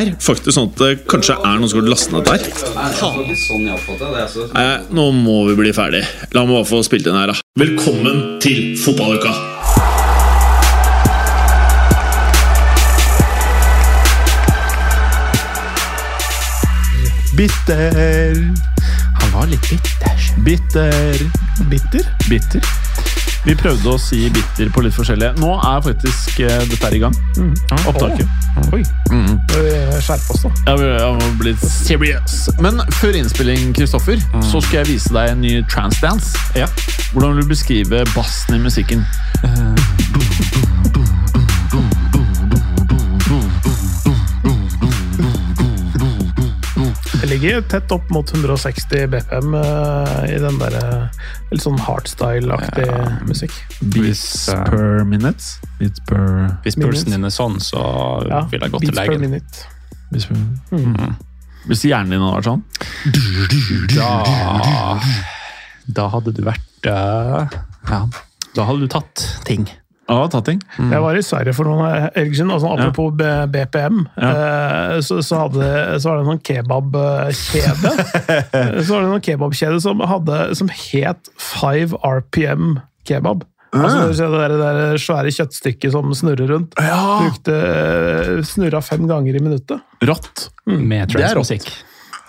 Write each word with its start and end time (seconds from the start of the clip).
er 0.00 0.10
faktisk 0.22 0.54
sånn 0.56 0.70
at 0.70 0.80
det 0.80 0.90
kanskje 1.10 1.36
er 1.36 1.60
noen 1.60 1.70
som 1.70 1.80
har 1.80 1.88
lastet 1.90 2.14
ned 2.14 2.24
der. 2.28 2.40
Nei, 4.54 4.68
nå 4.96 5.06
må 5.16 5.36
vi 5.50 5.56
bli 5.60 5.72
ferdig. 5.76 6.02
La 6.36 6.44
meg 6.46 6.60
bare 6.60 6.68
få 6.70 6.82
spilt 6.86 7.08
inn 7.10 7.18
her, 7.18 7.32
da. 7.32 7.36
Velkommen 7.60 8.38
til 8.42 8.76
fotballuka! 8.80 9.34
Bitter. 17.40 18.36
Han 19.20 19.32
var 19.32 19.46
litt 19.48 19.70
bitter. 19.70 20.28
Bitter. 20.44 21.24
Bitter? 21.70 22.14
Bitter. 22.28 22.89
Vi 23.46 23.54
prøvde 23.56 23.94
å 23.94 23.98
si 24.00 24.26
bitter 24.32 24.68
på 24.74 24.82
litt 24.84 24.92
forskjellige. 24.92 25.32
Nå 25.40 25.54
er 25.56 25.80
faktisk 25.84 26.42
uh, 26.44 26.58
dette 26.68 26.80
her 26.84 26.96
i 26.96 27.00
gang. 27.00 27.16
Opptaket. 27.88 28.28
Oi. 28.76 28.82
Skjerp 30.04 30.26
oss, 30.34 30.44
da. 30.44 30.50
Ja, 30.66 30.74
vi 30.76 30.88
jeg 30.90 31.14
må 31.16 31.30
bli 31.40 31.54
serious. 31.64 32.42
Men 32.60 32.82
før 32.98 33.16
innspilling, 33.20 33.72
Kristoffer, 33.76 34.20
så 34.50 34.60
skal 34.64 34.82
jeg 34.82 34.90
vise 34.94 35.14
deg 35.16 35.32
en 35.32 35.40
ny 35.44 35.54
transdance. 35.72 36.36
Ja. 36.58 36.68
Hvordan 37.14 37.38
vil 37.38 37.48
du 37.48 37.54
beskrive 37.54 38.04
bassen 38.14 38.58
i 38.58 38.62
musikken? 38.66 39.06
Det 39.40 40.89
ligger 47.30 47.62
tett 47.70 47.92
opp 47.94 48.10
mot 48.12 48.28
160 48.34 49.06
BPM 49.12 49.54
uh, 49.54 50.24
i 50.28 50.36
den 50.42 50.58
der 50.60 50.74
eh, 50.80 51.22
litt 51.52 51.62
sånn 51.64 51.78
hardstyle-aktig 51.80 52.86
musikk. 53.28 53.54
Beats 53.94 54.48
per 54.68 55.04
minutes? 55.08 55.52
Beats 55.80 56.02
per 56.08 56.24
Hvis 56.64 56.78
pulsen 56.80 57.14
din 57.14 57.26
er 57.28 57.34
sånn, 57.34 57.58
så 57.62 57.80
Ja, 58.28 58.42
vil 58.52 58.64
jeg 58.66 58.74
gå 58.74 58.82
til 58.82 58.90
beats 58.92 59.00
per 59.00 59.12
legen. 59.14 59.26
minute. 59.28 59.66
Beats 60.10 60.26
per... 60.30 60.36
Hvis 61.70 61.84
hjernen 61.84 62.14
din 62.14 62.22
hadde 62.24 62.36
vært 62.38 62.48
sånn? 62.50 62.62
Da, 63.94 64.10
da 66.00 66.08
hadde 66.14 66.32
du 66.36 66.42
vært 66.46 66.88
eh, 66.88 67.58
Ja, 67.90 68.00
da 68.56 68.66
hadde 68.68 68.86
du 68.86 68.90
tatt 68.90 69.26
ting. 69.46 69.68
Ja, 70.10 70.24
tatting. 70.32 70.58
Mm. 70.76 70.90
Jeg 70.90 71.02
var 71.04 71.18
i 71.18 71.22
Sverige 71.22 71.54
for 71.54 71.70
noen 71.70 71.86
helger 72.16 72.34
siden, 72.40 72.50
sånn, 72.58 72.74
apropos 72.74 73.14
ja. 73.22 73.44
BPM, 73.50 74.02
ja. 74.18 74.32
så, 75.06 75.20
så, 75.22 75.44
hadde, 75.44 75.68
så 76.02 76.10
var 76.10 76.18
det 76.18 76.24
en 76.24 76.30
sånn 76.32 76.42
kebabkjede 76.50 77.92
Så 78.84 78.90
var 78.90 79.06
det 79.06 79.06
en 79.06 79.24
kebabkjede 79.28 79.78
som, 79.84 80.02
hadde, 80.10 80.42
som 80.58 80.72
het 80.74 81.30
5 81.38 81.94
RPM 82.02 82.80
kebab. 83.06 83.46
Altså, 83.70 84.08
det 84.10 84.24
er 84.26 84.32
der, 84.34 84.54
det 84.56 84.70
der 84.90 84.98
svære 84.98 85.30
kjøttstykket 85.34 85.94
som 85.94 86.10
snurrer 86.16 86.50
rundt. 86.50 86.74
Brukte, 86.74 87.54
eh, 87.54 88.40
snurra 88.46 88.80
fem 88.82 89.06
ganger 89.06 89.38
i 89.38 89.42
minuttet. 89.44 89.84
Rått. 90.02 90.48
Med 90.66 91.14
Det 91.14 91.22
er 91.22 91.38
rått. 91.38 91.70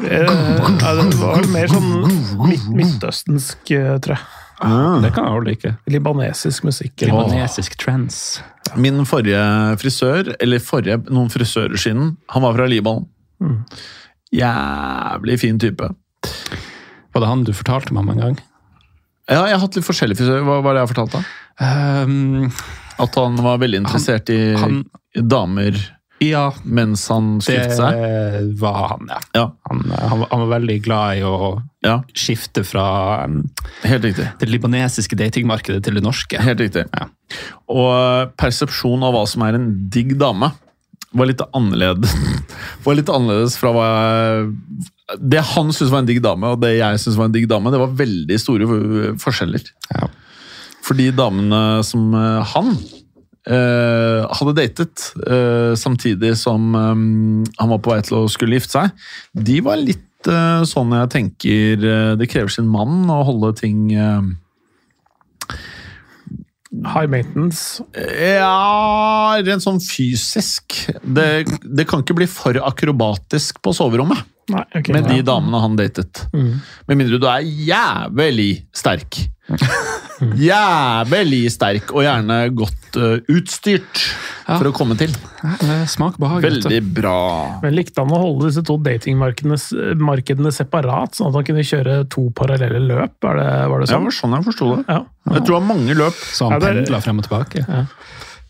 Eh, 0.02 0.22
ja, 0.22 0.94
det 0.98 1.18
var 1.18 1.50
mer 1.54 1.72
sånn 1.72 1.90
midt, 2.50 2.70
midtøstensk, 2.78 3.74
eh, 3.74 3.98
tror 4.04 4.18
jeg. 4.18 4.41
Det 4.62 5.10
kan 5.16 5.26
jeg 5.26 5.34
jo 5.34 5.40
like. 5.48 5.72
Libanesisk 5.90 6.64
musikk. 6.68 6.94
eller- 7.02 7.26
Libanesisk 7.26 7.78
trance. 7.82 8.42
Min 8.78 9.02
forrige 9.10 9.42
frisør, 9.82 10.36
eller 10.40 10.60
forrige, 10.60 11.00
noen 11.10 11.30
frisører 11.34 11.78
siden, 11.82 12.18
han 12.30 12.42
var 12.46 12.54
fra 12.54 12.68
Libanon. 12.70 13.08
Jævlig 14.34 15.40
fin 15.42 15.60
type. 15.60 15.90
Var 17.12 17.20
det 17.24 17.28
han 17.28 17.44
du 17.44 17.52
fortalte 17.54 17.92
meg 17.94 18.04
om 18.06 18.10
en 18.14 18.22
gang? 18.24 18.38
Ja, 19.32 19.46
jeg 19.48 19.56
har 19.58 19.64
hatt 19.66 19.76
litt 19.76 19.86
forskjellige 19.88 20.18
frisører. 20.22 20.44
Hva 20.48 20.62
var 20.64 20.74
det 20.78 20.84
jeg 20.86 20.92
fortalte? 20.96 21.24
Um, 21.62 22.52
At 23.02 23.16
han 23.16 23.36
var 23.42 23.58
veldig 23.62 23.82
interessert 23.84 24.30
i 24.30 24.54
han- 24.60 24.86
damer 25.16 25.76
ja, 26.22 26.44
mens 26.64 27.08
han 27.10 27.38
det 27.40 27.46
skiftet 27.48 27.78
seg. 27.80 28.52
var 28.62 28.80
han, 28.94 29.08
ja. 29.10 29.20
Ja, 29.36 29.46
Han, 29.70 29.80
han, 29.90 30.20
var- 30.22 30.30
han 30.32 30.44
var 30.46 30.52
veldig 30.60 30.76
glad 30.86 31.18
i 31.18 31.24
å 31.26 31.38
ja, 31.82 31.96
skifte 32.14 32.62
fra 32.68 32.86
um, 33.26 33.40
det 33.82 34.48
libanesiske 34.50 35.18
datingmarkedet 35.18 35.82
til 35.88 35.98
det 35.98 36.04
norske. 36.06 36.38
Helt 36.46 36.62
riktig. 36.62 36.84
Ja. 36.94 37.08
Og 37.72 38.36
persepsjon 38.38 39.02
av 39.08 39.16
hva 39.18 39.24
som 39.30 39.42
er 39.48 39.58
en 39.58 39.72
digg 39.94 40.14
dame, 40.22 40.52
var 41.12 41.28
litt 41.28 41.42
annerledes, 41.58 42.14
var 42.86 42.96
litt 42.96 43.10
annerledes 43.12 43.58
fra 43.60 43.74
hva 43.76 43.88
jeg 43.90 44.52
Det 45.34 45.42
han 45.56 45.74
syntes 45.74 45.90
var 45.92 46.06
en 46.06 46.08
digg 46.08 46.22
dame, 46.24 46.54
og 46.54 46.62
det 46.64 46.76
jeg 46.78 47.02
syntes 47.04 47.18
var 47.20 47.28
en 47.28 47.34
digg 47.36 47.50
dame, 47.52 47.74
det 47.74 47.82
var 47.82 47.98
veldig 48.00 48.38
store 48.40 48.70
forskjeller. 49.20 49.66
Ja. 49.98 50.08
Fordi 50.86 51.10
damene 51.18 51.82
som 51.86 52.14
eh, 52.16 52.54
han 52.54 52.72
eh, 53.48 54.22
hadde 54.38 54.56
datet 54.58 55.08
uh, 55.26 55.74
samtidig 55.78 56.36
som 56.40 56.76
um, 56.76 57.42
han 57.58 57.72
var 57.74 57.82
på 57.82 57.94
vei 57.94 58.02
til 58.06 58.22
å 58.22 58.30
skulle 58.32 58.60
gifte 58.60 58.78
seg, 58.78 59.06
de 59.34 59.58
var 59.66 59.82
litt 59.82 60.30
uh, 60.30 60.62
sånn 60.68 60.94
jeg 60.94 61.12
tenker 61.16 61.88
Det 62.20 62.30
krever 62.30 62.54
sin 62.54 62.70
mann 62.70 63.10
å 63.10 63.24
holde 63.28 63.56
ting 63.58 63.90
High 66.72 67.10
maintenance. 67.12 67.84
Ja 67.92 69.36
Rent 69.44 69.66
sånn 69.66 69.82
fysisk. 69.84 70.78
Det, 71.04 71.26
det 71.68 71.84
kan 71.90 72.00
ikke 72.06 72.16
bli 72.22 72.30
for 72.32 72.56
akrobatisk 72.64 73.60
på 73.66 73.74
soverommet 73.76 74.24
Nei, 74.52 74.66
okay, 74.78 74.96
med 74.96 75.10
de 75.10 75.20
Ja. 75.22 75.28
damene 75.34 75.62
han 75.64 75.78
datet. 75.80 76.26
Mm. 76.36 76.54
Med 76.88 77.00
mindre 77.00 77.20
du 77.22 77.28
er 77.32 77.46
jævlig 77.46 78.52
sterk. 78.76 79.22
Jævlig 80.38 81.50
sterk, 81.52 81.90
og 81.96 82.04
gjerne 82.06 82.38
godt 82.56 82.98
uh, 83.02 83.18
utstyrt 83.34 84.04
for 84.46 84.70
å 84.70 84.74
komme 84.76 84.96
til. 85.00 85.14
Smak 85.90 86.20
behag. 86.22 86.44
Veldig 86.46 86.82
bra. 86.94 87.18
Men 87.64 87.76
likte 87.76 88.04
han 88.04 88.14
å 88.14 88.20
holde 88.22 88.52
disse 88.52 88.64
to 88.68 88.78
datingmarkedene 88.86 90.54
separat, 90.54 91.18
sånn 91.18 91.32
at 91.32 91.40
han 91.40 91.48
kunne 91.48 91.66
kjøre 91.66 91.98
to 92.14 92.28
parallelle 92.38 92.84
løp? 92.86 93.18
Er 93.28 93.42
det, 93.42 93.50
var 93.74 93.84
det 93.84 93.90
sånn? 93.92 94.08
Ja, 94.08 94.16
sånn 94.20 94.38
jeg 94.38 94.48
forsto 94.52 94.70
det. 94.76 94.82
Ja. 94.88 95.02
Jeg 95.32 95.46
tror 95.46 95.54
det 95.54 95.60
var 95.60 95.70
mange 95.70 95.98
løp. 95.98 96.26
Så 96.38 96.50
han 96.52 96.64
pendla 96.64 97.02
frem 97.04 97.22
og 97.22 97.28
tilbake. 97.28 97.66
Eh, 97.66 97.98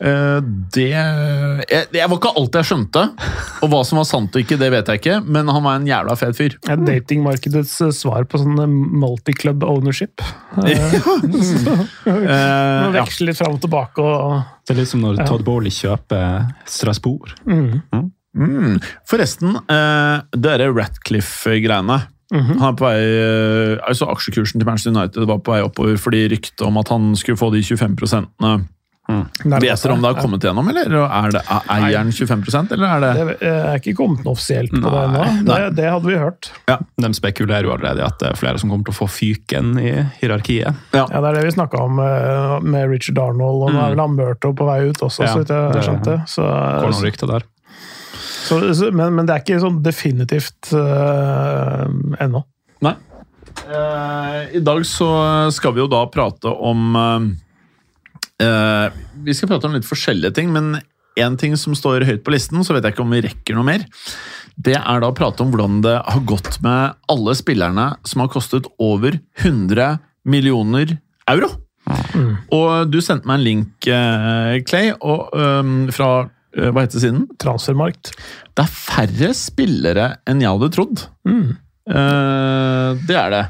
Det 0.01 0.85
jeg, 0.89 1.85
jeg 1.93 2.09
var 2.09 2.17
ikke 2.17 2.31
alt 2.39 2.55
jeg 2.57 2.67
skjønte, 2.71 3.03
og 3.61 3.69
hva 3.69 3.81
som 3.85 3.99
var 4.01 4.07
sant 4.09 4.33
og 4.33 4.41
ikke, 4.41 4.57
det 4.57 4.71
vet 4.73 4.87
jeg 4.89 5.01
ikke, 5.01 5.17
men 5.29 5.51
han 5.53 5.61
var 5.65 5.77
en 5.77 5.85
jævla 5.85 6.15
fet 6.17 6.37
fyr. 6.39 6.55
Ja, 6.65 6.77
Datingmarkedets 6.79 7.75
eh, 7.85 7.91
svar 7.93 8.25
på 8.25 8.41
sånn 8.41 8.57
eh, 8.63 8.71
multiclub 9.03 9.65
ownership. 9.67 10.23
Eh, 10.61 10.95
Eh, 12.11 12.81
Man 12.81 12.95
veksler 12.95 13.29
litt 13.29 13.37
fram 13.39 13.53
og 13.55 13.61
tilbake 13.63 14.03
og 14.03 14.41
Det 14.67 14.73
er 14.73 14.79
litt 14.81 14.89
som 14.91 15.03
når. 15.03 15.21
Todd 15.29 15.45
Bowley 15.47 15.71
kjøper 15.73 16.49
Strasbourg. 16.69 17.31
mm. 17.45 18.09
Mm. 18.31 18.77
Forresten, 19.11 19.57
eh, 19.69 20.21
det 20.31 20.41
derre 20.45 20.71
Ratcliffe-greiene 20.75 22.01
Mhm. 22.31 22.59
Han 22.61 22.69
er 22.69 22.75
på 22.79 22.85
vei, 22.85 22.99
eh, 23.03 23.79
altså 23.83 24.05
Aksjekursen 24.07 24.55
til 24.61 24.63
Manchester 24.65 24.93
United 24.95 25.25
var 25.27 25.41
på 25.43 25.51
vei 25.51 25.57
oppover 25.65 25.97
fordi 25.99 26.21
ryktet 26.31 26.61
om 26.63 26.77
at 26.79 26.87
han 26.87 27.09
skulle 27.19 27.35
få 27.35 27.49
de 27.51 27.59
25 27.59 27.97
prosentene 29.07 29.59
Vet 29.61 29.81
dere 29.83 29.93
om 29.93 30.01
det 30.01 30.07
har 30.11 30.21
kommet 30.21 30.43
gjennom, 30.45 30.67
eller 30.71 30.93
er 31.03 31.31
det 31.33 31.41
er 31.41 31.69
eieren 31.75 32.11
25% 32.13 32.71
eller 32.75 32.87
er 32.87 33.01
det 33.01 33.35
Det 33.41 33.51
er 33.51 33.79
ikke 33.81 33.95
kommet 33.97 34.23
noe 34.25 34.35
offisielt 34.35 34.71
på 34.71 34.81
det 34.93 35.01
ennå. 35.07 35.23
Det, 35.47 35.57
det 35.79 35.87
hadde 35.91 36.07
vi 36.07 36.17
hørt. 36.21 36.51
Ja, 36.69 36.77
De 37.01 37.11
spekulerer 37.17 37.67
jo 37.67 37.73
allerede 37.75 38.03
i 38.03 38.05
at 38.07 38.19
det 38.21 38.29
er 38.31 38.39
flere 38.39 38.61
som 38.61 38.69
kommer 38.71 38.87
til 38.87 38.93
å 38.95 38.99
få 39.01 39.09
fyken 39.11 39.73
i 39.81 39.93
hierarkiet. 40.21 40.79
Ja, 40.95 41.05
Det 41.09 41.21
er 41.21 41.39
det 41.39 41.45
vi 41.47 41.55
snakka 41.57 41.81
om 41.87 41.99
eh, 42.03 42.57
med 42.63 42.89
Richard 42.93 43.19
Arnold, 43.19 43.65
og 43.67 43.73
nå 43.75 43.81
er 43.83 43.95
vel 43.95 44.03
han 44.05 44.15
Murto 44.17 44.53
på 44.57 44.67
vei 44.69 44.79
ut 44.89 45.01
også, 45.01 45.25
Ja, 45.25 45.33
så 45.33 45.41
vidt 45.43 45.53
jeg 45.55 45.73
det- 45.75 45.85
skjønte. 45.87 46.17
Så, 46.29 46.45
Går 46.45 46.91
noen 46.93 47.05
rykter 47.09 47.27
der. 47.35 47.47
så, 48.47 48.59
så, 48.73 48.91
men, 48.91 49.15
men 49.15 49.25
det 49.27 49.35
er 49.35 49.43
ikke 49.45 49.61
sånn 49.63 49.81
definitivt 49.85 50.71
uh, 50.77 51.85
ennå. 52.21 52.43
Nei. 52.85 52.95
Uh, 53.67 54.47
I 54.55 54.61
dag 54.63 54.85
så 54.87 55.09
skal 55.53 55.73
vi 55.75 55.81
jo 55.83 55.87
da 55.91 56.05
prate 56.11 56.49
om 56.51 56.95
eh, 56.95 57.25
eh, 58.41 58.99
Vi 59.25 59.35
skal 59.37 59.51
prate 59.51 59.69
om 59.69 59.77
litt 59.77 59.87
forskjellige 59.87 60.35
ting, 60.37 60.51
men 60.53 60.79
én 61.19 61.37
ting 61.39 61.55
som 61.59 61.75
står 61.77 62.05
høyt 62.07 62.23
på 62.25 62.33
listen, 62.33 62.63
så 62.63 62.75
vet 62.75 62.85
jeg 62.87 62.95
ikke 62.95 63.05
om 63.05 63.15
vi 63.15 63.23
rekker 63.25 63.57
noe 63.57 63.67
mer. 63.67 63.85
Det 64.55 64.77
er 64.77 65.01
da 65.01 65.09
å 65.11 65.15
prate 65.15 65.43
om 65.43 65.51
hvordan 65.51 65.81
det 65.85 65.97
har 65.99 66.27
gått 66.27 66.59
med 66.63 66.97
alle 67.11 67.35
spillerne 67.37 67.91
som 68.07 68.23
har 68.23 68.31
kostet 68.31 68.69
over 68.81 69.17
100 69.41 69.99
millioner 70.27 70.97
euro. 71.31 71.51
Og 72.53 72.91
du 72.91 72.99
sendte 73.03 73.27
meg 73.27 73.39
en 73.39 73.45
link, 73.45 73.89
uh, 73.89 74.59
Clay, 74.67 74.91
og, 75.01 75.31
um, 75.33 75.89
fra 75.91 76.11
uh, 76.27 76.69
Hva 76.69 76.85
heter 76.85 77.01
siden? 77.03 77.25
Transfermarkt. 77.41 78.13
Det 78.53 78.63
er 78.63 78.71
færre 78.75 79.31
spillere 79.37 80.07
enn 80.29 80.43
jeg 80.43 80.53
hadde 80.53 80.71
trodd. 80.75 81.03
Eh, 81.89 82.89
det 83.07 83.17
er 83.17 83.33
det. 83.33 83.45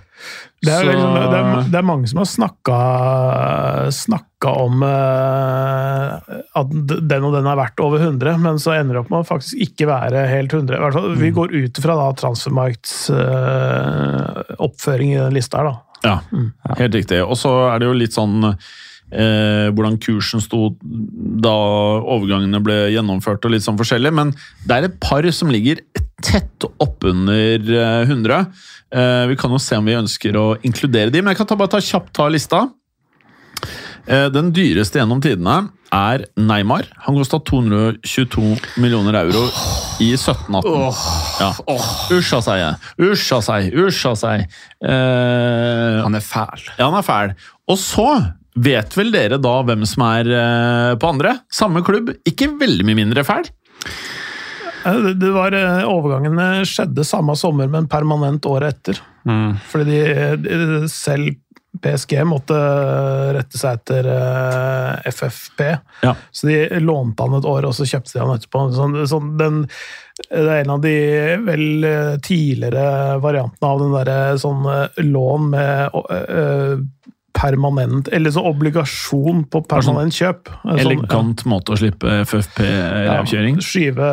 Det 0.61 0.69
er, 0.69 0.83
liksom, 0.85 1.15
det, 1.15 1.37
er, 1.37 1.69
det 1.73 1.77
er 1.79 1.85
mange 1.87 2.09
som 2.09 2.19
har 2.21 2.27
snakka, 2.29 2.75
snakka 3.97 4.51
om 4.61 4.83
eh, 4.85 6.35
at 6.61 6.75
den 6.85 7.25
og 7.25 7.33
den 7.33 7.49
er 7.49 7.57
verdt 7.57 7.81
over 7.81 8.03
100, 8.05 8.37
men 8.43 8.61
så 8.61 8.75
ender 8.75 8.93
det 8.93 9.01
opp 9.01 9.09
med 9.09 9.23
å 9.23 9.29
faktisk 9.31 9.63
ikke 9.65 9.89
være 9.89 10.27
helt 10.29 10.53
100. 10.53 10.77
I 10.77 10.83
hvert 10.83 10.97
fall, 10.99 11.15
Vi 11.17 11.31
går 11.33 11.55
ut 11.55 11.81
fra 11.81 11.97
da 11.97 12.11
Transfermarkts 12.21 12.93
eh, 13.15 14.53
oppføring 14.61 15.15
i 15.15 15.19
den 15.23 15.39
lista 15.39 15.63
her, 15.63 15.71
da. 15.71 15.75
Ja, 16.01 16.15
helt 16.77 16.99
riktig. 16.99 17.23
Og 17.25 17.37
så 17.41 17.55
er 17.71 17.81
det 17.81 17.89
jo 17.89 17.97
litt 17.97 18.13
sånn 18.13 18.53
eh, 19.11 19.69
hvordan 19.75 19.99
kursen 20.01 20.41
sto 20.43 20.71
da 20.81 21.53
overgangene 22.15 22.61
ble 22.63 22.77
gjennomført 22.95 23.45
og 23.45 23.51
litt 23.55 23.65
sånn 23.65 23.79
forskjellig, 23.79 24.11
men 24.15 24.33
det 24.65 24.77
er 24.77 24.89
et 24.89 24.99
par 25.03 25.27
som 25.35 25.51
ligger 25.53 25.83
tett 26.21 26.67
oppunder 26.81 27.59
eh, 27.59 28.03
100. 28.07 28.45
Eh, 28.93 29.23
vi 29.31 29.37
kan 29.39 29.51
jo 29.55 29.59
se 29.61 29.77
om 29.79 29.85
vi 29.87 29.97
ønsker 29.99 30.37
å 30.37 30.47
inkludere 30.67 31.11
de, 31.13 31.21
men 31.21 31.33
jeg 31.33 31.41
kan 31.43 31.49
ta, 31.51 31.57
bare 31.59 31.75
ta 31.77 31.81
kjapt 31.83 32.13
ta 32.17 32.27
lista. 32.31 32.65
Eh, 34.09 34.27
den 34.33 34.49
dyreste 34.55 34.97
gjennom 34.99 35.21
tidene 35.21 35.59
er 35.93 36.23
Neymar. 36.39 36.87
Han 37.05 37.17
kosta 37.19 37.37
222 37.45 38.55
millioner 38.81 39.17
euro 39.19 39.43
i 40.01 40.13
1718. 40.15 41.01
Ja. 41.41 41.49
Usja 42.15 42.39
seg, 42.45 42.87
usja 43.03 43.41
seg, 43.45 43.67
usja 43.75 44.13
seg. 44.17 44.45
Eh, 44.81 45.97
Han 46.01 46.15
er 46.17 46.23
fæl. 46.25 46.63
ja, 46.77 46.87
han 46.87 46.97
er 46.97 47.05
fæl. 47.05 47.35
Og 47.69 47.77
så 47.77 48.07
vet 48.55 48.97
vel 48.97 49.11
dere 49.13 49.39
da 49.41 49.53
hvem 49.67 49.85
som 49.87 50.03
er 50.09 50.31
eh, 50.35 50.95
på 50.99 51.11
andre? 51.13 51.37
Samme 51.51 51.83
klubb, 51.87 52.11
ikke 52.27 52.51
veldig 52.59 52.87
mye 52.87 52.99
mindre 53.03 53.23
fæl. 53.27 53.47
Eh, 54.85 54.97
Det, 55.15 55.29
var, 55.31 55.55
eh, 55.55 55.85
overgangene 55.87 56.65
skjedde 56.67 57.05
samme 57.07 57.35
sommer, 57.39 57.69
men 57.71 57.87
permanent 57.87 58.45
året 58.49 58.75
etter. 58.75 59.01
Mm. 59.25 59.55
Fordi 59.71 60.01
de, 60.41 60.59
selv 60.91 61.37
PSG 61.81 62.17
måtte 62.27 62.57
rette 63.37 63.57
seg 63.57 63.77
etter 63.79 64.07
FFP. 65.07 65.61
Ja. 66.03 66.15
Så 66.35 66.49
de 66.49 66.81
lånte 66.83 67.23
han 67.23 67.37
et 67.37 67.47
år, 67.47 67.69
og 67.69 67.75
så 67.77 67.87
kjøpte 67.87 68.17
de 68.17 68.19
han 68.25 68.33
etterpå. 68.35 68.65
Sånn, 68.75 68.97
sånn, 69.07 69.29
den, 69.39 69.61
det 70.27 70.41
er 70.41 70.65
en 70.65 70.73
av 70.75 70.81
de 70.83 70.95
vel 71.47 71.87
tidligere 72.27 73.15
variantene 73.23 73.71
av 73.71 73.79
den 73.85 73.95
derre 73.95 74.19
sånn 74.41 74.67
lån 75.13 75.47
med 75.55 75.95
permanent 77.33 78.07
Eller 78.13 78.31
så 78.33 78.43
obligasjon 78.49 79.45
på 79.51 79.61
permanent 79.69 80.13
kjøp. 80.15 80.49
Sånn, 80.51 80.77
ja. 80.77 80.83
Elegant 80.83 81.43
måte 81.49 81.73
å 81.73 81.79
slippe 81.79 82.21
FFP-revkjøring. 82.27 83.61
Skyve 83.63 84.09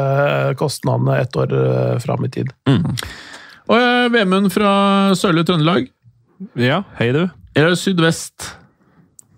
kostnadene 0.61 1.19
ett 1.23 1.37
år 1.37 1.53
eh, 1.59 1.99
fram 2.05 2.25
i 2.25 2.31
tid. 2.33 2.53
Og 2.69 3.77
eh, 3.77 4.07
Vemund 4.15 4.53
fra 4.55 4.71
Sørlige 5.19 5.51
Trøndelag. 5.51 5.91
Ja, 6.59 6.83
hei 7.01 7.11
du. 7.17 7.25
Eller 7.59 7.75
sydvest? 7.79 8.53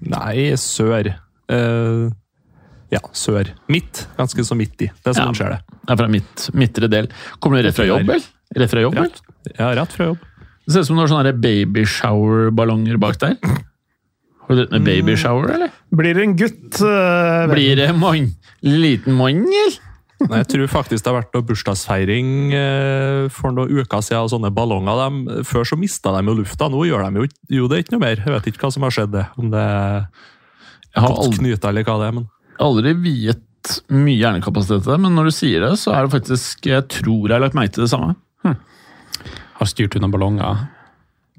Nei, 0.01 0.51
sør. 0.61 1.09
Uh, 1.51 2.09
ja, 2.93 3.01
sør. 3.17 3.51
Midt. 3.73 4.05
Ganske 4.19 4.45
så 4.47 4.57
midt 4.59 4.85
i. 4.85 4.91
Det 4.91 5.13
er 5.13 5.17
sånn 5.19 5.33
Ja. 5.33 5.37
skjer 5.37 5.55
det. 5.57 5.61
Er 5.91 5.97
fra 6.01 6.09
midt, 6.09 6.49
midtre 6.55 6.89
del. 6.93 7.09
Kommer 7.41 7.61
du 7.61 7.69
rett 7.69 7.77
fra 7.77 7.87
jobb, 7.89 8.05
eller? 8.05 8.23
Rett 8.57 8.71
fra 8.73 8.85
jobb, 8.85 8.95
Ja. 8.99 9.07
eller? 9.09 9.55
Ja, 9.59 9.71
rett 9.81 9.93
fra 9.97 10.11
jobb. 10.13 10.19
Det 10.67 10.73
ser 10.75 10.81
ut 10.85 10.87
som 10.87 10.97
du 10.97 11.03
har 11.03 11.11
sånne 11.11 11.33
babyshower-ballonger 11.43 12.99
bak 13.03 13.19
der. 13.19 13.37
Har 14.51 14.59
du 14.59 14.65
drevet 14.65 14.83
med 14.83 14.89
babyshower, 14.89 15.53
eller? 15.55 15.71
Blir 15.95 16.17
det 16.19 16.27
en 16.27 16.35
gutt 16.39 16.81
Uh, 16.81 17.47
Blir 17.51 17.79
det 17.79 17.93
mann? 17.95 18.33
Liten 18.67 19.15
mann, 19.15 19.45
eller? 19.47 19.79
Nei, 20.21 20.41
jeg 20.43 20.49
tror 20.53 20.69
faktisk 20.69 21.05
det 21.05 21.09
har 21.09 21.17
vært 21.17 21.37
noe 21.37 21.47
bursdagsfeiring 21.49 22.33
eh, 22.53 23.29
for 23.33 23.55
noen 23.57 23.71
uker 23.73 24.03
siden. 24.05 24.27
og 24.27 24.33
sånne 24.35 24.51
ballonger. 24.53 24.99
De, 25.01 25.37
før 25.49 25.65
så 25.71 25.79
mista 25.81 26.13
de 26.13 26.21
jo 26.29 26.35
lufta, 26.43 26.69
nå 26.69 26.83
gjør 26.85 27.07
de 27.07 27.23
jo 27.23 27.29
jo, 27.57 27.69
det 27.71 27.85
ikke 27.85 27.95
noe 27.95 28.03
mer. 28.03 28.21
Jeg 28.21 28.35
vet 28.35 28.51
ikke 28.51 28.67
hva 28.67 28.73
som 28.75 28.85
har 28.85 28.97
skjedd. 28.97 29.15
det. 29.15 29.25
Om 29.41 29.55
det 29.55 29.63
er 29.63 31.07
godt 31.07 31.23
aldri, 31.25 31.39
knyta 31.39 31.71
eller 31.73 31.87
hva 31.89 31.97
det 32.03 32.11
er. 32.11 32.19
men... 32.19 32.27
aldri 32.61 32.93
viet 33.07 33.73
mye 33.93 34.19
hjernekapasitet 34.19 34.85
til 34.85 34.93
det, 34.93 35.01
men 35.07 35.17
når 35.17 35.31
du 35.31 35.37
sier 35.37 35.65
det, 35.65 35.73
så 35.81 35.93
er 35.93 36.07
det 36.07 36.15
faktisk 36.15 36.69
Jeg 36.69 36.87
tror 36.89 37.27
jeg 37.29 37.35
har 37.37 37.43
lagt 37.45 37.57
merke 37.57 37.77
til 37.77 37.85
det 37.87 37.93
samme. 37.93 38.15
Har 39.61 39.69
styrt 39.69 39.97
unna 39.97 40.09
ballonger 40.13 40.67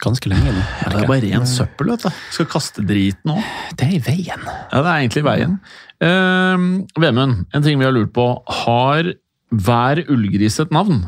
ganske 0.02 0.32
lenge 0.32 0.54
nå. 0.56 0.66
Det 0.82 1.04
er 1.04 1.10
bare 1.10 1.24
ren 1.28 1.48
søppel, 1.50 1.94
vet 1.94 2.06
du. 2.08 2.22
Skal 2.34 2.50
kaste 2.52 2.84
drit 2.88 3.20
nå. 3.28 3.38
Det 3.78 3.88
er 3.88 3.96
i 3.98 4.04
veien. 4.06 4.46
Ja, 4.48 4.82
det 4.82 4.88
er 4.90 4.98
egentlig 4.98 5.24
i 5.24 5.30
veien. 5.30 5.58
Uh, 6.02 7.02
Vemund, 7.02 7.46
en 7.54 7.66
ting 7.66 7.80
vi 7.80 7.88
har 7.88 7.94
lurt 7.96 8.14
på. 8.16 8.28
Har 8.66 9.14
hver 9.52 10.04
ullgris 10.10 10.60
et 10.64 10.72
navn? 10.72 11.04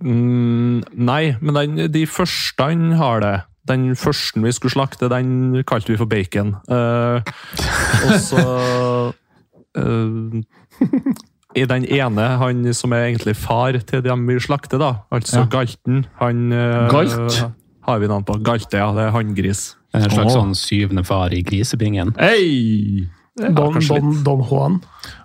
Mm, 0.00 0.82
nei, 0.94 1.34
men 1.40 1.56
den, 1.58 1.92
de 1.92 2.06
første 2.06 2.62
han 2.62 2.92
har 2.98 3.22
det. 3.24 3.34
Den 3.68 3.94
første 3.96 4.42
vi 4.44 4.52
skulle 4.52 4.74
slakte, 4.74 5.08
den 5.08 5.62
kalte 5.66 5.92
vi 5.92 5.98
for 6.00 6.10
bacon. 6.10 6.54
Eh, 6.68 7.22
og 8.04 8.14
så 8.20 8.44
eh, 9.80 10.40
I 11.54 11.64
den 11.70 11.86
ene, 11.86 12.28
han 12.42 12.74
som 12.76 12.92
er 12.92 13.08
egentlig 13.08 13.36
far 13.40 13.78
til 13.88 14.04
dem 14.04 14.26
vi 14.28 14.40
slakter, 14.42 14.78
da, 14.82 14.92
altså 15.14 15.44
Ja. 15.44 15.50
Galten 15.50 16.04
han 16.20 16.52
eh, 16.52 16.88
Galt? 16.92 17.44
Har 17.86 17.98
vi 18.02 18.08
navn 18.10 18.24
på. 18.26 18.38
Galte, 18.44 18.78
ja. 18.80 18.90
Det 18.96 19.02
er 19.08 19.12
hanngris. 19.14 19.74
En 19.94 20.08
slags 20.10 20.34
sånn 20.34 20.54
syvende 20.58 21.04
far 21.06 21.32
i 21.36 21.42
grisebingen. 21.46 22.14
Hey! 22.18 23.04
Don, 23.34 23.74
Don, 23.82 24.10
Don 24.24 24.42
Juan. 24.46 24.80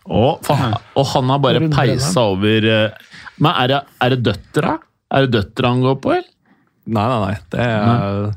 Og, 0.09 0.39
faen, 0.45 0.73
og 0.97 1.05
han 1.11 1.29
har 1.29 1.41
bare 1.43 1.59
peisa 1.69 2.23
over 2.31 2.65
eh, 2.65 2.95
Men 3.37 3.51
er 3.53 3.67
det, 3.69 3.79
er 4.01 4.15
det 4.15 4.23
døtra? 4.25 4.71
Er 5.13 5.27
det 5.27 5.31
døtra 5.35 5.69
han 5.75 5.83
går 5.85 5.99
på, 6.01 6.13
eller? 6.15 6.29
Nei, 6.89 7.03
nei, 7.05 7.19
nei. 7.21 7.35
Det 7.53 7.67
er, 7.67 8.31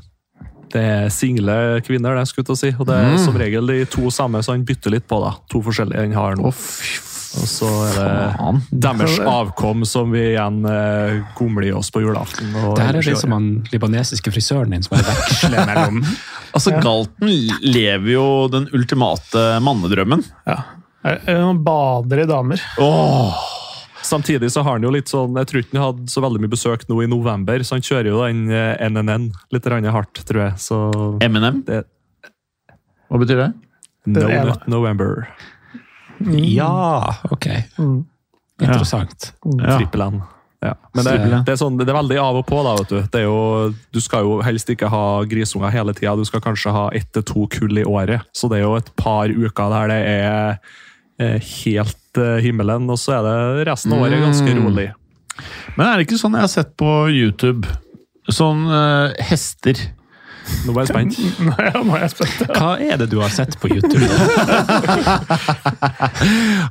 det 0.75 0.83
er 0.91 1.09
single 1.13 1.55
kvinner, 1.85 2.17
det 2.19 2.27
skulle 2.29 2.43
jeg 2.45 2.51
til 2.51 2.57
å 2.57 2.61
si. 2.61 2.71
Og 2.77 2.85
det 2.89 2.99
er 2.99 3.09
Mm. 3.15 3.23
som 3.25 3.39
regel 3.41 3.67
de 3.73 3.79
to 3.89 4.09
samme, 4.13 4.43
så 4.45 4.53
han 4.53 4.65
bytter 4.65 4.93
litt 4.93 5.07
på, 5.09 5.17
da. 5.25 5.33
To 5.53 5.61
forskjellige 5.65 6.05
han 6.05 6.13
har 6.17 6.37
nå. 6.37 6.49
Oh, 6.49 6.53
fy 6.53 7.01
Og 7.41 7.47
så 7.49 7.67
er 7.87 7.95
det 7.97 8.25
faen. 8.37 8.59
deres 8.85 9.15
avkom 9.25 9.81
som 9.89 10.11
vi 10.13 10.21
igjen 10.33 10.59
eh, 10.69 11.23
gomler 11.37 11.65
i 11.69 11.71
oss 11.73 11.89
på 11.93 12.03
julaften. 12.03 12.51
Det 12.53 12.83
her 12.85 12.99
er 12.99 13.07
liksom 13.07 13.33
han 13.33 13.47
libanesiske 13.73 14.31
frisøren 14.35 14.69
din 14.75 14.83
som 14.85 14.93
bare 14.97 15.15
veksler 15.17 15.65
mellom 15.71 16.03
Altså, 16.53 16.75
Galten 16.85 17.31
lever 17.65 18.11
jo 18.13 18.25
den 18.53 18.67
ultimate 18.77 19.41
mannedrømmen. 19.65 20.21
Ja. 20.45 20.59
Er- 21.03 21.23
er 21.25 21.39
noen 21.41 21.63
bader 21.65 22.21
i 22.21 22.27
damer. 22.29 22.61
Åh, 22.79 23.41
Samtidig 24.03 24.51
så 24.51 24.61
har 24.67 24.75
han 24.77 24.83
jo 24.83 24.91
litt 24.91 25.07
sånn 25.07 25.33
Jeg 25.39 25.47
tror 25.49 25.61
ikke 25.63 25.77
han 25.79 25.85
hadde 25.87 26.11
så 26.11 26.21
veldig 26.21 26.41
mye 26.43 26.51
besøk 26.51 26.81
nå 26.89 26.97
i 27.01 27.07
november, 27.09 27.63
så 27.63 27.77
han 27.79 27.83
kjører 27.87 28.09
jo 28.11 28.21
den 28.27 28.45
eh, 28.51 28.75
NNN 28.91 29.29
litt 29.55 29.67
rann 29.71 29.87
hardt, 29.95 30.21
tror 30.27 30.41
jeg. 30.49 30.59
Så 30.61 30.79
M&M? 31.23 31.63
det 31.65 31.81
Hva 33.09 33.19
betyr 33.23 33.39
det? 33.45 33.49
No 34.05 34.19
Det 34.19 34.29
er- 34.35 34.45
Nut 34.51 34.67
November. 34.67 35.27
Ja, 36.53 37.15
ok. 37.31 37.47
Mm. 37.77 38.05
Interessant. 38.61 39.33
Ja. 39.43 39.77
Trippel 39.77 40.01
Ja. 40.63 40.75
Men 40.95 41.03
det, 41.03 41.13
det, 41.43 41.51
er 41.51 41.57
sånn, 41.59 41.75
det 41.75 41.89
er 41.91 41.97
veldig 41.97 42.17
av 42.23 42.37
og 42.39 42.45
på. 42.47 42.61
da, 42.63 42.75
vet 42.79 42.87
Du 42.93 42.99
Det 43.11 43.19
er 43.19 43.25
jo, 43.25 43.73
du 43.91 43.99
skal 43.99 44.23
jo 44.23 44.37
helst 44.45 44.69
ikke 44.71 44.87
ha 44.87 45.23
grisunger 45.27 45.73
hele 45.73 45.91
tida. 45.97 46.13
Du 46.15 46.23
skal 46.23 46.39
kanskje 46.45 46.71
ha 46.71 46.85
ett 46.95 47.09
til 47.11 47.25
to 47.27 47.47
kull 47.51 47.81
i 47.81 47.83
året. 47.83 48.23
Så 48.31 48.47
det 48.47 48.61
er 48.61 48.63
jo 48.63 48.77
et 48.79 48.91
par 48.95 49.27
uker 49.27 49.73
der 49.73 49.91
det 49.91 49.99
er 50.13 50.59
eh, 51.19 51.39
helt 51.65 52.21
eh, 52.21 52.37
himmelen, 52.45 52.87
og 52.89 53.01
så 53.01 53.17
er 53.19 53.27
det 53.27 53.67
resten 53.67 53.91
av 53.97 54.05
året 54.05 54.23
ganske 54.23 54.53
Mm. 54.53 54.63
rolig. 54.63 54.87
Men 55.75 55.87
er 55.87 55.97
det 55.97 56.07
ikke 56.07 56.21
sånn 56.21 56.37
jeg 56.37 56.45
har 56.45 56.53
sett 56.53 56.71
på 56.77 56.93
YouTube? 57.11 57.67
Sånn 58.31 58.63
eh, 58.71 59.19
hester. 59.27 59.75
Nå 60.63 60.73
er 60.75 60.83
jeg 60.83 60.91
spent. 60.91 61.17
Nei, 61.49 61.65
ja, 61.69 61.81
nå 61.83 61.95
er 61.97 62.05
jeg 62.05 62.13
spent. 62.13 62.41
Hva 62.57 62.71
er 62.83 62.99
det 63.01 63.09
du 63.11 63.17
har 63.21 63.31
sett 63.33 63.57
på 63.61 63.71
YouTube? 63.71 64.07
da? 64.07 64.17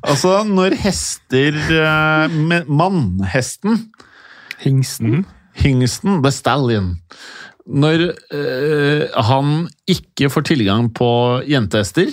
Altså, 0.10 0.42
når 0.48 0.76
hester 0.82 1.56
eh, 1.56 2.36
Mannhesten 2.68 3.86
Hingsten. 4.62 5.24
Hingsten, 5.58 6.20
the 6.24 6.32
stallion 6.32 6.94
Når 7.66 8.06
øh, 8.34 9.08
han 9.28 9.68
ikke 9.88 10.30
får 10.32 10.46
tilgang 10.48 10.88
på 10.94 11.08
jentehester, 11.48 12.08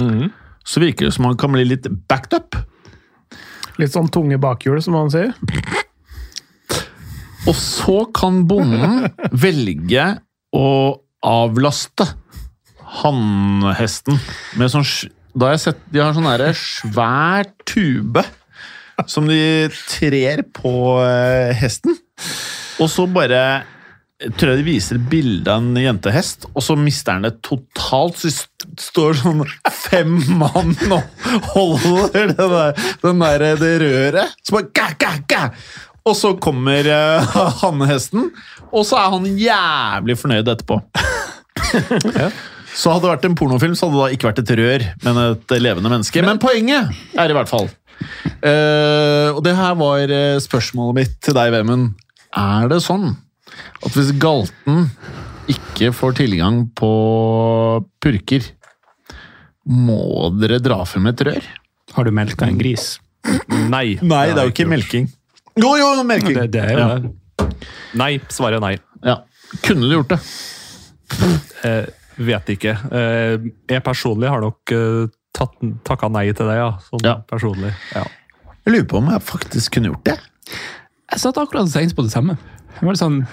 mm. 0.00 0.30
så 0.64 0.80
virker 0.80 1.08
det 1.08 1.14
som 1.16 1.28
han 1.28 1.36
kan 1.36 1.52
bli 1.52 1.66
litt 1.66 1.88
backed 2.08 2.36
up. 2.38 2.56
Litt 3.80 3.92
sånn 3.92 4.08
tunge 4.12 4.38
bakhjul, 4.40 4.80
som 4.84 4.96
man 4.96 5.12
sier. 5.12 5.34
Og 7.50 7.56
så 7.58 8.04
kan 8.14 8.44
bonden 8.48 9.08
velge 9.34 10.06
å 10.52 10.68
avlaste 11.22 12.06
hannhesten 13.02 14.18
med 14.60 14.72
sånn 14.72 14.86
Da 15.32 15.48
har 15.48 15.54
jeg 15.54 15.62
sett 15.64 15.84
De 15.94 16.00
har 16.02 16.16
sånn 16.16 16.28
derre 16.28 16.52
svær 16.58 17.48
tube 17.68 18.24
som 19.08 19.26
de 19.26 19.70
trer 19.88 20.44
på 20.54 20.70
eh, 21.02 21.56
hesten. 21.56 21.96
Og 22.78 22.90
så 22.92 23.06
bare 23.10 23.40
tror 24.38 24.52
jeg 24.52 24.60
de 24.60 24.66
viser 24.66 25.00
bilde 25.10 25.50
av 25.50 25.62
en 25.62 25.78
jentehest, 25.80 26.46
og 26.52 26.62
så 26.62 26.76
mister 26.78 27.16
han 27.16 27.26
det 27.26 27.32
totalt. 27.42 28.20
Så 28.20 28.30
det 28.30 28.84
står 28.84 29.18
sånn 29.22 29.42
fem 29.88 30.18
mann 30.38 30.76
og 30.92 31.48
holder 31.54 32.34
det 32.34 32.50
der, 32.52 32.84
den 33.02 33.24
der, 33.24 33.46
det 33.58 33.72
røret. 33.82 34.36
Så 34.44 34.58
bare 34.58 34.70
gæ, 34.70 34.92
gæ, 35.00 35.12
gæ. 35.32 35.42
Og 36.02 36.16
så 36.18 36.32
kommer 36.42 36.86
uh, 36.90 37.34
hannehesten, 37.62 38.30
og 38.72 38.86
så 38.88 38.96
er 38.98 39.10
han 39.14 39.26
jævlig 39.38 40.16
fornøyd 40.20 40.48
etterpå. 40.54 40.80
Så 42.72 42.88
hadde 42.88 43.04
det 43.04 43.10
vært 43.10 43.26
en 43.28 43.34
pornofilm, 43.36 43.74
så 43.76 43.86
hadde 43.88 43.98
det 43.98 44.02
da 44.06 44.14
ikke 44.16 44.28
vært 44.30 44.38
et 44.42 44.52
rør, 44.56 44.84
men 45.04 45.18
et 45.26 45.52
levende 45.60 45.90
menneske. 45.92 46.22
Men 46.24 46.38
poenget 46.40 46.94
er 47.20 47.28
i 47.28 47.36
hvert 47.36 47.50
fall 47.50 47.68
uh, 47.68 49.28
Og 49.36 49.42
det 49.44 49.52
her 49.58 49.74
var 49.78 50.08
eh, 50.16 50.38
spørsmålet 50.42 50.96
mitt 51.02 51.12
til 51.22 51.36
deg, 51.36 51.52
Vemund. 51.52 51.90
Er 52.32 52.70
det 52.72 52.80
sånn 52.84 53.10
at 53.84 53.92
hvis 53.92 54.14
Galten 54.22 54.86
ikke 55.52 55.90
får 55.92 56.16
tilgang 56.22 56.62
på 56.78 56.92
purker, 58.00 58.46
må 59.68 60.30
dere 60.40 60.62
dra 60.64 60.80
frem 60.88 61.10
et 61.12 61.20
rør? 61.28 61.48
Har 61.92 62.08
du 62.08 62.14
melka 62.16 62.48
en 62.48 62.56
gris? 62.60 62.94
Nei. 63.68 63.98
Nei, 64.00 64.26
det 64.32 64.40
er 64.40 64.48
jo 64.48 64.54
ikke 64.54 64.70
melking. 64.70 65.10
Jo, 65.60 65.74
jo, 65.76 65.90
melking! 66.08 66.38
Det, 66.40 66.48
det 66.56 66.62
er 66.64 66.72
jo 66.72 66.80
Ja. 66.80 66.94
det. 66.96 67.12
Nei, 67.98 68.12
svaret 68.32 68.58
er 68.60 68.64
nei. 68.64 68.74
Ja. 69.04 69.18
Kunne 69.66 69.88
du 69.88 69.94
gjort 69.96 70.12
det? 70.14 70.20
Eh, 71.68 71.86
vet 72.22 72.52
ikke. 72.54 72.72
Eh, 72.92 73.50
jeg 73.70 73.84
personlig 73.84 74.30
har 74.32 74.40
nok 74.44 74.72
eh, 74.74 75.10
tatt, 75.36 75.56
takka 75.86 76.08
nei 76.12 76.26
til 76.32 76.48
det, 76.48 76.56
ja. 76.60 76.70
Sånn 76.88 77.04
Ja. 77.06 77.16
personlig. 77.28 77.72
Ja. 77.94 78.04
Jeg 78.64 78.74
lurer 78.76 78.88
på 78.92 78.98
om 79.02 79.10
jeg 79.10 79.24
faktisk 79.26 79.72
kunne 79.76 79.90
gjort 79.92 80.04
det. 80.08 80.18
Jeg 81.12 81.20
satt 81.20 81.36
akkurat 81.40 81.66
og 81.66 81.72
tenkte 81.74 81.98
på 81.98 82.04
det 82.06 82.12
samme. 82.14 82.38
Det 82.78 82.86
var 82.86 82.94
litt 82.94 83.02
sånn, 83.02 83.26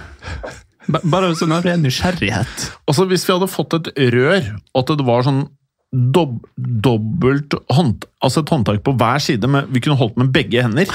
bare 1.10 1.30
sånn 1.38 1.54
av 1.56 1.64
ren 1.66 1.84
nysgjerrighet. 1.86 2.66
Altså, 2.90 3.06
Hvis 3.08 3.26
vi 3.28 3.34
hadde 3.36 3.48
fått 3.52 3.74
et 3.78 3.94
rør, 4.14 4.50
og 4.74 4.82
at 4.84 4.98
det 4.98 5.06
var 5.08 5.24
sånn 5.24 5.46
dob 5.90 6.36
dobbelt 6.60 7.56
hånd, 7.74 8.04
altså 8.22 8.44
et 8.44 8.52
håndtak 8.54 8.84
på 8.86 8.94
hver 9.00 9.22
side, 9.24 9.48
med, 9.50 9.70
vi 9.74 9.80
kunne 9.82 9.98
holdt 9.98 10.18
med 10.22 10.32
begge 10.36 10.62
hender, 10.62 10.86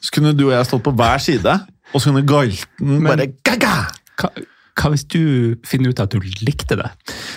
så 0.00 0.12
kunne 0.14 0.32
du 0.36 0.46
og 0.46 0.54
jeg 0.54 0.68
stått 0.70 0.84
på 0.86 0.94
hver 0.96 1.20
side, 1.20 1.56
og 1.92 2.00
så 2.00 2.10
kunne 2.10 2.24
galten 2.28 3.04
bare 3.04 3.26
gaga! 3.46 3.72
Hva, 4.20 4.30
hva 4.80 4.90
hvis 4.92 5.04
du 5.12 5.22
finner 5.68 5.92
ut 5.92 6.00
at 6.02 6.12
du 6.14 6.20
likte 6.46 6.76
det? 6.80 6.90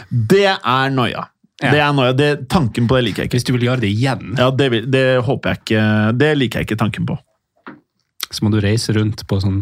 Det 0.09 0.45
er 0.55 0.93
noia. 0.95 1.25
Ja. 1.63 1.71
Det 1.71 1.79
er 1.83 1.93
noia. 1.95 2.13
Det, 2.15 2.29
tanken 2.51 2.87
på 2.87 2.97
det 2.97 3.05
liker 3.07 3.23
jeg 3.23 3.29
ikke. 3.29 3.39
Hvis 3.39 3.47
du 3.47 3.53
vil 3.55 3.65
gjøre 3.69 3.83
det 3.85 3.91
igjen, 3.93 4.33
Ja, 4.39 4.49
det, 4.51 4.69
vil, 4.73 4.87
det 4.91 5.05
håper 5.23 5.53
jeg 5.53 5.61
ikke 5.63 5.83
Det 6.19 6.29
liker 6.37 6.59
jeg 6.61 6.67
ikke 6.69 6.79
tanken 6.83 7.07
på. 7.07 7.15
så 8.35 8.43
må 8.43 8.49
du 8.51 8.57
reise 8.63 8.91
rundt 8.95 9.21
på 9.29 9.37
sånn 9.39 9.61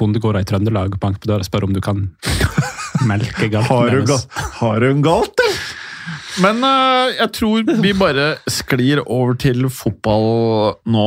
bondegårder 0.00 0.44
i 0.44 0.48
Trøndelag 0.48 0.94
og 0.96 1.00
banke 1.02 1.20
på 1.22 1.28
døra 1.28 1.44
og 1.44 1.48
spørre 1.48 1.68
om 1.68 1.74
du 1.76 1.80
kan 1.84 2.06
melke 3.10 3.48
galten 3.52 3.68
Har 3.68 3.90
du, 3.92 4.02
deres. 4.04 4.26
har 4.60 4.84
hun 4.88 5.02
galt, 5.04 5.40
eller? 5.44 5.64
Men 6.44 6.60
uh, 6.64 7.08
jeg 7.16 7.30
tror 7.36 7.70
vi 7.80 7.92
bare 7.96 8.26
sklir 8.52 9.00
over 9.06 9.36
til 9.40 9.68
fotball 9.72 10.26
nå. 10.92 11.06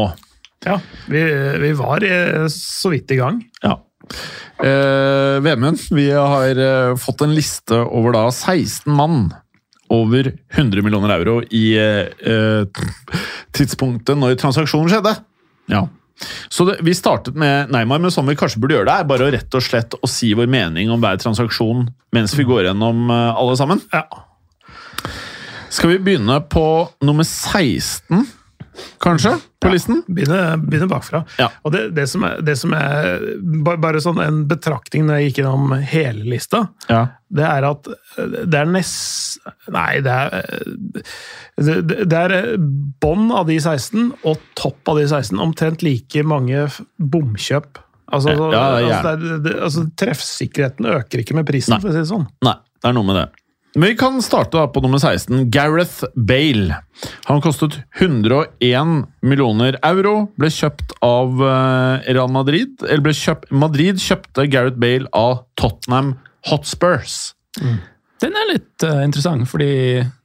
Ja, 0.65 0.79
vi, 1.07 1.21
vi 1.61 1.71
var 1.77 2.03
eh, 2.03 2.47
så 2.51 2.91
vidt 2.93 3.11
i 3.11 3.19
gang. 3.19 3.39
Ja. 3.63 3.77
Eh, 4.63 5.37
Vemund, 5.45 5.79
vi 5.95 6.09
har 6.11 6.59
eh, 6.59 6.95
fått 6.99 7.21
en 7.23 7.35
liste 7.35 7.77
over 7.85 8.15
da 8.17 8.25
16 8.31 8.91
mann 8.91 9.29
over 9.89 10.33
100 10.53 10.83
millioner 10.85 11.15
euro 11.15 11.39
i 11.49 11.77
eh, 11.79 12.67
tidspunktet 13.55 14.19
når 14.19 14.35
transaksjonen 14.41 14.91
skjedde. 14.91 15.15
Ja. 15.71 15.87
Så 16.51 16.65
det, 16.67 16.77
Vi 16.83 16.93
startet 16.97 17.37
med 17.39 17.71
Neymar, 17.71 18.01
men 18.03 18.11
sånn 18.11 18.27
vi 18.27 18.35
kanskje 18.37 18.59
burde 18.61 18.75
gjøre 18.75 18.89
det, 18.89 18.97
er 18.99 19.07
bare 19.09 19.29
å 19.29 19.31
rett 19.33 19.55
og 19.55 19.63
slett 19.63 19.95
å 19.95 20.09
si 20.09 20.33
vår 20.35 20.49
mening 20.51 20.91
om 20.91 21.01
hver 21.01 21.19
transaksjon 21.21 21.87
mens 22.15 22.35
vi 22.37 22.45
går 22.47 22.67
gjennom 22.67 23.07
eh, 23.13 23.39
alle 23.39 23.55
sammen. 23.59 23.81
Ja. 23.93 24.03
Skal 25.69 25.93
vi 25.93 26.01
begynne 26.03 26.39
på 26.49 26.65
nummer 27.05 27.25
16, 27.25 28.25
kanskje, 29.03 29.33
på 29.59 29.71
listen? 29.73 30.01
Begynne, 30.07 30.57
begynne 30.63 30.87
bakfra. 30.91 31.23
Ja. 31.39 31.49
Og 31.67 31.73
det, 31.75 31.81
det, 31.97 32.05
som 32.11 32.23
er, 32.27 32.37
det 32.45 32.55
som 32.59 32.71
er 32.77 33.19
Bare 33.65 33.99
sånn 34.03 34.21
en 34.23 34.37
betraktning 34.47 35.03
når 35.07 35.19
jeg 35.19 35.29
gikk 35.29 35.41
gjennom 35.43 35.73
hele 35.91 36.23
lista, 36.31 36.65
Ja. 36.89 37.01
det 37.29 37.43
er 37.47 37.67
at 37.67 37.89
det 38.47 38.61
er 38.61 38.69
nest... 38.71 39.39
Nei, 39.71 39.99
det 40.05 40.15
er 40.15 40.47
Det, 41.59 42.15
er 42.23 42.55
bånn 43.03 43.29
av 43.35 43.47
de 43.49 43.57
16 43.59 44.13
og 44.27 44.39
topp 44.59 44.93
av 44.93 44.99
de 45.01 45.05
16. 45.09 45.37
Omtrent 45.43 45.83
like 45.85 46.23
mange 46.27 46.65
bomkjøp. 46.97 47.79
Altså, 48.09 48.31
Ja, 48.33 48.47
ja, 48.49 48.79
ja. 48.81 48.95
altså, 49.03 49.37
det, 49.43 49.53
altså 49.67 49.83
Treffsikkerheten 49.99 50.87
øker 50.95 51.21
ikke 51.21 51.35
med 51.37 51.45
prisen, 51.49 51.75
Nei. 51.75 51.81
for 51.83 51.91
å 51.91 51.93
si 51.93 52.01
det 52.01 52.09
sånn. 52.09 52.25
Nei, 52.47 52.55
det 52.81 52.89
er 52.89 52.95
noe 52.97 53.05
med 53.11 53.19
det. 53.19 53.27
Men 53.79 53.89
vi 53.89 53.95
kan 53.95 54.17
starte 54.21 54.59
på 54.67 54.81
nummer 54.83 54.99
16. 54.99 55.45
Gareth 55.51 56.03
Bale. 56.15 56.81
Han 57.29 57.39
kostet 57.41 57.77
101 57.95 59.05
millioner 59.23 59.77
euro. 59.87 60.25
Ble 60.35 60.49
kjøpt 60.51 60.97
av 60.99 61.39
eh, 61.39 62.09
Real 62.11 62.27
Madrid. 62.27 62.73
Eller 62.83 63.05
ble 63.05 63.13
kjøpt, 63.15 63.47
Madrid 63.55 64.01
kjøpte 64.03 64.49
Gareth 64.51 64.75
Bale 64.83 65.07
av 65.15 65.45
Tottenham 65.55 66.17
Hotspurs. 66.49 67.37
Den 68.19 68.35
er 68.35 68.51
litt 68.51 68.83
uh, 68.83 68.99
interessant, 69.05 69.47
fordi 69.47 69.71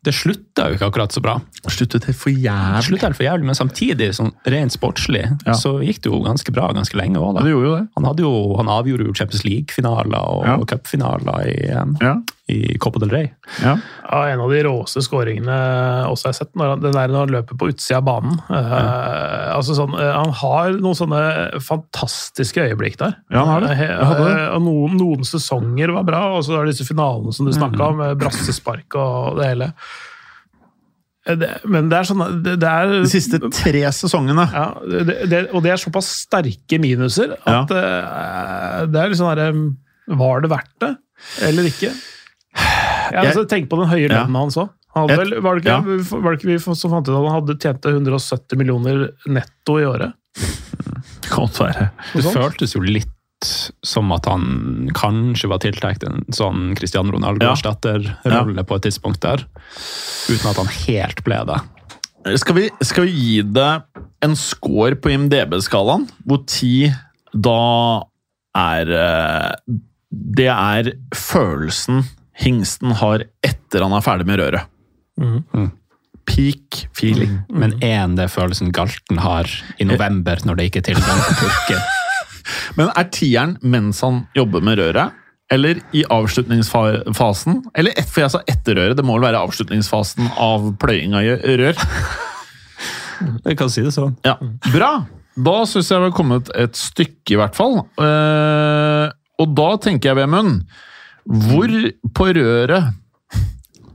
det 0.04 0.12
slutta 0.14 0.68
jo 0.70 0.76
ikke 0.76 0.88
akkurat 0.90 1.12
så 1.16 1.23
bra. 1.25 1.38
Sluttet 1.64 2.04
helt 2.08 2.18
for 2.20 2.30
jævlig. 2.30 2.82
Sluttet 2.87 3.08
helt 3.08 3.16
for 3.18 3.25
jævlig, 3.26 3.44
Men 3.49 3.54
samtidig, 3.58 4.11
sånn 4.14 4.32
rent 4.46 4.73
sportslig, 4.76 5.25
Ja. 5.46 5.52
så 5.56 5.78
gikk 5.80 6.02
det 6.04 6.12
jo 6.12 6.20
ganske 6.25 6.52
bra 6.52 6.68
ganske 6.76 6.96
lenge 6.96 7.16
òg. 7.18 7.38
Ja, 7.38 7.42
det 7.42 7.50
gjorde 7.54 7.68
jo 7.70 7.76
det. 7.78 7.88
Han, 7.96 8.04
hadde 8.04 8.23
jo, 8.26 8.56
han 8.61 8.66
avgjorde 8.68 9.06
jo 9.08 9.14
Champions 9.16 9.44
League-finaler 9.44 10.20
og 10.20 10.44
Ja. 10.46 10.56
cupfinaler 10.64 11.46
i, 11.49 11.70
eh, 11.70 11.84
Ja, 12.04 12.14
i 12.49 12.76
Copa 12.78 13.00
del 13.00 13.08
Rey. 13.11 13.30
ja. 13.62 13.76
Ja, 14.12 14.18
en 14.28 14.40
av 14.40 14.50
de 14.50 14.62
råeste 14.62 15.00
skåringene 15.02 16.06
også 16.06 16.26
har 16.28 16.32
jeg 16.34 16.38
sett, 16.46 16.54
når 16.54 16.68
han, 16.75 16.80
den 16.80 16.92
der 16.92 17.08
når 17.08 17.18
han 17.25 17.32
løper 17.34 17.56
på 17.58 17.68
utsida 17.73 17.96
av 17.96 18.04
banen. 18.04 18.38
Uh, 18.50 19.56
altså 19.56 19.75
sånn, 19.75 19.94
eh, 19.99 20.12
han 20.12 20.30
har 20.30 20.70
noen 20.76 20.94
sånne 20.94 21.61
fantastiske 21.64 22.61
øyeblikk 22.68 22.99
der. 23.00 23.16
Ja, 23.32 23.44
han 23.44 23.49
har 23.49 23.61
det. 23.64 23.78
Det. 23.78 24.52
og 24.54 24.62
noen, 24.62 24.96
noen 25.00 25.25
sesonger 25.26 25.92
var 25.94 26.04
bra, 26.04 26.23
og 26.37 26.44
så 26.44 26.61
er 26.61 26.66
det 26.66 26.75
disse 26.76 26.87
finalene 26.88 27.32
som 27.34 27.46
du 27.49 27.52
snakka 27.56 27.88
om, 27.88 27.96
med 28.02 28.18
brassespark 28.20 28.94
og 29.00 29.38
det 29.40 29.46
hele. 29.52 29.73
Eh, 31.26 31.37
Det, 31.40 31.49
men 31.64 31.88
det 31.88 31.97
er 31.99 32.09
sånn 32.11 32.43
det, 32.45 32.59
det 32.61 32.69
er, 32.69 32.90
De 33.04 33.09
siste 33.09 33.38
tre 33.49 33.81
sesongene. 33.97 34.45
ja, 34.52 34.66
det, 35.09 35.16
det, 35.31 35.38
Og 35.54 35.62
det 35.64 35.73
er 35.73 35.81
såpass 35.81 36.11
sterke 36.26 36.78
minuser 36.83 37.33
at 37.40 37.71
ja. 37.73 38.85
det 38.85 39.00
er 39.00 39.09
liksom 39.12 39.31
derre 39.33 39.54
Var 40.21 40.40
det 40.45 40.50
verdt 40.52 40.75
det, 40.85 40.90
eller 41.49 41.64
ikke? 41.71 41.90
Jeg- 41.95 43.25
altså, 43.25 43.45
tenk 43.49 43.71
på 43.71 43.78
den 43.81 43.88
høye 43.88 44.04
Ja. 44.09 44.25
lønnen 44.25 44.37
hans 44.37 44.57
òg. 44.61 44.69
Var, 44.95 45.09
det 45.09 45.26
ikke, 45.33 45.81
ikke- 45.81 46.23
var 46.23 46.31
det 46.31 46.38
ikke 46.38 46.50
vi 46.52 46.59
som 46.59 46.90
fant 46.93 47.09
ut 47.09 47.14
at 47.16 47.25
han 47.25 47.35
hadde 47.40 47.57
tjente 47.59 47.90
170 47.90 48.57
millioner 48.61 49.09
netto 49.26 49.78
i 49.81 49.85
året? 49.88 50.12
Det 50.35 51.28
Kan 51.31 51.47
godt 51.49 51.59
være. 51.59 51.88
Det 52.14 52.23
føltes 52.37 52.75
jo 52.76 52.81
litt 52.85 53.11
som 53.85 54.13
at 54.15 54.27
han 54.31 54.91
kanskje 54.97 55.51
var 55.53 55.63
tiltenkt 55.65 56.05
en 56.09 56.25
sånn 56.35 56.73
Cristiano 56.79 57.13
Ja. 57.13 57.19
Ronaldo-erstatterrolle 57.19 58.65
på 58.65 58.79
et 58.79 58.87
tidspunkt 58.89 59.23
der, 59.25 59.47
uten 60.29 60.51
at 60.51 60.61
han 60.61 60.73
helt 60.87 61.25
ble 61.27 61.41
det. 61.51 61.61
Skal 62.41 62.57
vi, 62.57 62.69
skal 62.81 63.05
vi 63.05 63.13
gi 63.13 63.41
det 63.45 63.71
en 64.25 64.37
score 64.39 64.97
på 64.97 65.13
IMDb-skalaen, 65.13 66.07
hvor 66.25 66.45
ti 66.49 66.89
da 67.35 68.05
er 68.55 68.91
eh, 68.95 69.79
Det 70.09 70.47
er 70.49 70.93
følelsen 71.15 72.05
hingsten 72.39 72.95
har 73.01 73.25
etter 73.43 73.83
han 73.83 73.95
er 73.95 74.05
ferdig 74.05 74.27
med 74.29 74.39
røret. 74.41 74.71
Mm. 75.21 75.71
Peak 76.25 76.87
feeling. 76.97 77.41
Men 77.51 77.77
er 77.85 78.07
det 78.17 78.31
følelsen 78.33 78.73
Galten 78.75 79.21
har 79.23 79.51
i 79.79 79.85
november, 79.85 80.41
når 80.47 80.59
det 80.59 80.71
ikke 80.71 80.83
er 80.85 80.89
tilgang 80.93 81.21
på 81.27 81.37
purker? 81.43 81.83
Men 82.79 82.93
er 82.95 83.11
tieren 83.15 83.59
mens 83.63 84.03
han 84.05 84.25
jobber 84.37 84.65
med 84.65 84.81
røret? 84.81 85.21
Eller 85.53 85.79
i 85.93 86.03
avslutningsfasen? 86.11 87.61
Eller 87.77 87.93
et, 88.01 88.09
for 88.09 88.25
jeg 88.25 88.33
sa 88.33 88.41
etter 88.51 88.79
røret, 88.79 88.97
det 88.97 89.05
må 89.07 89.19
vel 89.19 89.27
være 89.29 89.43
avslutningsfasen 89.45 90.31
av 90.41 90.71
pløying 90.81 91.17
av 91.19 91.45
rør? 91.61 91.85
Jeg 93.45 93.57
kan 93.57 93.71
si 93.71 93.85
det 93.85 93.93
sånn. 93.95 94.17
Ja, 94.27 94.35
Bra! 94.73 95.05
Da 95.35 95.55
syns 95.67 95.89
jeg 95.91 95.99
vi 95.99 96.07
har 96.07 96.15
kommet 96.15 96.51
et 96.55 96.77
stykke, 96.79 97.35
i 97.35 97.39
hvert 97.41 97.57
fall. 97.59 97.81
Eh, 97.99 99.07
og 99.43 99.55
da 99.59 99.69
tenker 99.83 100.13
jeg, 100.13 100.19
Vemund, 100.21 100.61
hvor 101.25 101.73
på 102.15 102.27
røret 102.37 102.93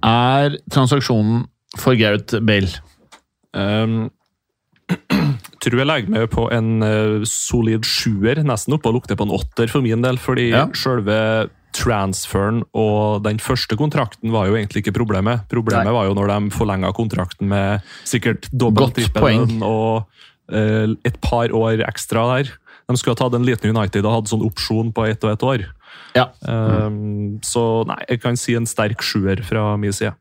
er 0.04 0.58
transaksjonen 0.74 1.46
for 1.80 1.96
Gareth 2.00 2.42
Bale? 2.44 2.82
Um, 3.56 4.10
tror 5.64 5.82
jeg 5.82 5.90
legger 5.90 6.14
meg 6.14 6.28
på 6.34 6.48
en 6.56 6.84
eh, 6.86 7.28
solid 7.30 7.88
sjuer, 7.88 8.42
nesten 8.46 8.76
oppe 8.78 8.90
og 8.92 9.00
lukter 9.00 9.20
på 9.20 9.28
en 9.28 9.36
åtter 9.38 9.72
for 9.72 9.86
min 9.86 10.04
del. 10.06 10.20
Fordi 10.22 10.50
Ja. 10.54 10.68
selve 10.74 11.50
transferen 11.76 12.64
og 12.74 13.24
den 13.24 13.38
første 13.38 13.78
kontrakten 13.78 14.32
var 14.34 14.48
jo 14.50 14.56
egentlig 14.58 14.82
ikke 14.84 14.96
problemet. 14.98 15.46
Problemet 15.52 15.86
Nei. 15.86 15.94
var 15.94 16.08
jo 16.08 16.16
når 16.18 16.32
de 16.32 16.56
forlenga 16.56 16.92
kontrakten 16.98 17.48
med 17.48 17.86
sikkert 18.10 18.50
dobbel 18.52 18.90
Godt 18.90 19.62
og 19.62 20.08
uh, 20.52 20.96
et 21.06 21.20
par 21.22 21.54
år 21.54 21.84
ekstra 21.86 22.26
der. 22.34 22.50
De 22.90 22.98
skulle 22.98 23.14
ha 23.14 23.22
tatt 23.22 23.38
en 23.38 23.46
liten 23.46 23.70
United 23.70 24.06
og 24.06 24.16
hatt 24.16 24.32
sånn 24.32 24.46
opsjon 24.48 24.90
på 24.96 25.06
ett 25.06 25.24
og 25.24 25.36
ett 25.36 25.46
år. 25.46 25.68
Ja. 26.18 26.32
Um, 26.42 27.38
så 27.46 27.86
nei, 27.86 28.00
jeg 28.10 28.24
kan 28.24 28.38
si 28.40 28.56
en 28.58 28.66
sterk 28.70 29.04
sjuer 29.06 29.44
fra 29.46 29.76
min 29.78 29.94
side. 29.94 30.16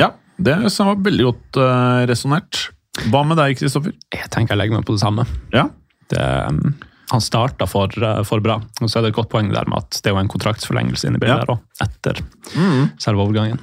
ja. 0.00 0.12
Det 0.34 0.56
var 0.66 0.96
veldig 0.98 1.26
godt 1.28 1.58
uh, 1.62 2.02
resonnert. 2.10 2.73
Hva 3.10 3.24
med 3.26 3.36
deg, 3.40 3.56
Kristoffer? 3.58 3.92
Jeg 4.14 4.28
tenker 4.30 4.54
jeg 4.54 4.60
legger 4.62 4.78
meg 4.78 4.86
på 4.86 4.94
det 4.96 5.02
samme. 5.02 5.24
Ja. 5.54 5.66
Det, 6.12 6.20
um, 6.48 6.74
han 7.10 7.20
starta 7.20 7.66
for, 7.68 7.90
uh, 8.00 8.22
for 8.26 8.40
bra, 8.44 8.58
og 8.80 8.88
så 8.90 8.98
er 9.00 9.06
det 9.06 9.10
et 9.12 9.16
godt 9.18 9.30
poeng 9.32 9.50
der 9.52 9.66
med 9.68 9.82
at 9.82 9.98
det 10.02 10.10
er 10.10 10.14
jo 10.14 10.20
en 10.22 10.30
kontraktsforlengelse 10.32 11.08
inne 11.10 11.18
i 11.18 11.22
bildet 11.24 11.42
Ja. 11.42 11.44
der 11.44 11.54
også, 11.56 11.88
etter 11.88 12.22
Mm. 12.54 12.90
selve 13.02 13.20
overgangen. 13.26 13.58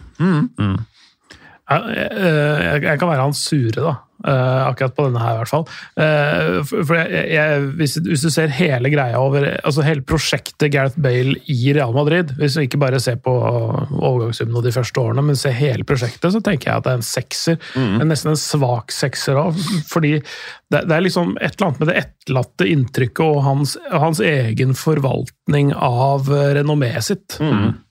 Ja, 1.72 1.78
jeg, 1.88 2.10
jeg, 2.12 2.84
jeg 2.84 3.00
kan 3.00 3.08
være 3.10 3.24
han 3.24 3.34
sure, 3.38 3.72
da. 3.80 3.94
Eh, 4.22 4.68
akkurat 4.68 4.94
på 4.96 5.08
denne 5.08 5.22
her, 5.22 5.34
i 5.34 5.40
hvert 5.40 5.50
fall. 5.50 5.64
Uh, 5.98 6.60
for 6.68 6.94
jeg, 6.94 7.24
jeg, 7.34 7.62
hvis, 7.80 7.96
hvis 8.06 8.26
du 8.26 8.30
ser 8.34 8.54
hele 8.54 8.92
greia 8.94 9.18
over 9.18 9.48
altså 9.50 9.82
Hele 9.86 10.04
prosjektet 10.06 10.70
Gareth 10.74 11.00
Bale 11.02 11.40
i 11.50 11.74
Real 11.74 11.94
Madrid, 11.96 12.36
hvis 12.38 12.58
du 12.58 12.62
ikke 12.62 12.80
bare 12.82 13.00
ser 13.02 13.18
på 13.24 13.34
overgangssummen 13.34 14.60
og 14.60 14.66
de 14.68 14.76
første 14.76 15.02
årene, 15.02 15.26
men 15.26 15.40
ser 15.40 15.58
hele 15.58 15.88
prosjektet, 15.88 16.30
så 16.36 16.42
tenker 16.44 16.70
jeg 16.70 16.82
at 16.82 16.86
det 16.86 16.94
er 16.94 17.02
en 17.02 17.08
sekser. 17.08 17.58
En 17.80 18.12
Nesten 18.12 18.34
en 18.34 18.40
svak 18.40 18.94
sekser 18.94 19.40
òg. 19.40 19.58
Fordi 19.90 20.18
det, 20.20 20.84
det 20.86 20.96
er 20.96 21.06
liksom 21.06 21.34
et 21.40 21.56
eller 21.56 21.70
annet 21.70 21.82
med 21.82 21.90
det 21.90 22.00
etterlatte 22.04 22.68
inntrykket 22.70 23.24
og 23.26 23.42
hans, 23.48 23.78
hans 23.90 24.22
egen 24.24 24.76
forvaltning 24.78 25.41
av 25.76 26.30
eh, 26.32 26.54
renommeet 26.58 27.06
sitt, 27.06 27.38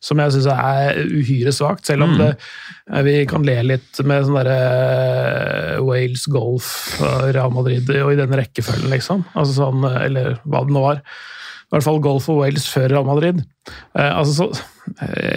som 0.00 0.22
jeg 0.22 0.34
syns 0.34 0.48
er 0.52 1.00
uhyre 1.10 1.52
svakt. 1.54 1.86
Selv 1.88 2.06
om 2.06 2.14
det, 2.18 2.30
eh, 2.90 3.02
vi 3.06 3.16
kan 3.30 3.44
le 3.46 3.56
litt 3.66 4.00
med 4.04 4.26
sånn 4.26 4.38
derre 4.40 4.60
eh, 4.60 5.82
Wales 5.84 6.26
Golf, 6.30 6.70
og 7.00 7.28
Real 7.34 7.52
Madrid 7.54 7.90
og 8.00 8.14
i 8.14 8.18
den 8.20 8.34
rekkefølgen, 8.40 8.90
liksom. 8.92 9.24
Altså 9.34 9.58
sånn, 9.58 9.84
eller 9.90 10.40
hva 10.44 10.64
det 10.66 10.76
nå 10.76 10.86
var. 10.86 11.04
I 11.70 11.76
hvert 11.76 11.86
fall 11.86 12.02
Golf 12.02 12.26
og 12.32 12.40
Wales 12.42 12.66
før 12.66 12.88
Real 12.90 13.06
Madrid. 13.06 13.44
Eh, 13.94 14.10
altså 14.10 14.32
så, 14.34 14.66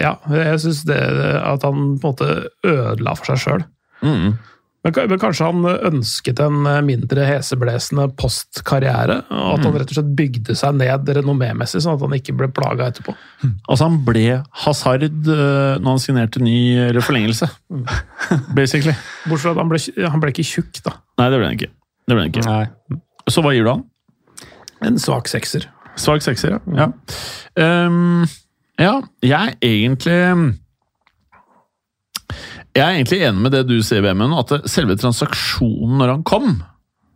ja, 0.00 0.16
jeg 0.34 0.64
syns 0.64 0.82
det 0.88 0.98
at 1.38 1.62
han 1.62 1.94
på 2.02 2.10
en 2.10 2.16
måte 2.16 2.32
ødela 2.66 3.14
for 3.18 3.32
seg 3.32 3.44
sjøl. 3.44 3.68
Mm. 4.04 4.34
Men, 4.84 4.96
men 5.08 5.20
kanskje 5.20 5.46
han 5.48 5.64
ønsket 5.88 6.40
en 6.44 6.66
eh, 6.68 6.82
mindre 6.84 7.24
heseblesende 7.24 8.04
postkarriere? 8.20 9.22
Og 9.32 9.54
at 9.54 9.64
han 9.64 9.78
rett 9.80 9.92
og 9.94 9.96
slett 9.96 10.10
bygde 10.18 10.56
seg 10.60 10.76
ned 10.76 11.08
renommémessig, 11.16 11.80
sånn 11.80 11.96
at 11.96 12.04
han 12.04 12.16
ikke 12.18 12.34
ble 12.36 12.50
plaga 12.52 12.90
etterpå. 12.92 13.14
Altså, 13.46 13.86
han 13.86 13.96
ble 14.04 14.26
hasard 14.64 15.06
uh, 15.08 15.80
når 15.80 15.88
han 15.88 16.02
signerte 16.02 16.42
ny 16.44 16.58
eller 16.90 17.04
forlengelse. 17.04 17.48
Basically. 18.58 18.92
Bortsett 19.24 19.48
fra 19.48 19.54
at 19.56 19.62
han 19.62 19.72
ble, 19.72 19.80
han 20.04 20.24
ble 20.24 20.34
ikke 20.34 20.46
tjukk, 20.50 20.82
da. 20.84 20.98
Nei, 21.22 21.30
det 21.32 21.40
ble 21.40 21.48
han 21.48 21.58
ikke. 21.58 21.72
Det 22.04 22.18
ble 22.18 22.26
han 22.26 22.34
ikke. 22.34 22.44
Nei. 22.50 23.00
Så 23.32 23.44
hva 23.44 23.54
gir 23.56 23.64
du 23.64 23.72
han? 23.72 23.86
En 24.84 25.00
svak 25.00 25.32
sekser. 25.32 25.64
Svak 25.96 26.24
sekser, 26.26 26.58
ja. 26.58 26.60
Ja. 26.76 26.90
Um, 27.88 28.26
ja, 28.80 28.98
jeg 29.22 29.54
er 29.54 29.64
egentlig 29.64 30.18
Jeg 32.74 32.82
er 32.82 32.96
egentlig 32.96 33.20
enig 33.22 33.42
med 33.44 33.52
det 33.54 33.64
du 33.68 33.76
sier, 33.86 34.02
Vemund, 34.02 34.34
at 34.34 34.66
selve 34.70 34.96
transaksjonen 34.98 36.00
når 36.00 36.10
han 36.10 36.24
kom, 36.26 36.48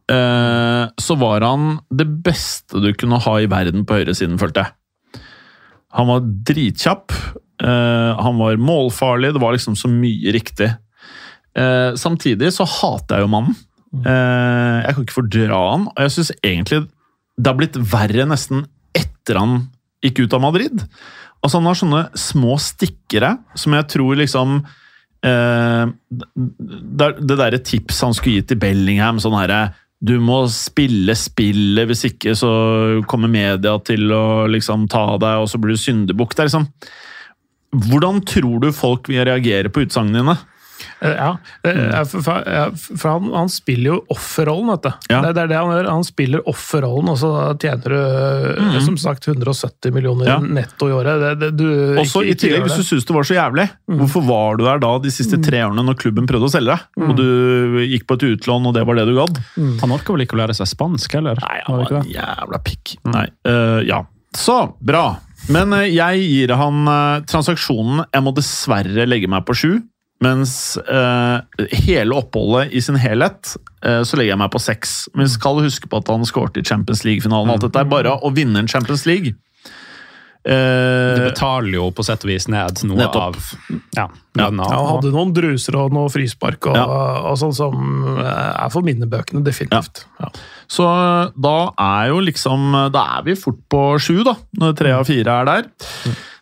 eh, 0.06 0.84
så 1.02 1.16
var 1.18 1.42
han 1.42 1.80
det 1.90 2.06
beste 2.26 2.78
du 2.84 2.92
kunne 2.94 3.18
ha 3.24 3.34
i 3.42 3.48
verden 3.50 3.82
på 3.86 3.98
høyresiden, 3.98 4.38
følte 4.38 4.62
jeg. 4.62 5.22
Han 5.98 6.10
var 6.12 6.28
dritkjapp, 6.46 7.10
eh, 7.64 8.22
han 8.22 8.38
var 8.38 8.60
målfarlig, 8.62 9.32
det 9.34 9.42
var 9.42 9.56
liksom 9.56 9.74
så 9.78 9.90
mye 9.90 10.36
riktig. 10.36 10.70
Eh, 11.58 11.90
samtidig 11.98 12.52
så 12.54 12.68
hater 12.68 13.18
jeg 13.18 13.26
jo 13.26 13.34
mannen. 13.34 13.58
Jeg 13.88 14.94
kan 14.94 15.04
ikke 15.06 15.16
fordra 15.16 15.58
han, 15.72 15.86
og 15.88 16.02
jeg 16.04 16.12
syns 16.12 16.30
egentlig 16.44 16.82
det 17.38 17.48
har 17.48 17.56
blitt 17.56 17.78
verre 17.88 18.26
nesten 18.28 18.66
etter 18.92 19.38
han 19.40 19.62
gikk 20.04 20.26
ut 20.26 20.34
av 20.36 20.42
Madrid. 20.44 20.82
Altså 21.40 21.60
Han 21.60 21.70
har 21.70 21.78
sånne 21.78 22.02
små 22.18 22.58
stikkere 22.60 23.38
som 23.58 23.76
jeg 23.78 23.86
tror 23.94 24.18
liksom 24.20 24.60
Det, 25.18 27.06
det 27.18 27.36
derre 27.36 27.58
tipset 27.58 28.04
han 28.06 28.14
skulle 28.14 28.38
gi 28.38 28.48
til 28.52 28.60
Bellingham, 28.62 29.18
sånn 29.18 29.34
herre 29.34 29.72
Du 29.98 30.14
må 30.22 30.44
spille 30.52 31.16
spillet, 31.18 31.88
hvis 31.90 32.04
ikke 32.06 32.36
så 32.38 32.50
kommer 33.10 33.32
media 33.32 33.74
til 33.82 34.12
å 34.14 34.46
liksom 34.46 34.86
ta 34.90 35.16
deg, 35.18 35.42
og 35.42 35.50
så 35.50 35.58
blir 35.58 35.74
du 35.74 35.82
syndebukk. 35.82 36.36
Liksom 36.38 36.68
Hvordan 37.88 38.22
tror 38.24 38.62
du 38.62 38.70
folk 38.72 39.10
vil 39.10 39.26
reagere 39.26 39.72
på 39.74 39.82
utsagnene 39.84 40.22
dine? 40.22 40.38
Eh, 41.00 41.14
Ja, 41.18 41.30
eh, 41.66 42.04
for, 42.08 42.22
for, 42.22 42.44
ja, 42.46 42.66
for 42.76 43.08
han, 43.16 43.30
han 43.34 43.48
spiller 43.52 43.92
jo 43.92 43.98
offerrollen, 44.14 44.70
vet 44.74 44.82
du. 44.86 44.90
Ja. 45.12 45.20
Det, 45.24 45.32
det 45.36 45.42
er 45.44 45.50
det 45.52 45.58
han 45.58 45.72
gjør. 45.74 45.88
Han 45.90 46.04
spiller 46.06 46.44
offerrollen, 46.50 47.10
og 47.12 47.18
så 47.20 47.30
tjener 47.60 47.94
du 47.94 47.98
eh, 47.98 48.78
som 48.84 48.96
sagt 49.00 49.28
170 49.28 49.92
millioner 49.94 50.28
Ja. 50.28 50.38
netto 50.42 50.88
i 50.90 50.94
året. 50.94 51.20
Det, 51.22 51.32
det, 51.40 51.50
du, 51.58 51.66
Også 52.02 52.22
ikke- 52.22 52.30
i 52.34 52.38
tillegg, 52.44 52.66
hvis 52.68 52.78
du 52.80 52.86
syns 52.86 53.06
det 53.08 53.16
var 53.16 53.26
så 53.28 53.38
jævlig, 53.38 53.68
hvorfor 53.98 54.26
var 54.28 54.58
du 54.60 54.64
der 54.66 54.82
da 54.84 54.92
de 55.02 55.10
siste 55.14 55.40
tre 55.42 55.62
årene 55.66 55.84
når 55.88 55.98
klubben 56.02 56.28
prøvde 56.30 56.50
å 56.50 56.52
selge 56.52 56.74
deg? 56.76 57.08
Og 57.08 57.14
du 57.18 57.80
gikk 57.88 58.06
på 58.10 58.18
et 58.18 58.26
utlån, 58.32 58.68
og 58.70 58.74
det 58.76 58.84
var 58.88 58.98
det 59.00 59.06
du 59.08 59.14
gadd? 59.18 59.40
Han 59.82 59.94
orker 59.96 60.14
vel 60.16 60.26
ikke 60.26 60.36
å 60.38 60.42
lære 60.44 60.54
seg 60.58 60.68
spansk, 60.70 61.18
heller? 61.18 61.40
Nei, 61.42 61.58
han 61.66 61.76
var 61.80 61.86
ikke 61.88 62.00
en 62.02 62.06
det? 62.06 62.14
jævla 62.18 62.60
pikk. 62.66 62.94
Nei, 63.08 63.26
uh, 63.48 63.80
ja. 63.88 64.02
Så, 64.36 64.58
bra. 64.84 65.06
Men 65.48 65.72
jeg 65.88 66.20
gir 66.28 66.50
han 66.58 66.82
transaksjonen 67.30 68.02
Jeg 68.12 68.24
må 68.26 68.32
dessverre 68.36 69.06
legge 69.08 69.30
meg 69.30 69.46
på 69.48 69.54
sju. 69.56 69.70
Mens 70.24 70.74
øh, 70.82 71.66
hele 71.86 72.16
oppholdet 72.18 72.72
i 72.74 72.80
sin 72.82 72.96
helhet, 72.98 73.52
øh, 73.86 74.00
så 74.04 74.16
legger 74.18 74.32
jeg 74.34 74.38
meg 74.42 74.50
på 74.50 74.58
seks. 74.62 75.08
Men 75.14 75.28
vi 75.28 75.34
skal 75.36 75.60
huske 75.62 75.86
på 75.90 76.00
at 76.02 76.08
han 76.10 76.24
skåret 76.26 76.56
i 76.58 76.64
Champions 76.66 77.04
League-finalen. 77.06 77.52
Alt 77.54 77.68
dette 77.68 77.78
er 77.84 77.92
bare 77.92 78.16
å 78.18 78.32
vinne 78.34 78.58
en 78.64 78.70
Champions 78.70 79.06
League. 79.06 79.34
Det 80.48 80.54
Eh, 80.54 81.18
betaler 81.28 81.74
jo 81.74 81.88
på 81.92 82.04
sett 82.06 82.22
og 82.24 82.30
vis 82.30 82.46
ned 82.48 82.78
noe 82.86 82.96
Nettopp. 82.96 83.36
av 83.36 83.80
ja. 83.98 84.04
Ja, 84.38 84.44
han 84.46 84.60
hadde 84.62 85.10
noen 85.12 85.32
druser 85.34 85.76
og 85.76 85.92
noe 85.92 86.08
frispark 86.08 86.70
og, 86.70 86.76
Ja. 86.78 86.84
og 87.28 87.36
sånn 87.36 87.52
som 87.52 87.74
eh, 88.22 88.64
er 88.64 88.70
for 88.72 88.86
minnebøkene, 88.86 89.42
definitivt. 89.44 90.04
Ja. 90.22 90.30
Så 90.70 90.86
da 91.36 91.56
er 91.76 92.08
jo 92.14 92.20
liksom 92.24 92.70
Da 92.94 93.18
er 93.18 93.26
vi 93.26 93.34
fort 93.34 93.58
på 93.68 93.82
sju, 94.00 94.22
da, 94.24 94.36
når 94.62 94.76
tre 94.78 94.92
av 94.96 95.04
fire 95.10 95.28
er 95.42 95.44
der. 95.50 95.68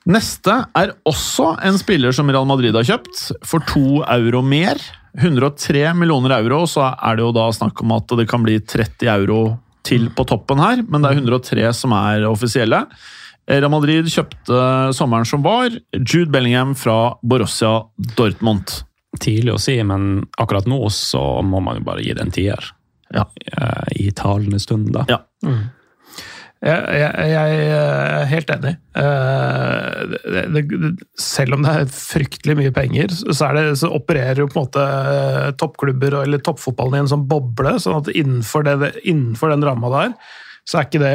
Neste 0.07 0.61
er 0.79 0.93
også 1.09 1.57
en 1.67 1.79
spiller 1.81 2.15
som 2.15 2.31
Real 2.31 2.47
Madrid 2.47 2.77
har 2.79 2.87
kjøpt, 2.87 3.25
for 3.47 3.65
to 3.67 4.03
euro 4.07 4.43
mer. 4.47 4.79
103 5.17 5.95
millioner 5.97 6.37
euro, 6.37 6.63
så 6.71 6.93
er 6.95 7.17
det 7.17 7.25
jo 7.25 7.33
da 7.35 7.49
snakk 7.55 7.81
om 7.83 7.95
at 7.97 8.13
det 8.19 8.29
kan 8.31 8.45
bli 8.45 8.59
30 8.61 9.09
euro 9.17 9.41
til 9.87 10.09
på 10.15 10.27
toppen 10.29 10.61
her, 10.61 10.83
men 10.87 11.03
det 11.03 11.11
er 11.11 11.23
103 11.23 11.71
som 11.75 11.95
er 11.97 12.27
offisielle. 12.29 12.85
Real 13.47 13.71
Madrid 13.71 14.09
kjøpte 14.11 14.61
sommeren 14.97 15.27
som 15.29 15.45
var, 15.47 15.71
Jude 15.95 16.31
Bellingham 16.35 16.75
fra 16.79 17.17
Borussia 17.23 17.81
Dortmund. 18.19 18.83
Tidlig 19.23 19.55
å 19.55 19.61
si, 19.63 19.79
men 19.87 20.27
akkurat 20.37 20.67
nå 20.69 20.81
så 20.93 21.23
må 21.47 21.63
man 21.65 21.81
jo 21.81 21.87
bare 21.87 22.05
gi 22.05 22.15
det 22.15 22.27
en 22.27 22.35
tier. 22.35 22.71
Ja. 23.15 23.25
Eh, 23.47 24.07
I 24.07 24.11
talende 24.19 24.61
stund, 24.61 24.91
da. 24.95 25.07
Ja. 25.09 25.23
Jeg, 26.65 26.85
jeg, 26.97 27.27
jeg 27.31 27.57
er 27.69 28.29
helt 28.31 28.51
enig. 28.55 28.73
Eh, 28.97 30.63
selv 31.21 31.59
om 31.59 31.67
det 31.67 31.75
er 31.75 31.91
fryktelig 31.93 32.57
mye 32.57 32.73
penger, 32.75 33.13
så, 33.13 33.51
er 33.51 33.59
det, 33.59 33.65
så 33.83 33.91
opererer 33.93 34.41
jo 34.41 34.49
på 34.49 34.63
en 34.63 34.65
måte 34.65 34.87
eh, 34.87 35.51
toppklubber 35.61 36.23
eller 36.23 36.41
toppfotballen 36.45 36.97
i 36.97 37.03
en 37.05 37.13
sånn 37.13 37.27
boble. 37.29 37.77
sånn 37.83 38.01
at 38.01 38.09
innenfor, 38.15 38.65
det, 38.67 38.95
innenfor 39.05 39.53
den 39.53 39.67
ramma 39.69 39.93
der, 39.93 40.17
så 40.67 40.81
er 40.81 40.89
ikke 40.89 41.05
det 41.05 41.15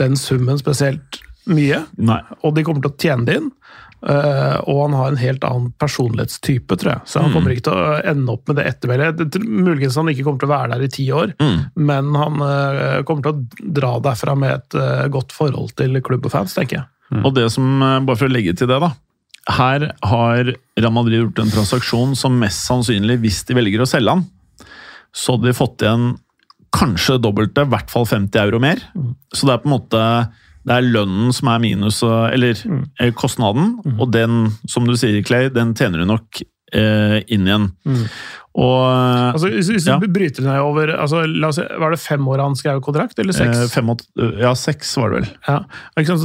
den 0.00 0.16
summen 0.18 0.58
spesielt 0.60 1.20
mye. 1.48 1.84
Nei. 2.00 2.22
Og 2.42 2.56
de 2.56 2.64
kommer 2.66 2.84
til 2.84 2.92
å 2.92 3.00
tjene 3.04 3.28
det 3.28 3.38
inn. 3.42 3.52
Eh, 3.98 4.56
og 4.70 4.82
han 4.84 4.94
har 4.94 5.10
en 5.10 5.20
helt 5.20 5.46
annen 5.46 5.72
personlighetstype, 5.80 6.76
tror 6.78 6.92
jeg. 6.92 7.02
Så 7.10 7.22
han 7.22 7.34
kommer 7.34 7.54
ikke 7.54 7.66
til 7.68 7.78
å 7.78 7.96
ende 8.12 8.34
opp 8.34 8.46
med 8.50 8.60
det 8.60 8.68
ettermælet. 8.70 9.40
Muligens 9.42 9.98
han 9.98 10.12
ikke 10.12 10.26
kommer 10.26 10.42
til 10.42 10.50
å 10.50 10.54
være 10.54 10.70
der 10.74 10.86
i 10.86 10.92
ti 10.94 11.08
år, 11.14 11.34
men 11.74 12.12
han 12.18 12.38
uh, 12.44 13.00
kommer 13.08 13.26
til 13.26 13.34
å 13.34 13.72
dra 13.80 13.96
derfra 14.04 14.36
med 14.38 14.54
et 14.54 14.78
uh, 14.78 15.08
godt 15.12 15.34
forhold 15.34 15.74
til 15.78 15.98
klubb 16.04 16.28
og 16.28 16.34
fans, 16.34 16.54
tenker 16.54 16.80
jeg. 16.80 16.88
Og 17.24 17.32
det 17.34 17.48
som, 17.54 17.66
bare 17.80 18.18
for 18.20 18.28
å 18.28 18.32
legge 18.32 18.54
til 18.58 18.68
det 18.70 18.78
da, 18.84 18.92
her 19.48 19.86
har 20.04 20.50
Real 20.76 20.92
Madrid 20.92 21.22
gjort 21.22 21.40
en 21.40 21.52
transaksjon 21.52 22.16
som 22.20 22.36
mest 22.38 22.66
sannsynlig, 22.68 23.16
hvis 23.22 23.42
de 23.48 23.56
velger 23.56 23.82
å 23.82 23.88
selge 23.88 24.12
han, 24.12 24.26
så 25.16 25.34
hadde 25.34 25.48
de 25.48 25.56
fått 25.56 25.84
igjen 25.84 26.10
kanskje 26.74 27.16
dobbelte, 27.22 27.64
i 27.64 27.72
hvert 27.72 27.88
fall 27.90 28.04
50 28.08 28.42
euro 28.42 28.60
mer. 28.60 28.82
Så 29.32 29.48
det 29.48 29.54
er 29.54 29.62
på 29.62 29.70
en 29.70 29.74
måte, 29.78 30.02
det 30.68 30.76
er 30.76 30.88
lønnen 30.92 31.32
som 31.34 31.48
er 31.54 31.62
minus, 31.64 32.02
eller 32.06 32.54
mm. 32.68 32.84
kostnaden, 33.18 33.74
og 33.98 34.12
den, 34.14 34.44
som 34.68 34.86
du 34.88 34.94
sier 35.00 35.20
Clay, 35.26 35.48
den 35.54 35.74
tjener 35.78 36.04
du 36.04 36.08
nok 36.12 36.42
eh, 36.76 37.22
inn 37.32 37.48
igjen. 37.48 37.70
Og 38.58 39.34
Altså, 39.36 39.48
hvis, 39.52 39.68
hvis 39.70 39.86
Ja. 39.86 39.98
du 40.02 40.08
bryter 40.10 40.42
ned 40.42 40.58
over 40.64 40.90
altså, 40.98 41.20
si, 41.54 41.62
Var 41.78 41.90
det 41.94 41.98
fem 42.02 42.24
år 42.26 42.40
han 42.42 42.56
skrev 42.58 42.80
kontrakt, 42.82 43.18
eller 43.22 43.32
seks? 43.36 43.56
eh, 43.56 43.68
fem 43.70 43.88
og, 43.92 44.00
ja, 44.40 44.50
seks 44.58 44.96
var 44.98 45.12
det 45.12 45.20
vel. 45.20 45.28
Ja, 45.46 45.58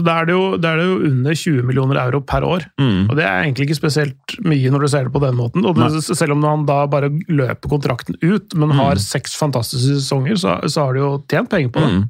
da 0.02 0.16
er, 0.22 0.26
det 0.26 0.34
jo, 0.34 0.58
da 0.58 0.72
er 0.74 0.78
det 0.82 0.88
jo 0.88 0.96
under 1.12 1.38
20 1.38 1.64
millioner 1.68 2.00
euro 2.02 2.22
per 2.26 2.42
år. 2.48 2.66
Mm. 2.82 3.10
Og 3.10 3.16
det 3.20 3.28
er 3.28 3.44
egentlig 3.44 3.68
ikke 3.70 3.78
spesielt 3.84 4.38
mye 4.44 4.72
når 4.74 4.80
du 4.82 4.88
ser 4.96 5.04
det 5.06 5.14
på 5.14 5.22
den 5.22 5.38
måten. 5.38 5.62
Det, 5.62 6.02
selv 6.10 6.34
om 6.34 6.44
han 6.48 6.66
da 6.66 6.82
bare 6.88 7.12
løper 7.30 7.70
kontrakten 7.70 8.18
ut, 8.24 8.56
men 8.56 8.70
Mm. 8.74 8.80
har 8.80 8.96
seks 8.98 9.36
fantastiske 9.38 10.00
sesonger, 10.02 10.36
så, 10.40 10.58
så 10.68 10.88
har 10.88 10.94
du 10.94 11.00
jo 11.04 11.12
tjent 11.30 11.50
penger 11.52 11.70
på 11.70 11.84
det. 11.86 11.92
Mm. 11.94 12.10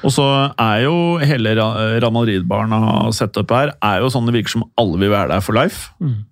Og 0.00 0.12
så 0.14 0.26
er 0.56 0.84
jo 0.86 0.94
hele 1.20 1.52
Real 1.58 2.12
Madrid-barna 2.14 2.78
opp 3.10 3.52
her 3.52 3.74
er 3.84 4.00
jo 4.00 4.08
sånn 4.12 4.28
det 4.28 4.38
virker 4.38 4.54
som 4.54 4.68
alle 4.80 5.00
vil 5.02 5.12
være 5.12 5.34
der 5.34 5.44
for 5.44 5.56
life. 5.56 5.90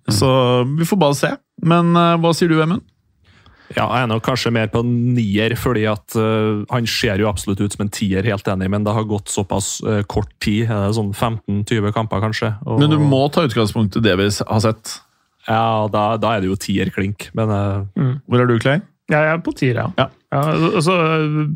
Så 0.09 0.29
vi 0.73 0.87
får 0.89 1.01
bare 1.01 1.17
se. 1.17 1.35
Men 1.61 1.93
eh, 1.97 2.15
hva 2.21 2.33
sier 2.33 2.49
du, 2.49 2.57
Emund? 2.63 2.85
Ja, 3.75 3.85
jeg 3.85 4.01
er 4.01 4.07
nok 4.09 4.23
kanskje 4.25 4.49
mer 4.53 4.69
på 4.73 4.81
nier, 4.81 5.53
fordi 5.59 5.83
at 5.91 6.15
uh, 6.17 6.63
han 6.71 6.87
ser 6.89 7.21
jo 7.21 7.27
absolutt 7.29 7.59
ut 7.61 7.75
som 7.75 7.83
en 7.85 7.91
tier, 7.93 8.25
helt 8.25 8.47
enig, 8.49 8.65
men 8.73 8.85
det 8.85 8.95
har 8.95 9.05
gått 9.05 9.29
såpass 9.29 9.75
uh, 9.85 9.99
kort 10.09 10.31
tid. 10.41 10.63
Er 10.65 10.87
det 10.87 10.97
sånn 10.97 11.11
15-20 11.13 11.93
kamper, 11.93 12.23
kanskje? 12.23 12.49
Og, 12.65 12.79
Men 12.81 12.95
du 12.95 12.97
må 12.97 13.21
ta 13.29 13.45
utgangspunkt 13.45 13.99
i 13.99 14.01
det 14.01 14.15
vi 14.17 14.25
har 14.25 14.63
sett. 14.65 14.95
Ja, 15.45 15.85
da, 15.93 16.15
da 16.17 16.33
er 16.33 16.41
det 16.41 16.49
jo 16.49 16.57
tier-klink, 16.57 17.29
men 17.37 17.53
mm. 17.93 18.15
Hvor 18.25 18.41
er 18.41 18.49
du, 18.49 18.57
Clay? 18.61 18.81
Ja, 19.09 19.19
jeg 19.25 19.33
er 19.33 19.43
på 19.45 19.53
tier, 19.57 19.73
ja. 19.79 19.87
Ja. 19.97 20.07
altså, 20.77 20.93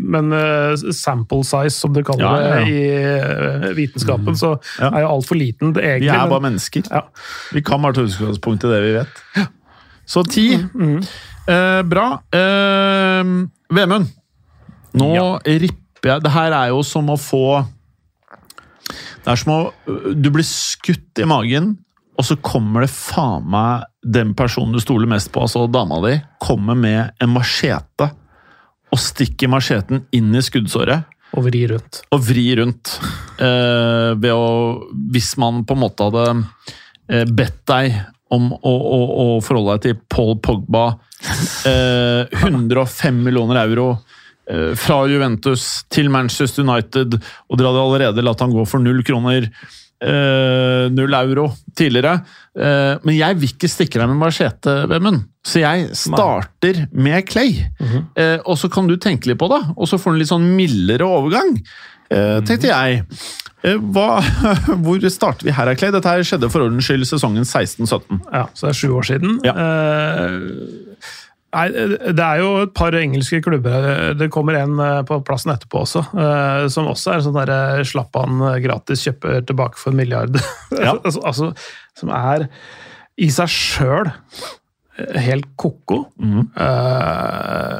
men 0.01 0.31
uh, 0.33 0.73
sample 0.97 1.43
size, 1.45 1.75
som 1.77 1.93
du 1.93 2.01
kaller 2.03 2.23
Ja, 2.25 2.31
ja, 2.41 2.47
ja. 2.47 2.63
det 2.65 2.71
i 2.73 3.67
eh, 3.69 3.75
vitenskapen, 3.77 4.33
så 4.39 4.55
Ja. 4.79 4.89
er 4.89 5.01
jo 5.05 5.11
altfor 5.13 5.37
liten, 5.37 5.73
det, 5.75 5.83
egentlig. 5.83 6.09
Vi 6.09 6.15
er 6.15 6.21
men- 6.23 6.29
bare 6.33 6.41
mennesker. 6.47 6.87
Ja. 6.89 7.01
Vi 7.53 7.61
kan 7.61 7.81
bare 7.81 7.93
ta 7.93 8.01
utgangspunkt 8.07 8.63
i 8.65 8.71
det 8.73 8.81
vi 8.81 8.93
vet. 8.97 9.47
Så 10.05 10.23
ti. 10.27 10.47
Mm, 10.57 11.03
Eh, 11.43 11.81
bra. 11.83 12.21
Uh, 12.33 13.47
Vemund, 13.75 14.07
nå 14.95 15.39
ripper 15.43 16.07
jeg 16.13 16.21
Det 16.23 16.31
her 16.31 16.53
er 16.53 16.67
jo 16.69 16.81
som 16.87 17.09
å 17.11 17.17
få 17.19 17.65
Det 19.25 19.27
er 19.27 19.35
som 19.35 19.51
å 19.51 20.13
Du 20.15 20.29
blir 20.31 20.43
skutt 20.47 21.19
i 21.19 21.25
magen, 21.27 21.77
og 22.17 22.26
så 22.28 22.36
kommer 22.45 22.86
det 22.86 22.91
faen 22.93 23.45
meg 23.49 23.88
den 24.04 24.34
personen 24.38 24.76
du 24.76 24.82
stoler 24.84 25.10
mest 25.10 25.32
på, 25.34 25.41
altså 25.45 25.65
dama 25.71 25.97
di, 26.06 26.17
kommer 26.43 26.76
med 26.78 27.15
en 27.23 27.32
machete 27.34 28.10
og 28.93 28.99
stikker 29.02 29.49
macheten 29.49 30.04
inn 30.13 30.30
i 30.38 30.41
skuddsåret 30.45 31.08
Og 31.34 31.47
vri 31.47 31.63
rundt. 31.71 32.04
og 32.13 32.19
vri 32.28 32.43
rundt. 32.60 32.91
Eh, 33.41 34.12
ved 34.21 34.30
å 34.30 34.84
Hvis 35.10 35.32
man 35.41 35.63
på 35.65 35.73
en 35.73 35.82
måte 35.82 36.06
hadde 36.06 36.26
eh, 37.10 37.26
bedt 37.26 37.63
deg 37.71 37.95
om 38.34 38.52
å, 38.54 38.73
å, 38.73 38.99
å 39.23 39.26
forholde 39.41 39.73
deg 39.78 39.82
til 39.88 39.97
Paul 40.13 40.36
Pogba 40.45 40.86
eh, 41.69 42.30
105 42.43 43.23
millioner 43.26 43.63
euro 43.63 43.88
eh, 44.49 44.73
fra 44.78 45.04
Juventus 45.10 45.84
til 45.93 46.10
Manchester 46.13 46.65
United, 46.65 47.17
og 47.49 47.58
dere 47.60 47.71
hadde 47.71 47.84
allerede 47.88 48.26
latt 48.26 48.41
han 48.45 48.54
gå 48.54 48.65
for 48.69 48.84
null 48.84 49.02
kroner. 49.06 49.49
Eh, 50.03 50.89
null 50.93 51.15
euro 51.17 51.47
tidligere. 51.77 52.17
Eh, 52.57 52.95
men 53.03 53.17
jeg 53.17 53.39
vil 53.39 53.53
ikke 53.53 53.71
stikke 53.71 54.01
deg 54.01 54.11
med 54.11 54.19
machete, 54.21 54.75
Vemund. 54.91 55.23
Så 55.43 55.63
jeg 55.63 55.89
starter 55.97 56.85
med 56.95 57.27
Clay. 57.27 57.65
Eh, 58.15 58.37
og 58.45 58.59
så 58.59 58.69
kan 58.71 58.87
du 58.87 58.95
tenke 59.01 59.31
litt 59.31 59.41
på 59.41 59.49
det, 59.51 59.63
og 59.75 59.89
så 59.89 59.99
får 59.99 60.13
du 60.13 60.15
en 60.15 60.21
litt 60.23 60.31
sånn 60.31 60.51
mildere 60.57 61.07
overgang. 61.07 61.57
Eh, 62.13 62.39
tenkte 62.47 62.71
jeg. 62.71 63.03
Hva, 63.63 64.19
hvor 64.83 65.03
starter 65.07 65.47
vi 65.47 65.55
her, 65.55 65.71
Clay? 65.79 65.91
Dette 65.95 66.11
her 66.11 66.23
skjedde 66.27 66.51
for 66.51 66.65
ordens 66.65 66.87
skyld 66.87 67.07
sesongen 67.07 67.47
16-17. 67.47 68.23
Ja, 68.27 68.47
så 68.51 68.67
det 68.67 68.73
er 68.73 68.79
sju 68.79 68.89
år 68.99 69.07
siden. 69.07 69.37
Ja. 69.47 69.55
Eh, 69.55 71.11
nei, 71.53 71.67
det 72.17 72.23
er 72.23 72.41
jo 72.41 72.49
et 72.63 72.73
par 72.75 72.95
engelske 72.97 73.41
klubber. 73.45 74.13
Det 74.19 74.29
kommer 74.33 74.57
en 74.59 74.79
eh, 74.81 75.01
på 75.07 75.19
plassen 75.27 75.53
etterpå 75.53 75.83
også, 75.85 76.03
eh, 76.13 76.65
som 76.73 76.89
også 76.91 77.13
er 77.13 77.23
sånn 77.25 77.37
derre 77.37 77.85
slapp 77.87 78.17
han 78.19 78.41
eh, 78.49 78.59
gratis, 78.63 79.05
kjøper 79.07 79.45
tilbake 79.47 79.79
for 79.81 79.93
en 79.93 80.01
milliard. 80.01 80.41
Ja. 80.83 80.97
altså, 80.97 81.21
altså, 81.23 81.51
som 81.95 82.09
er 82.11 82.47
i 83.21 83.27
seg 83.31 83.51
sjøl 83.53 84.09
helt 85.23 85.47
ko-ko. 85.59 86.03
Mm. 86.21 86.49
Uh, 86.57 87.77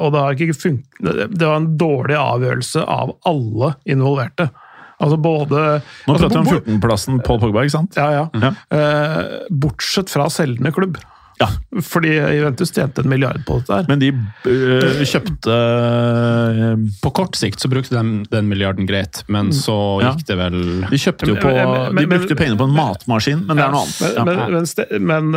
og 0.00 0.12
det 0.12 0.22
har 0.22 0.36
ikke 0.36 0.56
funket 0.56 1.32
Det 1.36 1.42
var 1.42 1.58
en 1.58 1.72
dårlig 1.80 2.16
avgjørelse 2.16 2.84
av 2.84 3.12
alle 3.28 3.74
involverte. 3.88 4.48
Altså 4.96 5.18
både 5.20 5.64
Nå 6.06 6.14
altså, 6.14 6.30
prater 6.30 6.36
vi 6.36 6.40
om 6.40 6.48
14-plassen 6.54 7.20
Paul 7.24 7.40
Pogba, 7.42 7.66
ikke 7.66 7.76
sant? 7.76 7.98
ja, 8.00 8.08
ja. 8.14 8.24
Ja. 8.40 8.52
Uh, 8.72 9.50
bortsett 9.64 10.12
fra 10.12 10.30
selgende 10.32 10.72
klubb. 10.76 10.96
Ja. 11.38 11.48
Fordi 11.84 12.14
Juventus 12.16 12.70
tjente 12.72 13.02
en 13.04 13.08
milliard 13.12 13.42
på 13.44 13.58
dette. 13.60 13.74
her. 13.76 13.84
Men 13.90 13.98
de 14.00 14.08
øh, 14.48 15.02
kjøpte 15.04 15.52
øh, 15.52 16.78
På 17.02 17.10
kort 17.12 17.36
sikt 17.36 17.60
så 17.60 17.68
brukte 17.68 17.92
de 17.92 18.24
den 18.32 18.48
milliarden 18.48 18.86
greit, 18.88 19.20
men 19.28 19.52
så 19.52 19.76
Ja. 20.00 20.14
gikk 20.16 20.24
det 20.30 20.36
vel 20.38 20.56
De 20.90 20.96
kjøpte 21.02 21.26
jo 21.28 21.34
på 21.42 21.50
Men- 21.92 22.00
De 22.00 22.06
brukte 22.14 22.34
pengene 22.38 22.56
på 22.56 22.64
en 22.70 22.74
matmaskin, 22.76 23.44
men 23.46 23.56
det 23.60 23.64
er 23.66 23.70
noe 23.74 23.82
annet. 23.84 24.00
Men, 24.00 24.10
Ja. 24.16 24.24
men, 24.24 24.36
men, 24.52 24.64
ste- 24.64 24.98
men, 24.98 25.30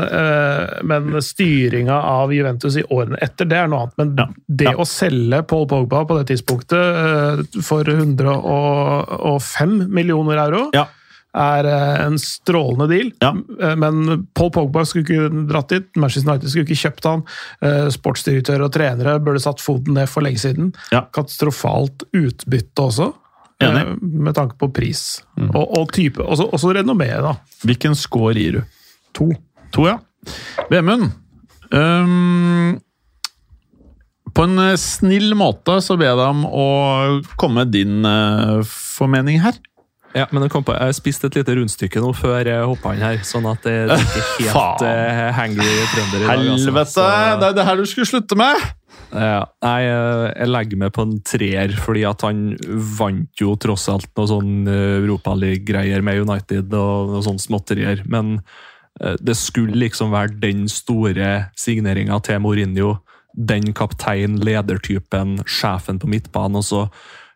men 1.11 1.21
styringa 1.21 1.93
av 2.15 2.31
Juventus 2.33 2.75
i 2.79 2.83
årene 2.89 3.17
etter, 3.21 3.45
det 3.45 3.57
er 3.57 3.67
noe 3.67 3.79
annet. 3.83 3.93
Men 3.97 4.15
Ja. 4.17 4.25
det 4.47 4.65
Ja. 4.71 4.75
å 4.79 4.85
selge 4.87 5.43
Paul 5.47 5.67
Pogba 5.67 6.05
på 6.07 6.17
det 6.23 6.27
tidspunktet 6.31 7.47
for 7.63 7.83
105 7.83 9.87
millioner 9.89 10.37
euro 10.47 10.69
Ja. 10.73 10.85
Er 11.37 11.67
eh, 11.69 12.05
en 12.05 12.17
strålende 12.21 12.87
deal. 12.89 13.11
Ja. 13.21 13.33
Eh, 13.61 13.75
Men 13.79 14.27
Paul 14.33 14.51
Pogba 14.51 14.85
skulle 14.87 15.05
ikke 15.05 15.45
dratt 15.49 15.69
dit. 15.73 15.89
Manchester 15.99 16.31
United 16.31 16.49
skulle 16.49 16.67
ikke 16.67 16.81
kjøpt 16.83 17.09
han. 17.09 17.23
Eh, 17.65 17.87
Sportsdirektører 17.93 18.65
og 18.65 18.73
trenere 18.73 19.17
burde 19.23 19.43
satt 19.43 19.61
foten 19.63 19.97
ned 19.99 20.09
for 20.09 20.25
lenge 20.25 20.41
siden. 20.41 20.73
Ja. 20.93 21.05
Katastrofalt 21.15 22.07
utbytte 22.17 22.87
også. 22.89 23.11
Enig. 23.59 23.85
Med 23.99 24.37
tanke 24.37 24.55
på 24.55 24.69
pris 24.71 25.19
og, 25.35 25.65
og 25.75 25.89
type. 25.91 26.23
Også, 26.23 26.45
også 26.55 26.71
renommé, 26.77 27.09
da. 27.19 27.33
Hvilken 27.67 27.97
score 27.99 28.31
gir 28.37 28.55
du? 28.55 28.61
To. 29.19 29.27
To, 29.75 29.83
ja. 29.89 29.97
Vemund. 30.71 31.09
Um, 31.69 32.79
på 34.31 34.45
en 34.47 34.61
snill 34.79 35.35
måte 35.37 35.75
så 35.83 35.97
ber 35.99 36.07
jeg 36.07 36.21
deg 36.21 36.31
om 36.31 36.45
å 36.47 36.67
komme 37.35 37.65
med 37.65 37.73
din 37.75 38.07
uh, 38.07 38.63
formening 38.63 39.43
her. 39.43 39.59
Ja, 40.15 40.25
men 40.33 40.41
jeg, 40.41 40.49
kom 40.51 40.63
på, 40.65 40.73
jeg 40.73 40.95
spiste 40.97 41.29
et 41.29 41.35
lite 41.37 41.53
rundstykke 41.59 42.01
nå 42.01 42.09
før 42.17 42.47
jeg 42.49 42.65
hoppa 42.65 42.95
inn 42.95 43.03
her, 43.05 43.19
sånn 43.27 43.45
at 43.45 43.61
det 43.67 43.75
det 43.91 43.97
er 43.97 44.05
ikke 44.07 44.23
helt 44.47 44.83
uh, 44.85 45.19
hangry 45.37 45.73
trønder 45.93 46.17
i 46.17 46.23
dag. 46.23 46.29
altså. 46.31 46.65
Helvete! 46.65 46.93
Så- 46.95 47.37
Det 47.43 47.49
er 47.49 47.57
det 47.59 47.65
her 47.67 47.75
du 47.77 47.85
skulle 47.85 48.09
slutte 48.09 48.37
med! 48.39 48.63
Ja, 49.09 49.43
nei, 49.65 49.77
eh, 49.89 50.23
jeg 50.37 50.49
legger 50.51 50.77
meg 50.77 50.91
på 50.93 51.01
en 51.01 51.13
treer, 51.25 51.71
fordi 51.81 52.03
at 52.05 52.21
han 52.25 52.41
vant 52.99 53.41
jo 53.41 53.55
tross 53.57 53.87
alt 53.89 54.09
noe 54.17 54.29
sånn 54.29 54.51
eh, 54.69 54.97
Europaliga-greier 54.99 56.03
med 56.05 56.21
United 56.27 56.73
og 56.77 57.13
noe 57.15 57.23
sånn 57.25 57.39
småtterier. 57.41 58.03
Men 58.09 58.39
det 58.99 59.33
skulle 59.39 59.77
liksom 59.79 60.11
være 60.11 60.35
den 60.41 60.65
store 60.69 61.29
signeringa 61.57 62.17
til 62.25 62.41
Mourinho. 62.43 62.97
Den 63.33 63.69
kaptein, 63.77 64.35
ledertypen, 64.43 65.37
sjefen 65.47 66.01
på 66.01 66.09
midtbanen. 66.11 66.59
Og 66.59 66.65
så 66.67 66.81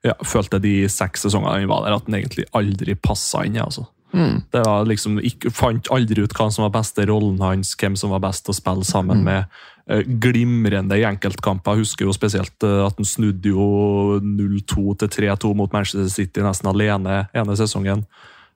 ja, 0.04 0.16
følte 0.28 0.60
de 0.64 0.84
seks 0.92 1.26
sesongene 1.26 1.62
han 1.62 1.70
var 1.72 1.86
der, 1.86 1.98
at 1.98 2.08
han 2.10 2.18
egentlig 2.20 2.48
aldri 2.56 2.96
passa 3.00 3.46
inn. 3.48 3.60
altså. 3.62 3.86
Mm. 4.14 4.44
Det 4.54 4.62
var 4.62 4.86
liksom, 4.86 5.18
ikke, 5.26 5.50
Fant 5.56 5.88
aldri 5.94 6.22
ut 6.22 6.36
hva 6.38 6.50
som 6.54 6.68
var 6.68 6.76
beste 6.76 7.06
rollen 7.10 7.40
hans, 7.42 7.74
hvem 7.80 7.96
som 7.98 8.14
var 8.14 8.22
best 8.26 8.50
å 8.52 8.56
spille 8.56 8.86
sammen 8.86 9.24
med. 9.26 9.48
Eh, 9.90 10.04
glimrende 10.06 11.00
i 11.00 11.08
enkeltkamper. 11.08 11.76
Jeg 11.76 11.88
husker 11.88 12.08
jo 12.08 12.16
spesielt 12.16 12.68
eh, 12.68 12.84
at 12.86 13.00
han 13.00 13.08
snudde 13.08 13.56
jo 13.56 14.20
0-2 14.22 15.00
til 15.02 15.16
3-2 15.18 15.56
mot 15.58 15.74
Manchester 15.74 16.12
City 16.12 16.46
nesten 16.46 16.70
alene 16.72 17.24
ene 17.34 17.58
sesongen. 17.60 18.06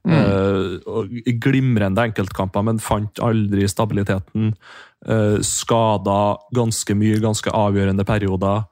Eh, 0.07 0.77
og 0.87 1.11
glimrende 1.43 2.05
enkeltkamper, 2.07 2.63
men 2.63 2.79
fant 2.79 3.19
aldri 3.23 3.67
stabiliteten. 3.67 4.53
Uh, 5.07 5.37
skada 5.45 6.37
ganske 6.57 6.95
mye, 6.97 7.19
ganske 7.21 7.51
avgjørende 7.53 8.03
perioder. 8.07 8.63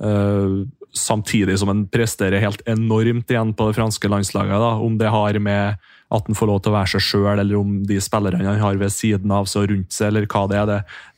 Eh, 0.00 0.56
samtidig 0.96 1.58
som 1.58 1.70
han 1.70 1.84
presterer 1.88 2.42
helt 2.42 2.62
enormt 2.68 3.30
igjen 3.30 3.54
på 3.54 3.68
det 3.68 3.76
franske 3.78 4.10
landslaget. 4.10 4.58
Da. 4.62 4.74
Om 4.82 4.98
det 4.98 5.12
har 5.12 5.38
med 5.38 5.78
at 6.10 6.26
han 6.26 6.34
får 6.34 6.50
lov 6.50 6.58
til 6.62 6.72
å 6.72 6.74
være 6.74 6.90
seg 6.96 7.04
sjøl, 7.06 7.38
eller 7.38 7.58
om 7.60 7.76
de 7.86 8.00
spillerne 8.02 8.42
han 8.48 8.58
har 8.58 8.78
ved 8.80 8.90
siden 8.90 9.30
av 9.30 9.46
seg 9.50 9.62
og 9.62 9.72
rundt 9.74 9.94
seg, 9.94 10.10
eller 10.10 10.26
hva 10.26 10.42
det 10.50 10.58
er, 10.58 10.72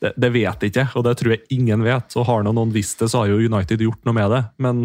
det, 0.04 0.12
det, 0.20 0.30
vet 0.34 0.64
jeg 0.64 0.74
ikke. 0.74 0.86
Og 1.00 1.06
det 1.06 1.14
tror 1.18 1.34
jeg 1.34 1.44
ingen 1.56 1.84
vet. 1.86 2.16
Og 2.20 2.28
har 2.28 2.44
noen 2.44 2.74
visst 2.74 3.00
det, 3.00 3.08
så 3.08 3.22
har 3.22 3.32
jo 3.32 3.40
United 3.40 3.80
gjort 3.80 4.02
noe 4.04 4.18
med 4.18 4.34
det. 4.34 4.42
Men 4.60 4.84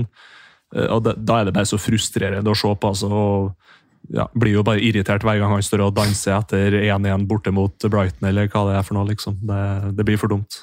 eh, 0.75 0.97
det, 1.03 1.17
da 1.27 1.41
er 1.41 1.49
det 1.49 1.57
bare 1.59 1.67
så 1.67 1.81
frustrerende 1.81 2.53
å 2.53 2.57
se 2.57 2.71
på. 2.71 2.93
altså, 2.93 3.11
og 3.11 4.15
ja, 4.15 4.29
Blir 4.31 4.55
jo 4.55 4.63
bare 4.63 4.79
irritert 4.79 5.27
hver 5.27 5.41
gang 5.41 5.57
han 5.57 5.65
står 5.65 5.89
og 5.89 5.95
danser 5.97 6.37
etter 6.37 6.79
1-1 6.85 7.27
borte 7.27 7.51
mot 7.51 7.75
Brighton, 7.91 8.29
eller 8.29 8.47
hva 8.47 8.63
det 8.69 8.79
er 8.79 8.87
for 8.87 8.95
noe. 8.95 9.09
liksom. 9.11 9.41
Det, 9.43 9.63
det 9.99 10.07
blir 10.07 10.21
for 10.21 10.31
dumt. 10.31 10.61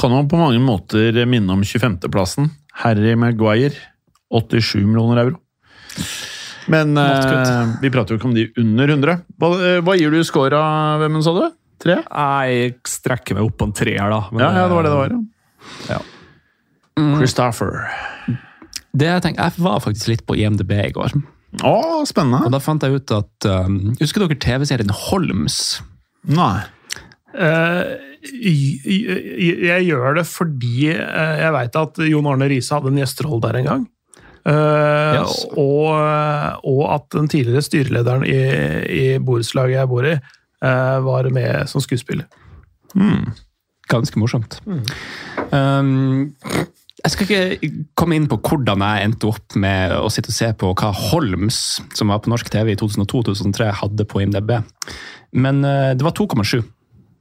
Kan 0.00 0.12
man 0.12 0.28
på 0.28 0.40
mange 0.40 0.60
måter 0.60 1.24
minne 1.28 1.52
om 1.52 1.60
25.-plassen. 1.64 2.48
Harry 2.82 3.14
Maguire, 3.18 3.76
87 4.34 4.84
millioner 4.84 5.22
euro. 5.24 5.40
Men 6.72 6.96
eh, 6.98 7.76
vi 7.82 7.90
prater 7.94 8.14
jo 8.14 8.20
ikke 8.20 8.28
om 8.28 8.34
de 8.36 8.48
under 8.60 8.90
100. 8.96 9.20
Hva, 9.40 9.50
eh, 9.62 9.78
hva 9.86 9.94
gir 9.98 10.10
du 10.12 10.18
av 10.58 11.04
hvem 11.04 11.20
sa 11.24 11.34
du? 11.36 11.44
Tre? 11.82 12.00
Nei, 12.08 12.46
Jeg 12.56 12.74
strekker 12.88 13.36
meg 13.36 13.46
opp 13.46 13.56
på 13.60 13.68
en 13.68 13.76
treer, 13.76 14.10
da. 14.10 14.22
men 14.32 14.42
Ja, 14.42 14.50
ja, 14.62 14.66
det 14.68 14.76
var 14.76 14.86
det 14.86 14.92
det 14.92 15.00
var. 15.00 15.16
Ja. 15.90 16.00
Christopher. 17.20 17.86
Det 18.96 19.08
jeg 19.10 19.22
tenker, 19.26 19.50
jeg 19.50 19.62
var 19.64 19.82
faktisk 19.84 20.08
litt 20.08 20.24
på 20.26 20.36
IMDb 20.40 20.72
i 20.72 20.92
går. 20.96 21.12
Å, 21.64 21.74
Og 22.04 22.50
da 22.52 22.60
fant 22.60 22.82
jeg 22.84 22.98
ut 22.98 23.12
at 23.16 23.46
um, 23.48 23.94
Husker 24.00 24.24
dere 24.24 24.36
TV-serien 24.40 24.90
Holms? 24.92 25.78
Nei. 26.28 26.64
Eh, 27.36 27.82
jeg, 28.32 29.84
gjør 29.86 30.18
det 30.18 30.24
fordi 30.28 30.88
eh, 30.92 31.34
jeg 31.42 31.52
veit 31.54 31.78
at 31.80 32.00
Jon 32.08 32.28
Arne 32.30 32.48
Riise 32.50 32.74
hadde 32.76 32.92
en 32.92 33.00
gjesterolle 33.00 33.42
der 33.46 33.60
en 33.60 33.70
gang. 33.70 33.84
Eh, 34.46 35.16
Yes. 35.16 35.40
og, 35.58 35.90
og 36.70 36.82
at 36.94 37.06
den 37.16 37.26
tidligere 37.30 37.64
styrelederen 37.66 38.22
i, 38.28 38.36
i 38.86 39.04
borettslaget 39.18 39.80
jeg 39.80 39.90
bor 39.90 40.06
i, 40.06 40.12
eh, 40.14 40.98
var 41.02 41.28
med 41.34 41.66
som 41.70 41.82
skuespiller. 41.82 42.28
Ganske 43.90 44.18
morsomt. 44.18 44.58
Um, 45.50 46.32
jeg 47.02 47.12
skal 47.12 47.26
ikke 47.26 47.70
komme 47.98 48.16
inn 48.18 48.28
på 48.30 48.38
hvordan 48.38 48.82
jeg 48.82 49.08
endte 49.08 49.28
opp 49.30 49.58
med 49.58 49.94
å 49.98 50.08
sitte 50.10 50.32
og 50.32 50.38
se 50.38 50.48
på 50.58 50.70
hva 50.78 50.92
Holms, 50.94 51.60
som 51.94 52.10
var 52.10 52.22
på 52.22 52.32
norsk 52.32 52.50
TV 52.50 52.72
i 52.72 52.78
2002-2003, 52.80 53.68
hadde 53.82 54.06
på 54.10 54.22
IMDb. 54.24 54.56
Men 55.36 55.60
det 55.62 56.02
var 56.06 56.16
2,7. 56.18 56.64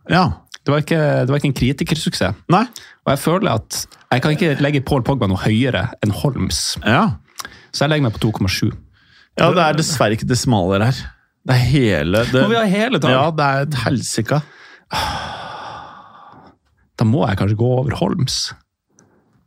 Ja. 0.09 0.25
Det 0.65 0.73
var 0.73 0.81
ikke, 0.81 0.97
det 1.25 1.29
var 1.29 1.37
ikke 1.37 1.49
en 1.51 1.57
kritikersuksess. 1.59 2.35
Nei. 2.49 2.63
Og 3.05 3.11
jeg 3.13 3.19
føler 3.21 3.51
at 3.53 3.81
jeg 4.11 4.21
kan 4.23 4.31
ikke 4.33 4.55
legge 4.65 4.81
Paul 4.85 5.03
Pogba 5.05 5.27
noe 5.29 5.37
høyere 5.43 5.83
enn 6.03 6.11
Holms, 6.23 6.77
Ja. 6.85 7.03
så 7.71 7.85
jeg 7.85 7.91
legger 7.93 8.07
meg 8.09 8.15
på 8.17 8.23
2,7. 8.31 8.71
ja, 9.37 9.51
det 9.53 9.61
er 9.65 9.73
dessverre 9.77 10.15
ikke 10.17 10.25
det 10.27 10.37
smalere 10.41 10.85
her. 10.89 11.03
Det 11.45 11.53
er 11.53 11.65
hele 11.69 12.23
det, 12.31 12.41
Må 12.41 12.49
vi 12.49 12.55
ha 12.57 12.63
hele 12.65 12.97
tall? 12.99 13.11
Ja, 13.13 13.29
det 13.29 13.45
er 13.45 13.61
et 13.67 13.75
helsike. 13.85 14.41
Da 16.97 17.05
må 17.07 17.25
jeg 17.27 17.37
kanskje 17.41 17.57
gå 17.59 17.67
over 17.81 17.95
Holmes. 17.99 18.37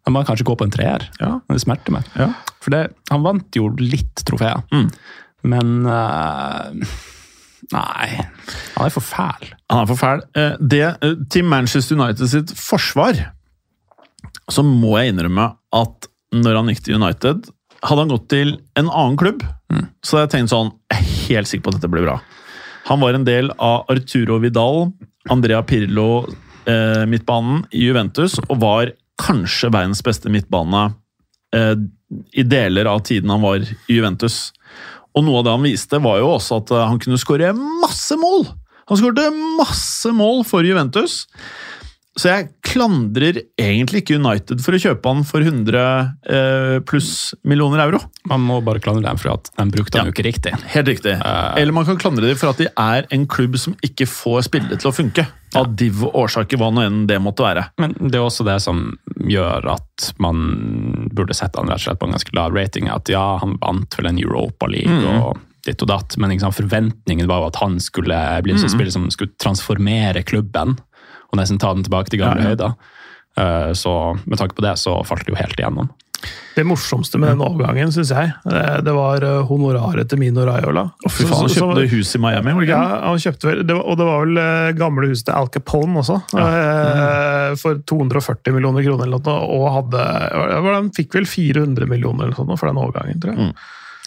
Da 0.04 0.12
må 0.12 0.20
jeg 0.22 0.28
kanskje 0.30 0.46
gå 0.48 0.54
på 0.60 0.66
en 0.68 0.72
treer. 0.74 1.06
Ja. 1.20 1.38
Det 1.48 1.60
smerter 1.64 1.94
meg. 1.96 2.08
Ja. 2.18 2.30
For 2.64 2.70
det, 2.74 2.82
han 3.10 3.24
vant 3.24 3.56
jo 3.56 3.70
litt 3.80 4.22
trofeer, 4.28 4.62
Mm. 4.72 4.90
men 5.44 5.86
eh, 5.86 6.86
Nei, 7.74 8.06
han 8.76 8.86
er 8.86 8.92
for 8.94 9.04
fæl. 9.04 9.50
Han 9.68 9.82
er 9.82 9.88
for 9.90 10.00
fæl. 10.00 10.22
Eh, 10.34 10.54
Det, 10.60 10.82
eh, 11.04 11.14
til 11.30 11.44
Manchester 11.44 11.98
United 11.98 12.30
sitt 12.32 12.54
forsvar 12.56 13.18
så 14.48 14.64
må 14.64 14.96
jeg 14.98 15.12
innrømme 15.12 15.50
at 15.76 16.08
når 16.32 16.56
han 16.56 16.70
gikk 16.72 16.82
til 16.86 16.98
United 17.00 17.50
Hadde 17.84 18.02
han 18.02 18.10
gått 18.10 18.24
til 18.32 18.48
en 18.74 18.88
annen 18.88 19.16
klubb, 19.16 19.44
så 20.02 20.16
hadde 20.18 20.24
jeg 20.24 20.32
tenkt 20.32 20.50
sånn 20.50 20.72
Jeg 20.90 20.98
er 20.98 21.10
helt 21.28 21.46
sikker 21.50 21.62
på 21.62 21.70
at 21.70 21.76
dette 21.78 21.90
blir 21.92 22.02
bra. 22.08 22.16
Han 22.88 22.98
var 22.98 23.14
en 23.14 23.26
del 23.28 23.52
av 23.62 23.84
Arturo 23.92 24.40
Vidal, 24.42 24.88
Andrea 25.30 25.60
Pirlo, 25.62 26.24
eh, 26.66 27.04
midtbanen 27.06 27.66
i 27.70 27.84
Juventus, 27.84 28.34
og 28.48 28.58
var 28.64 28.90
kanskje 29.20 29.70
verdens 29.70 30.02
beste 30.02 30.26
midtbane 30.32 30.88
eh, 31.54 31.74
i 32.34 32.42
deler 32.42 32.88
av 32.90 33.04
tiden 33.06 33.30
han 33.30 33.44
var 33.44 33.62
i 33.62 33.94
Juventus. 33.94 34.52
Og 35.18 35.26
noe 35.26 35.40
av 35.40 35.48
det 35.48 35.56
han 35.56 35.66
viste, 35.66 36.00
var 36.04 36.20
jo 36.22 36.30
også 36.36 36.62
at 36.62 36.72
eh, 36.74 36.86
han 36.92 37.02
kunne 37.02 37.20
skåre 37.20 37.50
masse 37.56 38.18
mål! 38.20 38.46
Han 38.88 38.96
skårte 38.96 39.26
masse 39.58 40.14
mål 40.16 40.46
for 40.48 40.64
Juventus. 40.64 41.26
Så 42.18 42.32
jeg 42.32 42.48
klandrer 42.66 43.36
egentlig 43.60 44.02
ikke 44.02 44.16
United 44.18 44.62
for 44.64 44.74
å 44.74 44.80
kjøpe 44.82 45.12
han 45.12 45.20
for 45.28 45.44
100 45.44 45.78
eh, 45.78 46.78
pluss 46.88 47.12
millioner 47.46 47.84
euro. 47.84 48.00
Man 48.30 48.42
må 48.42 48.58
bare 48.66 48.82
klandre 48.82 49.04
dem 49.06 49.20
for 49.20 49.36
at 49.36 49.52
de 49.52 49.66
brukte 49.70 50.00
han 50.00 50.10
jo 50.10 50.14
ikke 50.16 50.26
riktig. 50.26 50.54
Helt 50.72 50.90
riktig. 50.90 51.14
Eller 51.22 51.76
man 51.76 51.86
kan 51.86 52.00
klandre 52.00 52.26
dem 52.26 52.40
for 52.40 52.50
at 52.50 52.62
de 52.62 52.66
er 52.72 53.06
en 53.14 53.28
klubb 53.30 53.54
som 53.60 53.76
ikke 53.86 54.08
får 54.10 54.48
spillet 54.48 54.82
til 54.82 54.90
å 54.90 54.96
funke. 54.96 55.28
Av 55.56 55.70
div 55.78 56.02
årsaker, 56.10 56.58
hva 56.60 56.72
nå 56.74 56.82
enn 56.84 57.04
det 57.08 57.20
måtte 57.22 57.46
være. 57.46 57.68
Men 57.80 57.94
det 58.00 58.18
er 58.18 58.26
også 58.26 58.44
det 58.48 58.58
som 58.66 58.90
gjør 59.26 59.66
at 59.74 60.12
man 60.22 61.08
burde 61.12 61.34
sette 61.34 61.58
han 61.58 61.68
rett 61.68 61.80
og 61.80 61.86
slett 61.88 61.98
på 62.00 62.06
en 62.06 62.14
ganske 62.16 62.34
lav 62.36 62.54
rating. 62.54 62.88
At 62.92 63.08
ja, 63.10 63.38
han 63.42 63.56
vant 63.62 63.96
vel 63.98 64.06
en 64.12 64.18
Europa 64.22 64.66
League 64.70 65.02
og 65.18 65.38
ditt 65.66 65.82
og 65.82 65.88
datt, 65.90 66.14
men 66.16 66.30
liksom, 66.30 66.52
forventningen 66.54 67.26
var 67.28 67.42
jo 67.42 67.48
at 67.50 67.56
han 67.60 67.78
skulle 67.82 68.16
bli 68.46 68.52
en 68.54 68.60
sånn 68.62 68.72
spiller 68.72 68.94
som 68.94 69.08
skulle 69.12 69.34
transformere 69.42 70.22
klubben 70.24 70.78
og 71.28 71.36
nesten 71.36 71.58
ta 71.60 71.74
den 71.74 71.84
tilbake 71.84 72.08
til 72.14 72.22
gamle 72.22 72.40
Ja, 72.40 72.48
ja. 72.48 72.54
høyder. 72.54 72.74
Eh, 73.38 73.72
Så 73.76 73.92
med 74.26 74.38
tanke 74.38 74.54
på 74.56 74.62
det, 74.64 74.76
så 74.80 75.04
falt 75.04 75.26
det 75.26 75.34
jo 75.34 75.40
helt 75.42 75.58
igjennom. 75.58 75.90
Det 76.56 76.64
morsomste 76.66 77.18
med 77.22 77.28
den 77.30 77.42
overgangen, 77.46 77.92
syns 77.94 78.08
jeg, 78.10 78.32
det 78.82 78.94
var 78.96 79.22
eh, 79.22 79.42
honoraret 79.46 80.08
til 80.10 80.18
Mino 80.18 80.42
Raiola. 80.48 80.82
Oh, 81.06 81.10
fy 81.12 81.22
faen, 81.28 81.44
han 81.44 81.48
Så- 81.48 81.60
så- 81.60 81.68
kjøpte 81.68 81.84
hus 81.92 82.14
i 82.16 82.18
Miami, 82.18 82.66
Ja, 82.66 82.80
han 83.04 83.18
kjøpte 83.22 83.46
vel, 83.46 83.60
det 83.68 83.76
var, 83.76 83.84
og 83.84 83.98
det 84.00 84.06
var 84.08 84.24
vel 84.24 84.38
eh, 84.42 84.72
gamle 84.80 85.06
huset 85.12 85.26
til 85.28 85.34
Al 85.38 85.46
Capone 85.54 86.00
også, 86.00 86.16
eh, 86.34 87.37
for 87.56 87.80
240 87.88 88.52
millioner 88.52 88.84
kroner 88.84 89.06
eller 89.08 89.24
noe, 89.24 89.40
og 89.58 89.68
hadde, 89.78 90.06
han 90.68 90.92
fikk 90.96 91.14
vel 91.14 91.26
400 91.26 91.88
millioner 91.88 92.28
eller 92.28 92.48
noe 92.48 92.58
for 92.60 92.68
den 92.68 92.80
overgangen, 92.82 93.20
tror 93.22 93.36
jeg. 93.36 93.52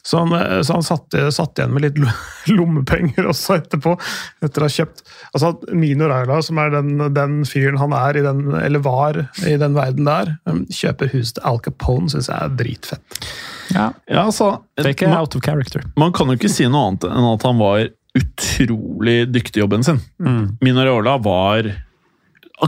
Så 0.04 0.17
han, 0.17 0.32
eh, 0.34 0.62
så 0.65 0.73
han 0.73 0.84
satt, 0.84 1.13
satt 1.34 1.60
igjen 1.60 1.73
med 1.75 1.84
litt 1.86 1.99
lommepenger 2.58 3.27
også 3.30 3.60
etterpå, 3.60 3.93
etter 4.41 4.63
å 4.63 4.65
ha 4.65 4.73
kjøpt 4.73 5.04
altså 5.32 5.51
at 5.54 5.67
Mino 5.77 6.08
Raila, 6.10 6.39
som 6.41 6.58
er 6.58 6.73
den, 6.73 6.95
den 7.13 7.36
fyren 7.45 7.77
han 7.77 7.93
er, 7.93 8.17
i 8.17 8.23
den, 8.25 8.47
eller 8.58 8.82
var 8.82 9.21
i 9.45 9.54
den 9.62 9.77
verden 9.77 10.10
der, 10.10 10.34
eh, 10.49 10.62
kjøper 10.73 11.12
hus 11.13 11.36
til 11.38 11.45
Al 11.45 11.62
Capone, 11.62 12.10
syns 12.10 12.32
jeg 12.32 12.38
er 12.38 12.58
dritfett. 12.58 13.21
Ja, 13.71 13.91
altså, 14.10 14.56
Det 14.75 14.95
er 14.97 15.08
man, 15.08 15.21
out 15.21 15.36
of 15.38 15.45
character. 15.45 15.86
man 15.95 16.12
kan 16.17 16.27
jo 16.27 16.39
ikke 16.39 16.49
si 16.51 16.65
noe 16.67 16.89
annet 16.89 17.06
enn 17.08 17.30
at 17.36 17.45
han 17.47 17.62
var 17.62 17.86
utrolig 18.17 19.21
dyktig 19.32 19.62
i 19.62 19.63
jobben 19.63 19.86
sin. 19.88 20.01
Mino 20.19 20.84
Raila 20.84 21.13
var 21.23 21.69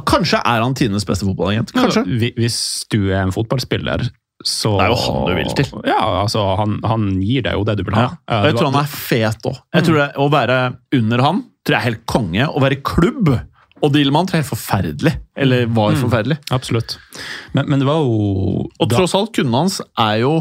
Kanskje 0.02 0.40
er 0.42 0.62
han 0.64 0.74
tidenes 0.74 1.06
beste 1.06 1.26
fotballagent. 1.28 1.72
Kanskje. 1.74 2.04
Hvi- 2.08 2.34
Hvis 2.40 2.86
du 2.90 3.12
er 3.12 3.22
en 3.22 3.32
fotballspiller, 3.32 4.10
så 4.44 4.74
Det 4.80 4.86
er 4.88 4.90
jo 4.92 4.96
han 5.00 5.26
du 5.30 5.36
vil 5.38 5.54
til. 5.56 5.70
Ja, 5.88 6.00
altså, 6.24 6.42
han, 6.58 6.80
han 6.84 7.22
gir 7.22 7.44
deg 7.46 7.54
jo 7.54 7.64
det 7.64 7.78
du 7.78 7.84
vil 7.84 7.96
ha. 7.96 8.10
Ja. 8.28 8.40
Og 8.42 8.46
jeg 8.50 8.56
tror 8.58 8.72
han 8.72 8.82
er 8.82 8.90
fet 8.92 9.46
òg. 9.46 9.60
Jeg 9.74 10.12
Å 10.18 10.30
være 10.34 10.58
under 10.98 11.22
han 11.22 11.44
tror 11.64 11.76
jeg 11.78 11.80
er 11.80 11.90
helt 11.92 12.06
konge. 12.06 12.48
Å 12.50 12.60
være 12.60 12.82
klubb 12.84 13.30
og 13.84 13.92
Dielmann 13.92 14.26
tror 14.28 14.40
jeg 14.40 14.46
er 14.46 14.50
forferdelig. 14.56 15.14
Eller 15.36 15.66
var 15.68 15.94
forferdelig. 16.00 16.38
Absolutt. 16.56 16.98
Men, 17.54 17.68
men 17.70 17.80
det 17.80 17.88
var 17.88 18.00
jo 18.02 18.68
Og 18.80 18.90
da- 18.90 18.98
tross 18.98 19.14
alt, 19.16 19.34
kunden 19.36 19.54
hans 19.54 19.82
er 20.00 20.20
jo 20.24 20.34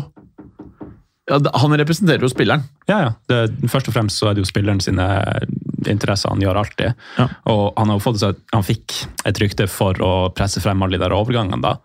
ja, 1.31 1.39
Han 1.63 1.75
representerer 1.79 2.23
jo 2.25 2.29
spilleren. 2.33 2.65
Ja, 2.89 2.99
ja. 3.07 3.11
Det, 3.31 3.69
først 3.71 3.89
og 3.91 3.95
fremst 3.95 4.19
så 4.19 4.31
er 4.31 4.35
det 4.35 4.43
jo 4.45 4.49
spilleren 4.51 4.81
sine 4.83 5.07
interesser 5.91 6.33
han 6.33 6.43
gjør 6.43 6.63
alltid. 6.63 7.03
Ja. 7.19 7.29
Og 7.53 7.65
han 7.79 7.91
har 7.91 7.99
jo 7.99 8.05
fått 8.05 8.23
seg, 8.23 8.41
han 8.53 8.67
fikk 8.67 8.97
et 9.29 9.43
rykte 9.43 9.69
for 9.71 9.99
å 10.05 10.13
presse 10.37 10.63
frem 10.63 10.83
alle 10.85 10.99
de 10.99 11.05
der 11.05 11.17
overgangene, 11.17 11.63
da. 11.63 11.77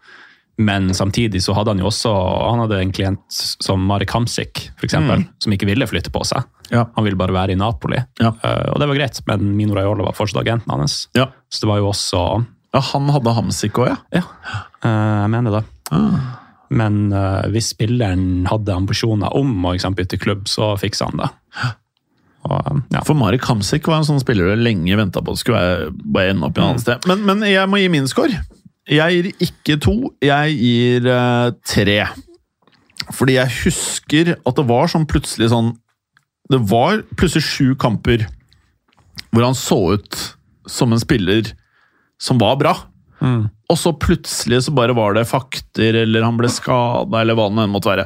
Men 0.57 0.89
samtidig 0.93 1.43
så 1.43 1.53
hadde 1.53 1.75
han 1.75 1.81
jo 1.83 1.89
også 1.91 2.11
han 2.49 2.63
hadde 2.63 2.79
en 2.81 2.91
klient 2.95 3.37
som 3.61 3.83
Marek 3.85 4.09
Hamsik, 4.15 4.71
for 4.79 4.87
eksempel, 4.87 5.21
som 5.43 5.53
ikke 5.53 5.69
ville 5.69 5.85
flytte 5.85 6.09
på 6.13 6.23
seg. 6.25 6.47
Ja. 6.73 6.87
Han 6.95 7.05
ville 7.05 7.19
bare 7.19 7.35
være 7.35 7.53
i 7.53 7.59
Napoli. 7.59 7.99
Ja. 8.17 8.33
Uh, 8.41 8.73
og 8.73 8.81
det 8.81 8.87
var 8.89 8.97
greit, 8.97 9.21
men 9.29 9.53
Mino 9.55 9.77
Raiola 9.77 10.07
var 10.09 10.17
fortsatt 10.17 10.41
agenten 10.41 10.73
hans. 10.73 11.03
Ja. 11.17 11.29
Så 11.53 11.63
det 11.63 11.71
var 11.71 11.83
jo 11.83 11.91
også 11.93 12.23
Ja, 12.73 12.81
Han 12.89 13.07
hadde 13.13 13.35
Hamsik 13.37 13.77
òg, 13.79 13.93
ja. 13.93 13.99
Ja, 14.17 14.25
uh, 14.81 15.21
jeg 15.23 15.31
mener 15.37 15.59
det. 15.59 15.63
Men 16.73 17.13
uh, 17.13 17.45
hvis 17.53 17.71
spilleren 17.75 18.47
hadde 18.49 18.75
ambisjoner 18.75 19.37
om 19.37 19.53
å 19.69 19.77
bytte 19.95 20.19
klubb, 20.19 20.49
så 20.49 20.73
fiksa 20.81 21.11
han 21.11 21.21
det. 21.21 21.29
Og, 22.45 22.53
eh, 22.59 22.77
ja. 22.95 23.01
For 23.07 23.17
Marek 23.17 23.47
Hamsik 23.49 23.89
var 23.89 24.01
en 24.01 24.07
sånn 24.07 24.21
spiller 24.23 24.51
du 24.51 24.61
lenge 24.61 24.99
venta 24.99 25.23
på 25.23 25.35
skulle 25.39 25.63
jeg 25.63 25.89
bare 26.05 26.35
ende 26.35 26.47
opp 26.47 26.57
i 26.57 26.61
et 26.61 26.67
annet 26.67 26.85
sted. 26.85 27.09
Men, 27.09 27.25
men 27.27 27.43
jeg 27.47 27.71
må 27.71 27.81
gi 27.81 27.89
min 27.91 28.09
score. 28.09 28.43
Jeg 28.87 29.17
gir 29.17 29.31
ikke 29.43 29.75
to, 29.83 29.95
jeg 30.23 30.55
gir 30.55 31.09
uh, 31.11 31.51
tre. 31.67 31.99
Fordi 33.11 33.35
jeg 33.35 33.55
husker 33.65 34.33
at 34.37 34.59
det 34.59 34.67
var 34.67 34.89
sånn 34.91 35.05
plutselig 35.07 35.47
sånn 35.51 35.69
Det 36.51 36.57
var 36.67 37.01
plutselig 37.19 37.45
sju 37.45 37.75
kamper 37.79 38.25
hvor 39.35 39.43
han 39.43 39.55
så 39.59 39.77
ut 39.95 40.15
som 40.71 40.93
en 40.95 41.01
spiller 41.01 41.51
som 42.23 42.39
var 42.39 42.55
bra. 42.59 42.71
Og 43.67 43.79
så 43.79 43.91
plutselig 43.99 44.63
så 44.65 44.73
bare 44.75 44.95
var 44.95 45.17
det 45.17 45.27
fakter, 45.27 45.95
eller 46.03 46.23
han 46.23 46.37
ble 46.39 46.49
skada, 46.51 47.21
eller 47.21 47.37
hva 47.37 47.49
det 47.51 47.65
enn 47.65 47.73
måtte 47.73 47.91
være. 47.91 48.05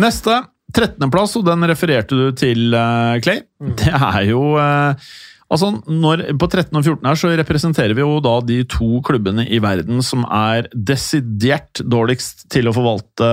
Neste, 0.00 0.38
13.-plass, 0.72 1.36
og 1.40 1.46
den 1.46 1.68
refererte 1.70 2.18
du 2.18 2.32
til, 2.36 2.72
eh, 2.74 3.20
Clay. 3.24 3.44
Det 3.78 3.92
er 3.92 4.24
jo 4.32 4.56
eh, 4.60 5.12
Altså, 5.52 5.68
når, 5.84 6.24
På 6.40 6.48
13 6.48 6.78
og 6.78 6.86
14 6.86 7.08
her 7.08 7.18
så 7.18 7.30
representerer 7.36 7.94
vi 7.96 8.04
jo 8.04 8.20
da 8.24 8.34
de 8.46 8.62
to 8.72 9.02
klubbene 9.04 9.44
i 9.52 9.60
verden 9.62 10.00
som 10.04 10.24
er 10.24 10.68
desidert 10.72 11.82
dårligst 11.84 12.46
til 12.52 12.68
å 12.68 12.74
forvalte 12.76 13.28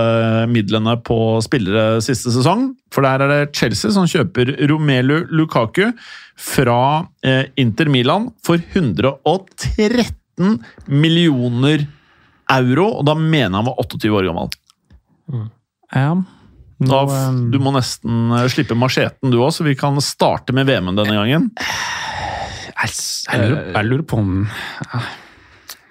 midlene 0.52 0.98
på 1.06 1.16
spillere 1.44 2.02
siste 2.04 2.32
sesong. 2.34 2.74
For 2.92 3.06
der 3.06 3.24
er 3.24 3.32
det 3.32 3.52
Chelsea 3.56 3.92
som 3.94 4.08
kjøper 4.10 4.52
Romelu 4.68 5.22
Lukaku 5.32 5.86
fra 6.40 6.80
eh, 7.24 7.46
Inter 7.60 7.88
Milan 7.92 8.28
for 8.44 8.60
113 8.60 10.58
millioner 10.90 11.86
euro, 12.50 12.86
og 12.98 13.06
da 13.08 13.14
mener 13.16 13.60
han 13.60 13.68
var 13.68 13.80
28 13.80 14.12
år 14.12 14.28
gammel. 14.28 14.52
Ja. 15.94 16.12
Da, 16.80 16.86
Nå, 16.88 17.00
f- 17.04 17.16
eh, 17.16 17.40
du 17.52 17.58
må 17.60 17.72
nesten 17.76 18.30
eh, 18.38 18.46
slippe 18.48 18.76
macheten 18.78 19.30
du 19.32 19.36
òg, 19.44 19.50
så 19.52 19.66
vi 19.66 19.74
kan 19.76 19.98
starte 20.00 20.54
med 20.56 20.64
VM-en 20.70 20.96
denne 20.96 21.12
gangen. 21.18 21.50
jeg, 21.60 22.94
jeg, 23.28 23.40
lurer, 23.50 23.66
jeg 23.74 23.88
lurer 23.90 24.06
på 24.08 24.16
om 24.22 24.30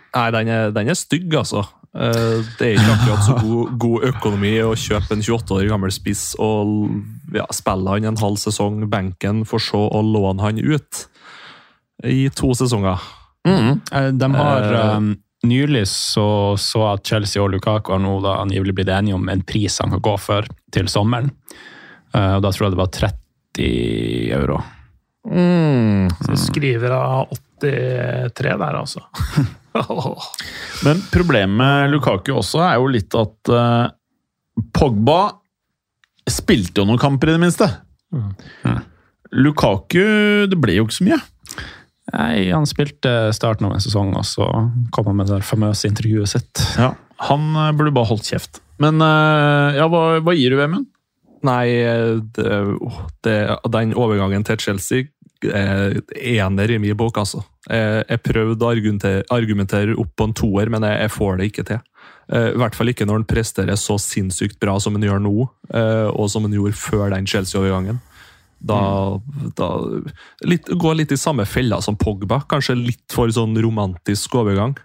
Nei, 0.09 0.23
den 0.33 0.49
er, 0.49 0.71
den 0.73 0.89
er 0.89 0.97
stygg, 0.97 1.29
altså. 1.37 1.61
Eh, 1.93 2.41
Det 2.57 2.71
er 2.71 2.79
ikke 2.79 2.95
akkurat 2.95 3.23
så 3.27 3.35
god, 3.43 3.75
god 3.81 4.07
økonomi 4.09 4.55
å 4.65 4.71
kjøpe 4.77 5.13
en 5.13 5.21
28 5.21 5.55
år 5.59 5.67
gammel 5.69 5.93
spiss 5.93 6.31
og 6.41 6.89
ja, 7.37 7.45
spille 7.53 7.93
han 7.93 8.09
en 8.09 8.17
halv 8.21 8.39
sesong 8.41 8.81
benken, 8.89 9.43
for 9.45 9.61
så 9.61 9.83
å 9.93 10.01
låne 10.05 10.41
han 10.41 10.57
ut 10.57 11.03
i 12.09 12.23
to 12.33 12.49
sesonger. 12.57 12.97
Mm. 13.45 13.81
De 14.17 14.29
har 14.33 14.65
Eh. 14.73 14.97
um, 14.97 15.11
nylig 15.47 15.87
så 15.87 16.55
så 16.59 16.83
at 16.93 17.07
Chelsea 17.07 17.41
og 17.41 17.51
Lukaku 17.53 17.93
har 17.93 18.01
nå 18.03 18.17
da 18.23 18.39
angivelig 18.41 18.75
blitt 18.79 18.91
enige 18.91 19.15
om 19.15 19.29
en 19.31 19.43
pris 19.47 19.79
han 19.79 19.93
kan 19.95 20.03
gå 20.03 20.15
for 20.19 20.47
til 20.73 20.89
sommeren. 20.91 21.31
Uh, 22.15 22.39
og 22.39 22.43
Da 22.43 22.51
tror 22.51 22.67
jeg 22.67 22.75
det 22.75 22.81
var 22.81 22.91
30 22.97 23.69
euro. 24.39 24.59
Så 26.25 26.37
skriver 26.47 26.95
av 26.95 27.33
83 27.61 28.55
der, 28.61 28.77
altså. 28.79 29.03
Men 30.85 31.01
problemet 31.11 31.57
med 31.59 31.91
Lukaku 31.93 32.33
også 32.39 32.63
er 32.65 32.77
jo 32.79 32.87
litt 32.91 33.15
at 33.19 33.51
uh, 33.53 33.91
Pogba 34.73 35.19
spilte 36.29 36.81
jo 36.81 36.87
noen 36.87 37.01
kamper, 37.01 37.31
i 37.31 37.35
det 37.35 37.41
minste. 37.41 37.67
Mm. 38.13 38.79
Lukaku 39.43 40.47
Det 40.49 40.57
ble 40.57 40.79
jo 40.79 40.87
ikke 40.87 40.97
så 40.97 41.05
mye. 41.05 41.19
Nei, 42.13 42.49
Han 42.51 42.67
spilte 42.69 43.33
starten 43.35 43.67
av 43.67 43.75
en 43.75 43.83
sesong, 43.83 44.13
og 44.17 44.25
så 44.27 44.47
kom 44.95 45.11
han 45.11 45.19
med 45.19 45.29
det 45.29 45.37
der 45.37 45.45
famøse 45.45 45.89
intervjuet 45.89 46.33
sitt. 46.33 46.63
Ja, 46.79 46.93
Han 47.29 47.51
eh, 47.55 47.73
burde 47.77 47.93
bare 47.95 48.11
holdt 48.11 48.29
kjeft. 48.31 48.63
Men 48.79 49.03
eh, 49.03 49.77
ja, 49.79 49.89
hva, 49.91 50.19
hva 50.23 50.35
gir 50.37 50.55
du, 50.55 50.59
Vemund? 50.61 50.89
Nei, 51.45 51.71
det, 52.35 52.47
det, 53.23 53.35
den 53.71 53.93
overgangen 53.95 54.43
til 54.43 54.57
Chelsea 54.59 55.05
er 55.47 56.01
ener 56.19 56.71
i 56.73 56.79
min 56.83 56.97
bok, 56.99 57.17
altså. 57.21 57.45
Jeg, 57.69 58.03
jeg 58.09 58.21
prøvde 58.25 58.65
å 58.65 58.71
argumentere, 58.73 59.23
argumentere 59.31 59.95
opp 59.95 60.11
på 60.19 60.27
en 60.27 60.35
toer, 60.35 60.71
men 60.73 60.83
jeg, 60.83 60.97
jeg 61.05 61.13
får 61.15 61.39
det 61.39 61.47
ikke 61.51 61.65
til. 61.69 61.79
Eh, 62.29 62.51
I 62.53 62.59
hvert 62.61 62.77
fall 62.77 62.91
ikke 62.91 63.07
når 63.09 63.21
han 63.21 63.29
presterer 63.29 63.79
så 63.79 63.97
sinnssykt 64.01 64.59
bra 64.61 64.75
som 64.81 64.97
han 64.97 65.05
gjør 65.05 65.23
nå, 65.23 65.35
eh, 65.73 66.09
og 66.11 66.29
som 66.31 66.45
han 66.45 66.55
gjorde 66.55 66.77
før 66.77 67.09
den 67.15 67.29
Chelsea-overgangen. 67.29 68.01
Da, 68.59 68.79
da 69.55 69.69
litt, 70.43 70.67
Går 70.67 70.99
litt 70.99 71.13
i 71.15 71.19
samme 71.19 71.45
fella 71.47 71.79
som 71.81 71.95
Pogba. 71.99 72.41
Kanskje 72.49 72.75
litt 72.75 73.15
for 73.15 73.31
sånn 73.31 73.55
romantisk 73.63 74.35
overgang 74.35 74.75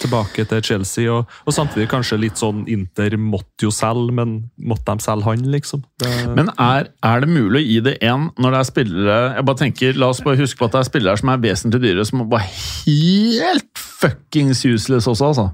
tilbake 0.00 0.44
til 0.48 0.62
Chelsea. 0.64 1.08
Og, 1.12 1.30
og 1.46 1.54
samtidig 1.54 1.88
kanskje 1.90 2.18
litt 2.20 2.40
sånn 2.40 2.64
Inter 2.70 3.16
måtte 3.20 3.66
jo 3.66 3.72
selge, 3.74 4.14
men 4.16 4.34
måtte 4.56 4.94
de 4.94 5.04
selge 5.04 5.28
han, 5.28 5.46
liksom? 5.52 5.84
Det, 6.00 6.10
Men 6.36 6.52
er, 6.56 6.90
er 7.04 7.24
det 7.24 7.30
mulig 7.30 7.62
å 7.62 7.64
gi 7.66 7.78
det 7.88 7.96
én 8.00 8.28
når 8.40 8.54
det 8.54 8.60
er 8.60 8.68
spillere 8.68 9.18
Jeg 9.36 9.46
bare 9.48 9.60
tenker, 9.62 9.98
La 10.00 10.10
oss 10.12 10.22
bare 10.24 10.40
huske 10.40 10.60
på 10.60 10.68
at 10.68 10.76
det 10.76 10.82
er 10.82 10.90
spillere 10.90 11.20
som 11.20 11.32
er 11.32 11.42
vesentlig 11.42 11.82
dyrere, 11.84 12.06
som 12.08 12.24
var 12.32 12.46
helt 12.46 13.82
fuckings 14.02 14.64
useless 14.64 15.06
også, 15.10 15.32
altså. 15.32 15.48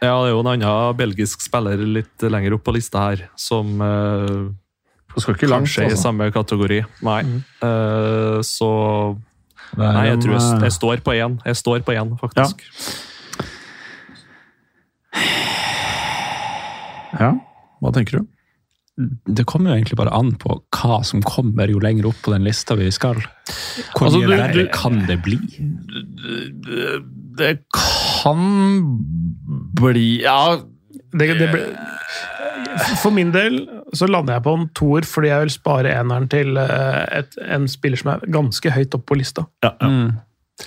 ja, 0.00 0.10
det 0.10 0.30
er 0.30 0.32
jo 0.32 0.40
en 0.42 0.52
annen 0.54 0.96
belgisk 0.98 1.44
spiller 1.44 1.82
litt 1.86 2.24
lenger 2.26 2.56
opp 2.56 2.64
på 2.66 2.74
lista 2.74 3.04
her, 3.10 3.26
som 3.38 3.76
eh, 3.84 4.48
Du 5.16 5.22
skal 5.24 5.34
ikke 5.34 5.48
langt, 5.48 5.64
kanskje 5.64 5.86
i 5.86 5.90
altså. 5.90 6.02
samme 6.02 6.28
kategori. 6.34 6.82
Nei. 7.06 7.20
Eh, 7.64 8.38
så 8.44 8.70
er 9.76 9.92
Nei, 9.96 10.06
jeg 10.10 10.20
tror 10.22 10.36
jeg, 10.36 10.42
eh, 10.58 10.62
jeg 10.68 10.72
står 10.76 11.00
på 11.04 11.14
én. 11.16 11.38
Jeg 11.48 11.56
står 11.56 11.84
på 11.88 11.94
én, 11.96 12.12
faktisk. 12.20 12.66
Ja, 17.16 17.30
hva 17.80 17.92
tenker 17.96 18.20
du? 18.20 18.26
Det 19.28 19.44
kommer 19.48 19.72
jo 19.72 19.76
egentlig 19.76 19.96
bare 20.00 20.12
an 20.16 20.34
på 20.40 20.54
hva 20.72 21.02
som 21.04 21.20
kommer 21.24 21.68
jo 21.68 21.80
lenger 21.82 22.08
opp 22.08 22.20
på 22.24 22.32
den 22.32 22.44
lista 22.46 22.76
vi 22.78 22.88
skal. 22.94 23.18
Hvor 23.96 24.06
Altså, 24.08 24.20
mye 24.20 24.28
du- 24.28 24.36
verre 24.36 24.66
kan 24.72 25.00
det 25.06 25.18
bli? 25.24 25.36
Det 27.36 27.58
kan 27.72 28.40
bli 29.80 30.22
Ja, 30.22 30.56
Det, 31.12 31.38
det 31.38 31.50
ble, 31.52 31.76
for 33.00 33.10
min 33.10 33.30
del 33.32 33.75
så 33.94 34.06
lander 34.10 34.34
jeg 34.34 34.42
på 34.42 34.54
en 34.58 34.68
toer 34.74 35.06
fordi 35.06 35.28
jeg 35.30 35.44
vil 35.44 35.52
spare 35.54 35.92
eneren 35.94 36.26
til 36.32 36.56
eh, 36.58 37.02
et, 37.20 37.36
en 37.54 37.68
spiller 37.70 38.00
som 38.00 38.14
er 38.16 38.24
ganske 38.34 38.70
høyt 38.74 38.94
oppe 38.98 39.06
på 39.12 39.18
lista. 39.20 39.46
ja, 39.64 39.74
ja. 39.80 39.88
Mm. 39.92 40.16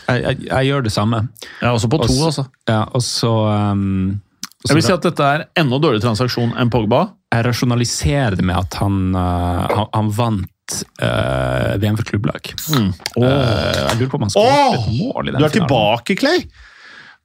Jeg, 0.06 0.22
jeg, 0.22 0.38
jeg 0.46 0.68
gjør 0.70 0.84
det 0.86 0.92
samme. 0.94 1.20
Jeg 1.60 1.66
er 1.66 1.74
også 1.74 1.88
på 1.90 1.98
to, 1.98 2.12
Også- 2.14 2.26
altså. 2.30 2.44
Ja, 2.70 2.84
og 2.94 3.02
så 3.02 3.32
um, 3.74 4.22
Jeg 4.68 4.76
vil 4.78 4.84
si 4.86 4.92
at 4.94 5.02
dette 5.08 5.26
er 5.26 5.44
enda 5.58 5.80
dårligere 5.82 6.04
transaksjon 6.04 6.52
enn 6.62 6.70
Pogba. 6.70 7.00
Jeg 7.34 7.46
rasjonaliserer 7.48 8.38
det 8.38 8.46
med 8.46 8.56
at 8.60 8.78
han, 8.84 9.00
uh, 9.18 9.66
han, 9.66 9.88
han 9.96 10.12
vant 10.14 10.76
uh, 11.02 11.74
VM 11.82 11.98
for 11.98 12.06
klubblag. 12.06 12.52
Mm. 12.70 12.92
Uh, 13.18 13.26
jeg 13.26 13.98
lurer 14.04 14.12
på 14.14 14.20
om 14.22 14.28
han 14.28 14.34
skåret 14.36 14.78
et 14.78 14.94
mål 15.02 15.32
i 15.32 15.34
den 15.34 15.42
Du 15.42 15.48
er 15.50 15.56
finalen. 15.58 15.74
tilbake, 15.74 16.20
Clay! 16.22 16.46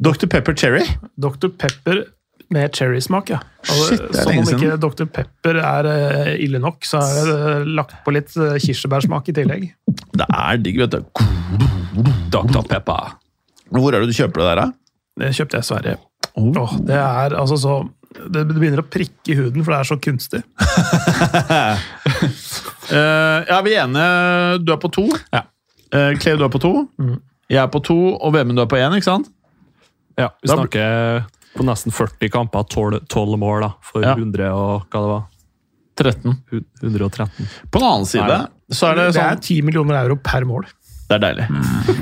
Dr. 0.08 0.26
Pepper 0.32 0.56
Cherry. 0.56 0.86
Dr. 1.20 1.52
Pepper 1.52 2.00
med 2.52 2.74
cherrysmak, 2.76 3.30
ja. 3.32 3.38
Altså, 3.64 3.86
Shit, 3.96 4.16
som 4.18 4.38
om 4.42 4.50
ikke 4.52 4.76
Dr. 4.82 5.06
Pepper 5.08 5.58
er 5.62 5.88
eh, 5.90 6.30
ille 6.44 6.60
nok, 6.62 6.84
så 6.84 7.00
er 7.00 7.28
det 7.30 7.36
eh, 7.54 7.68
lagt 7.78 7.94
på 8.04 8.12
litt 8.14 8.34
eh, 8.36 8.56
kirsebærsmak 8.60 9.28
i 9.32 9.34
tillegg. 9.36 9.66
Det 10.14 10.26
er 10.28 10.60
digg, 10.62 10.80
vet 10.84 10.96
du. 10.96 11.00
Dr. 12.34 12.60
Pepper. 12.68 13.14
Hvor 13.74 13.94
er 13.94 14.04
det 14.04 14.12
du 14.12 14.16
kjøper 14.18 14.42
det 14.42 14.48
der, 14.50 14.60
da? 14.60 14.66
Det 15.24 15.30
kjøpte 15.38 15.56
jeg 15.60 15.64
i 15.64 15.70
Sverige. 15.70 15.96
Oh. 16.34 16.50
Oh, 16.58 16.72
det 16.82 16.96
er 16.98 17.36
altså 17.38 17.56
så 17.60 17.74
Det 18.14 18.40
det 18.48 18.56
begynner 18.56 18.80
å 18.82 18.86
prikke 18.90 19.30
i 19.30 19.36
huden, 19.38 19.62
for 19.62 19.74
det 19.74 19.78
er 19.80 19.88
så 19.88 19.96
kunstig. 20.02 20.40
uh, 22.90 23.38
ja, 23.50 23.60
vi 23.66 23.74
er 23.74 23.84
enige. 23.84 24.58
Du 24.64 24.72
er 24.74 24.80
på 24.82 24.90
to. 24.94 25.06
Ja. 25.34 25.44
Uh, 25.94 26.12
Cleo, 26.18 26.38
du 26.40 26.44
er 26.46 26.52
på 26.52 26.60
to. 26.62 26.72
Mm. 26.98 27.16
Jeg 27.50 27.60
er 27.62 27.70
på 27.70 27.80
to, 27.84 27.96
og 28.16 28.34
Vemund, 28.34 28.56
du 28.58 28.62
er 28.64 28.70
på 28.70 28.78
én, 28.80 28.94
ikke 28.96 29.08
sant? 29.08 29.30
Ja, 30.18 30.28
vi 30.42 30.48
Da- 30.48 30.56
snakker 30.58 31.24
på 31.54 31.64
nesten 31.66 31.92
40 31.94 32.30
kamper, 32.34 32.64
12, 32.70 33.00
12 33.08 33.38
mål 33.38 33.60
da, 33.66 33.72
for 33.82 34.02
Ja. 34.02 34.14
100 34.18 34.50
og 34.54 34.86
hva 34.90 35.00
det 35.04 35.10
var? 35.12 35.24
13. 35.96 36.38
113. 36.82 37.28
På 37.70 37.78
den 37.78 37.88
annen 37.88 38.06
side 38.10 38.26
Nei. 38.26 38.46
så 38.74 38.88
er 38.90 38.96
det 38.98 39.04
sånn 39.12 39.14
Det 39.14 39.20
er 39.22 39.36
sånn 39.36 39.44
10 39.46 39.62
millioner 39.68 40.00
euro 40.02 40.16
per 40.16 40.44
mål. 40.48 40.64
Det 41.06 41.18
er 41.18 41.20
deilig. 41.20 41.44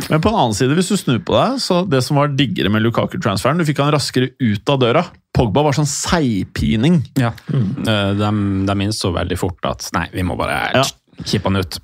Men 0.08 0.20
på 0.22 0.30
den 0.30 0.38
annen 0.38 0.54
side, 0.54 0.74
hvis 0.78 0.88
du 0.88 0.96
snur 0.96 1.18
på 1.26 1.34
deg, 1.34 1.58
så 1.60 1.80
det 1.90 2.00
som 2.06 2.16
var 2.16 2.28
diggere 2.38 2.70
med 2.70 2.84
Lukaku-transferen, 2.86 3.58
du 3.58 3.64
fikk 3.66 3.80
han 3.82 3.90
raskere 3.92 4.30
ut 4.40 4.70
av 4.70 4.78
døra. 4.80 5.02
Pogba 5.34 5.64
var 5.66 5.72
sånn 5.76 5.88
seigpining. 5.90 7.00
Ja. 7.18 7.32
Mm. 7.52 7.82
de, 7.84 8.30
de 8.70 8.76
innså 8.86 9.10
veldig 9.12 9.38
fort 9.40 9.58
at 9.68 9.88
nei, 9.92 10.06
vi 10.14 10.22
må 10.22 10.36
bare 10.38 10.70
Ja. 10.78 10.84
kippe 11.24 11.50
han 11.50 11.56
ut. 11.60 11.80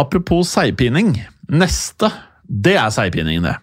Apropos 0.00 0.48
seigpining. 0.48 1.12
Neste, 1.52 2.10
det 2.48 2.74
er 2.80 2.88
seigpiningen, 2.90 3.42
det. 3.44 3.56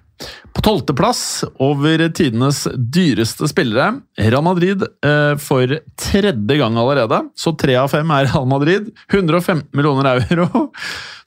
På 0.53 0.63
tolvteplass 0.65 1.21
over 1.63 2.01
tidenes 2.15 2.65
dyreste 2.75 3.47
spillere. 3.47 4.01
Real 4.19 4.43
Madrid 4.43 4.83
eh, 5.05 5.35
for 5.39 5.75
tredje 5.99 6.57
gang 6.59 6.77
allerede. 6.79 7.21
Så 7.39 7.53
tre 7.59 7.77
av 7.79 7.91
fem 7.93 8.11
er 8.15 8.27
Real 8.27 8.47
Madrid. 8.49 8.89
115 9.13 9.69
millioner 9.77 10.23
euro. 10.25 10.69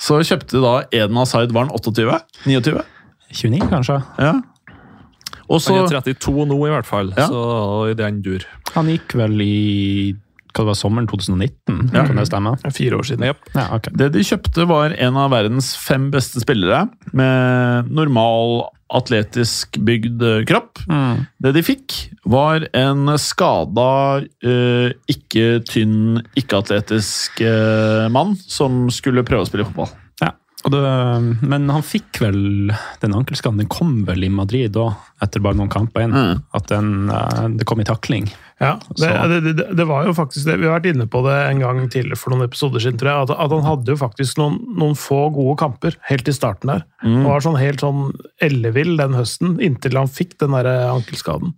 Så 0.03 0.19
kjøpte 0.27 0.61
da 0.63 0.75
Eden 0.91 1.21
Asaid, 1.23 1.55
var 1.55 1.69
han 1.69 1.75
28? 1.77 2.19
29? 2.45 2.83
29, 3.33 3.69
kanskje? 3.71 4.01
Ja. 4.21 4.35
Også, 5.53 5.75
Han 5.75 5.87
er 5.87 6.03
32 6.03 6.45
nå, 6.49 6.59
i 6.67 6.73
hvert 6.73 6.89
fall. 6.89 7.15
Ja. 7.17 7.29
Så 7.31 7.93
i 7.93 7.97
den 7.99 8.21
dur. 8.25 8.45
Han 8.75 8.91
gikk 8.91 9.17
vel 9.19 9.41
i 9.45 9.57
hva 10.53 10.67
det 10.67 10.69
var, 10.69 10.77
sommeren 10.77 11.09
2019? 11.09 11.79
Kan 11.95 12.19
det 12.19 12.27
stemme? 12.29 12.53
Fire 12.77 12.99
år 12.99 13.07
siden. 13.09 13.25
Ja, 13.57 13.65
okay. 13.73 13.95
Det 13.97 14.11
de 14.13 14.25
kjøpte, 14.27 14.67
var 14.69 14.93
en 14.93 15.17
av 15.17 15.33
verdens 15.33 15.73
fem 15.81 16.11
beste 16.13 16.43
spillere 16.45 16.85
med 17.17 17.89
normal 17.89 18.67
atletisk 18.93 19.79
bygd 19.87 20.23
eh, 20.23 20.43
kropp. 20.49 20.83
Mm. 20.89 21.25
Det 21.43 21.55
de 21.57 21.65
fikk, 21.67 21.97
var 22.29 22.67
en 22.77 23.15
skada, 23.21 23.89
eh, 24.45 24.93
ikke 25.11 25.63
tynn, 25.69 26.23
ikke-atletisk 26.39 27.43
eh, 27.47 28.07
mann 28.13 28.37
som 28.41 28.87
skulle 28.95 29.27
prøve 29.27 29.47
å 29.47 29.51
spille 29.51 29.67
fotball. 29.69 29.91
Ja. 30.23 30.33
Det, 30.63 30.83
men 31.43 31.67
han 31.75 31.83
fikk 31.83 32.21
vel 32.23 32.71
den 33.03 33.17
ankelskaden. 33.19 33.59
Den 33.65 33.73
kom 33.73 34.03
vel 34.07 34.29
i 34.29 34.31
Madrid 34.33 34.77
da, 34.77 34.93
etter 35.25 35.43
bare 35.43 35.59
noen 35.59 35.73
kamper 35.73 36.07
inn. 36.07 36.15
Mm. 36.15 36.45
At 36.55 36.71
den, 36.71 36.93
det 37.59 37.67
kom 37.69 37.83
i 37.83 37.89
takling. 37.89 38.31
Ja, 38.63 38.77
det, 39.27 39.41
det, 39.43 39.67
det, 39.75 39.87
var 39.89 40.07
jo 40.07 40.15
faktisk 40.15 40.47
det. 40.47 40.59
Vi 40.61 40.69
har 40.69 40.77
vært 40.77 40.93
inne 40.93 41.09
på 41.11 41.23
det 41.27 41.35
en 41.49 41.63
gang 41.63 41.81
tidligere 41.91 42.19
for 42.21 42.31
noen 42.31 42.47
episoder 42.47 42.83
siden, 42.85 43.01
tror 43.01 43.11
jeg. 43.11 43.27
At, 43.27 43.33
at 43.45 43.55
han 43.57 43.67
hadde 43.67 43.91
jo 43.91 43.99
faktisk 43.99 44.39
noen, 44.39 44.61
noen 44.79 44.95
få 44.99 45.25
gode 45.35 45.57
kamper 45.61 45.99
helt 46.07 46.31
i 46.31 46.35
starten 46.37 46.71
der. 46.71 46.85
Mm. 47.03 47.25
Og 47.25 47.33
var 47.33 47.45
sånn 47.47 47.59
helt 47.59 47.83
sånn 47.83 48.05
ellevill 48.45 48.95
den 49.01 49.19
høsten, 49.19 49.57
inntil 49.65 49.99
han 49.99 50.11
fikk 50.11 50.37
den 50.43 50.55
der 50.55 50.71
ankelskaden. 50.93 51.57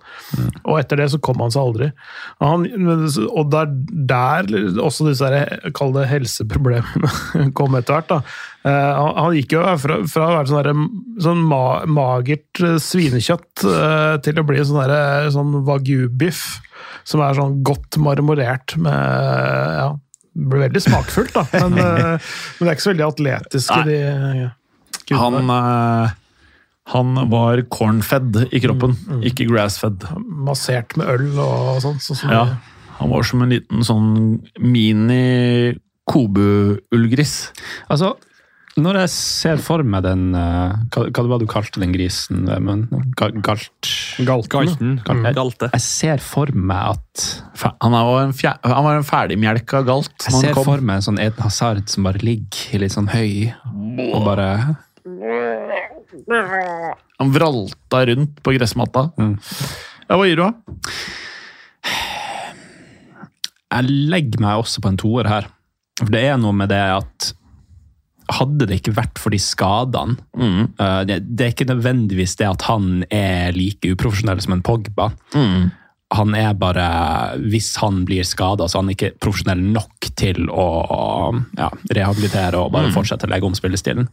Og 0.65 0.81
etter 0.81 1.03
det 1.03 1.11
så 1.13 1.21
kom 1.21 1.45
han 1.45 1.53
seg 1.53 1.69
aldri. 1.69 1.91
Og, 2.41 2.49
han, 2.49 2.99
og 3.29 3.53
der, 3.53 3.77
der 4.15 4.51
også 4.81 5.11
disse 5.11 5.29
her, 5.29 5.71
kall 5.77 5.93
det 5.97 6.09
helseproblemene 6.09 7.51
kom 7.59 7.77
etter 7.77 7.99
hvert. 7.99 8.17
da. 8.17 8.23
Eh, 8.65 8.73
han, 8.73 9.11
han 9.21 9.35
gikk 9.37 9.59
jo 9.59 9.63
fra, 9.81 9.99
fra 10.09 10.27
å 10.31 10.37
være 10.39 10.49
sånn, 10.49 10.65
der, 10.65 11.19
sånn 11.27 11.43
ma, 11.51 11.65
magert 11.85 12.63
eh, 12.65 12.79
svinekjøtt 12.81 13.65
eh, 13.69 14.15
til 14.25 14.41
å 14.41 14.45
bli 14.49 14.63
sånn, 14.65 14.81
der, 14.89 15.29
sånn 15.35 15.59
wagyu-biff. 15.69 16.47
Som 17.05 17.23
er 17.25 17.37
sånn 17.37 17.61
godt 17.67 17.99
marmorert 18.01 18.77
med 18.81 19.79
ja, 19.79 19.89
Det 20.35 20.51
blir 20.51 20.67
veldig 20.67 20.83
smakfullt, 20.87 21.37
da. 21.37 21.47
Men, 21.65 21.79
eh, 21.85 22.35
men 22.59 22.67
det 22.67 22.71
er 22.71 22.77
ikke 22.77 22.89
så 22.89 22.93
veldig 22.95 23.09
atletiske, 23.09 23.81
Nei. 23.81 23.89
de 23.89 24.45
ja, 24.45 24.53
gudene. 25.05 25.43
Han, 25.45 25.57
uh 25.57 26.21
han 26.93 27.17
var 27.31 27.63
cornfed 27.73 28.43
i 28.53 28.61
kroppen, 28.61 28.93
ikke 29.25 29.47
grassfed. 29.49 30.05
Massert 30.21 30.93
med 31.01 31.09
øl 31.15 31.31
og 31.41 31.81
sånn. 31.81 31.97
sånn 32.03 32.19
som 32.19 32.33
Ja, 32.35 32.43
han 32.99 33.13
var 33.13 33.25
som 33.25 33.45
en 33.45 33.55
liten 33.55 33.87
sånn 33.87 34.11
mini 34.61 35.73
Kobu-ullgris. 36.05 37.35
Altså, 37.89 38.13
Når 38.75 38.97
jeg 39.05 39.11
ser 39.15 39.61
for 39.63 39.85
meg 39.87 40.03
den 40.03 40.23
eh, 40.35 40.73
Hva, 40.91 41.05
hva 41.15 41.23
var 41.31 41.39
det 41.39 41.47
du 41.47 41.51
kalte 41.53 41.79
den 41.83 41.93
grisen? 41.95 42.41
Men, 42.67 42.81
ga, 43.15 43.29
galt 43.39 43.91
Galten. 44.27 44.97
Jeg, 45.07 45.35
Galte. 45.37 45.69
jeg 45.71 45.83
ser 45.85 46.19
for 46.23 46.51
meg 46.55 46.97
at 46.97 47.25
Han, 47.83 47.95
er 47.95 48.11
en 48.25 48.35
fjer- 48.35 48.59
han 48.67 48.85
var 48.87 48.99
en 48.99 49.07
ferdigmjelka 49.07 49.85
galt 49.87 50.27
Jeg 50.27 50.35
ser 50.41 50.57
kom. 50.59 50.67
for 50.67 50.83
meg 50.83 50.99
en 51.01 51.07
sånn 51.07 51.21
Eden 51.23 51.45
Hazard 51.47 51.85
som 51.93 52.09
bare 52.09 52.19
ligger 52.27 52.83
litt 52.83 52.95
sånn 52.97 53.11
høy 53.15 53.53
og 54.11 54.25
bare 54.27 54.49
Han 57.21 57.33
vralta 57.35 58.01
rundt 58.11 58.41
på 58.43 58.53
gressmatta. 58.57 59.07
Mm. 59.21 59.37
Ja, 60.09 60.17
hva 60.19 60.27
gir 60.29 60.41
du, 60.41 60.45
da? 60.49 60.53
Jeg 63.75 63.89
legger 64.13 64.43
meg 64.45 64.61
også 64.63 64.83
på 64.85 64.91
en 64.93 64.99
toer 65.01 65.29
her. 65.31 65.47
For 66.01 66.11
det 66.15 66.25
er 66.33 66.39
noe 66.43 66.55
med 66.57 66.71
det 66.75 66.83
at 66.99 67.31
hadde 68.39 68.67
det 68.71 68.81
ikke 68.81 68.95
vært 68.97 69.21
for 69.21 69.35
de 69.35 69.39
skadene 69.43 70.17
eh, 70.81 71.01
det, 71.09 71.21
det 71.27 71.47
er 71.47 71.53
ikke 71.55 71.69
nødvendigvis 71.71 72.37
det 72.41 72.47
at 72.51 72.67
han 72.69 73.05
er 73.15 73.55
like 73.57 73.89
uprofesjonell 73.95 74.41
som 74.45 74.57
en 74.57 74.63
Pogba. 74.65 75.11
Han 76.15 76.35
er 76.39 76.53
bare 76.55 76.85
Hvis 77.43 77.73
han 77.83 78.05
blir 78.07 78.23
skada, 78.29 78.69
så 78.69 78.79
er 78.79 78.83
han 78.85 78.93
ikke 78.93 79.13
profesjonell 79.19 79.63
nok 79.75 80.11
til 80.21 80.47
å 80.53 80.67
ja, 81.59 81.71
rehabilitere 81.97 82.61
og 82.61 82.71
bare 82.77 82.93
fortsette 82.95 83.27
å 83.27 83.33
legge 83.33 83.49
om 83.49 83.57
spillestilen. 83.57 84.07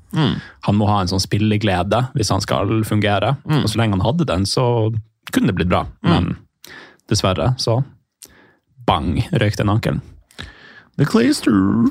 Han 0.65 0.79
må 0.79 0.87
ha 0.89 1.01
en 1.03 1.11
sånn 1.11 1.21
spilleglede 1.21 1.99
hvis 2.15 2.31
han 2.33 2.41
skal 2.41 2.81
fungere. 2.87 3.35
Og 3.61 3.69
så 3.69 3.77
lenge 3.77 3.99
han 3.99 4.05
hadde 4.07 4.25
den, 4.31 4.47
så 4.49 4.65
kunne 5.31 5.51
det 5.51 5.59
blitt 5.59 5.69
bra. 5.69 5.83
Men 6.01 6.33
dessverre, 7.11 7.51
så 7.61 7.83
bang, 8.87 9.19
røyk 9.37 9.59
den 9.59 9.69
ankelen. 9.69 10.01
The 10.97 11.05
Clayster. 11.05 11.85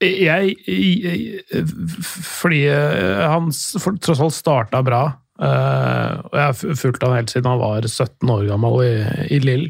Jeg, 0.00 0.54
jeg 0.64 1.64
Fordi 2.24 2.62
eh, 2.72 3.26
han 3.28 3.50
for, 3.52 3.98
tross 4.00 4.22
alt 4.24 4.36
starta 4.36 4.80
bra. 4.84 5.02
eh, 5.40 6.14
og 6.24 6.38
jeg 6.38 6.46
har 6.46 6.78
fulgt 6.82 7.04
han 7.04 7.18
helt 7.18 7.32
siden 7.32 7.50
han 7.50 7.60
var 7.60 7.84
17 7.86 8.32
år 8.32 8.48
gammel 8.48 8.80
i, 8.86 8.94
i 9.36 9.40
Lill. 9.44 9.68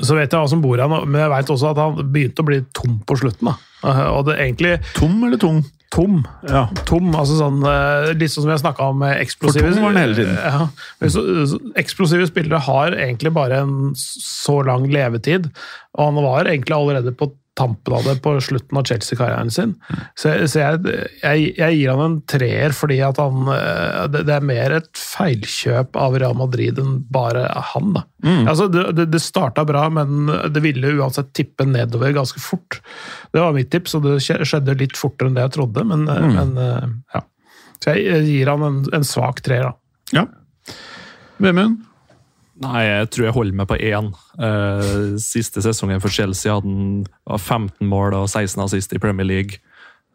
Så 0.00 0.16
vet 0.16 0.32
jeg 0.32 0.40
hva 0.40 0.48
som 0.48 0.62
bor 0.64 0.80
han, 0.80 0.94
men 1.04 1.20
jeg 1.20 1.30
vet 1.30 1.50
også 1.52 1.74
at 1.74 1.78
han 1.82 1.98
begynte 2.10 2.42
å 2.42 2.48
bli 2.48 2.62
tom 2.74 2.96
på 3.06 3.18
slutten. 3.20 3.52
da. 3.52 3.58
Eh, 3.86 4.06
og 4.10 4.24
det 4.30 4.40
egentlig 4.40 4.80
Tom 4.96 5.20
eller 5.26 5.40
tung? 5.40 5.62
tom. 5.90 6.20
Ja. 6.46 6.68
Tom, 6.86 7.08
altså 7.18 7.34
sånn, 7.34 7.64
Litt 8.14 8.30
sånn 8.30 8.44
som 8.44 8.52
jeg 8.52 8.60
snakka 8.62 8.84
om 8.92 9.00
eksplosive 9.08 9.64
For 9.64 9.74
tom 9.74 9.86
var 9.88 9.96
den 9.96 10.04
hele 10.04 10.18
tiden. 10.20 10.36
Ja, 10.38 11.08
så, 11.10 11.24
så, 11.50 11.58
eksplosive 11.82 12.28
spillere 12.30 12.60
har 12.62 12.94
egentlig 12.94 13.32
bare 13.34 13.58
en 13.64 13.72
så 13.98 14.60
lang 14.68 14.86
levetid, 14.86 15.48
og 15.98 16.12
han 16.12 16.22
var 16.22 16.46
egentlig 16.52 16.76
allerede 16.78 17.14
på 17.18 17.32
tampen 17.60 17.96
av 17.96 18.06
det 18.08 18.16
på 18.24 18.32
slutten 18.42 18.80
av 18.80 18.86
Chelsea-karrieren 18.88 19.52
sin. 19.52 19.74
Så, 20.18 20.32
så 20.50 20.62
jeg, 20.62 20.94
jeg, 21.20 21.50
jeg 21.58 21.78
gir 21.78 21.92
han 21.92 22.04
en 22.06 22.18
treer 22.30 22.74
fordi 22.76 23.00
at 23.04 23.20
han 23.20 23.50
eh, 23.54 24.06
det, 24.12 24.24
det 24.28 24.36
er 24.36 24.46
mer 24.50 24.76
et 24.80 24.90
feilkjøp 24.96 25.98
av 26.00 26.16
Real 26.20 26.36
Madrid 26.38 26.80
enn 26.80 26.98
bare 27.12 27.44
han. 27.74 27.92
da. 27.98 28.04
Altså, 28.50 28.68
det, 28.72 28.86
det, 28.98 29.08
det 29.14 29.22
starta 29.24 29.64
bra, 29.68 29.86
men 29.92 30.30
det 30.52 30.64
ville 30.64 30.94
uansett 31.00 31.32
tippe 31.36 31.66
nedover 31.68 32.14
ganske 32.16 32.40
fort. 32.42 32.80
Det 33.32 33.42
var 33.42 33.54
mitt 33.56 33.70
tips, 33.72 33.96
og 33.98 34.08
det 34.08 34.18
skjedde 34.24 34.78
litt 34.80 34.98
fortere 34.98 35.30
enn 35.30 35.38
det 35.38 35.46
jeg 35.48 35.56
trodde, 35.58 35.84
men, 35.92 36.08
men 36.08 36.56
eh, 36.60 36.88
ja. 37.16 37.24
Så 37.80 37.94
jeg, 37.96 38.08
jeg 38.10 38.26
gir 38.28 38.50
han 38.52 38.66
en, 38.66 38.82
en 38.96 39.06
svak 39.06 39.40
treer, 39.44 39.70
da. 39.70 40.20
ja. 40.20 40.26
Vemund? 41.40 41.80
Nei, 42.60 42.80
jeg 42.84 43.08
tror 43.14 43.26
jeg 43.26 43.36
holder 43.36 43.56
meg 43.56 43.68
på 43.70 43.78
én. 43.80 44.10
Uh, 44.36 45.16
siste 45.22 45.62
sesongen 45.64 46.02
for 46.02 46.12
Chelsea 46.12 46.52
hadde 46.52 46.68
han 46.68 47.38
15 47.38 47.88
mål 47.88 48.18
og 48.18 48.26
16 48.28 48.60
assist 48.66 48.92
i 48.92 49.00
Premier 49.00 49.24
League. 49.24 49.62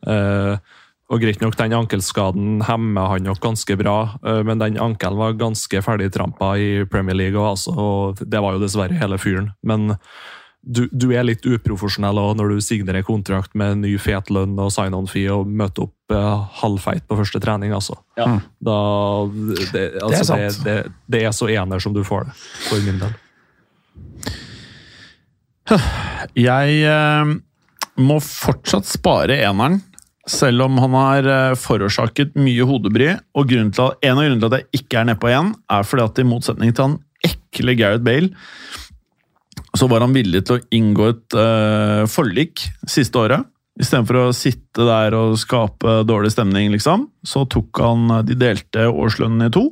Uh, 0.05 0.61
og 1.09 1.21
greit 1.21 1.41
nok, 1.41 1.57
den 1.57 1.73
ankelskaden 1.77 2.61
hemmer 2.65 3.11
han 3.13 3.25
nok 3.25 3.41
ganske 3.41 3.77
bra, 3.77 3.97
uh, 4.25 4.41
men 4.45 4.61
den 4.61 4.77
ankelen 4.81 5.17
var 5.21 5.37
ganske 5.41 5.81
ferdigtrampa 5.85 6.53
i 6.61 6.69
Premier 6.89 7.17
League, 7.17 7.41
og, 7.41 7.65
og 7.73 8.21
det 8.21 8.41
var 8.41 8.55
jo 8.55 8.61
dessverre 8.61 8.97
hele 9.01 9.17
fyren. 9.21 9.51
Men 9.65 9.97
du, 10.65 10.85
du 10.89 11.11
er 11.13 11.25
litt 11.27 11.45
uprofesjonell 11.45 12.17
også 12.17 12.37
når 12.39 12.55
du 12.55 12.63
signerer 12.65 13.05
kontrakt 13.05 13.53
med 13.57 13.83
ny 13.83 13.93
fet 14.01 14.31
lønn 14.33 14.57
og 14.61 14.71
sign-on-fee 14.73 15.29
og 15.33 15.45
møter 15.47 15.85
opp 15.85 16.15
eh, 16.15 16.45
halvfeit 16.61 17.05
på 17.05 17.17
første 17.19 17.41
trening, 17.43 17.73
altså. 17.75 17.99
Ja. 18.17 18.27
Da, 18.65 18.79
det, 19.73 19.85
altså, 20.01 20.23
det, 20.33 20.49
sant. 20.49 20.65
det, 20.65 20.77
det 21.11 21.23
er 21.29 21.35
så 21.37 21.49
ener 21.53 21.83
som 21.83 21.93
du 21.95 22.01
får 22.07 22.27
det, 22.29 22.37
for 22.65 22.87
min 22.87 23.01
del. 23.03 23.13
Jeg 26.47 26.79
eh, 26.89 27.35
må 28.01 28.19
fortsatt 28.21 28.89
spare 28.89 29.37
eneren, 29.45 29.79
selv 30.25 30.65
om 30.65 30.79
han 30.81 30.97
har 30.97 31.29
eh, 31.29 31.57
forårsaket 31.61 32.33
mye 32.37 32.65
hodebry. 32.65 33.13
Og 33.37 33.53
til 33.53 33.69
at, 33.69 34.01
en 34.01 34.17
av 34.17 34.25
grunnene 34.25 34.41
til 34.41 34.49
at 34.49 34.57
jeg 34.59 34.81
ikke 34.81 35.01
er 35.01 35.11
nedpå 35.11 35.29
igjen, 35.29 35.53
er 35.69 35.85
fordi 35.85 36.07
at 36.09 36.21
i 36.21 36.27
motsetning 36.27 36.73
til 36.73 36.89
han 36.89 36.97
ekle 37.25 37.73
Gareth 37.77 38.05
Bale, 38.05 38.29
så 39.79 39.89
var 39.91 40.05
han 40.05 40.15
villig 40.15 40.45
til 40.45 40.57
å 40.57 40.63
inngå 40.75 41.09
et 41.11 41.37
uh, 41.37 42.05
forlik 42.11 42.65
siste 42.89 43.19
året. 43.21 43.45
Istedenfor 43.81 44.21
å 44.21 44.35
sitte 44.35 44.85
der 44.87 45.15
og 45.17 45.35
skape 45.41 46.01
dårlig 46.07 46.31
stemning, 46.31 46.69
liksom, 46.71 47.09
så 47.27 47.43
tok 47.51 47.81
han 47.83 48.07
De 48.23 48.37
delte 48.39 48.87
årslønnen 48.87 49.49
i 49.49 49.51
to. 49.51 49.65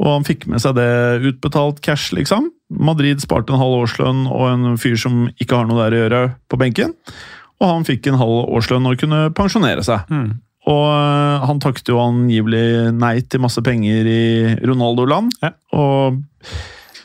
Og 0.00 0.08
han 0.08 0.24
fikk 0.24 0.46
med 0.48 0.62
seg 0.62 0.78
det 0.78 1.20
utbetalt 1.28 1.82
cash, 1.84 2.14
liksom. 2.16 2.48
Madrid 2.72 3.20
sparte 3.20 3.52
en 3.52 3.60
halv 3.60 3.82
årslønn 3.82 4.24
og 4.30 4.46
en 4.48 4.78
fyr 4.80 4.96
som 5.00 5.26
ikke 5.36 5.58
har 5.58 5.68
noe 5.68 5.82
der 5.82 5.96
å 5.96 6.00
gjøre, 6.04 6.22
på 6.48 6.60
benken. 6.60 6.94
Og 7.60 7.66
han 7.68 7.84
fikk 7.84 8.08
en 8.08 8.20
halv 8.20 8.48
årslønn 8.56 8.88
og 8.88 9.02
kunne 9.02 9.26
pensjonere 9.36 9.84
seg. 9.84 10.08
Og 10.70 10.86
øh, 10.88 11.46
han 11.48 11.60
takket 11.60 11.88
jo 11.92 12.00
angivelig 12.00 12.92
nei 12.96 13.18
til 13.28 13.42
masse 13.44 13.60
penger 13.64 14.08
i 14.08 14.24
Ronaldo-land. 14.64 15.32
Og 15.76 16.20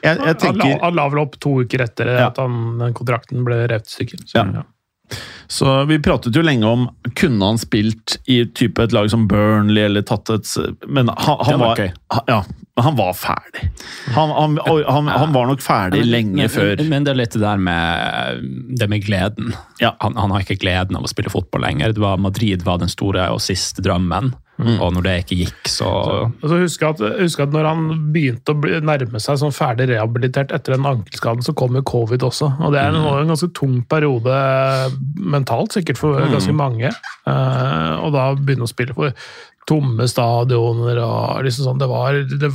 jeg, 0.05 0.15
jeg 0.15 0.21
Han 0.21 0.29
la, 0.29 0.39
tenker 0.45 0.85
han 0.85 0.95
la 1.01 1.09
vel 1.11 1.23
opp 1.25 1.35
to 1.43 1.57
uker 1.65 1.83
etter 1.87 2.13
Ja. 2.15 2.29
at 2.29 2.39
han, 2.41 2.77
den 2.81 2.95
kontrakten 2.97 3.43
ble 3.47 3.63
revet 3.67 3.89
i 3.89 3.97
stykker. 3.97 4.23
Så, 4.25 4.39
Ja. 4.39 4.47
ja. 4.61 4.65
Så 5.47 5.85
vi 5.85 5.99
pratet 6.01 6.33
jo 6.33 6.41
lenge 6.41 6.65
om 6.65 6.87
kunne 7.13 7.45
han 7.45 7.59
spilt 7.61 8.15
i 8.25 8.39
type 8.57 8.81
et 8.81 8.91
lag 8.95 9.05
som 9.11 9.27
Burnley 9.29 9.83
eller 9.85 10.01
tatt 10.01 10.31
et 10.33 10.47
Men 10.87 11.11
han, 11.13 11.37
han, 11.45 11.59
var 11.59 11.77
var, 11.77 11.91
han, 12.09 12.23
ja, 12.31 12.39
han 12.81 12.95
var 12.97 13.13
ferdig. 13.13 13.67
Han, 14.15 14.33
han, 14.33 14.57
han, 14.65 15.07
han 15.07 15.35
var 15.35 15.45
nok 15.51 15.61
ferdig 15.61 16.01
lenge 16.09 16.47
men, 16.47 16.49
før. 16.49 16.81
Men 16.89 17.05
det 17.05 17.13
er 17.13 17.19
litt 17.21 17.37
det 17.37 17.43
der 17.43 17.61
med, 17.61 18.49
det 18.81 18.89
med 18.89 19.05
gleden. 19.05 19.53
Ja. 19.79 19.93
Han, 20.01 20.17
han 20.17 20.33
har 20.33 20.41
ikke 20.41 20.57
gleden 20.65 20.97
av 20.97 21.05
å 21.05 21.11
spille 21.13 21.29
fotball 21.29 21.61
lenger. 21.67 21.93
Det 21.93 22.01
var, 22.01 22.17
Madrid 22.17 22.65
var 22.65 22.81
den 22.81 22.89
store 22.89 23.29
og 23.35 23.43
siste 23.45 23.85
drømmen. 23.85 24.33
Mm. 24.55 24.77
Og 24.79 24.91
når 24.95 25.03
det 25.03 25.13
ikke 25.23 25.37
gikk, 25.41 25.67
så 25.67 25.87
Og 26.29 26.45
så 26.47 26.59
husk 26.61 26.83
at, 26.87 27.01
husk 27.19 27.41
at 27.43 27.51
når 27.51 27.67
han 27.67 27.81
begynte 28.15 28.53
å 28.53 28.59
bli, 28.63 28.77
nærme 28.87 29.19
seg 29.19 29.41
sånn 29.41 29.55
ferdig 29.55 29.89
rehabilitert 29.89 30.53
etter 30.55 30.77
den 30.77 30.87
ankelskaden, 30.87 31.43
så 31.43 31.55
kom 31.57 31.75
jo 31.75 31.83
covid 31.87 32.23
også. 32.23 32.53
Og 32.63 32.71
det 32.75 32.79
er 32.79 32.93
en, 32.93 33.01
en 33.03 33.33
ganske 33.33 33.51
tung 33.57 33.81
periode 33.91 34.37
mentalt, 35.19 35.75
sikkert 35.75 35.99
for 35.99 36.23
ganske 36.31 36.55
mange. 36.55 36.93
Eh, 37.27 37.91
og 37.99 38.15
da 38.15 38.29
begynne 38.37 38.67
å 38.67 38.71
spille 38.71 38.95
for 38.95 39.11
tomme 39.67 40.07
stadioner 40.07 41.01
og 41.03 41.43
liksom 41.45 41.67
sånn. 41.67 41.81
Det 41.81 41.89
var, 41.89 42.21
det, 42.29 42.51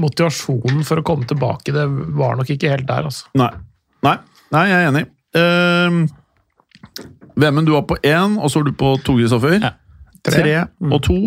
motivasjonen 0.00 0.82
for 0.88 1.00
å 1.00 1.06
komme 1.06 1.28
tilbake, 1.30 1.76
det 1.76 1.86
var 2.18 2.40
nok 2.40 2.50
ikke 2.56 2.72
helt 2.72 2.88
der, 2.90 3.06
altså. 3.12 3.30
Nei. 3.38 3.52
Nei, 4.04 4.18
Nei 4.54 4.66
jeg 4.72 4.80
er 4.80 4.90
enig. 4.90 5.06
Uh, 5.34 6.02
Vemund, 7.40 7.66
du 7.66 7.74
var 7.74 7.86
på 7.88 7.98
én, 8.02 8.38
og 8.38 8.50
så 8.50 8.60
var 8.60 8.68
du 8.68 8.76
på 8.78 8.94
to, 9.06 9.16
Kristoffer. 9.18 9.58
Ja. 9.58 9.74
Tre. 10.24 10.40
Tre. 10.40 10.54
og 10.90 11.02
to. 11.04 11.18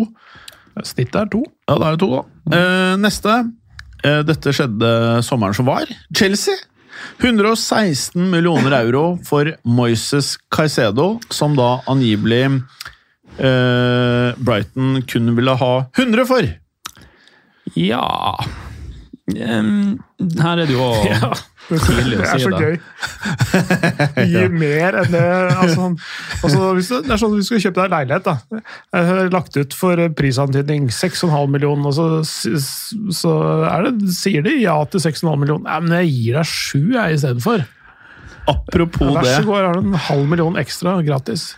Snittet 0.86 1.16
er 1.24 1.30
to. 1.32 1.42
Ja, 1.68 1.76
da 1.78 1.88
er 1.88 1.96
det 1.96 2.02
to, 2.02 2.10
da. 2.14 2.58
Eh, 2.58 2.96
neste. 3.02 3.36
Eh, 4.06 4.20
dette 4.26 4.52
skjedde 4.54 4.90
sommeren 5.26 5.56
som 5.56 5.66
var. 5.70 5.88
Chelsea. 6.14 6.54
116 7.22 8.18
millioner 8.30 8.74
euro 8.80 9.18
for 9.26 9.52
Moises 9.64 10.36
Caicedo, 10.50 11.20
som 11.30 11.54
da 11.58 11.76
angivelig 11.90 12.44
eh, 13.38 14.34
Brighton 14.38 15.02
kun 15.06 15.34
ville 15.36 15.54
ha 15.60 15.72
100 15.96 16.26
for. 16.26 16.48
Ja 17.78 18.02
Em, 19.28 19.98
Her 20.40 20.62
er 20.62 20.66
det 20.70 20.72
jo 20.72 20.86
tidlig 21.68 22.16
å 22.16 22.22
Det 22.22 22.28
er 22.32 22.40
så 22.40 22.50
det. 22.54 22.60
gøy. 22.64 22.76
Mye 24.32 24.44
mer 24.54 24.96
enn 25.02 25.10
det. 25.12 25.22
Altså, 25.52 25.88
altså, 26.42 26.60
hvis 26.78 26.88
du, 26.88 26.94
det 27.04 27.12
er 27.12 27.20
sånn 27.20 27.34
at 27.36 27.42
du 27.42 27.48
skal 27.48 27.62
kjøpe 27.66 27.82
deg 27.84 27.92
leilighet. 27.92 28.24
da. 28.30 28.62
Jeg 28.96 29.08
har 29.10 29.30
lagt 29.34 29.58
ut 29.60 29.76
for 29.76 30.02
prisantydning 30.16 30.88
6,5 30.94 31.52
millioner, 31.52 31.90
og 31.90 31.96
så, 31.98 32.06
så 33.12 33.34
er 33.68 33.88
det, 33.90 34.12
sier 34.16 34.46
de 34.46 34.56
ja 34.62 34.78
til 34.88 35.04
6,5 35.04 35.28
millioner. 35.44 35.66
Nei, 35.68 35.78
men 35.84 35.96
jeg 36.00 36.12
gir 36.16 36.40
deg 36.40 36.48
sju 36.54 36.82
jeg 36.96 37.18
istedenfor. 37.20 37.66
Apropos 38.48 39.12
Vær 39.12 39.26
det, 39.28 39.34
så 39.36 39.44
god, 39.44 39.56
her 39.58 39.66
har 39.68 39.76
du 39.76 39.88
en 39.90 40.02
halv 40.08 40.28
million 40.30 40.56
ekstra 40.56 40.96
gratis. 41.04 41.50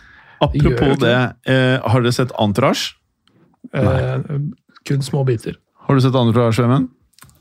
apropos 0.43 0.89
gjør 0.91 0.97
det 0.99 1.15
eh, 1.47 1.77
har 1.87 2.03
dere 2.03 2.11
sett 2.19 2.33
Antrash? 2.41 2.97
Eh, 3.71 4.17
kun 4.89 5.05
små 5.05 5.23
biter. 5.23 5.55
Har 5.87 5.95
du 5.95 6.01
sett 6.03 6.15
Entourage, 6.19 6.59
Vemund? 6.59 6.89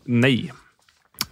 Nei. 0.07 0.51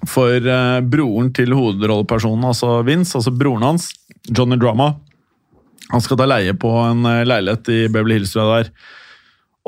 For 0.08 0.36
eh, 0.38 0.78
broren 0.86 1.32
til 1.34 1.54
hovedrollepersonen, 1.56 2.46
altså 2.50 2.78
Vince, 2.86 3.16
altså 3.18 3.32
broren 3.34 3.66
hans, 3.66 3.90
Johnny 4.28 4.58
Drama, 4.60 4.94
Han 5.88 6.02
skal 6.04 6.18
ta 6.20 6.26
leie 6.28 6.52
på 6.52 6.68
en 6.84 7.06
eh, 7.08 7.24
leilighet 7.24 7.68
i 7.72 7.78
Beverly 7.88 8.18
Hills, 8.18 8.34
tror 8.34 8.44
jeg 8.44 8.48
det 8.48 8.58
er. 8.66 8.72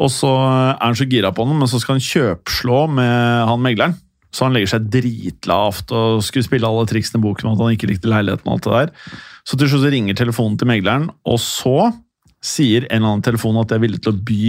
Og 0.00 0.10
så 0.12 0.28
er 0.36 0.76
han 0.82 0.96
så 0.96 1.06
gira 1.08 1.32
på 1.32 1.44
den, 1.48 1.58
men 1.60 1.68
så 1.68 1.80
skal 1.80 1.96
han 1.96 2.04
kjøpslå 2.04 2.86
med 2.92 3.48
han 3.48 3.62
megleren. 3.64 3.96
Så 4.30 4.46
han 4.46 4.54
legger 4.54 4.76
seg 4.76 4.86
dritlavt 4.92 5.90
og 5.96 6.22
skulle 6.22 6.46
spille 6.46 6.68
alle 6.68 6.86
triksene 6.88 7.18
i 7.18 7.24
boken 7.24 7.50
at 7.50 7.60
han 7.60 7.74
ikke 7.74 7.88
likte 7.90 8.10
leiligheten. 8.12 8.46
og 8.46 8.54
alt 8.54 8.68
det 8.68 8.76
der. 8.76 9.16
Så 9.44 9.58
til 9.58 9.72
slutt 9.72 9.90
ringer 9.90 10.14
telefonen 10.14 10.56
til 10.60 10.70
megleren, 10.70 11.08
og 11.26 11.40
så 11.42 11.90
sier 12.44 12.86
en 12.88 13.02
eller 13.02 13.12
annen 13.12 13.24
telefon 13.24 13.58
at 13.60 13.70
de 13.70 13.76
er 13.76 13.82
villig 13.82 14.00
til 14.04 14.14
å 14.14 14.22
by 14.30 14.44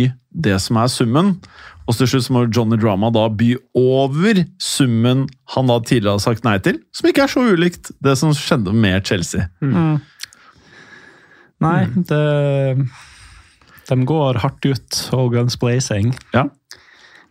det 0.45 0.57
som 0.63 0.79
er 0.79 0.91
summen. 0.91 1.33
Og 1.89 1.97
til 1.97 2.07
slutt 2.07 2.27
så 2.27 2.35
må 2.35 2.45
Johnny 2.47 2.77
Drama 2.79 3.09
da 3.11 3.25
by 3.27 3.49
over 3.77 4.43
summen 4.63 5.25
han 5.55 5.71
da 5.71 5.79
tidligere 5.83 6.15
har 6.15 6.23
sagt 6.23 6.47
nei 6.47 6.55
til, 6.63 6.79
som 6.95 7.09
ikke 7.09 7.25
er 7.25 7.33
så 7.33 7.43
ulikt 7.51 7.91
det 8.03 8.15
som 8.19 8.31
skjedde 8.37 8.73
med 8.75 9.03
Chelsea. 9.07 9.49
Nei, 11.61 11.77
det, 12.09 12.23
de 13.91 13.99
går 14.07 14.39
hardt 14.41 14.65
ut, 14.65 15.01
og 15.17 15.35
guns 15.35 15.59
blazing. 15.61 16.13
Ja. 16.33 16.47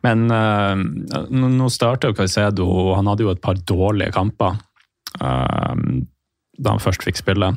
Men 0.04 0.28
uh, 0.32 0.76
nå 0.76 1.50
nå 1.56 1.68
starter 1.72 2.12
jo 2.12 2.16
Caicedo, 2.16 2.68
han 2.96 3.08
hadde 3.10 3.26
jo 3.26 3.32
et 3.34 3.42
par 3.44 3.58
dårlige 3.68 4.14
kamper 4.16 4.56
uh, 5.20 5.74
da 6.60 6.72
han 6.74 6.80
først 6.80 7.04
fikk 7.04 7.20
spille 7.20 7.52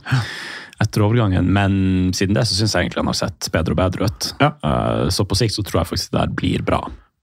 etter 0.81 1.03
overgangen, 1.05 1.45
men 1.53 1.73
siden 2.15 2.37
det 2.37 2.47
så 2.49 2.57
syns 2.57 2.73
jeg 2.73 2.85
egentlig 2.85 3.03
han 3.03 3.11
har 3.11 3.19
sett 3.19 3.49
bedre 3.53 3.75
og 3.75 3.79
bedre 3.79 4.09
ut. 4.09 4.29
Ja. 4.41 4.53
Uh, 4.65 5.07
så 5.13 5.25
på 5.27 5.37
sikt 5.37 5.55
så 5.57 5.65
tror 5.65 5.83
jeg 5.83 5.91
faktisk 5.93 6.13
det 6.13 6.21
der 6.21 6.35
blir 6.39 6.65
bra. 6.65 6.81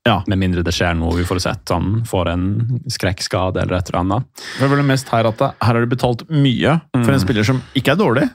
Ja. 0.08 0.20
Med 0.30 0.40
mindre 0.40 0.64
det 0.64 0.72
skjer 0.72 0.94
noe 0.96 1.20
uforutsett, 1.20 1.68
han 1.68 2.04
får 2.08 2.30
en 2.32 2.44
skrekkskade 2.88 3.60
eller 3.60 3.76
et 3.76 3.90
eller 3.90 4.00
annet. 4.00 4.28
Det 4.56 4.64
er 4.64 4.72
vel 4.72 4.86
mest 4.88 5.10
her 5.12 5.28
at 5.28 5.40
det, 5.42 5.50
her 5.60 5.76
har 5.76 5.84
de 5.84 5.90
betalt 5.90 6.24
mye 6.32 6.78
for 6.94 7.12
en 7.12 7.22
spiller 7.22 7.46
som 7.46 7.60
ikke 7.76 7.94
er 7.94 8.00
dårlig. 8.00 8.28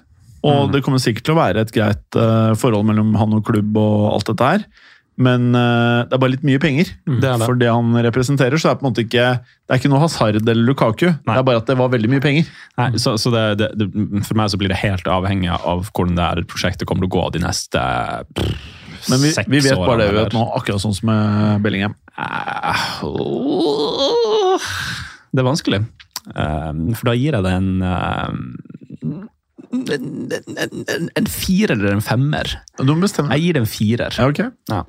Og 0.46 0.70
det 0.70 0.84
kommer 0.86 1.02
sikkert 1.02 1.26
til 1.26 1.34
å 1.34 1.40
være 1.40 1.64
et 1.66 1.72
greit 1.74 2.18
uh, 2.20 2.54
forhold 2.60 2.86
mellom 2.86 3.16
han 3.18 3.34
og 3.34 3.48
klubb 3.48 3.80
og 3.82 4.12
alt 4.12 4.30
dette 4.30 4.52
her. 4.52 4.68
Men 5.18 5.56
eh, 5.56 6.00
det 6.10 6.16
er 6.18 6.20
bare 6.20 6.34
litt 6.34 6.44
mye 6.44 6.60
penger 6.60 6.90
Det 7.08 7.24
er 7.30 7.38
det. 7.40 7.46
for 7.48 7.56
det 7.56 7.70
han 7.72 7.94
representerer. 8.04 8.60
Så 8.60 8.68
det 8.68 8.72
er 8.74 8.80
på 8.82 8.86
en 8.86 8.90
måte 8.92 9.04
ikke 9.06 9.28
det 9.40 9.72
er 9.74 9.80
ikke 9.80 9.90
noe 9.94 10.02
Hazard 10.04 10.36
eller 10.42 10.60
Lukaku. 10.68 11.06
Det 11.08 11.36
er 11.38 11.46
bare 11.48 11.62
at 11.62 11.70
det 11.72 11.78
var 11.80 11.90
veldig 11.94 12.10
mye 12.12 12.22
penger. 12.22 12.50
Nei, 12.78 12.90
så, 13.02 13.16
så 13.18 13.32
det, 13.34 13.46
det, 13.62 13.70
det, 13.80 13.88
For 14.28 14.36
meg 14.38 14.52
så 14.52 14.60
blir 14.60 14.70
det 14.74 14.82
helt 14.84 15.08
avhengig 15.08 15.50
av 15.56 15.88
hvordan 15.96 16.20
det 16.20 16.26
her 16.28 16.44
prosjektet 16.52 16.86
kommer 16.90 17.08
til 17.08 17.14
å 17.14 17.16
gå 17.16 17.24
de 17.38 17.44
neste 17.46 17.86
Men 19.08 19.24
vi, 19.24 19.32
vi 19.56 19.62
vet 19.64 19.80
bare 19.80 20.04
det 20.04 20.10
vi 20.12 20.20
vet 20.20 20.36
nå, 20.36 20.44
akkurat 20.60 20.84
sånn 20.84 20.96
som 21.00 21.10
med 21.10 21.64
Bellingham. 21.64 21.96
Eh, 22.20 22.84
Det 25.36 25.42
er 25.44 25.48
vanskelig. 25.48 25.82
Eh, 26.36 26.70
For 27.00 27.10
da 27.12 27.16
gir 27.18 27.36
jeg 27.38 27.46
det 27.46 27.56
en 27.56 27.72
eh, 27.86 28.30
en, 29.76 29.90
en, 29.92 30.86
en, 30.88 31.10
en 31.20 31.26
firer 31.28 31.74
eller 31.76 31.98
en 31.98 32.04
femmer. 32.06 32.48
Jeg 33.36 33.44
gir 33.44 33.58
det 33.58 33.62
en 33.66 33.70
firer. 33.70 34.16
Ja, 34.20 34.28
ok. 34.32 34.40
Ja. 34.72 34.84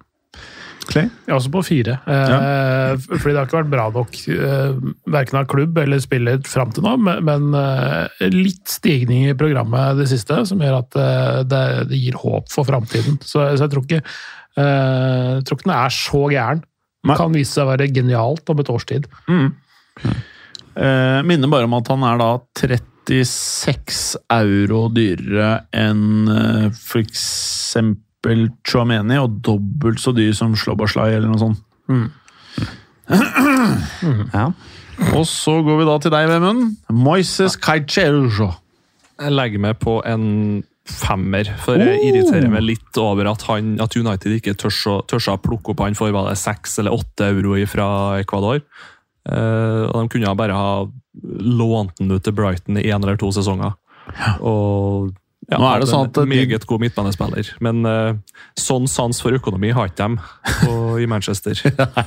Clay? 0.87 1.09
Også 1.35 1.51
på 1.51 1.63
fire. 1.67 1.97
Eh, 2.07 2.93
Fordi 3.03 3.33
det 3.33 3.41
har 3.41 3.49
ikke 3.49 3.59
vært 3.59 3.73
bra 3.73 3.87
nok 3.95 4.19
eh, 4.33 4.77
verken 5.17 5.41
av 5.41 5.49
klubb 5.51 5.81
eller 5.83 6.03
spiller 6.03 6.39
fram 6.47 6.71
til 6.75 6.87
nå, 6.87 6.95
men, 7.03 7.49
eh, 7.59 8.29
litt 8.31 8.71
stigning 8.71 9.27
i 9.31 9.37
programmet 9.39 9.99
det 9.99 10.09
siste 10.13 10.39
som 10.47 10.63
gjør 10.63 10.79
at 10.85 11.01
det, 11.51 11.65
gir 11.99 12.19
håp 12.21 12.53
for 12.53 12.69
framtiden. 12.69 13.19
Så, 13.27 13.49
jeg 13.57 13.73
tror 13.73 13.85
ikke, 13.87 14.03
eh, 14.61 15.35
jeg 15.37 15.45
tror 15.49 15.59
ikke 15.59 15.71
den 15.71 15.77
er 15.81 15.99
så 15.99 16.23
gæren. 16.33 16.65
Den 17.07 17.19
kan 17.19 17.35
vise 17.35 17.55
seg 17.55 17.67
å 17.67 17.71
være 17.75 17.93
genialt 17.95 18.51
om 18.51 18.63
et 18.63 18.73
års 18.73 18.87
tid. 18.89 19.07
Eh, 20.77 21.21
minner 21.25 21.49
bare 21.49 21.69
om 21.69 21.77
at 21.79 21.89
han 21.89 22.03
er 22.05 22.19
da 22.21 22.31
36 22.59 24.17
euro 24.35 24.83
dyrere 24.93 25.53
enn 25.73 26.33
eh, 26.33 26.67
Chouameni, 28.67 29.19
og 29.23 29.41
dobbelt 29.47 30.03
så 30.03 30.13
dyr 30.17 30.35
som 30.37 30.57
Sloboslai 30.59 31.13
eller 31.15 31.29
noe 31.31 31.43
sånt. 31.43 31.63
Ja. 34.35 34.49
Og 35.13 35.27
så 35.29 35.59
går 35.65 35.81
vi 35.81 35.89
da 35.89 35.99
til 36.01 36.15
deg, 36.15 36.31
Vemund. 36.31 36.79
Moises 36.93 37.59
Caicedo. 37.61 38.49
Jeg 39.17 39.33
legger 39.33 39.63
meg 39.63 39.79
på 39.81 39.99
en 40.09 40.25
femmer, 40.87 41.49
for 41.65 41.81
jeg 41.81 41.99
irriterer 42.07 42.51
meg 42.53 42.63
litt 42.63 42.99
over 43.01 43.27
at, 43.33 43.43
han, 43.49 43.75
at 43.83 43.97
United 43.99 44.37
ikke 44.37 44.55
tør 44.61 45.01
å, 45.03 45.39
plukke 45.43 45.73
opp 45.73 45.83
han 45.83 45.97
for 45.99 46.15
var 46.15 46.29
det 46.31 46.39
seks 46.39 46.79
eller 46.81 46.95
åtte 46.95 47.31
euro 47.33 47.59
fra 47.71 47.89
Ecuador. 48.21 48.63
Uh, 49.27 49.91
de 49.91 50.05
kunne 50.13 50.37
bare 50.39 50.55
ha 50.55 50.87
lånt 51.43 51.97
den 51.99 52.13
ut 52.15 52.23
til 52.23 52.37
Brighton 52.37 52.79
i 52.79 52.87
én 52.87 53.03
eller 53.03 53.19
to 53.19 53.33
sesonger. 53.35 53.75
Og 54.39 55.11
ja, 55.47 55.59
Nå 55.63 55.67
er 55.71 55.83
det 55.83 55.87
sånn 55.87 56.09
at 56.09 56.17
de- 56.19 56.27
Meget 56.27 56.65
god 56.67 56.81
midtbanespiller, 56.83 57.49
men 57.63 57.85
uh, 57.87 58.17
sånn 58.59 58.89
sans 58.91 59.21
for 59.23 59.31
økonomi 59.37 59.71
har 59.77 59.93
ikke 59.93 60.09
de 60.09 60.73
i 61.03 61.07
Manchester. 61.07 61.55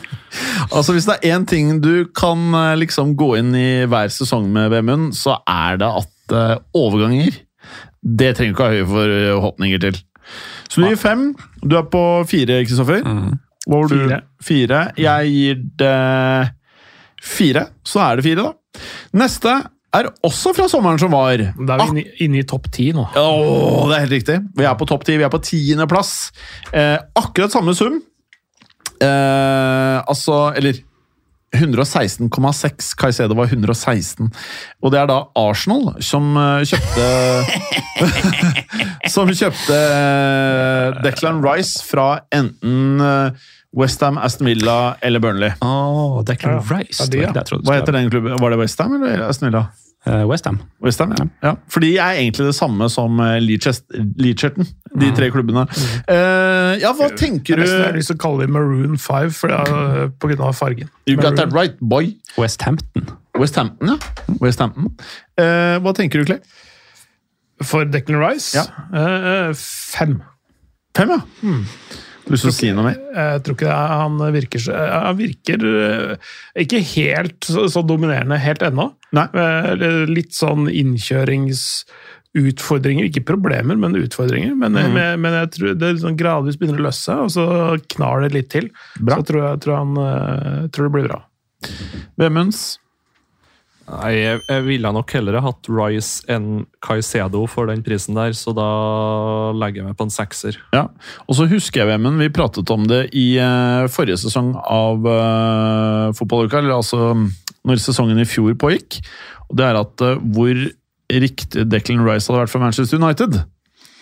Altså, 0.75 0.93
Hvis 0.93 1.07
det 1.07 1.15
er 1.23 1.37
én 1.37 1.45
ting 1.47 1.79
du 1.81 2.05
kan 2.13 2.37
eh, 2.53 2.75
liksom 2.77 3.15
gå 3.17 3.29
inn 3.39 3.53
i 3.55 3.85
hver 3.89 4.11
sesong 4.11 4.49
med, 4.53 4.69
Vemund, 4.73 5.13
så 5.17 5.37
er 5.47 5.79
det 5.81 5.87
at 5.87 6.35
uh, 6.35 6.57
overganger 6.77 7.39
Det 8.03 8.33
trenger 8.37 8.51
du 8.51 8.57
ikke 8.57 8.67
ha 8.67 8.75
høye 8.75 8.89
forhåpninger 8.91 9.81
til. 9.87 9.97
Så 10.69 10.83
du 10.83 10.89
gir 10.89 10.99
fem. 10.99 11.23
Du 11.63 11.77
er 11.79 11.87
på 11.89 12.03
fire, 12.29 12.59
Kristoffer. 12.67 13.01
Hva 13.07 13.79
var 13.79 13.89
du? 13.89 13.95
Fire. 13.97 14.19
Fire. 14.43 14.81
Jeg 14.99 15.31
gir 15.33 15.63
det 15.79 15.95
fire. 17.23 17.65
Så 17.87 18.03
er 18.03 18.19
det 18.19 18.27
fire, 18.27 18.45
da. 18.45 18.83
Neste 19.19 19.55
er 19.95 20.09
også 20.27 20.51
fra 20.55 20.67
sommeren 20.69 20.99
som 21.01 21.11
var. 21.11 21.37
Da 21.37 21.75
er 21.75 21.79
vi 21.79 21.87
inne, 21.89 22.03
i- 22.05 22.25
inne 22.25 22.37
i 22.41 22.43
topp 22.47 22.67
ti 22.71 22.91
nå. 22.93 23.07
Åh, 23.15 23.87
det 23.89 23.95
er 23.95 24.03
helt 24.05 24.11
riktig. 24.17 24.37
Vi 24.57 24.65
er 24.69 24.75
på 24.77 24.85
topp 24.87 25.03
ti. 25.07 25.17
Vi 25.17 25.23
er 25.25 25.29
på 25.33 25.41
tiendeplass. 25.41 26.31
Eh, 26.73 26.97
akkurat 27.17 27.51
samme 27.51 27.73
sum. 27.75 28.01
Eh, 29.01 29.97
altså, 30.07 30.53
eller 30.55 30.73
116,6. 31.55 32.93
Caicedo 32.99 33.33
var 33.33 33.47
116. 33.49 34.29
Og 34.83 34.91
det 34.93 34.99
er 35.01 35.07
da 35.09 35.23
Arsenal 35.35 35.95
som 36.05 36.35
eh, 36.37 36.61
kjøpte 36.69 37.07
Som 39.13 39.31
kjøpte 39.33 39.73
eh, 39.79 40.99
Declan 41.03 41.41
Rice 41.41 41.81
fra 41.87 42.19
enten 42.35 43.01
Westham, 43.77 44.17
Aston 44.17 44.47
Villa 44.49 44.95
eller 45.05 45.19
Burnley. 45.19 45.51
Oh, 45.61 46.23
Declan 46.25 46.57
Ja, 46.57 46.77
Rice. 46.77 47.03
ja, 47.03 47.09
de, 47.09 47.21
ja. 47.21 47.33
det 47.33 47.43
jeg 47.51 47.61
Hva 47.67 47.77
heter 47.77 47.93
den 47.93 48.09
klubben? 48.09 48.39
Var 48.41 48.55
det 48.55 48.59
Westham 48.63 48.95
eller 48.97 49.27
Aston 49.27 49.51
Villa? 49.51 49.67
Uh, 50.07 50.23
Westham. 50.29 50.61
West 50.81 51.01
ja. 51.03 51.25
ja. 51.43 51.51
For 51.67 51.83
de 51.83 51.89
er 51.97 52.21
egentlig 52.21 52.45
det 52.47 52.55
samme 52.55 52.87
som 52.89 53.19
eh, 53.19 53.35
Leacherton, 53.43 54.65
de 54.95 55.09
tre 55.13 55.27
klubbene. 55.29 55.65
Uh, 56.07 56.79
ja, 56.79 56.93
hva 56.95 57.09
tenker 57.19 57.59
du 57.59 57.65
jeg 57.67 57.83
har 57.83 57.97
lyst 57.97 58.07
til 58.13 58.15
å 58.15 58.21
kalle 58.23 58.47
dem 58.47 58.55
Maroon 58.55 58.95
5 58.95 59.35
for, 59.35 59.51
ja, 59.51 60.07
på 60.15 60.31
grunn 60.31 60.45
av 60.47 60.55
fargen. 60.55 60.87
You 61.05 61.19
got 61.19 61.35
that 61.35 61.51
right, 61.51 61.75
boy. 61.83 62.13
West 62.39 62.63
Hampton. 62.63 63.11
Westhampton, 63.39 63.91
ja. 63.91 64.35
Westhampton. 64.39 64.87
Uh, 65.39 65.77
hva 65.83 65.93
tenker 65.95 66.23
du, 66.23 66.31
Clay? 66.31 66.39
For 67.63 67.83
Declan 67.83 68.21
Rice? 68.23 68.55
Ja. 68.55 68.65
Eh, 68.95 69.51
fem. 69.59 70.21
Fem, 70.95 71.11
ja. 71.11 71.19
Hmm. 71.41 71.65
Til 72.27 72.35
å 72.35 72.51
si 72.53 72.69
noe 72.75 72.83
mer? 72.85 72.97
Jeg 73.15 73.41
tror 73.45 73.55
ikke 73.57 73.73
er, 73.73 73.87
han 74.03 74.15
virker 74.35 74.59
Han 74.75 75.17
virker 75.17 75.59
eh, 75.69 76.15
ikke 76.65 76.79
helt 76.93 77.39
så, 77.47 77.61
så 77.71 77.81
dominerende 77.85 78.37
helt 78.41 78.61
ennå. 78.65 78.85
Nei. 79.17 79.27
Eh, 79.33 80.05
Litt 80.09 80.33
sånn 80.37 80.69
innkjøringsutfordringer. 80.69 83.05
Ikke 83.09 83.27
problemer, 83.27 83.75
men 83.79 83.95
utfordringer. 83.97 84.53
Men, 84.53 84.71
mm. 84.77 84.93
men, 84.97 85.21
men 85.25 85.33
jeg 85.41 85.49
tror 85.55 85.67
det 85.79 85.93
liksom 85.95 86.19
gradvis 86.19 86.57
begynner 86.59 86.81
å 86.83 86.87
løse 86.89 87.03
seg, 87.07 87.17
og 87.25 87.29
så 87.33 87.45
knar 87.95 88.15
det 88.25 88.31
litt 88.35 88.51
til. 88.53 88.65
Bra. 88.99 89.15
Så 89.17 89.23
tror, 89.31 89.41
jeg 89.47 89.59
tror, 89.65 89.75
han, 89.81 89.91
eh, 90.05 90.63
tror 90.75 90.83
det 90.85 90.95
blir 90.97 91.09
bra. 91.09 91.19
Vemunds? 92.21 92.59
Nei, 93.89 94.11
jeg, 94.19 94.41
jeg 94.45 94.65
ville 94.67 94.91
nok 94.93 95.11
heller 95.17 95.39
hatt 95.41 95.69
Rice 95.71 96.25
enn 96.29 96.65
Caicedo 96.85 97.45
for 97.49 97.69
den 97.71 97.81
prisen 97.85 98.17
der, 98.17 98.35
så 98.37 98.53
da 98.55 98.69
legger 99.57 99.81
jeg 99.81 99.87
meg 99.89 99.97
på 99.97 100.05
en 100.05 100.13
sekser. 100.13 100.59
Ja. 100.75 100.85
Og 101.25 101.39
så 101.39 101.47
husker 101.49 101.81
jeg, 101.81 101.89
Vemund, 101.89 102.21
vi 102.21 102.29
pratet 102.33 102.69
om 102.73 102.85
det 102.89 103.07
i 103.17 103.31
uh, 103.41 103.89
forrige 103.91 104.19
sesong 104.21 104.53
av 104.61 105.07
uh, 105.07 106.09
fotballuka, 106.17 106.61
eller 106.61 106.77
altså 106.77 107.15
når 107.67 107.81
sesongen 107.81 108.21
i 108.21 108.27
fjor 108.29 108.53
pågikk. 108.61 108.99
Og 109.49 109.57
det 109.59 109.69
er 109.69 109.81
at 109.81 110.05
uh, 110.05 110.17
hvor 110.35 110.53
riktig 111.09 111.65
Declan 111.71 112.05
Rice 112.05 112.29
hadde 112.29 112.43
vært 112.43 112.53
for 112.53 112.61
Manchester 112.61 113.01
United. 113.01 113.41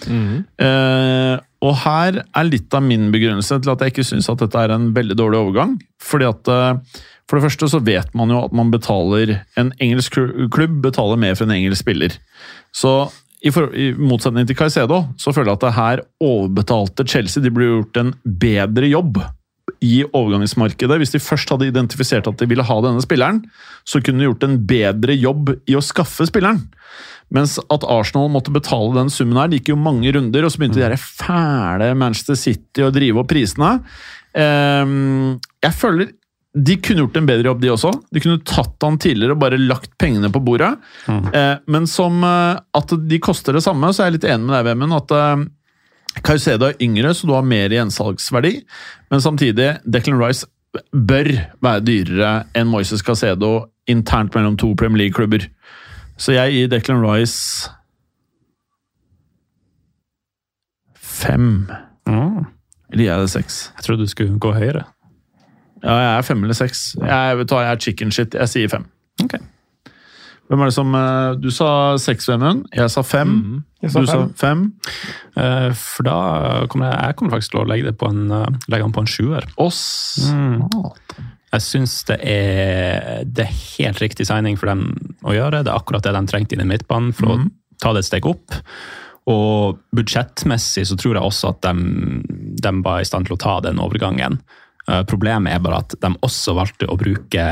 Eh, 0.07 1.35
og 1.65 1.77
her 1.81 2.19
er 2.21 2.45
litt 2.45 2.75
av 2.75 2.83
min 2.85 3.07
begrunnelse 3.13 3.57
til 3.63 3.71
at 3.71 3.81
jeg 3.81 3.93
ikke 3.93 4.05
syns 4.05 4.27
at 4.29 4.43
dette 4.43 4.59
er 4.61 4.73
en 4.75 4.91
veldig 4.93 5.15
dårlig 5.17 5.39
overgang. 5.39 5.77
Fordi 6.03 6.27
at 6.27 6.51
For 7.27 7.37
det 7.37 7.47
første 7.49 7.69
så 7.71 7.83
vet 7.83 8.13
man 8.15 8.31
jo 8.31 8.39
at 8.45 8.53
man 8.55 8.71
betaler 8.71 9.41
En 9.59 9.73
engelsk 9.83 10.15
klubb 10.53 10.77
betaler 10.85 11.19
mer 11.19 11.35
for 11.35 11.47
en 11.47 11.55
engelsk 11.57 11.83
spiller. 11.83 12.15
Så 12.71 13.09
i, 13.45 13.51
for, 13.53 13.69
i 13.75 13.91
motsetning 13.93 14.47
til 14.49 14.57
Caicedo 14.57 15.03
så 15.19 15.33
føler 15.35 15.51
jeg 15.51 15.59
at 15.59 15.65
det 15.65 15.75
her 15.77 16.05
overbetalte 16.23 17.05
Chelsea 17.07 17.43
de 17.43 17.51
ble 17.53 17.67
gjort 17.69 17.99
en 18.01 18.13
bedre 18.23 18.89
jobb 18.89 19.19
i 19.83 20.01
overgangsmarkedet. 20.05 20.97
Hvis 21.01 21.13
de 21.13 21.21
først 21.21 21.51
hadde 21.53 21.67
identifisert 21.69 22.27
at 22.29 22.39
de 22.39 22.47
ville 22.49 22.65
ha 22.65 22.77
denne 22.81 23.03
spilleren, 23.03 23.43
så 23.85 24.01
kunne 24.01 24.23
de 24.23 24.29
gjort 24.29 24.47
en 24.47 24.57
bedre 24.69 25.13
jobb 25.17 25.53
i 25.69 25.77
å 25.77 25.83
skaffe 25.85 26.25
spilleren. 26.29 26.63
Mens 27.33 27.57
at 27.59 27.85
Arsenal 27.91 28.31
måtte 28.31 28.53
betale 28.55 28.95
den 28.95 29.11
summen 29.13 29.37
her, 29.37 29.51
det 29.51 29.59
gikk 29.59 29.73
jo 29.73 29.81
mange 29.81 30.13
runder, 30.15 30.47
og 30.47 30.53
så 30.53 30.61
begynte 30.61 30.79
de 30.79 30.85
der 30.87 31.01
fæle 31.01 31.91
Manchester 31.99 32.39
City 32.39 32.85
å 32.85 32.93
drive 32.95 33.21
opp 33.21 33.29
prisene. 33.33 33.73
Ehm, 34.37 35.35
jeg 35.61 35.75
føler 35.75 36.13
de 36.55 36.77
kunne 36.81 37.03
gjort 37.03 37.17
en 37.19 37.27
bedre 37.27 37.51
jobb, 37.51 37.61
de 37.61 37.69
også. 37.73 37.91
De 38.13 38.21
kunne 38.23 38.41
tatt 38.47 38.85
han 38.85 38.97
tidligere 39.01 39.35
og 39.35 39.41
bare 39.41 39.59
lagt 39.61 39.91
pengene 40.01 40.31
på 40.33 40.41
bordet. 40.41 40.71
Eh, 41.09 41.53
men 41.69 41.87
som 41.89 42.23
eh, 42.25 42.57
at 42.79 42.93
de 43.09 43.19
koster 43.21 43.57
det 43.57 43.63
samme, 43.65 43.91
så 43.93 44.03
er 44.03 44.09
jeg 44.09 44.17
litt 44.17 44.29
enig 44.31 44.47
med 44.47 44.55
deg, 44.55 44.67
Vemund. 44.71 44.95
At 44.97 45.13
eh, 45.13 45.45
Caicedo 46.25 46.69
er 46.69 46.81
yngre, 46.81 47.13
så 47.13 47.29
du 47.29 47.35
har 47.35 47.45
mer 47.45 47.73
gjensalgsverdi. 47.75 48.53
Men 49.13 49.23
samtidig, 49.23 49.75
Declan 49.85 50.21
Rice 50.21 50.49
bør 50.91 51.29
være 51.63 51.85
dyrere 51.85 52.33
enn 52.57 52.69
Moises 52.71 53.05
Caicedo 53.05 53.67
internt 53.89 54.35
mellom 54.35 54.57
to 54.59 54.73
Premier 54.79 55.05
League-klubber. 55.05 55.45
Så 56.17 56.33
jeg 56.33 56.55
gir 56.55 56.71
Declan 56.73 57.03
Rice 57.05 57.69
fem. 60.97 61.67
Mm. 62.09 62.45
Eller 62.93 63.03
jeg 63.03 63.25
det 63.25 63.33
seks? 63.33 63.61
Jeg 63.75 63.85
trodde 63.85 64.05
du 64.05 64.11
skulle 64.11 64.39
gå 64.41 64.53
høyere. 64.55 64.87
Ja, 65.83 65.93
jeg 66.01 66.17
er 66.17 66.25
fem 66.25 66.43
eller 66.43 66.57
seks. 66.57 66.95
Jeg, 67.01 67.45
du 67.47 67.55
jeg 67.55 67.71
er 67.71 67.79
chicken 67.83 68.11
shit. 68.11 68.33
Jeg 68.33 68.49
sier 68.51 68.71
fem. 68.71 68.85
Okay. 69.23 69.39
Hvem 70.47 70.61
er 70.63 70.69
det 70.69 70.75
som 70.77 70.93
eh, 70.95 71.35
Du 71.43 71.49
sa 71.51 71.69
seks, 71.99 72.27
Vemund. 72.31 72.67
Jeg 72.75 72.91
sa 72.93 73.03
fem. 73.03 73.33
Jeg 73.83 73.91
sa 73.91 74.03
du 74.03 74.07
sa 74.09 74.19
fem. 74.23 74.35
fem. 74.39 74.61
Eh, 75.37 75.71
For 75.75 76.07
da 76.07 76.19
kommer 76.71 76.91
jeg, 76.91 76.99
jeg 77.09 77.17
kommer 77.19 77.35
faktisk 77.35 77.55
til 77.55 77.63
å 77.63 77.67
legge, 77.67 77.89
det 77.89 77.97
på 77.99 78.09
en, 78.11 78.29
eh, 78.31 78.61
legge 78.71 78.85
den 78.87 78.95
på 78.95 79.03
en 79.03 79.11
sjuer. 79.11 79.47
Oss. 79.59 79.81
Mm. 80.31 80.63
Jeg 81.53 81.63
syns 81.63 81.97
det 82.09 82.17
er, 82.27 83.25
det 83.27 83.45
er 83.45 83.59
helt 83.79 84.01
riktig 84.03 84.27
signing 84.27 84.57
for 84.59 84.71
dem 84.71 84.87
å 85.23 85.35
gjøre. 85.35 85.63
Det 85.63 85.71
er 85.71 85.79
akkurat 85.79 86.03
det 86.03 86.15
de 86.15 86.23
trengte 86.31 86.55
inn 86.57 86.63
i 86.63 86.69
midtbanen 86.69 87.13
for 87.15 87.33
å 87.33 87.37
ta 87.83 87.93
det 87.95 88.03
et 88.03 88.09
steg 88.09 88.27
opp. 88.27 88.55
Og 89.27 89.79
budsjettmessig 89.95 90.85
så 90.87 90.95
tror 90.99 91.17
jeg 91.17 91.27
også 91.27 91.51
at 91.51 91.67
de, 91.67 92.21
de 92.63 92.73
var 92.83 93.01
i 93.03 93.07
stand 93.07 93.27
til 93.27 93.35
å 93.35 93.41
ta 93.41 93.57
den 93.63 93.79
overgangen. 93.83 94.39
Eh, 94.87 95.03
Problemet 95.09 95.51
er 95.53 95.63
bare 95.63 95.81
at 95.83 95.97
de 95.99 96.13
også 96.23 96.55
valgte 96.57 96.87
å 96.87 96.95
bruke 96.99 97.47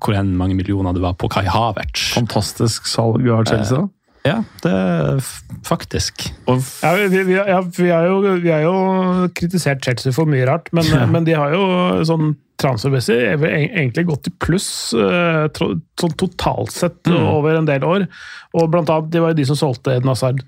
hvor 0.00 0.18
enn 0.18 0.34
mange 0.36 0.58
millioner 0.58 0.96
det 0.96 1.04
var 1.04 1.16
på 1.20 1.30
Kai 1.32 1.46
Havertz. 1.48 2.10
Fantastisk 2.18 2.90
salg 2.90 3.24
av 3.28 3.46
Chelsea. 3.48 3.80
da. 3.80 3.88
Ja, 4.20 4.34
det 4.60 4.70
er 4.70 5.22
faktisk. 5.64 6.26
Og 6.44 6.60
Ja, 6.82 6.92
vi, 7.08 7.22
vi, 7.24 7.38
ja, 7.38 7.62
vi, 7.64 7.88
har 7.88 8.04
jo, 8.04 8.18
vi 8.42 8.52
har 8.52 8.66
jo 8.66 8.74
kritisert 9.32 9.80
Chelsea 9.84 10.12
for 10.12 10.28
mye 10.28 10.44
rart, 10.48 10.68
men, 10.76 10.84
men 11.14 11.24
de 11.24 11.36
har 11.38 11.56
jo 11.56 11.64
sånn 12.08 12.34
transfermessig 12.60 13.16
er 13.16 13.40
egentlig 13.48 14.04
gått 14.10 14.28
i 14.28 14.34
pluss 14.44 14.92
eh, 14.92 15.46
sånn 15.56 16.16
totalt 16.20 16.74
sett 16.74 17.08
over 17.08 17.56
en 17.56 17.68
del 17.68 17.86
år. 17.88 18.04
Og 18.52 18.68
blant 18.68 18.92
annet, 18.92 19.08
de 19.14 19.22
var 19.24 19.32
jo 19.32 19.38
de 19.40 19.46
som 19.48 19.56
solgte 19.56 19.94
Eden 19.96 20.12
Hazard 20.12 20.42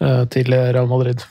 eh, 0.00 0.22
til 0.32 0.48
Real 0.48 0.88
Madrid. 0.88 1.26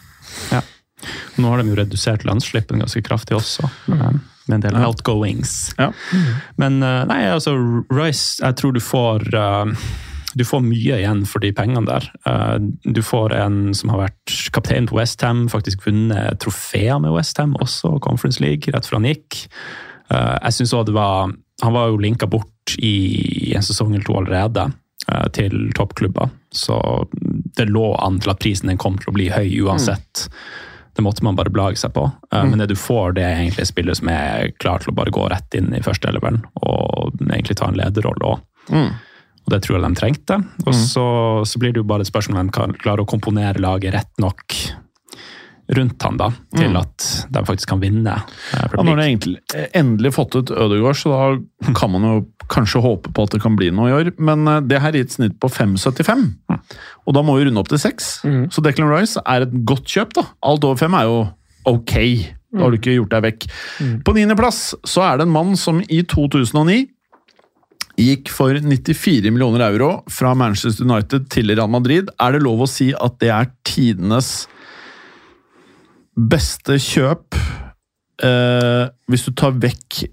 Nå 1.38 1.52
har 1.52 1.62
de 1.62 1.70
jo 1.72 1.78
redusert 1.78 2.26
lønnsslippen 2.26 2.82
ganske 2.82 3.04
kraftig 3.06 3.38
også, 3.38 3.70
med 3.94 4.20
med 4.48 4.56
en 4.56 4.62
del 4.64 4.84
outgoings. 4.86 5.74
Ja. 5.78 5.92
Men 6.56 6.82
eh, 6.84 7.02
nei, 7.10 7.22
altså 7.32 7.56
Rice, 7.92 8.38
jeg 8.44 8.58
tror 8.60 8.76
du 8.76 8.82
får 8.84 9.28
eh, 9.36 9.74
du 10.38 10.44
får 10.46 10.62
mye 10.62 11.00
igjen 11.02 11.24
for 11.26 11.42
de 11.44 11.50
pengene 11.56 11.88
der. 11.88 12.08
Eh, 12.30 12.56
Du 12.94 13.02
får 13.04 13.34
en 13.36 13.74
som 13.78 13.92
har 13.94 14.06
vært 14.06 14.36
kaptein 14.56 14.88
på 14.90 15.00
Westham, 15.00 15.48
faktisk 15.52 15.88
vunnet 15.88 16.40
trofeer 16.44 17.00
med 17.04 17.16
Westham, 17.16 17.56
også 17.60 17.98
Conference 18.04 18.44
League, 18.44 18.72
rett 18.74 18.88
før 18.88 19.02
han 19.02 19.12
gikk. 19.12 19.44
Jeg 20.08 20.56
synes 20.56 20.72
også 20.72 20.86
det 20.88 20.94
var 20.96 21.34
Han 21.60 21.74
var 21.74 21.90
jo 21.90 21.98
linka 22.00 22.28
bort 22.32 22.78
i 22.80 23.52
en 23.58 23.66
sesong 23.66 23.90
eller 23.92 24.06
to 24.08 24.14
allerede 24.16 24.70
til 25.36 25.72
toppklubber, 25.76 26.30
så 26.54 26.78
det 27.58 27.66
lå 27.68 27.90
an 28.00 28.20
til 28.22 28.32
at 28.32 28.40
prisen 28.40 28.70
den 28.70 28.78
kom 28.80 28.96
til 29.02 29.10
å 29.12 29.16
bli 29.18 29.28
høy 29.34 29.50
uansett. 29.66 30.28
Det 30.98 31.06
måtte 31.06 31.24
man 31.26 31.38
bare 31.38 31.54
belage 31.54 31.78
seg 31.78 31.94
på. 31.94 32.08
Mm. 32.34 32.50
Men 32.50 32.64
det 32.64 32.72
du 32.72 32.78
får, 32.80 33.14
det 33.18 33.26
er 33.26 33.44
egentlig 33.44 33.68
spillet 33.70 34.00
som 34.00 34.10
er 34.10 34.50
klar 34.58 34.82
til 34.82 34.92
å 34.92 34.98
bare 34.98 35.14
gå 35.14 35.28
rett 35.30 35.58
inn 35.58 35.70
i 35.78 35.84
første 35.86 36.10
eleveren, 36.10 36.42
og 36.66 37.14
egentlig 37.30 37.60
ta 37.60 37.70
en 37.70 37.78
lederrolle 37.78 38.34
òg. 38.34 38.42
Og 39.48 39.54
det 39.54 39.62
tror 39.64 39.78
jeg 39.78 39.86
de 39.86 39.96
trengte. 39.96 40.40
Og 40.66 40.74
så, 40.76 41.06
så 41.48 41.62
blir 41.62 41.72
det 41.72 41.80
jo 41.80 41.88
bare 41.88 42.04
et 42.04 42.10
spørsmål 42.10 42.42
om 42.42 42.50
de 42.50 42.56
kan 42.58 42.74
klare 42.82 43.06
å 43.06 43.08
komponere 43.08 43.62
laget 43.64 43.94
rett 43.96 44.12
nok 44.20 44.58
rundt 45.76 46.04
han 46.06 46.18
da, 46.20 46.30
til 46.56 46.78
at 46.80 47.06
de 47.36 47.42
faktisk 47.44 47.68
kan 47.74 47.82
vinne. 47.82 48.14
eh, 48.54 48.68
ja, 48.78 48.84
når 48.88 48.96
de 49.02 49.06
egentlig 49.10 49.38
endelig 49.76 50.14
fått 50.16 50.36
ut 50.40 50.52
Ødegaard, 50.56 50.96
så 50.96 51.12
da 51.12 51.74
kan 51.76 51.92
man 51.92 52.06
jo 52.08 52.14
kanskje 52.48 52.80
håpe 52.86 53.12
på 53.12 53.24
at 53.28 53.36
det 53.36 53.42
kan 53.44 53.58
bli 53.60 53.68
noe 53.76 53.90
i 53.90 53.96
år. 53.98 54.14
Men 54.18 54.48
eh, 54.48 54.62
det 54.64 54.80
her 54.82 54.96
gir 54.96 55.04
et 55.08 55.12
snitt 55.12 55.36
på 55.44 55.50
5,75, 55.52 56.26
og 57.08 57.14
da 57.18 57.22
må 57.28 57.36
vi 57.38 57.46
runde 57.50 57.60
opp 57.60 57.68
til 57.72 57.82
6. 57.84 58.10
Så 58.56 58.64
Declan 58.64 58.92
Rice 58.92 59.20
er 59.26 59.44
et 59.48 59.56
godt 59.68 59.86
kjøp. 59.92 60.14
da. 60.16 60.24
Alt 60.48 60.64
over 60.64 60.80
5 60.80 60.94
er 61.02 61.08
jo 61.10 61.18
ok. 61.68 61.96
Da 62.56 62.64
har 62.64 62.72
du 62.72 62.78
ikke 62.80 62.96
gjort 62.96 63.12
deg 63.12 63.26
vekk. 63.28 63.48
På 64.08 64.14
niendeplass 64.16 64.72
så 64.88 65.04
er 65.04 65.18
det 65.20 65.28
en 65.28 65.34
mann 65.36 65.58
som 65.60 65.82
i 65.92 66.00
2009 66.08 66.86
gikk 67.98 68.30
for 68.30 68.54
94 68.62 69.32
millioner 69.34 69.64
euro 69.72 70.04
fra 70.14 70.32
Manchester 70.38 70.86
United 70.86 71.28
til 71.34 71.50
Real 71.52 71.70
Madrid. 71.74 72.12
Er 72.22 72.36
det 72.38 72.44
lov 72.46 72.62
å 72.64 72.70
si 72.70 72.92
at 72.94 73.18
det 73.20 73.32
er 73.34 73.50
tidenes 73.68 74.46
beste 76.18 76.80
kjøp 76.82 77.38
eh, 78.26 78.86
hvis 79.10 79.26
du 79.28 79.34
tar 79.38 79.58
vekk 79.62 80.04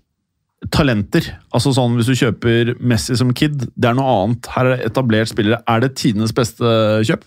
talenter? 0.73 1.27
Altså 1.55 1.75
sånn 1.77 1.97
hvis 1.99 2.09
du 2.11 2.17
kjøper 2.19 2.75
Messi 2.81 3.17
som 3.19 3.33
kid, 3.37 3.67
det 3.75 3.91
er 3.91 3.97
noe 3.97 4.17
annet. 4.25 4.51
Her 4.55 4.69
er 4.69 4.77
det 4.77 4.91
etablert 4.91 5.33
spillere. 5.33 5.63
Er 5.69 5.85
det 5.85 5.95
tidenes 6.01 6.35
beste 6.37 6.75
kjøp? 7.05 7.25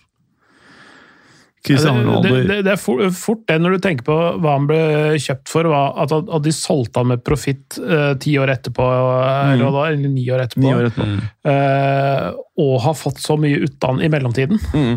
Det, 1.67 2.29
det, 2.47 2.57
det, 2.63 2.73
er 2.77 3.11
fort, 3.11 3.41
det 3.49 3.57
når 3.59 3.75
du 3.75 3.81
tenker 3.83 4.05
på 4.07 4.15
hva 4.39 4.53
han 4.55 4.67
ble 4.69 4.79
kjøpt 5.19 5.51
for, 5.51 5.67
at, 5.75 6.13
at 6.15 6.45
de 6.45 6.53
solgte 6.55 7.01
han 7.01 7.09
med 7.11 7.23
profitt 7.27 7.75
uh, 7.81 8.13
ti 8.21 8.37
år 8.39 8.53
etterpå, 8.53 8.85
eller, 8.87 9.65
hva 9.65 9.73
da, 9.75 9.83
eller 9.91 10.13
ni 10.13 10.23
år 10.31 10.45
etterpå, 10.45 10.63
ni 10.63 10.71
år 10.71 10.87
etterpå. 10.87 11.27
eh, 11.51 12.29
og 12.63 12.73
har 12.85 12.95
fått 12.95 13.19
så 13.23 13.35
mye 13.41 13.59
ut 13.65 13.83
av 13.83 13.95
han 13.95 14.05
i 14.05 14.11
mellomtiden. 14.13 14.61
Mm. 14.71 14.95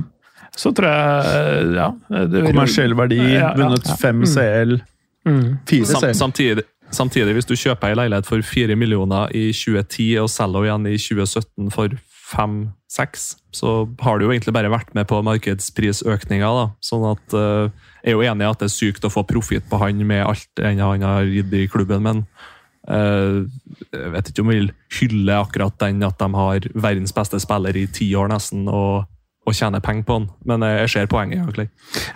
Så 0.56 0.72
tror 0.76 0.88
jeg 0.90 1.30
eh, 1.36 1.74
ja, 1.78 1.88
vil- 2.10 2.46
Kommersiell 2.50 2.94
verdi, 2.98 3.18
Ja, 3.20 3.38
ja, 3.38 3.54
vunnet 3.56 3.86
ja. 3.86 3.96
fem 3.96 4.24
CL. 4.26 4.78
Mm. 5.28 5.58
Fire 5.68 5.86
CL. 5.86 6.14
samtidig, 6.16 6.64
samtidig, 6.90 7.34
hvis 7.36 7.46
du 7.48 7.54
kjøper 7.54 7.90
ei 7.92 7.94
leilighet 8.00 8.26
for 8.26 8.42
4 8.42 8.76
millioner 8.76 9.30
i 9.36 9.50
2010 9.52 10.18
og 10.22 10.30
selger 10.32 10.66
igjen 10.68 10.86
i 10.90 10.96
2017 10.98 11.70
for 11.74 11.88
5-6, 12.30 13.24
så 13.52 13.70
har 14.02 14.18
du 14.18 14.24
jo 14.26 14.30
egentlig 14.32 14.54
bare 14.54 14.70
vært 14.70 14.92
med 14.94 15.06
på 15.10 15.18
markedsprisøkninga. 15.26 16.50
da. 16.58 16.66
Sånn 16.84 17.06
at 17.10 17.34
eh, 17.34 17.70
Jeg 18.04 18.14
er 18.14 18.16
jo 18.16 18.22
enig 18.24 18.46
i 18.46 18.50
at 18.50 18.58
det 18.62 18.68
er 18.70 18.74
sykt 18.74 19.04
å 19.04 19.10
få 19.12 19.24
profitt 19.28 19.66
på 19.70 19.78
han 19.82 19.98
med 20.06 20.24
alt 20.26 20.46
det 20.56 20.74
han 20.78 21.02
har 21.04 21.26
gitt 21.28 21.52
i 21.52 21.66
klubben, 21.68 22.02
men 22.06 22.22
eh, 22.88 23.44
jeg 23.92 24.12
vet 24.14 24.30
ikke 24.30 24.40
om 24.44 24.52
jeg 24.54 24.60
vil 24.62 24.70
hylle 25.00 25.36
akkurat 25.42 25.76
den 25.82 26.02
at 26.06 26.18
de 26.22 26.30
har 26.34 26.60
verdens 26.74 27.12
beste 27.12 27.40
spiller 27.42 27.76
i 27.76 27.86
ti 27.92 28.08
år 28.16 28.30
nesten, 28.32 28.66
og, 28.72 29.04
og 29.50 29.56
tjene 29.58 29.80
penger 29.84 30.06
på 30.08 30.16
han. 30.18 30.26
Men 30.48 30.62
eh, 30.66 30.76
jeg 30.84 30.90
ser 30.94 31.10
poenget, 31.10 31.42
egentlig. 31.42 31.66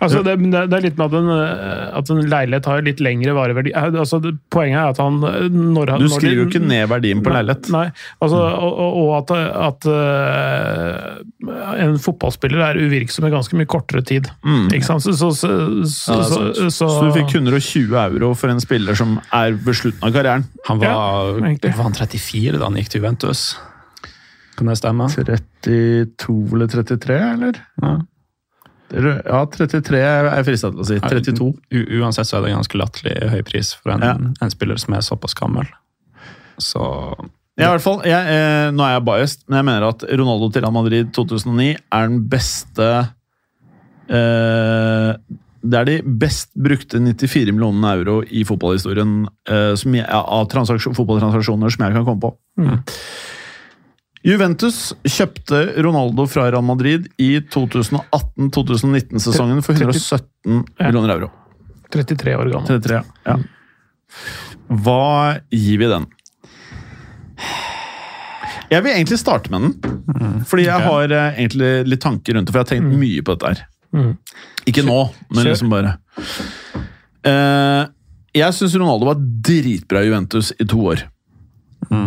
Altså, 0.04 0.22
det, 0.26 0.36
det 0.54 0.62
er 0.78 0.84
litt 0.86 0.98
med 1.00 1.06
at 1.10 1.16
en, 1.20 1.30
eh, 1.34 1.98
at 1.98 2.10
en 2.14 2.22
leilighet 2.30 2.68
har 2.70 2.84
litt 2.86 3.02
lengre 3.04 3.34
vareverdi. 3.36 3.74
Eh, 3.74 3.90
Altså, 4.04 4.18
det, 4.22 4.34
poenget 4.54 4.78
er 4.80 4.88
at 4.94 4.98
han 5.02 5.20
når, 5.20 5.90
han- 5.94 6.00
Du 6.02 6.08
når 6.08 6.16
skriver 6.18 6.40
jo 6.42 6.46
ikke 6.48 6.62
ned 6.64 6.88
verdien 6.90 7.20
på 7.24 7.30
Nei, 7.32 7.38
leilighet. 7.42 7.70
Nei, 7.74 7.84
altså, 8.22 8.40
og, 8.40 8.98
og- 9.02 9.12
at, 9.18 9.30
at 9.68 9.86
en 11.84 11.98
fotballspiller 12.00 12.62
er 12.70 12.78
uvirksom 12.80 13.26
i 13.28 13.32
ganske 13.34 13.56
mye 13.58 13.68
kortere 13.70 14.02
tid. 14.06 14.28
Ikke 14.72 14.86
sant? 14.86 15.04
Så, 15.04 15.12
så, 15.18 15.30
så, 15.36 15.50
så, 15.88 16.16
Ja, 16.18 16.68
så, 16.70 16.70
Så 16.70 16.90
du 17.08 17.12
fikk 17.18 17.34
120 17.36 17.94
euro 18.00 18.32
for 18.38 18.52
en 18.52 18.60
spiller 18.62 18.96
som 18.98 19.18
er 19.34 19.52
ved 19.56 19.74
slutten 19.78 20.06
av 20.08 20.14
karrieren. 20.16 20.46
Han 20.68 20.80
var, 20.82 20.88
Ja, 21.42 21.70
var 21.76 21.82
han 21.88 21.96
34 21.96 22.58
da 22.58 22.64
han 22.68 22.78
gikk 22.80 22.92
til 22.94 23.02
Juventus? 23.02 23.44
Kan 24.56 24.70
det 24.70 24.76
stemme? 24.78 25.08
32 25.10 26.54
eller 26.54 26.66
33, 26.70 27.16
eller? 27.34 27.60
Ja. 27.82 27.94
Ja, 28.94 29.40
33 29.50 29.98
er 29.98 30.28
jeg 30.28 30.46
frista 30.46 30.70
til 30.70 30.82
å 30.82 30.86
si. 30.86 30.98
32. 31.02 31.46
U 31.74 31.78
uansett 32.00 32.28
så 32.28 32.38
er 32.38 32.44
det 32.44 32.52
ganske 32.54 32.78
latterlig 32.78 33.14
høy 33.32 33.40
pris 33.46 33.72
for 33.74 33.94
en, 33.94 34.04
Ja. 34.06 34.12
en 34.14 34.52
spiller 34.52 34.78
som 34.78 34.94
er 34.94 35.02
såpass 35.02 35.34
gammel. 35.34 35.66
Så 36.62 36.82
Ja, 37.56 37.68
i 37.68 37.76
hvert 37.76 37.82
fall, 37.82 38.00
jeg, 38.04 38.26
eh, 38.26 38.70
Nå 38.74 38.82
er 38.82 38.94
jeg 38.98 39.04
biased, 39.06 39.44
men 39.48 39.56
jeg 39.58 39.64
mener 39.64 39.88
at 39.88 40.02
Ronaldo 40.02 40.52
til 40.52 40.62
Real 40.62 40.72
Madrid 40.74 41.12
2009 41.14 41.76
er 41.92 42.08
den 42.08 42.28
beste 42.28 42.88
eh, 44.10 45.14
Det 45.64 45.78
er 45.80 45.84
de 45.88 46.02
best 46.02 46.50
brukte 46.54 46.98
94 47.00 47.52
millionene 47.54 47.94
euro 47.98 48.22
i 48.26 48.44
fotballhistorien 48.44 49.26
eh, 49.48 49.74
som 49.80 49.94
jeg, 49.94 50.04
av 50.06 50.46
fotballtransaksjoner 50.50 51.70
som 51.72 51.86
jeg 51.86 51.94
kan 51.94 52.04
komme 52.04 52.20
på. 52.20 52.34
Juventus 54.24 54.94
kjøpte 55.04 55.58
Ronaldo 55.84 56.24
fra 56.30 56.46
Real 56.48 56.64
Madrid 56.64 57.10
i 57.20 57.34
2018-2019-sesongen 57.52 59.60
for 59.66 59.76
117 59.76 60.62
millioner 60.80 61.10
euro. 61.18 61.28
33 61.92 62.32
år 62.40 62.48
gammel. 62.54 62.68
33, 62.70 63.02
ja. 63.28 63.34
Hva 64.84 65.04
gir 65.52 65.76
vi 65.82 65.86
den? 65.92 66.04
Jeg 68.72 68.80
vil 68.82 68.92
egentlig 68.96 69.18
starte 69.20 69.50
med 69.52 69.58
den. 69.66 69.74
Fordi 70.48 70.64
jeg 70.66 70.80
har 70.88 71.06
eh, 71.12 71.36
egentlig 71.38 71.72
litt 71.92 72.02
tanker 72.02 72.32
rundt 72.38 72.46
det, 72.48 72.52
for 72.54 72.58
jeg 72.62 72.66
har 72.66 72.72
tenkt 72.72 72.96
mye 73.04 73.20
på 73.24 73.30
dette 73.36 73.46
her. 73.52 73.58
Mm. 73.94 74.12
Ikke 74.72 74.82
nå, 74.86 75.00
men 75.30 75.42
liksom 75.50 75.68
bare 75.70 75.90
Eh, 77.24 77.84
Jeg 78.36 78.52
syns 78.52 78.74
Ronaldo 78.76 79.06
var 79.08 79.16
dritbra 79.46 80.02
i 80.02 80.06
Juventus 80.10 80.50
i 80.60 80.64
to 80.68 80.76
år. 80.90 80.98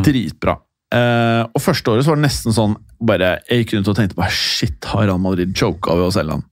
Dritbra. 0.06 0.54
Eh, 0.88 1.44
og 1.52 1.60
første 1.60 1.92
året 1.92 2.06
så 2.06 2.14
var 2.14 2.20
det 2.20 2.30
nesten 2.30 2.54
sånn 2.56 2.78
bare, 3.04 3.42
Jeg 3.50 3.66
gikk 3.66 3.74
rundt 3.76 3.90
og 3.92 3.98
tenkte 3.98 4.16
bare 4.16 4.32
Shit, 4.32 4.80
har 4.88 5.04
Real 5.10 5.20
Madrid 5.20 5.52
choka 5.52 5.98
ved 5.98 6.08
å 6.08 6.14
selge 6.16 6.38
han? 6.38 6.46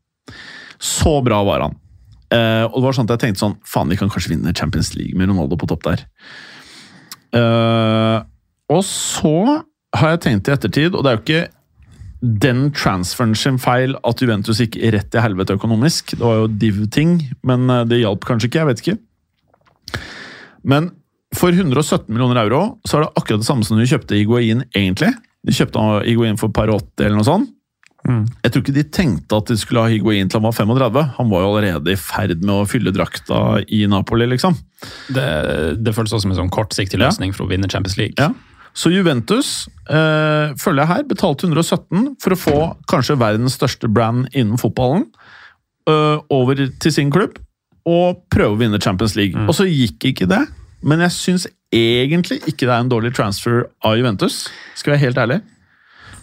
Så 0.81 1.13
bra 1.23 1.39
var 1.47 1.63
han. 1.63 1.77
Uh, 2.33 2.65
og 2.67 2.81
det 2.81 2.83
var 2.83 2.95
sånn 2.97 3.07
at 3.07 3.13
jeg 3.13 3.21
tenkte 3.21 3.43
sånn 3.43 3.55
Faen, 3.69 3.91
vi 3.91 3.95
kan 3.99 4.09
kanskje 4.11 4.33
vinne 4.33 4.51
Champions 4.57 4.91
League 4.97 5.15
med 5.15 5.29
Ronaldo 5.29 5.55
på 5.61 5.69
topp 5.69 5.85
der. 5.85 6.03
Uh, 7.31 8.25
og 8.73 8.81
så 8.83 9.61
har 9.95 10.15
jeg 10.15 10.23
tenkt 10.25 10.49
i 10.49 10.55
ettertid, 10.55 10.97
og 10.97 11.05
det 11.05 11.11
er 11.11 11.15
jo 11.15 11.23
ikke 11.23 12.33
den 12.43 12.65
transferen 12.75 13.37
sin 13.37 13.59
feil 13.61 13.95
at 14.03 14.19
Juventus 14.19 14.59
gikk 14.59 14.75
rett 14.95 15.15
i 15.15 15.23
helvete 15.23 15.55
økonomisk. 15.55 16.15
Det 16.17 16.25
var 16.25 16.41
jo 16.41 16.51
div-ting, 16.51 17.19
men 17.45 17.69
det 17.87 18.01
hjalp 18.01 18.25
kanskje 18.27 18.49
ikke. 18.49 18.63
Jeg 18.63 18.69
vet 18.71 18.83
ikke. 18.83 20.01
Men 20.65 20.89
for 21.35 21.51
117 21.55 22.07
millioner 22.13 22.41
euro 22.45 22.61
så 22.87 22.97
er 22.99 23.05
det 23.05 23.13
akkurat 23.19 23.41
det 23.43 23.47
samme 23.47 23.65
som 23.67 23.77
de 23.79 23.85
kjøpte 23.89 24.17
Iguain 24.19 24.63
egentlig. 24.75 25.11
De 25.45 25.53
kjøpte 25.55 25.83
Iguain 26.09 26.37
for 26.41 26.49
par 26.55 26.71
80 26.73 27.05
eller 27.05 27.19
noe 27.19 27.27
sånt. 27.27 27.51
Jeg 28.05 28.51
tror 28.53 28.61
ikke 28.61 28.73
de 28.75 28.83
tenkte 28.93 29.37
at 29.39 29.47
de 29.49 29.55
skulle 29.57 29.81
ha 29.81 29.89
Higuain 29.89 30.27
til 30.29 30.37
han 30.37 30.45
var 30.45 30.53
35. 30.53 30.99
Han 31.17 31.29
var 31.31 31.41
jo 31.41 31.47
allerede 31.55 31.93
i 31.95 31.97
ferd 31.97 32.35
med 32.45 32.53
å 32.53 32.67
fylle 32.69 32.91
drakta 32.93 33.39
i 33.73 33.79
Napoli, 33.89 34.27
liksom. 34.29 34.53
Det, 35.09 35.23
det 35.81 35.93
føles 35.97 36.13
også 36.13 36.27
som 36.27 36.35
en 36.35 36.37
sånn 36.43 36.51
kortsiktig 36.53 36.99
Ja. 36.99 37.07
løsning 37.07 37.33
for 37.33 37.47
å 37.47 37.49
vinne 37.49 37.65
Champions 37.71 37.97
League. 37.97 38.13
Ja. 38.21 38.29
Så 38.77 38.91
Juventus, 38.93 39.67
eh, 39.89 40.53
følger 40.61 40.83
jeg 40.83 40.91
her, 40.91 41.03
betalte 41.09 41.47
117 41.49 42.11
for 42.21 42.35
å 42.35 42.37
få 42.37 42.57
kanskje 42.91 43.17
verdens 43.17 43.55
største 43.57 43.89
brand 43.89 44.27
innen 44.35 44.59
fotballen 44.61 45.07
eh, 45.89 46.19
over 46.29 46.61
til 46.77 46.91
sin 46.93 47.09
klubb, 47.09 47.39
og 47.89 48.21
prøve 48.29 48.53
å 48.53 48.59
vinne 48.59 48.77
Champions 48.81 49.15
League. 49.17 49.33
Og 49.47 49.55
så 49.57 49.65
gikk 49.65 50.11
ikke 50.11 50.27
det, 50.29 50.43
men 50.85 51.01
jeg 51.05 51.15
syns 51.15 51.47
egentlig 51.75 52.39
ikke 52.45 52.67
det 52.67 52.71
er 52.71 52.83
en 52.83 52.91
dårlig 52.91 53.11
transfer 53.17 53.65
av 53.85 53.97
Juventus, 53.99 54.45
skal 54.77 54.93
jeg 54.93 54.99
være 54.99 55.05
helt 55.07 55.21
ærlig. 55.23 55.39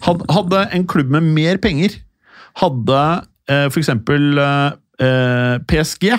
Hadde 0.03 0.67
en 0.75 0.85
klubb 0.89 1.11
med 1.13 1.27
mer 1.35 1.59
penger, 1.63 1.95
hadde 2.59 3.01
eh, 3.51 3.67
f.eks. 3.69 3.91
Eh, 3.91 4.77
eh, 5.03 5.57
PSG 5.69 6.13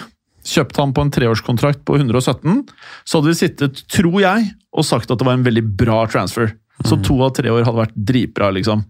kjøpt 0.44 0.80
han 0.80 0.92
på 0.94 1.04
en 1.04 1.12
treårskontrakt 1.12 1.84
på 1.88 1.96
117, 1.96 2.64
så 3.04 3.18
hadde 3.18 3.30
vi 3.30 3.38
sittet, 3.38 3.80
tror 3.92 4.18
jeg, 4.20 4.50
og 4.76 4.86
sagt 4.86 5.10
at 5.12 5.20
det 5.20 5.26
var 5.26 5.38
en 5.38 5.46
veldig 5.46 5.64
bra 5.78 6.02
transfer. 6.10 6.52
Så 6.84 6.98
to 7.06 7.16
av 7.24 7.32
tre 7.36 7.52
år 7.54 7.64
hadde 7.64 7.80
vært 7.80 7.96
dritbra, 7.96 8.50
liksom. 8.56 8.82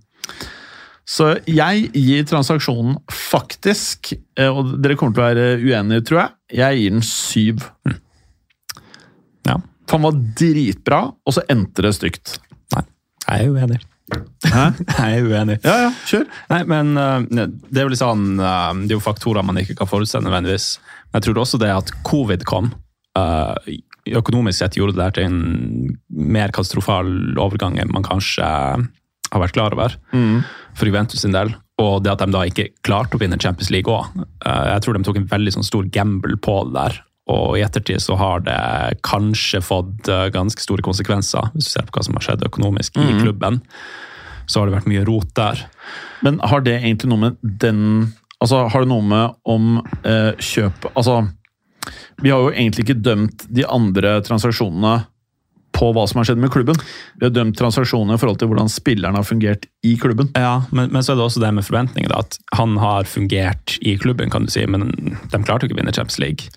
Så 1.05 1.35
jeg 1.45 1.91
gir 1.93 2.25
transaksjonen 2.27 2.97
faktisk, 3.13 4.15
eh, 4.41 4.49
og 4.49 4.79
dere 4.83 4.97
kommer 4.99 5.15
til 5.15 5.23
å 5.23 5.29
være 5.29 5.49
uenige, 5.61 6.07
tror 6.09 6.23
jeg, 6.23 6.35
jeg 6.63 6.81
gir 6.81 6.97
den 6.97 7.07
syv. 7.07 7.69
Ja. 7.85 7.99
For 9.85 9.99
han 9.99 10.07
var 10.07 10.21
dritbra, 10.39 11.01
og 11.13 11.37
så 11.37 11.45
endte 11.53 11.85
det 11.85 11.95
stygt. 11.97 12.39
Nei, 12.75 12.85
jeg 13.29 13.49
er 13.49 13.53
uenig. 13.53 13.81
Hæ? 14.45 14.65
Jeg 14.99 15.19
er 15.19 15.25
uenig. 15.25 15.57
Ja, 15.65 15.75
ja, 15.87 15.93
kjør. 16.07 16.27
Nei, 16.51 16.61
men 16.69 16.93
uh, 17.01 17.25
det 17.25 17.81
er 17.81 17.87
jo 17.87 17.93
litt 17.95 18.03
sånn 18.03 18.35
uh, 18.37 18.75
Det 18.85 18.93
er 18.93 18.99
jo 18.99 19.05
faktorer 19.05 19.47
man 19.47 19.57
ikke 19.63 19.79
kan 19.79 19.89
forutse 19.89 20.21
nødvendigvis. 20.21 20.67
Men 21.09 21.19
jeg 21.19 21.27
tror 21.29 21.41
også 21.41 21.61
det 21.63 21.71
at 21.73 21.93
covid 22.07 22.45
kom, 22.49 22.69
uh, 23.19 23.57
økonomisk 24.05 24.61
sett 24.61 24.77
gjorde 24.77 24.99
det 24.99 25.03
der 25.03 25.17
til 25.17 25.31
en 25.31 25.97
mer 26.13 26.53
katastrofal 26.53 27.09
overgang 27.41 27.79
enn 27.81 27.93
man 27.95 28.05
kanskje 28.05 28.45
har 28.45 29.41
vært 29.41 29.57
klar 29.57 29.75
over 29.75 29.95
for 30.77 30.87
Juventus 30.87 31.25
sin 31.25 31.33
del. 31.35 31.55
Og 31.81 32.05
det 32.05 32.13
at 32.13 32.21
de 32.21 32.29
da 32.31 32.45
ikke 32.47 32.69
klarte 32.87 33.17
å 33.17 33.23
vinne 33.23 33.41
Champions 33.41 33.73
League 33.73 33.91
òg. 33.91 34.13
Jeg 34.45 34.85
tror 34.85 34.95
de 34.95 35.07
tok 35.09 35.17
en 35.19 35.31
veldig 35.33 35.55
sånn 35.57 35.67
stor 35.67 35.89
gamble 35.91 36.37
på 36.45 36.59
det 36.69 36.77
der. 36.77 37.01
Og 37.33 37.57
i 37.57 37.63
ettertid 37.65 38.03
så 38.05 38.19
har 38.21 38.43
det 38.45 38.59
kanskje 39.07 39.63
fått 39.65 40.11
eh, 40.13 40.27
ganske 40.35 40.61
store 40.61 40.85
konsekvenser, 40.85 41.53
hvis 41.55 41.71
du 41.71 41.73
ser 41.73 41.87
på 41.89 41.97
hva 41.97 42.05
som 42.05 42.19
har 42.19 42.27
skjedd 42.27 42.45
økonomisk 42.45 42.99
i 43.01 43.07
klubben. 43.23 43.63
Så 44.45 44.61
har 44.61 44.69
det 44.69 44.77
vært 44.77 44.91
mye 44.91 45.07
rot 45.09 45.31
der. 45.39 45.63
Men 46.27 46.37
har 46.45 46.65
det 46.67 46.77
egentlig 46.83 47.13
noe 47.13 47.29
med 47.29 47.41
den 47.41 47.81
Altså, 48.43 48.67
har 48.69 48.83
det 48.83 48.91
noe 48.91 49.05
med 49.09 49.37
om 49.49 49.79
eh, 50.05 50.35
kjøp 50.43 50.89
Altså, 50.91 51.15
vi 52.21 52.33
har 52.33 52.43
jo 52.43 52.51
egentlig 52.51 52.85
ikke 52.85 52.99
dømt 53.01 53.47
de 53.49 53.65
andre 53.65 54.19
transaksjonene 54.27 54.99
på 55.75 55.89
hva 55.95 56.05
som 56.11 56.21
har 56.21 56.29
skjedd 56.29 56.43
med 56.43 56.53
klubben. 56.53 56.77
Vi 57.19 57.27
har 57.27 57.33
dømt 57.35 57.57
transaksjonene 57.59 58.19
i 58.19 58.21
forhold 58.21 58.43
til 58.43 58.51
hvordan 58.51 58.69
spillerne 58.71 59.19
har 59.19 59.27
fungert 59.27 59.65
i 59.87 59.95
klubben. 60.01 60.29
Ja, 60.37 60.67
men, 60.71 60.93
men 60.93 61.03
så 61.03 61.15
er 61.15 61.19
det 61.19 61.25
også 61.27 61.43
det 61.43 61.55
med 61.57 61.67
forventninger. 61.67 62.13
da, 62.13 62.21
At 62.23 62.39
han 62.59 62.77
har 62.83 63.09
fungert 63.11 63.79
i 63.81 63.97
klubben, 63.99 64.31
kan 64.31 64.47
du 64.47 64.53
si, 64.55 64.67
men 64.71 64.87
de 64.93 65.41
klarte 65.41 65.65
jo 65.65 65.73
ikke 65.73 65.79
å 65.79 65.81
vinne 65.81 65.97
Champions 65.97 66.21
League. 66.23 66.53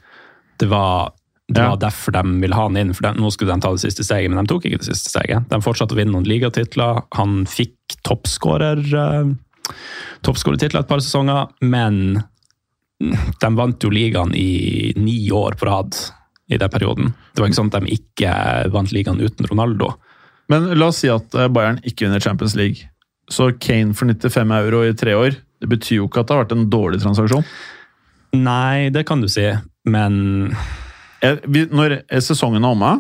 Det 0.58 0.68
var, 0.72 1.12
det 1.48 1.62
Ja. 1.62 1.70
var 1.74 1.78
derfor 1.78 2.12
de 2.16 2.24
ville 2.42 2.56
ha 2.56 2.64
han 2.68 2.78
inn, 2.78 2.94
for 2.94 3.08
de, 3.08 3.22
nå 3.22 3.32
skulle 3.32 3.54
de 3.54 3.62
ta 3.62 3.72
det 3.72 3.84
siste 3.84 4.04
steget, 4.04 4.32
men 4.32 4.44
de 4.44 4.50
tok 4.52 4.66
ikke 4.66 4.80
det 4.82 4.90
siste 4.90 5.12
steget. 5.14 5.48
De 5.50 5.62
fortsatte 5.64 5.96
å 5.96 6.00
vinne 6.00 6.12
noen 6.16 6.28
ligatitler. 6.28 7.04
Han 7.20 7.46
fikk 7.46 7.76
toppskårertitler 8.04 10.80
uh, 10.80 10.84
et 10.84 10.90
par 10.90 11.04
sesonger, 11.04 11.48
men 11.62 12.24
de 13.00 13.50
vant 13.56 13.84
jo 13.84 13.90
ligaen 13.94 14.34
i 14.36 14.94
ni 14.98 15.20
år 15.32 15.56
på 15.60 15.68
rad 15.70 15.96
i 16.50 16.58
den 16.58 16.72
perioden. 16.74 17.12
Det 17.36 17.44
var 17.44 17.52
ikke 17.52 17.60
sånn 17.60 17.72
at 17.74 17.82
de 17.84 17.94
ikke 17.98 18.34
vant 18.74 18.94
ligaen 18.96 19.22
uten 19.22 19.46
Ronaldo. 19.52 19.92
Men 20.50 20.72
la 20.80 20.88
oss 20.90 21.02
si 21.04 21.10
at 21.12 21.36
eh, 21.36 21.50
Bayern 21.52 21.82
ikke 21.86 22.08
vinner 22.08 22.24
Champions 22.24 22.56
League. 22.56 22.88
Så 23.30 23.52
Kane 23.60 23.94
for 23.98 24.08
95 24.08 24.54
euro 24.62 24.86
i 24.88 24.94
tre 24.96 25.14
år, 25.20 25.36
det 25.60 25.68
betyr 25.70 26.00
jo 26.00 26.08
ikke 26.08 26.24
at 26.24 26.30
det 26.30 26.38
har 26.38 26.46
vært 26.46 26.56
en 26.56 26.70
dårlig 26.72 27.02
transaksjon. 27.04 27.44
Nei, 28.38 28.88
det 28.96 29.04
kan 29.10 29.20
du 29.24 29.28
si, 29.32 29.44
men 29.88 30.20
når 31.72 32.02
sesongen 32.22 32.66
er 32.66 32.76
omme, 32.76 32.92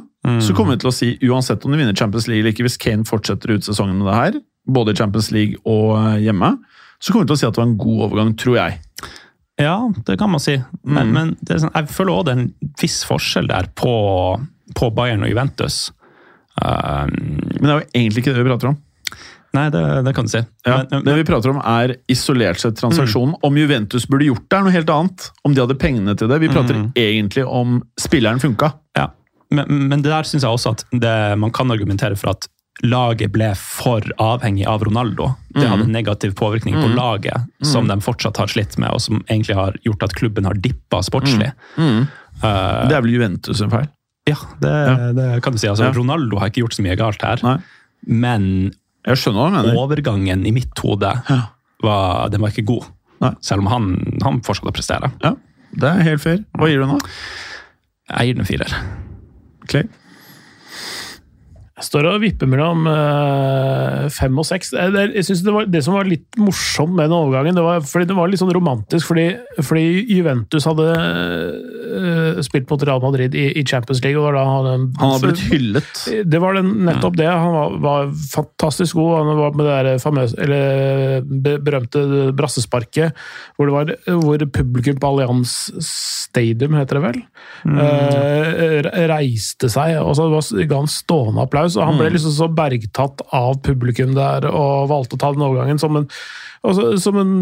så 0.44 0.56
kommer 0.56 0.76
vi 0.76 0.82
til 0.82 0.90
å 0.90 0.96
si 0.96 1.10
uansett 1.24 1.64
om 1.64 1.72
de 1.72 1.80
vinner 1.80 1.96
Champions 1.96 2.28
League 2.28 2.42
eller 2.42 2.56
ikke, 2.56 2.66
hvis 2.68 2.80
Kane 2.82 3.08
fortsetter 3.08 3.54
ut 3.54 3.68
sesongen 3.68 4.00
med 4.00 4.10
det 4.10 4.18
her, 4.18 4.40
både 4.68 4.92
i 4.92 5.00
Champions 5.00 5.30
League 5.32 5.62
og 5.64 5.94
eh, 6.02 6.26
hjemme, 6.26 6.58
så 7.00 7.14
kommer 7.14 7.24
vi 7.24 7.32
til 7.32 7.38
å 7.38 7.40
si 7.40 7.48
at 7.48 7.56
det 7.56 7.62
var 7.62 7.70
en 7.70 7.78
god 7.80 8.02
overgang, 8.08 8.34
tror 8.40 8.58
jeg. 8.58 8.80
Ja, 9.62 9.76
det 10.06 10.18
kan 10.20 10.34
man 10.34 10.42
si. 10.44 10.58
Men, 10.84 11.14
men 11.16 11.32
det 11.40 11.56
er 11.56 11.64
sånn, 11.64 11.74
jeg 11.74 11.90
føler 11.94 12.14
også 12.14 12.28
det 12.28 12.34
er 12.34 12.42
en 12.42 12.74
viss 12.82 12.98
forskjell 13.08 13.48
der 13.50 13.70
på, 13.80 13.94
på 14.78 14.90
Bayern 14.98 15.24
og 15.26 15.32
Juventus. 15.32 15.88
Um, 16.58 17.14
Men 17.54 17.64
det 17.64 17.72
er 17.72 17.80
jo 17.80 17.88
egentlig 18.02 18.24
ikke 18.24 18.34
det 18.36 18.44
vi 18.44 18.50
prater 18.52 18.72
om. 18.74 18.78
Nei, 19.58 19.68
det, 19.74 19.84
det 20.08 20.14
kan 20.18 20.28
du 20.28 20.32
si. 20.32 20.42
Ja, 20.66 20.78
Men- 20.78 20.88
men- 20.92 21.06
det 21.10 21.16
vi 21.20 21.28
prater 21.28 21.52
om 21.54 21.60
er 21.66 21.96
isolert 22.14 22.62
sett 22.62 22.78
transaksjonen. 22.80 23.36
Om 23.44 23.58
Juventus 23.60 24.06
burde 24.08 24.30
gjort 24.30 24.46
det, 24.48 24.58
er 24.60 24.68
noe 24.68 24.76
helt 24.78 24.90
annet. 24.94 25.30
Om 25.44 25.54
de 25.58 25.64
hadde 25.66 25.78
pengene 25.82 26.16
til 26.18 26.30
det. 26.32 26.40
Vi 26.46 26.50
prater 26.54 26.84
egentlig 26.96 27.46
om 27.48 27.82
spilleren 28.00 28.40
funka. 28.44 28.72
Ja, 28.98 29.10
men, 29.52 29.66
men 29.90 30.02
det 30.06 30.12
der 30.14 30.24
syns 30.28 30.44
jeg 30.46 30.52
også 30.54 30.76
at 30.78 30.86
det, 30.92 31.16
man 31.42 31.52
kan 31.56 31.72
argumentere 31.74 32.16
for 32.20 32.32
at 32.36 32.48
laget 32.86 33.32
ble 33.34 33.48
for 33.58 34.06
avhengig 34.22 34.68
av 34.70 34.84
Ronaldo. 34.86 35.32
Det 35.56 35.66
hadde 35.66 35.88
negativ 35.90 36.36
påvirkning 36.38 36.76
på 36.78 36.92
laget, 36.94 37.48
som 37.66 37.88
de 37.90 37.96
fortsatt 38.06 38.38
har 38.38 38.52
slitt 38.52 38.76
med, 38.78 38.92
og 38.94 39.02
som 39.02 39.24
egentlig 39.26 39.56
har 39.58 39.74
gjort 39.88 40.04
at 40.06 40.14
klubben 40.14 40.46
har 40.46 40.54
dippa 40.62 41.00
sportslig. 41.02 41.48
Det 41.78 42.94
er 42.94 43.02
vel 43.02 43.14
Juventus 43.16 43.62
en 43.66 43.72
feil. 43.74 43.88
Ja, 44.30 44.36
det, 44.62 44.76
det 45.18 45.28
kan 45.42 45.56
du 45.56 45.58
si. 45.62 45.70
Altså, 45.72 45.88
Ja. 45.88 45.94
Ronaldo 45.96 46.38
har 46.38 46.52
ikke 46.52 46.62
gjort 46.66 46.76
så 46.78 46.84
mye 46.86 46.98
galt 47.00 47.22
her, 47.26 47.40
Nei. 47.48 47.58
men 48.06 48.48
Jeg 49.08 49.22
skjønner 49.22 49.40
hva 49.40 49.50
du 49.50 49.58
mener. 49.58 49.78
overgangen 49.80 50.46
i 50.46 50.52
mitt 50.56 50.80
hode 50.84 51.12
var, 51.84 52.30
den 52.34 52.42
var 52.44 52.52
ikke 52.52 52.66
god. 52.68 52.88
Nei. 53.24 53.32
Selv 53.42 53.64
om 53.64 53.70
han, 53.72 53.86
han 54.24 54.42
fortsatte 54.46 54.70
å 54.74 54.76
prestere. 54.76 55.12
Ja, 55.24 55.34
Det 55.78 55.90
er 55.90 56.04
helt 56.06 56.22
fair. 56.24 56.44
Hva 56.58 56.68
gir 56.70 56.84
du 56.84 56.88
nå? 56.90 56.98
Jeg 58.12 58.28
gir 58.30 58.38
den 58.38 58.44
en 58.46 58.50
firer. 58.50 58.76
Clay? 59.68 59.88
Jeg 61.78 61.86
står 61.86 62.08
og 62.10 62.22
vipper 62.24 62.50
mellom 62.50 62.88
øh, 62.90 64.08
fem 64.10 64.40
og 64.42 64.46
seks. 64.50 64.72
Jeg, 64.74 64.94
Jeg 65.14 65.26
synes 65.28 65.44
det, 65.46 65.54
var, 65.54 65.68
det 65.70 65.84
som 65.86 65.94
var 65.94 66.08
litt 66.10 66.38
morsomt 66.42 66.96
med 66.98 67.06
den 67.06 67.14
overgangen, 67.14 67.54
det 67.54 67.62
var, 67.62 67.84
fordi 67.86 68.08
det 68.10 68.16
var 68.18 68.32
litt 68.32 68.42
sånn 68.42 68.54
romantisk, 68.56 69.06
fordi, 69.12 69.28
fordi 69.62 69.84
Juventus 70.10 70.66
hadde 70.66 70.88
øh, 70.98 72.40
spilt 72.46 72.72
mot 72.74 72.82
Real 72.88 73.04
Madrid 73.04 73.38
i, 73.38 73.46
i 73.62 73.64
Champions 73.70 74.02
League. 74.02 74.18
og 74.18 74.34
da 74.34 74.46
han, 74.48 74.88
Han 74.98 75.14
har 75.14 75.22
blitt 75.22 75.44
hyllet. 75.52 76.02
Det 76.26 76.42
var 76.42 76.58
den, 76.58 76.72
nettopp 76.88 77.20
det. 77.20 77.28
Han 77.30 77.54
var, 77.54 77.78
var 77.86 78.10
fantastisk 78.34 78.98
god. 78.98 79.14
Han 79.20 79.42
var 79.44 79.60
med 79.62 79.70
det 79.70 79.78
der 79.92 80.02
famøse, 80.02 80.40
eller 80.48 81.62
berømte 81.62 82.08
brassesparket, 82.38 83.14
hvor, 83.58 83.70
det 83.70 83.78
var, 83.78 83.94
hvor 84.24 84.48
publikum 84.58 84.98
på 85.04 85.14
Allianz 85.14 85.54
Stadium, 85.86 86.74
heter 86.78 86.98
det 87.00 87.06
vel, 87.06 87.22
mm. 87.70 87.78
øh, 87.86 88.92
reiste 89.14 89.70
seg. 89.72 89.98
og 90.02 90.18
så 90.18 90.28
var- 90.34 90.66
ga 90.68 90.82
han 90.82 90.88
stående 90.92 91.42
applaus. 91.46 91.67
Applaus, 91.68 91.78
og 91.78 91.88
han 91.88 92.00
ble 92.00 92.12
liksom 92.16 92.34
så 92.36 92.48
bergtatt 92.52 93.24
av 93.36 93.62
publikum 93.66 94.16
der 94.16 94.48
og 94.50 94.90
valgte 94.92 95.18
å 95.18 95.22
ta 95.22 95.32
den 95.34 95.46
overgangen 95.46 95.80
som 95.80 95.96
en, 96.00 96.08
altså, 96.64 96.98
som 97.02 97.18
en 97.20 97.34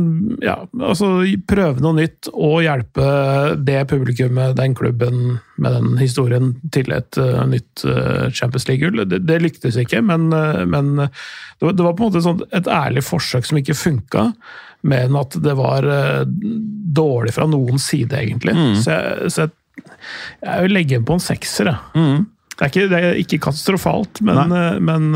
ja, 0.43 0.57
altså 0.79 1.25
prøve 1.47 1.83
noe 1.83 1.99
nytt 1.99 2.29
og 2.33 2.63
hjelpe 2.65 3.07
det 3.65 3.85
publikummet, 3.91 4.57
den 4.57 4.75
klubben 4.75 5.39
med 5.57 5.77
den 5.77 5.97
historien, 6.01 6.55
til 6.71 6.91
et 6.95 7.17
uh, 7.17 7.45
nytt 7.47 7.85
uh, 7.85 8.29
Champions 8.31 8.67
League-gull. 8.67 9.05
Det, 9.07 9.23
det, 9.25 9.41
lyktes 9.43 9.77
ikke, 9.79 10.01
men, 10.01 10.31
uh, 10.33 10.65
men 10.67 10.95
det, 11.05 11.63
var, 11.63 11.73
det, 11.73 11.83
var, 11.83 11.95
på 11.95 12.05
en 12.05 12.11
måte 12.11 12.25
sånn, 12.25 12.45
et 12.55 12.67
ærlig 12.71 13.05
forsøk 13.05 13.47
som 13.47 13.61
ikke 13.61 13.77
funka. 13.77 14.29
Mer 14.85 15.07
enn 15.07 15.17
at 15.17 15.33
det 15.41 15.55
var 15.57 15.85
dårlig 16.95 17.31
fra 17.33 17.47
noens 17.49 17.87
side, 17.89 18.13
egentlig. 18.19 18.53
Mm. 18.53 18.75
Så, 18.77 18.93
jeg, 18.93 19.31
så 19.33 19.45
jeg, 19.47 19.55
jeg, 20.43 20.65
vil 20.67 20.75
legge 20.75 20.99
inn 20.99 21.07
på 21.07 21.15
en 21.15 21.23
sekser. 21.23 21.71
Mm. 21.97 22.27
Det, 22.55 22.63
er 22.63 22.71
ikke, 22.71 22.89
det, 22.91 22.99
er 22.99 23.17
ikke, 23.19 23.39
katastrofalt, 23.49 24.21
men, 24.23 24.53
men 24.87 25.07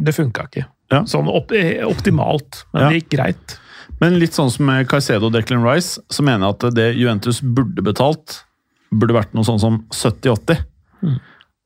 det 0.00 0.14
funka 0.16 0.46
ikke. 0.48 0.64
Ja. 0.90 1.02
Sånn 1.06 1.28
opp, 1.30 1.52
optimalt, 1.86 2.64
men 2.72 2.82
ja. 2.82 2.88
det 2.88 3.02
gikk 3.02 3.10
greit. 3.18 3.56
Men 4.00 4.16
litt 4.20 4.36
sånn 4.36 4.50
som 4.52 4.64
med 4.68 4.88
Caicedo 4.88 5.28
og 5.28 5.34
Declan 5.34 5.64
Rice, 5.64 6.00
så 6.08 6.24
mener 6.24 6.46
jeg 6.46 6.56
at 6.56 6.78
det 6.78 6.86
Juventus 6.96 7.42
burde 7.44 7.84
betalt, 7.84 8.40
burde 8.90 9.16
vært 9.16 9.36
noe 9.36 9.46
sånn 9.46 9.60
som 9.60 9.82
70-80. 9.92 10.64
Mm. 11.04 11.18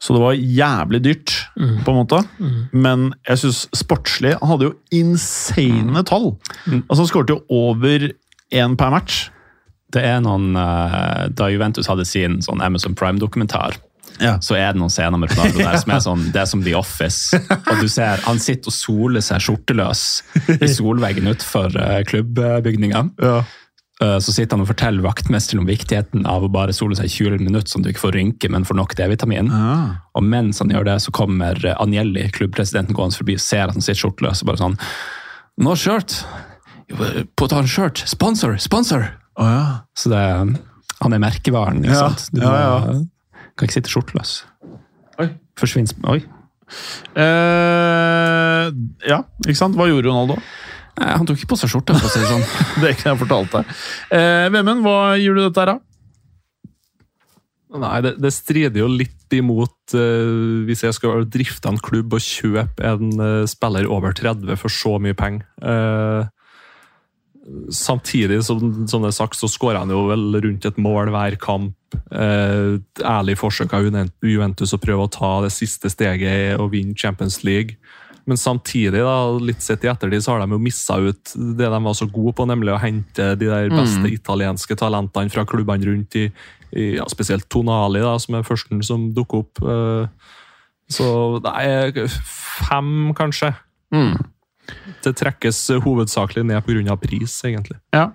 Så 0.02 0.16
det 0.16 0.20
var 0.20 0.34
jævlig 0.34 1.00
dyrt, 1.04 1.34
mm. 1.56 1.76
på 1.86 1.92
en 1.92 2.00
måte. 2.00 2.18
Mm. 2.42 2.58
Men 2.74 3.06
jeg 3.28 3.40
syns 3.40 3.62
sportslig 3.72 4.34
Han 4.40 4.50
hadde 4.50 4.66
jo 4.68 4.74
insane 4.92 5.94
mm. 5.94 6.02
tall! 6.10 6.34
Mm. 6.66 6.82
Altså 6.82 6.98
Han 6.98 7.08
skåret 7.08 7.32
jo 7.32 7.38
over 7.54 8.10
én 8.52 8.76
per 8.76 8.92
match. 8.92 9.28
Det 9.94 10.02
er 10.04 10.18
noen 10.24 10.52
Da 11.38 11.48
Juventus 11.52 11.88
hadde 11.88 12.04
sin 12.08 12.40
sånn 12.44 12.62
Amazon 12.66 12.96
Prime-dokumentar, 12.98 13.78
ja. 14.20 14.36
så 14.44 14.56
er 14.58 14.74
det 14.74 14.80
noen 14.82 14.92
scener 14.92 15.20
med 15.20 15.32
Ronaldo 15.32 15.58
der 15.62 15.80
som 15.82 15.92
er 15.94 16.04
sånn, 16.04 16.22
det 16.34 16.40
er 16.44 16.48
som 16.50 16.62
The 16.64 16.76
Office. 16.78 17.40
Og 17.56 17.82
du 17.82 17.88
ser, 17.90 18.22
Han 18.28 18.40
sitter 18.42 18.70
og 18.70 18.76
soler 18.76 19.24
seg 19.24 19.42
skjorteløs 19.44 20.06
i 20.58 20.70
solveggen 20.70 21.28
utenfor 21.30 21.74
uh, 21.78 22.00
klubbbygninga. 22.08 23.04
Ja. 23.22 23.36
Uh, 24.02 24.18
så 24.18 24.34
sitter 24.34 24.56
han 24.56 24.64
og 24.64 24.70
forteller 24.72 25.06
vaktmesteren 25.06 25.62
om 25.62 25.68
viktigheten 25.70 26.24
av 26.26 26.46
å 26.46 26.50
bare 26.52 26.74
sole 26.74 26.98
seg 26.98 27.06
i 27.10 27.14
20 27.14 27.44
minutter, 27.46 27.70
sånn 27.70 27.84
at 27.84 27.88
du 27.88 27.92
ikke 27.94 28.06
får 28.06 28.16
rynke, 28.18 28.50
men 28.50 28.66
får 28.66 28.78
nok 28.80 28.96
D-vitamin. 28.98 29.52
Ja. 29.54 29.76
Og 30.18 30.26
mens 30.26 30.62
han 30.62 30.72
gjør 30.74 30.88
det, 30.90 30.98
så 31.04 31.14
kommer 31.14 31.60
Anjelli, 31.76 32.26
klubbpresidenten, 32.34 32.96
gående 32.96 33.18
forbi 33.20 33.38
og 33.38 33.44
ser 33.44 33.68
at 33.68 33.78
han 33.78 33.84
sitter 33.84 34.02
skjorteløs. 34.04 34.42
og 34.42 34.50
bare 34.50 34.64
sånn 34.64 34.78
No 35.62 35.76
shirt! 35.78 36.18
Put 37.38 37.54
on 37.54 37.68
shirt! 37.70 38.02
Sponsor! 38.10 38.56
Sponsor! 38.58 39.06
Oh, 39.38 39.46
ja. 39.46 39.66
Så 39.98 40.10
det, 40.10 40.22
han 41.00 41.14
er 41.14 41.22
merkevaren. 41.22 41.82
ikke 41.84 41.98
sant? 41.98 42.28
Du 42.34 42.42
må, 42.42 43.06
kan 43.54 43.68
ikke 43.68 43.78
sitte 43.78 43.92
skjorteløs. 43.92 44.36
Oi. 45.22 45.28
Forsvinner 45.58 46.10
Oi. 46.10 46.20
Eh, 47.14 48.68
ja, 49.06 49.18
ikke 49.44 49.58
sant? 49.58 49.76
Hva 49.78 49.88
gjorde 49.90 50.08
Ronaldo? 50.08 50.38
Eh, 50.98 51.10
han 51.10 51.26
tok 51.28 51.40
ikke 51.40 51.52
på 51.54 51.58
seg 51.60 51.72
skjorte, 51.72 51.96
for 51.98 52.08
å 52.08 52.12
si 52.12 52.22
det 52.22 52.30
sånn. 52.30 52.46
det 52.80 52.88
er 52.88 52.94
ikke 52.96 53.06
det 53.06 53.12
jeg 53.12 53.22
fortalte 53.24 53.60
deg. 53.60 53.82
Eh, 54.18 54.46
Vemund, 54.54 54.84
hva 54.86 54.98
gir 55.20 55.36
du 55.36 55.44
dette 55.44 55.62
her, 55.62 55.74
da? 55.74 55.80
Nei, 57.74 57.96
det, 58.06 58.12
det, 58.22 58.30
strider 58.30 58.84
jo 58.84 58.86
litt 58.86 59.34
imot 59.34 59.96
uh, 59.98 60.62
hvis 60.62 60.84
jeg 60.84 60.94
skal 60.94 61.24
drifte 61.26 61.66
en 61.66 61.80
klubb 61.82 62.12
og 62.14 62.22
kjøpe 62.22 62.86
en 62.86 63.08
uh, 63.18 63.48
spiller 63.50 63.88
over 63.90 64.14
30 64.14 64.60
for 64.60 64.70
så 64.70 64.92
mye 65.02 65.16
penger. 65.18 65.42
Uh, 65.58 66.22
samtidig 67.68 68.40
som, 68.46 68.86
som 68.88 69.04
det 69.04 69.10
er 69.12 69.16
sagt, 69.18 69.36
så 69.36 69.48
skårer 69.50 69.82
han 69.82 69.92
jo 69.92 70.06
vel 70.08 70.38
rundt 70.44 70.64
et 70.68 70.78
mål 70.80 71.12
hver 71.12 71.36
kamp. 71.40 71.76
Eh, 72.10 72.80
ærlig 73.04 73.36
forsøk 73.38 73.74
av 73.76 73.86
Juventus 74.24 74.74
å 74.74 74.80
prøve 74.82 75.04
å 75.04 75.12
ta 75.12 75.36
det 75.44 75.52
siste 75.54 75.92
steget 75.92 76.58
og 76.58 76.72
vinne 76.72 76.96
Champions 76.98 77.42
League. 77.46 77.76
Men 78.24 78.40
samtidig, 78.40 79.02
da, 79.04 79.16
litt 79.36 79.60
sett 79.60 79.84
i 79.84 79.90
ettertid, 79.92 80.24
så 80.24 80.32
har 80.32 80.44
de 80.44 80.56
jo 80.56 80.62
missa 80.62 80.96
ut 80.96 81.34
det 81.36 81.68
de 81.68 81.80
var 81.84 81.96
så 81.96 82.08
gode 82.08 82.32
på, 82.38 82.46
nemlig 82.48 82.72
å 82.72 82.80
hente 82.80 83.34
de 83.36 83.50
der 83.50 83.68
beste 83.68 84.06
mm. 84.06 84.14
italienske 84.16 84.76
talentene 84.80 85.32
fra 85.32 85.44
klubbene 85.48 85.84
rundt, 85.90 86.16
i, 86.16 86.30
i 86.72 86.94
ja, 86.96 87.04
spesielt 87.12 87.44
Tonali, 87.52 88.00
da, 88.00 88.14
som 88.22 88.38
er 88.38 88.46
førsten 88.48 88.80
som 88.86 89.10
dukker 89.16 89.44
opp. 89.44 89.60
Eh, 89.60 90.32
så 90.94 91.06
det 91.44 91.52
er 91.60 92.08
fem, 92.08 93.12
kanskje. 93.16 93.52
Mm. 93.92 94.16
Det 95.04 95.14
trekkes 95.20 95.58
hovedsakelig 95.84 96.44
ned 96.48 96.64
pga. 96.64 96.96
pris, 97.00 97.36
egentlig. 97.44 97.78
Ja, 97.92 98.08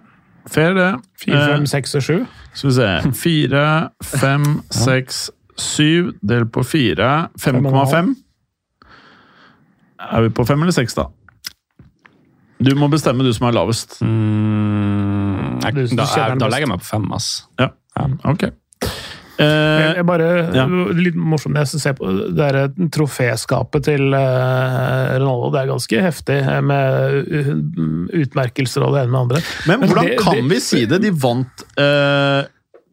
fair 0.50 0.74
det. 0.78 0.90
Fire, 1.20 1.44
fem, 1.46 1.62
eh, 1.62 1.70
seks 1.70 1.96
og 1.96 2.06
sju. 2.06 2.18
Skal 2.54 2.70
vi 2.70 2.76
se 2.80 3.14
Fire, 3.20 3.66
fem, 4.04 4.48
seks, 4.74 5.30
syv 5.60 6.14
delt 6.26 6.52
på 6.56 6.64
fire. 6.66 7.30
5,5. 7.40 8.16
Er 10.00 10.22
vi 10.22 10.30
på 10.30 10.46
fem 10.48 10.62
eller 10.64 10.76
seks, 10.76 10.96
da? 10.96 11.10
Du 12.60 12.74
må 12.76 12.90
bestemme, 12.92 13.24
du 13.24 13.32
som 13.36 13.48
er 13.48 13.56
lavest. 13.56 14.00
Mm, 14.04 15.60
jeg, 15.64 15.76
da, 15.96 16.08
jeg, 16.08 16.40
da, 16.40 16.48
legger 16.52 16.66
jeg 16.66 16.72
meg 16.74 16.82
på 16.82 16.90
fem, 16.90 17.06
ass. 17.16 17.30
Ja, 17.60 17.70
ok. 18.28 18.50
Eh, 19.40 19.96
jeg 19.96 20.04
bare, 20.08 20.28
ja. 20.52 20.66
Litt 20.98 21.16
morsomt 21.16 21.56
jeg 21.62 21.80
ser 21.80 21.96
på 21.96 22.12
det 22.36 22.44
er 22.44 22.58
troféskapet 22.92 23.86
til 23.88 24.12
uh, 24.12 25.16
Ronaldo. 25.16 25.52
Det 25.54 25.62
er 25.62 25.70
ganske 25.70 26.04
heftig 26.04 26.40
eh, 26.44 26.62
med 26.66 28.14
utmerkelser 28.20 28.84
og 28.84 28.96
det 28.98 29.06
ene 29.06 29.14
med 29.14 29.22
andre. 29.22 29.44
Men 29.70 29.86
hvordan 29.86 30.10
det, 30.10 30.18
kan 30.20 30.42
det, 30.42 30.48
vi 30.52 30.62
si 30.64 30.82
det? 30.90 31.00
De 31.06 31.12
vant 31.16 31.64
uh, 31.80 32.42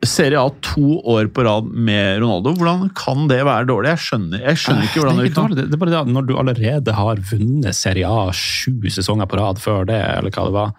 Serie 0.06 0.38
A 0.38 0.46
to 0.62 1.00
år 1.16 1.32
på 1.34 1.42
rad 1.48 1.66
med 1.72 2.20
Ronaldo. 2.22 2.52
Hvordan 2.60 2.92
kan 2.94 3.26
det 3.32 3.40
være 3.48 3.66
dårlig? 3.72 3.96
Jeg 3.96 4.04
skjønner, 4.04 4.44
jeg 4.44 4.60
skjønner 4.62 4.86
ikke 4.86 5.02
hvordan 5.02 5.22
det, 5.24 5.32
det, 5.56 5.64
det 5.72 5.78
er 5.78 5.82
bare 5.82 5.94
det 5.96 6.02
at 6.04 6.12
Når 6.14 6.28
du 6.28 6.36
allerede 6.38 6.94
har 6.94 7.24
vunnet 7.32 7.78
Serie 7.78 8.06
A 8.06 8.28
sju 8.30 8.86
sesonger 8.92 9.26
på 9.26 9.40
rad 9.40 9.58
før 9.62 9.88
det, 9.88 9.98
eller 10.20 10.30
hva 10.30 10.46
det 10.46 10.54
var 10.60 10.70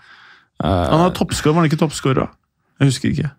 uh, 0.64 0.88
Han 0.94 1.10
er 1.10 1.18
toppskårer, 1.18 1.58
var 1.58 1.66
han 1.66 1.72
ikke 1.74 1.82
toppskårer? 1.84 2.32
Jeg 2.78 2.94
husker 2.94 3.12
ikke. 3.12 3.34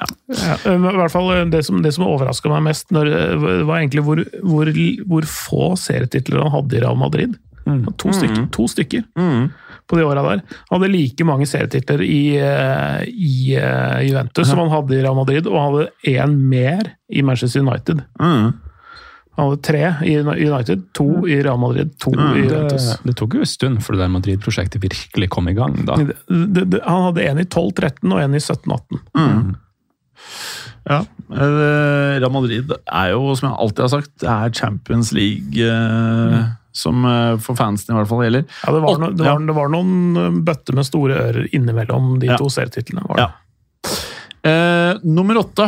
Ja. 0.00 0.08
Ja, 0.40 0.56
I 0.72 0.78
hvert 0.80 1.12
fall 1.12 1.30
eh, 1.34 1.46
Det 1.52 1.62
som, 1.66 1.82
det 1.84 1.92
som 1.96 2.06
overraska 2.08 2.50
meg 2.52 2.64
mest, 2.70 2.88
når, 2.94 3.10
eh, 3.12 3.48
var 3.68 3.80
egentlig 3.80 4.04
hvor, 4.06 4.22
hvor, 4.40 4.70
hvor 5.10 5.26
få 5.28 5.72
serietitler 5.80 6.44
han 6.44 6.54
hadde 6.54 6.78
i 6.78 6.84
Real 6.84 6.98
Madrid. 7.00 7.36
Mm. 7.66 7.82
To 8.00 8.14
stykker. 8.14 8.46
Mm. 8.46 8.48
To 8.56 8.68
stykker 8.70 9.04
mm. 9.18 9.50
på 9.90 9.98
de 9.98 10.06
åra 10.08 10.24
der. 10.24 10.40
Han 10.70 10.78
hadde 10.78 10.92
like 10.94 11.26
mange 11.28 11.46
serietitler 11.50 12.02
i, 12.06 12.22
i 12.40 13.34
i 13.50 14.08
Juventus 14.08 14.48
som 14.48 14.62
han 14.62 14.72
hadde 14.72 14.96
i 14.96 15.04
Real 15.04 15.18
Madrid, 15.18 15.46
og 15.50 15.60
han 15.60 15.70
hadde 15.74 16.16
én 16.16 16.34
mer 16.50 16.94
i 17.12 17.22
Manchester 17.26 17.62
United. 17.66 18.02
Mm. 18.20 18.52
Han 19.40 19.48
hadde 19.48 19.62
tre 19.62 19.94
i 20.04 20.16
United, 20.20 20.82
to 20.92 21.26
i 21.28 21.38
Real 21.42 21.58
Madrid, 21.58 21.92
to 21.98 22.12
mm, 22.12 22.36
i 22.36 22.44
Juventus. 22.44 22.88
Det, 22.90 23.08
det, 23.08 23.16
tok 23.16 23.38
jo 23.38 23.44
en 23.44 23.48
stund 23.48 23.82
før 23.84 23.96
det 23.96 24.02
der 24.02 24.12
Madrid-prosjektet 24.12 24.82
virkelig 24.82 25.30
kom 25.32 25.48
i 25.48 25.54
gang. 25.56 25.78
da. 25.88 25.96
Det, 25.96 26.80
han 26.84 27.06
hadde 27.08 27.26
en 27.30 27.40
i 27.40 27.46
12-13 27.46 28.10
og 28.10 28.20
en 28.20 28.36
i 28.36 28.42
17-18. 28.42 29.00
Mm. 29.16 29.52
Ja. 30.88 31.02
Eh, 31.30 32.18
Real 32.18 32.32
Madrid 32.32 32.72
er 32.72 33.10
jo, 33.12 33.34
som 33.38 33.50
jeg 33.50 33.58
alltid 33.64 33.84
har 33.84 33.92
sagt, 33.92 34.12
det 34.22 34.30
er 34.32 34.54
Champions 34.56 35.12
League 35.16 35.66
eh, 35.66 36.34
mm. 36.34 36.48
som 36.82 37.04
eh, 37.06 37.34
for 37.42 37.58
fansen 37.58 37.94
i 37.94 37.98
hvert 37.98 38.10
fall 38.10 38.24
gjelder. 38.24 38.44
Ja, 38.62 38.74
det 38.74 38.82
var, 38.86 39.02
no, 39.02 39.10
det, 39.12 39.26
var, 39.26 39.44
det 39.50 39.56
var, 39.60 39.68
noen 39.74 40.40
bøtter 40.46 40.78
med 40.78 40.88
store 40.88 41.20
ører 41.28 41.44
innimellom 41.52 42.04
de 42.22 42.32
ja. 42.32 42.40
to 42.40 42.46
serietitlene. 42.52 43.04
Ja. 43.20 43.28
Eh, 44.40 44.92
nummer 45.04 45.34
åtte 45.42 45.66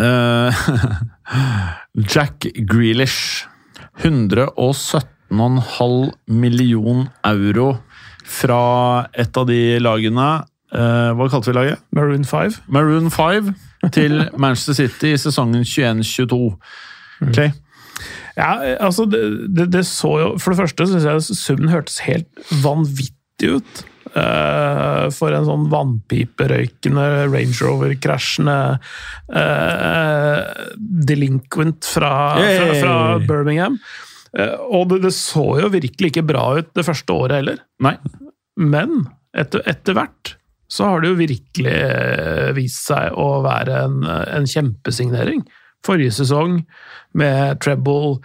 eh, 0.00 0.64
Jack 2.14 2.38
Grealish. 2.68 3.48
117,5 4.02 6.12
million 6.26 7.08
euro 7.22 7.76
fra 8.24 9.06
et 9.12 9.36
av 9.36 9.46
de 9.46 9.78
lagene 9.78 10.44
hva 10.74 11.28
kalte 11.30 11.52
vi 11.52 11.54
laget? 11.54 11.82
Maroon 11.94 12.24
5. 12.26 12.56
Maroon 12.74 13.10
5 13.14 13.52
til 13.94 14.16
Manchester 14.42 14.74
City 14.80 15.12
i 15.14 15.20
sesongen 15.20 15.62
21-22. 15.62 16.40
Mm. 17.20 17.28
Okay. 17.28 17.52
Ja, 18.34 18.76
altså, 18.82 19.06
det, 19.06 19.22
det, 19.54 19.68
det, 19.72 19.84
så 19.86 20.10
jo 20.18 20.30
For 20.42 20.52
det 20.52 20.64
første 20.64 20.86
syns 20.90 21.06
jeg 21.06 21.38
summen 21.38 21.70
hørtes 21.70 22.00
helt 22.06 22.46
vanvittig 22.64 23.58
ut. 23.58 23.84
Uh, 24.14 25.10
for 25.10 25.34
en 25.34 25.46
sånn 25.48 25.64
vannpiperøykende 25.72 27.04
Range 27.32 27.56
Rover-krasjende 27.64 28.58
uh, 29.34 30.68
delinquent 30.78 31.88
fra, 31.88 32.12
fra, 32.38 32.68
fra 32.78 32.94
Birmingham. 33.24 33.80
Uh, 34.38 34.54
og 34.68 34.92
det, 34.92 35.00
det, 35.08 35.10
så 35.16 35.56
jo 35.64 35.72
virkelig 35.72 36.12
ikke 36.12 36.26
bra 36.30 36.44
ut 36.60 36.70
det 36.78 36.86
første 36.86 37.16
året 37.16 37.40
heller. 37.40 37.58
Nei. 37.82 37.96
Men 38.60 39.08
etter, 39.34 39.64
etter 39.66 39.98
hvert 39.98 40.36
så 40.70 40.88
har 40.88 41.02
det 41.02 41.12
jo 41.12 41.18
virkelig 41.18 41.74
eh, 41.74 42.50
vist 42.56 42.88
seg 42.88 43.14
å 43.20 43.42
være 43.44 43.84
en, 43.86 44.00
en 44.06 44.48
kjempesignering. 44.48 45.44
Forrige 45.84 46.14
sesong 46.16 46.62
med 47.14 47.60
treble, 47.62 48.16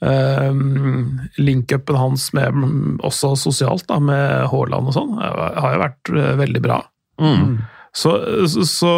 um, 0.00 1.18
link-upen 1.36 1.98
hans 1.98 2.28
med, 2.36 2.62
også 3.04 3.34
sosialt, 3.36 3.88
da, 3.90 3.98
med 4.00 4.46
Haaland 4.52 4.92
og 4.92 4.94
sånn, 4.96 5.16
har 5.18 5.74
jo 5.74 5.82
vært 5.82 6.12
eh, 6.14 6.30
veldig 6.38 6.62
bra. 6.64 6.78
Mm. 7.20 7.58
Så, 7.98 8.12
så, 8.46 8.64
så, 8.68 8.92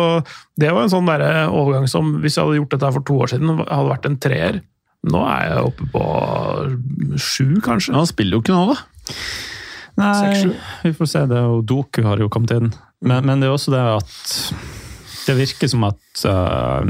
det 0.61 0.75
var 0.75 0.85
en 0.85 0.93
sånn 0.93 1.09
der 1.09 1.25
overgang 1.49 1.89
som, 1.89 2.19
hvis 2.21 2.37
jeg 2.37 2.45
hadde 2.45 2.61
gjort 2.61 2.75
dette 2.77 2.93
for 2.99 3.09
to 3.09 3.17
år 3.25 3.33
siden, 3.33 3.55
hadde 3.63 3.95
vært 3.95 4.11
en 4.11 4.21
treer. 4.21 4.61
Nå 5.09 5.23
er 5.25 5.47
jeg 5.49 5.71
oppe 5.71 5.87
på 5.95 6.05
sju, 7.17 7.47
kanskje. 7.65 7.97
Han 7.97 8.09
spiller 8.09 8.37
jo 8.37 8.45
ikke 8.45 8.59
nå, 8.59 8.75
da. 8.75 9.17
Nei, 10.01 10.53
vi 10.85 10.93
får 10.97 11.09
se. 11.09 11.25
det, 11.31 11.41
og 11.41 11.65
Doku 11.69 12.03
har 12.05 12.21
jo 12.21 12.29
kommet 12.33 12.53
inn. 12.57 12.71
Men, 13.01 13.25
men 13.27 13.41
det 13.41 13.49
er 13.49 13.57
også 13.57 13.73
det 13.73 13.81
at 13.81 14.35
det 15.27 15.37
virker 15.39 15.71
som 15.71 15.85
at 15.89 16.25
uh, 16.29 16.85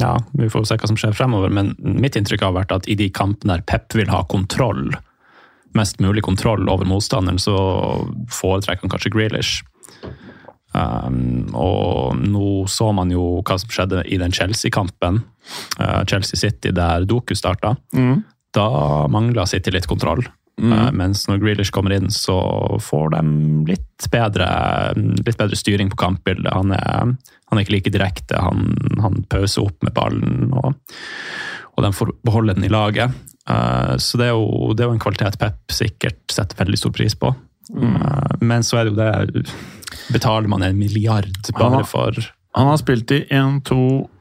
Ja, 0.00 0.14
vi 0.38 0.50
får 0.52 0.66
se 0.68 0.78
hva 0.78 0.90
som 0.90 0.98
skjer 0.98 1.16
fremover, 1.16 1.52
men 1.52 1.74
mitt 1.78 2.18
inntrykk 2.18 2.44
har 2.44 2.56
vært 2.56 2.74
at 2.74 2.88
i 2.90 2.96
de 2.98 3.08
kampene 3.14 3.56
der 3.56 3.64
Pep 3.68 3.94
vil 3.96 4.10
ha 4.12 4.24
kontroll, 4.28 4.90
mest 5.78 6.02
mulig 6.02 6.24
kontroll 6.26 6.68
over 6.68 6.88
motstanderen, 6.88 7.40
så 7.40 7.56
foretrekker 8.32 8.84
han 8.84 8.92
kanskje 8.92 9.14
Grealish. 9.14 9.62
Um, 10.76 11.46
og 11.56 12.18
nå 12.20 12.66
så 12.68 12.90
man 12.92 13.14
jo 13.14 13.38
hva 13.46 13.56
som 13.62 13.70
skjedde 13.72 14.02
i 14.12 14.18
den 14.20 14.34
Chelsea-kampen. 14.36 15.22
Uh, 15.78 16.02
Chelsea 16.10 16.36
City, 16.36 16.74
der 16.76 17.06
Doku 17.08 17.32
starta. 17.38 17.76
Da 18.56 18.66
mangla 19.12 19.46
City 19.48 19.72
litt 19.72 19.88
kontroll. 19.88 20.26
Uh, 20.56 20.88
mens 20.96 21.26
når 21.28 21.42
Grealish 21.42 21.72
kommer 21.74 21.92
inn, 21.92 22.08
så 22.12 22.36
får 22.80 23.10
de 23.12 23.22
litt 23.68 24.06
bedre, 24.12 24.46
litt 24.96 25.36
bedre 25.36 25.58
styring 25.58 25.90
på 25.92 25.98
kampbildet. 26.00 26.48
Han 26.54 26.72
er, 26.72 27.12
han 27.50 27.58
er 27.58 27.64
ikke 27.64 27.76
like 27.76 27.92
direkte, 27.92 28.40
han, 28.40 28.70
han 29.04 29.20
pauser 29.32 29.66
opp 29.68 29.84
med 29.84 29.92
ballen, 29.96 30.54
og, 30.56 30.72
og 31.76 31.84
de 31.84 31.92
får 31.98 32.14
beholde 32.24 32.56
den 32.56 32.68
i 32.68 32.72
laget. 32.72 33.12
Uh, 33.46 33.94
så 34.00 34.18
det 34.18 34.30
er, 34.30 34.38
jo, 34.38 34.72
det 34.72 34.84
er 34.84 34.90
jo 34.90 34.96
en 34.96 35.02
kvalitet 35.02 35.36
Pep 35.38 35.60
sikkert 35.70 36.18
setter 36.32 36.64
veldig 36.64 36.80
stor 36.80 36.94
pris 36.96 37.14
på. 37.20 37.34
Uh, 37.76 38.32
men 38.40 38.64
så 38.64 38.80
er 38.80 38.86
det 38.86 38.94
jo 38.94 39.00
det 39.00 39.46
Betaler 40.14 40.46
man 40.46 40.62
en 40.62 40.76
milliard 40.78 41.48
bare 41.58 41.80
for 41.82 42.14
Han 42.54 42.68
har 42.70 42.76
spilt 42.78 43.10
i 43.10 43.24
1, 43.26 43.56
2, 43.66 43.78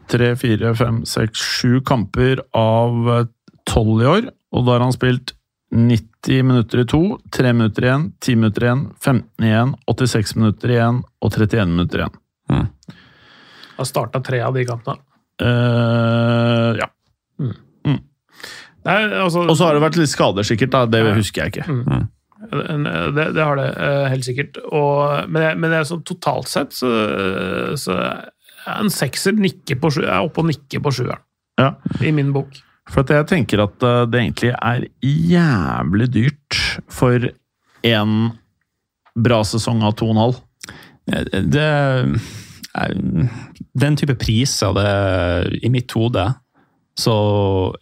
3, 0.09 0.31
4, 0.41 0.71
5, 0.77 0.97
6, 1.09 1.43
7 1.61 1.83
kamper 1.85 2.41
av 2.57 2.97
tolv 3.05 3.31
12 3.65 4.01
i 4.01 4.09
år. 4.09 4.27
Og 4.55 4.65
da 4.65 4.75
har 4.75 4.85
han 4.85 4.95
spilt 4.95 5.34
90 5.73 6.43
minutter 6.45 6.79
i 6.83 6.85
to, 6.87 6.99
3 7.33 7.53
minutter 7.53 7.87
igjen, 7.87 8.03
10 8.21 8.35
minutter 8.39 8.67
igjen, 8.67 8.83
15 9.01 9.45
igjen, 9.49 9.73
86 9.89 10.35
minutter 10.39 10.69
igjen 10.75 11.01
og 11.21 11.31
31 11.33 11.71
minutter 11.73 12.03
igjen. 12.03 12.19
Har 13.75 13.87
starta 13.89 14.21
tre 14.23 14.39
av 14.45 14.53
de 14.55 14.63
kampene. 14.69 15.01
Uh, 15.41 16.77
ja. 16.79 16.87
Mm. 17.41 17.97
altså, 18.85 19.41
Og 19.49 19.57
så 19.57 19.65
har 19.67 19.75
det 19.75 19.83
vært 19.83 19.97
litt 19.99 20.11
skader, 20.13 20.47
sikkert. 20.47 20.71
da, 20.71 20.85
Det 20.85 21.01
husker 21.17 21.43
jeg 21.43 21.55
ikke. 21.55 21.65
En- 22.69 22.85
Det, 23.15 23.25
det 23.33 23.41
har 23.43 23.55
det 23.57 23.65
eh, 23.75 24.07
helt 24.11 24.23
sikkert. 24.27 24.57
Og, 24.71 25.27
men, 25.29 25.41
jeg, 25.43 25.57
men 25.57 25.71
jeg, 25.71 25.87
så, 25.89 25.97
totalt 26.05 26.47
sett 26.51 26.71
så, 26.77 26.91
så 27.79 27.95
en 28.69 28.89
sekser 28.93 29.33
nikker 29.33 29.79
på 29.81 29.89
sju, 29.91 30.03
er 30.05 30.21
oppe 30.21 30.43
og 30.43 30.47
nikker 30.51 30.79
på 30.85 30.93
sjueren, 30.93 31.19
Ja. 31.59 31.73
i 32.05 32.11
min 32.11 32.31
bok. 32.35 32.53
For 32.91 33.07
jeg 33.09 33.25
tenker 33.31 33.63
at 33.65 33.83
eh, 33.83 34.03
det 34.11 34.21
egentlig 34.21 34.51
er 34.55 34.85
jævlig 35.01 36.09
dyrt 36.13 36.59
for 36.93 37.29
en 37.85 38.15
bra 39.15 39.41
sesong 39.47 39.81
av 39.87 39.95
2,5. 39.99 40.39
det, 41.53 41.61
er- 42.75 43.29
Den 43.75 43.95
type 43.95 44.15
priser, 44.19 44.73
det, 44.75 45.59
i 45.63 45.69
mitt 45.71 45.91
hode, 45.95 46.25
så 46.99 47.13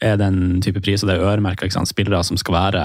er 0.01 0.15
den 0.17 0.59
type 0.61 0.81
priser 0.81 1.05
det 1.09 1.15
er 1.19 1.25
øremerka 1.31 1.67
spillere 1.85 2.23
som 2.25 2.37
skal 2.37 2.55
være 2.55 2.83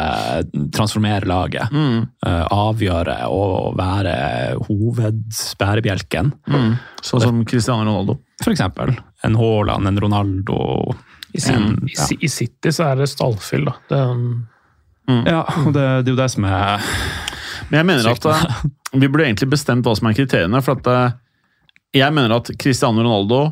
transformere 0.76 1.24
laget. 1.28 1.70
Mm. 1.72 2.08
avgjøre 2.52 3.14
og 3.32 3.76
være 3.78 4.56
hovedbærebjelken. 4.68 6.32
Sånn 7.02 7.20
som 7.24 7.44
Cristiano 7.48 7.84
Ronaldo. 7.88 8.18
For 8.44 8.52
eksempel 8.52 8.92
en 9.24 9.36
Haaland, 9.40 9.88
en 9.88 10.00
Ronaldo. 10.04 10.58
I, 11.32 11.40
sin, 11.40 11.54
um, 11.54 11.88
ja. 11.88 12.06
i, 12.10 12.18
I 12.24 12.28
City 12.32 12.72
så 12.72 12.88
er 12.88 13.02
det 13.02 13.10
stallfyll, 13.12 13.66
da. 13.68 13.74
Det, 13.90 14.00
um, 14.12 14.46
ja, 15.26 15.42
og 15.64 15.72
det, 15.72 15.84
det 16.04 16.10
er 16.10 16.14
jo 16.14 16.18
det 16.18 16.28
som 16.34 16.44
er 16.44 16.82
Men 17.70 17.78
jeg 17.78 17.86
mener 17.88 18.10
at 18.10 18.26
uh, 18.28 18.58
vi 18.92 19.08
burde 19.08 19.24
egentlig 19.26 19.50
bestemt 19.52 19.86
hva 19.86 19.94
som 19.96 20.08
er 20.08 20.16
kriteriene. 20.16 20.60
For 20.64 20.80
at 20.80 20.88
uh, 20.88 21.16
jeg 21.96 22.14
mener 22.16 22.38
at 22.38 22.50
Cristiano 22.60 23.04
Ronaldo 23.04 23.42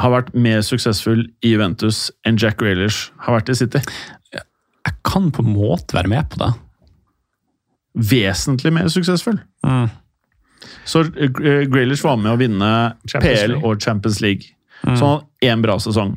har 0.00 0.12
vært 0.14 0.32
mer 0.38 0.62
suksessfull 0.66 1.24
i 1.42 1.54
Juventus 1.54 2.08
enn 2.26 2.38
Jack 2.38 2.60
Grealish 2.62 3.10
har 3.24 3.38
vært 3.38 3.50
i 3.50 3.58
City. 3.58 3.82
Jeg 4.30 4.94
kan 5.06 5.28
på 5.34 5.42
en 5.44 5.54
måte 5.54 5.96
være 5.96 6.10
med 6.10 6.30
på 6.30 6.40
det. 6.42 6.52
Vesentlig 8.10 8.72
mer 8.74 8.86
suksessfull. 8.92 9.40
Mm. 9.66 9.90
Så 10.86 11.04
uh, 11.10 11.28
Grealish 11.70 12.06
var 12.06 12.18
med 12.22 12.32
å 12.34 12.38
vinne 12.40 12.72
Champions 13.06 13.42
PL 13.42 13.54
League. 13.54 13.66
og 13.66 13.82
Champions 13.82 14.22
League. 14.22 14.54
Så 14.80 14.94
han 14.94 15.16
hadde 15.18 15.50
én 15.50 15.64
bra 15.64 15.76
sesong. 15.82 16.14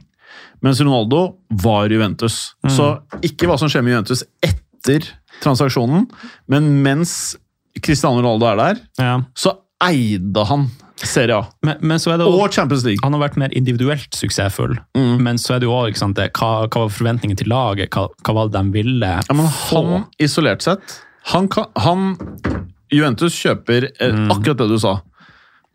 Mens 0.64 0.80
Ronaldo 0.82 1.24
var 1.64 1.92
Juventus. 1.92 2.54
Juventus. 2.64 2.78
Så 2.78 2.88
ikke 3.26 3.50
hva 3.50 3.58
som 3.60 3.72
skjer 3.72 3.84
med 3.84 3.96
Juventus 3.98 4.24
etter 4.46 5.10
transaksjonen, 5.44 6.08
men 6.52 6.70
mens 6.86 7.36
Cristiano 7.84 8.22
Ronaldo 8.22 8.48
er 8.52 8.60
der, 8.62 8.82
Ja. 9.02 9.18
så 9.36 9.58
eide 9.84 10.46
han 10.48 10.70
Serie 11.04 11.36
A. 11.36 11.46
Men, 11.66 11.78
men 11.82 12.00
så 12.00 12.14
det 12.16 12.24
jo 12.24 12.38
Og 12.40 12.54
Champions 12.54 12.84
League. 12.86 13.02
Han 13.04 13.12
har 13.18 13.20
vært 13.26 13.36
mer 13.42 13.52
individuelt 13.58 14.14
suksessfull, 14.16 14.78
men 14.96 15.40
så 15.42 15.56
er 15.56 15.60
det 15.64 15.68
jo 15.68 15.74
også, 15.76 16.08
det, 16.16 16.30
hva, 16.38 16.52
hva 16.70 16.84
var 16.86 16.94
forventningen 16.94 17.36
til 17.40 17.50
laget? 17.52 17.90
Hva, 17.92 18.08
hva 18.24 18.36
var 18.38 18.52
det 18.54 18.62
de 18.62 18.72
ville 18.78 19.10
Ja, 19.10 19.34
men 19.36 19.50
få? 19.52 19.82
han 19.84 20.06
isolert 20.22 20.64
sett 20.64 21.00
han, 21.34 21.48
kan, 21.52 21.66
han 21.80 22.14
Juventus 22.92 23.36
kjøper 23.40 23.90
mm. 23.96 24.30
akkurat 24.32 24.60
det 24.60 24.68
du 24.70 24.78
sa. 24.80 24.98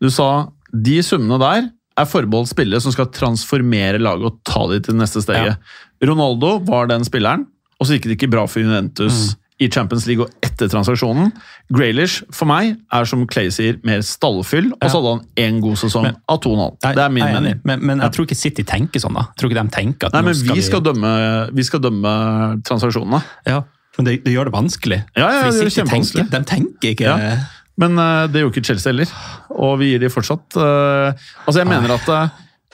Du 0.01 0.09
sa 0.13 0.27
de 0.71 0.99
summene 1.03 1.39
der 1.41 1.69
er 1.99 2.07
forbeholdt 2.09 2.49
spillere 2.53 2.81
som 2.83 2.93
skal 2.95 3.09
transformere 3.15 3.99
laget 4.01 4.25
og 4.29 4.39
ta 4.47 4.65
de 4.71 4.79
til 4.79 4.95
det 4.95 5.01
neste 5.03 5.21
steget. 5.25 5.57
Ronaldo 6.03 6.57
var 6.67 6.87
den 6.91 7.03
spilleren, 7.07 7.45
og 7.79 7.87
så 7.87 7.95
gikk 7.97 8.09
det 8.09 8.17
ikke 8.19 8.31
bra 8.31 8.45
for 8.47 8.63
Juventus 8.63 9.35
i 9.59 9.67
Champions 9.67 10.05
League 10.07 10.23
og 10.23 10.31
etter 10.45 10.69
transaksjonen. 10.71 11.33
Graylish 11.75 12.21
for 12.31 12.47
meg 12.47 12.77
er 12.95 13.07
som 13.09 13.25
Clay 13.27 13.49
sier, 13.51 13.75
mer 13.83 13.99
stallfyll, 14.07 14.69
og 14.77 14.85
så 14.87 15.01
hadde 15.01 15.11
han 15.17 15.25
én 15.43 15.57
god 15.63 15.75
sesong 15.81 16.03
Men- 16.07 16.15
av 16.31 16.39
2,5. 16.39 16.77
Jeg- 16.83 16.95
Det 16.95 17.03
er 17.03 17.09
min 17.09 17.23
jeg 17.25 17.33
mening. 17.35 17.59
Men, 17.65 17.85
men 17.85 17.99
jeg 17.99 18.11
tror 18.15 18.25
ikke 18.25 18.37
City 18.39 18.63
tenker 18.63 18.99
sånn. 19.03 19.13
da. 19.19 19.27
Jeg 19.35 19.35
tror 19.41 19.51
ikke 19.51 19.63
de 19.63 19.75
tenker 19.75 20.07
at 20.07 20.13
Nei, 20.13 20.21
nå 20.21 20.35
skal 20.35 20.55
vi 20.55 20.61
skal 20.61 20.81
dømme, 20.81 21.11
vi 21.53 21.63
skal 21.63 21.79
dømme 21.81 22.63
transaksjonene. 22.63 23.21
Ja, 23.45 23.63
men 23.97 24.05
det, 24.05 24.23
det 24.23 24.31
gjør 24.33 24.45
det 24.47 24.53
vanskelig. 24.55 25.03
Ja, 25.17 25.27
ja, 25.27 25.51
det 25.51 25.59
gjør 25.59 25.67
det 25.67 25.75
kjempevanskelig. 25.75 26.29
tenker, 26.29 26.39
de 26.39 26.45
tenker 26.55 26.89
ikke 26.95 27.01
Ja. 27.19 27.35
Men 27.79 27.95
eh, 28.01 28.27
det 28.31 28.43
gjorde 28.43 28.57
ikke 28.57 28.69
Chelsea 28.71 28.91
heller, 28.91 29.11
og 29.55 29.77
vi 29.81 29.93
gir 29.93 30.03
de 30.03 30.11
fortsatt 30.11 30.57
eh, 30.59 31.25
Altså, 31.45 31.61
jeg 31.61 31.69
mener 31.69 31.95
at 31.95 32.09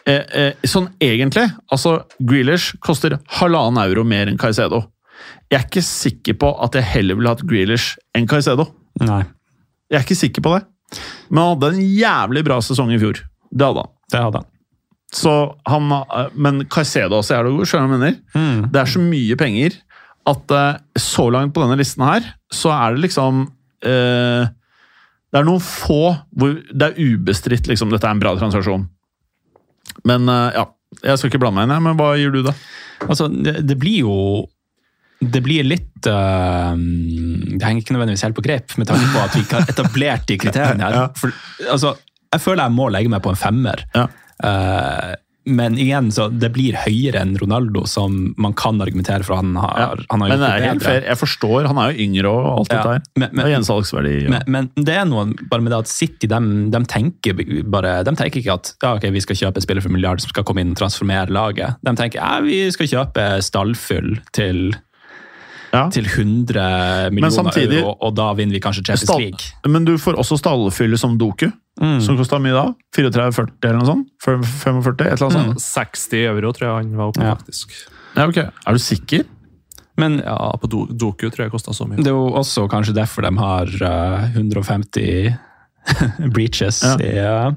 eh, 0.10 0.54
Sånn 0.68 0.90
egentlig 1.02 1.46
altså 1.74 2.00
Grealish 2.20 2.76
koster 2.84 3.18
halvannen 3.40 3.82
euro 3.86 4.06
mer 4.08 4.30
enn 4.32 4.40
Caicedo. 4.42 4.84
Jeg 5.50 5.60
er 5.60 5.68
ikke 5.68 5.86
sikker 5.86 6.38
på 6.42 6.52
at 6.66 6.78
jeg 6.78 6.90
heller 6.92 7.18
ville 7.18 7.32
hatt 7.34 7.46
Grealish 7.48 7.96
enn 8.18 8.28
Caicedo. 8.30 8.68
Nei, 9.02 9.24
Jeg 9.92 10.00
er 10.00 10.06
ikke 10.06 10.18
sikker 10.20 10.46
på 10.46 10.56
det. 10.56 10.66
Men 11.30 11.42
han 11.42 11.56
hadde 11.56 11.72
en 11.74 11.96
jævlig 12.02 12.44
bra 12.46 12.60
sesong 12.64 12.94
i 12.94 13.00
fjor. 13.02 13.22
Det 13.50 13.66
hadde 13.66 13.86
han. 13.86 13.94
det 14.14 14.22
hadde 14.28 14.42
han. 14.44 14.52
Så 15.16 15.34
han 15.70 15.90
men 16.34 16.66
Caicedo 16.70 17.22
også 17.22 17.38
er 17.38 17.46
det 17.46 17.56
god, 17.56 17.70
skjønner 17.70 17.88
du 17.88 17.94
hva 17.94 17.98
jeg 17.98 18.04
mener? 18.04 18.22
Mm. 18.36 18.70
Det 18.74 18.82
er 18.82 18.92
så 18.94 19.02
mye 19.02 19.38
penger 19.40 19.80
at 20.30 20.54
så 21.00 21.28
langt 21.34 21.54
på 21.54 21.62
denne 21.62 21.78
listen 21.80 22.06
her, 22.06 22.26
så 22.54 22.72
er 22.74 22.96
det 22.96 23.06
liksom 23.06 23.44
eh, 23.86 24.48
Det 25.36 25.42
er 25.42 25.48
noen 25.50 25.60
få 25.60 26.14
hvor 26.32 26.54
det 26.56 26.88
er 26.88 26.96
ubestridt 26.96 27.68
liksom, 27.68 27.90
dette 27.92 28.08
er 28.08 28.16
en 28.16 28.22
bra 28.24 28.32
transaksjon. 28.40 28.86
Men 30.08 30.30
eh, 30.32 30.56
ja, 30.56 30.64
jeg 31.02 31.20
skal 31.20 31.28
ikke 31.28 31.42
blande 31.44 31.60
meg 31.60 31.68
inn, 31.68 31.84
men 31.84 31.98
hva 32.00 32.14
gir 32.16 32.32
du, 32.32 32.40
da? 32.46 32.54
Altså, 33.04 33.28
det, 33.28 33.58
det 33.68 33.76
blir 33.82 34.06
jo 34.06 34.16
det 35.20 35.42
blir 35.44 35.64
litt 35.68 36.08
øh, 36.12 36.72
Det 36.78 37.64
henger 37.64 37.82
ikke 37.82 37.96
nødvendigvis 37.96 38.24
helt 38.28 38.38
på 38.38 38.44
grep, 38.46 38.76
med 38.80 38.88
tanke 38.88 39.12
på 39.12 39.24
at 39.26 39.36
vi 39.36 39.44
ikke 39.44 39.60
har 39.60 39.72
etablert 39.72 40.26
de 40.32 40.40
kriteriene 40.40 40.88
her. 40.88 40.98
For, 41.20 41.36
altså, 41.68 41.96
jeg 42.32 42.44
føler 42.44 42.70
jeg 42.70 42.76
må 42.78 42.88
legge 42.96 43.12
meg 43.12 43.24
på 43.26 43.36
en 43.36 43.40
femmer. 43.40 43.84
Ja. 43.96 44.08
Eh, 44.44 45.12
men 45.46 45.78
igjen, 45.78 46.12
så 46.12 46.28
det 46.32 46.52
blir 46.56 46.74
høyere 46.74 47.22
enn 47.22 47.36
Ronaldo, 47.38 47.86
som 47.88 48.34
man 48.38 48.54
kan 48.54 48.80
argumentere 48.82 49.24
for 49.24 49.36
han 49.38 49.56
har, 49.56 50.02
han 50.10 50.22
har 50.22 50.30
gjort 50.30 50.40
det 50.40 50.50
det 50.62 50.66
helt 50.70 50.80
bedre. 50.80 50.86
fair. 50.90 51.02
Jeg 51.10 51.18
forstår, 51.22 51.68
han 51.68 51.78
er 51.78 51.92
jo 51.94 52.06
yngre 52.08 52.32
og 52.32 52.48
alt 52.60 52.72
Ja, 52.72 52.78
dette 52.78 52.94
her. 52.96 53.02
men- 53.16 53.30
men- 53.32 53.46
det 53.46 53.52
er. 53.54 54.24
Ja. 54.26 54.30
Men, 54.30 54.44
men 54.76 54.86
det 54.86 54.96
er 54.96 55.06
noe 55.06 55.26
bare 55.50 55.62
med 55.62 55.72
det 55.72 55.80
at 55.80 55.88
City 55.88 56.28
de, 56.28 56.40
de 56.72 56.84
tenker 56.86 57.34
bare, 57.70 58.04
de 58.04 58.12
tenker 58.16 58.42
ikke 58.42 58.54
at 58.54 58.74
ja, 58.82 58.94
okay, 58.96 59.12
vi 59.12 59.20
skal 59.22 59.36
kjøpe 59.36 59.58
en 59.58 59.62
spiller 59.62 59.82
for 59.82 59.90
en 59.90 59.94
milliard 59.94 60.20
som 60.22 60.30
skal 60.30 60.44
komme 60.44 60.62
inn 60.62 60.72
og 60.72 60.78
transformere 60.78 61.30
laget. 61.30 61.76
De 61.84 61.96
tenker 61.96 62.16
ja, 62.20 62.40
vi 62.42 62.72
skal 62.72 62.88
kjøpe 62.88 63.42
stallfyll 63.42 64.20
til, 64.34 64.74
Ja. 65.76 65.84
til 65.94 66.06
100 66.08 67.12
millioner 67.12 67.36
samtidig- 67.36 67.82
euro, 67.84 67.98
og 68.02 68.16
da 68.16 68.30
vinner 68.34 68.56
vi 68.58 68.62
kanskje 68.64 68.86
Champions 68.86 69.06
Stall, 69.10 69.20
League. 69.28 69.72
men 69.76 69.86
du 69.86 69.98
får 69.98 70.16
også 70.22 70.38
stallfylle 70.40 70.98
som 70.98 71.18
Doku, 71.20 71.52
Mm. 71.82 72.00
som 72.02 72.16
kosta 72.18 72.40
mye 72.40 72.54
da. 72.56 72.74
34-40 72.96 73.52
eller 73.68 73.80
noe 73.82 73.86
sånt? 73.92 74.08
45, 74.24 75.02
et 75.02 75.22
eller 75.22 75.28
annet 75.30 75.58
sånt? 75.58 75.62
60 75.62 76.24
euro 76.26 76.52
tror 76.56 76.68
jeg 76.70 76.76
han 76.86 76.96
var 76.98 77.08
oppe, 77.12 77.22
Ja. 77.24 77.36
faktisk. 77.36 77.68
Ja, 78.16 78.28
ok. 78.28 78.38
Er 78.38 78.72
du 78.72 78.80
sikker? 78.80 79.26
Men 79.98 80.18
Ja, 80.20 80.52
på 80.60 80.68
Do 80.70 80.86
Doku 80.88 81.30
tror 81.30 81.38
jeg 81.46 81.52
kosta 81.52 81.72
så 81.74 81.86
mye. 81.88 81.98
det 81.98 82.08
er 82.08 82.12
jo 82.16 82.32
også 82.32 82.68
kanskje 82.70 82.94
derfor 82.96 83.22
de 83.24 83.38
har 83.38 83.66
uh, 83.66 84.28
150 84.36 85.38
breaches 86.34 86.82
Ja. 86.84 86.96
i, 86.98 87.18
eh, 87.18 87.52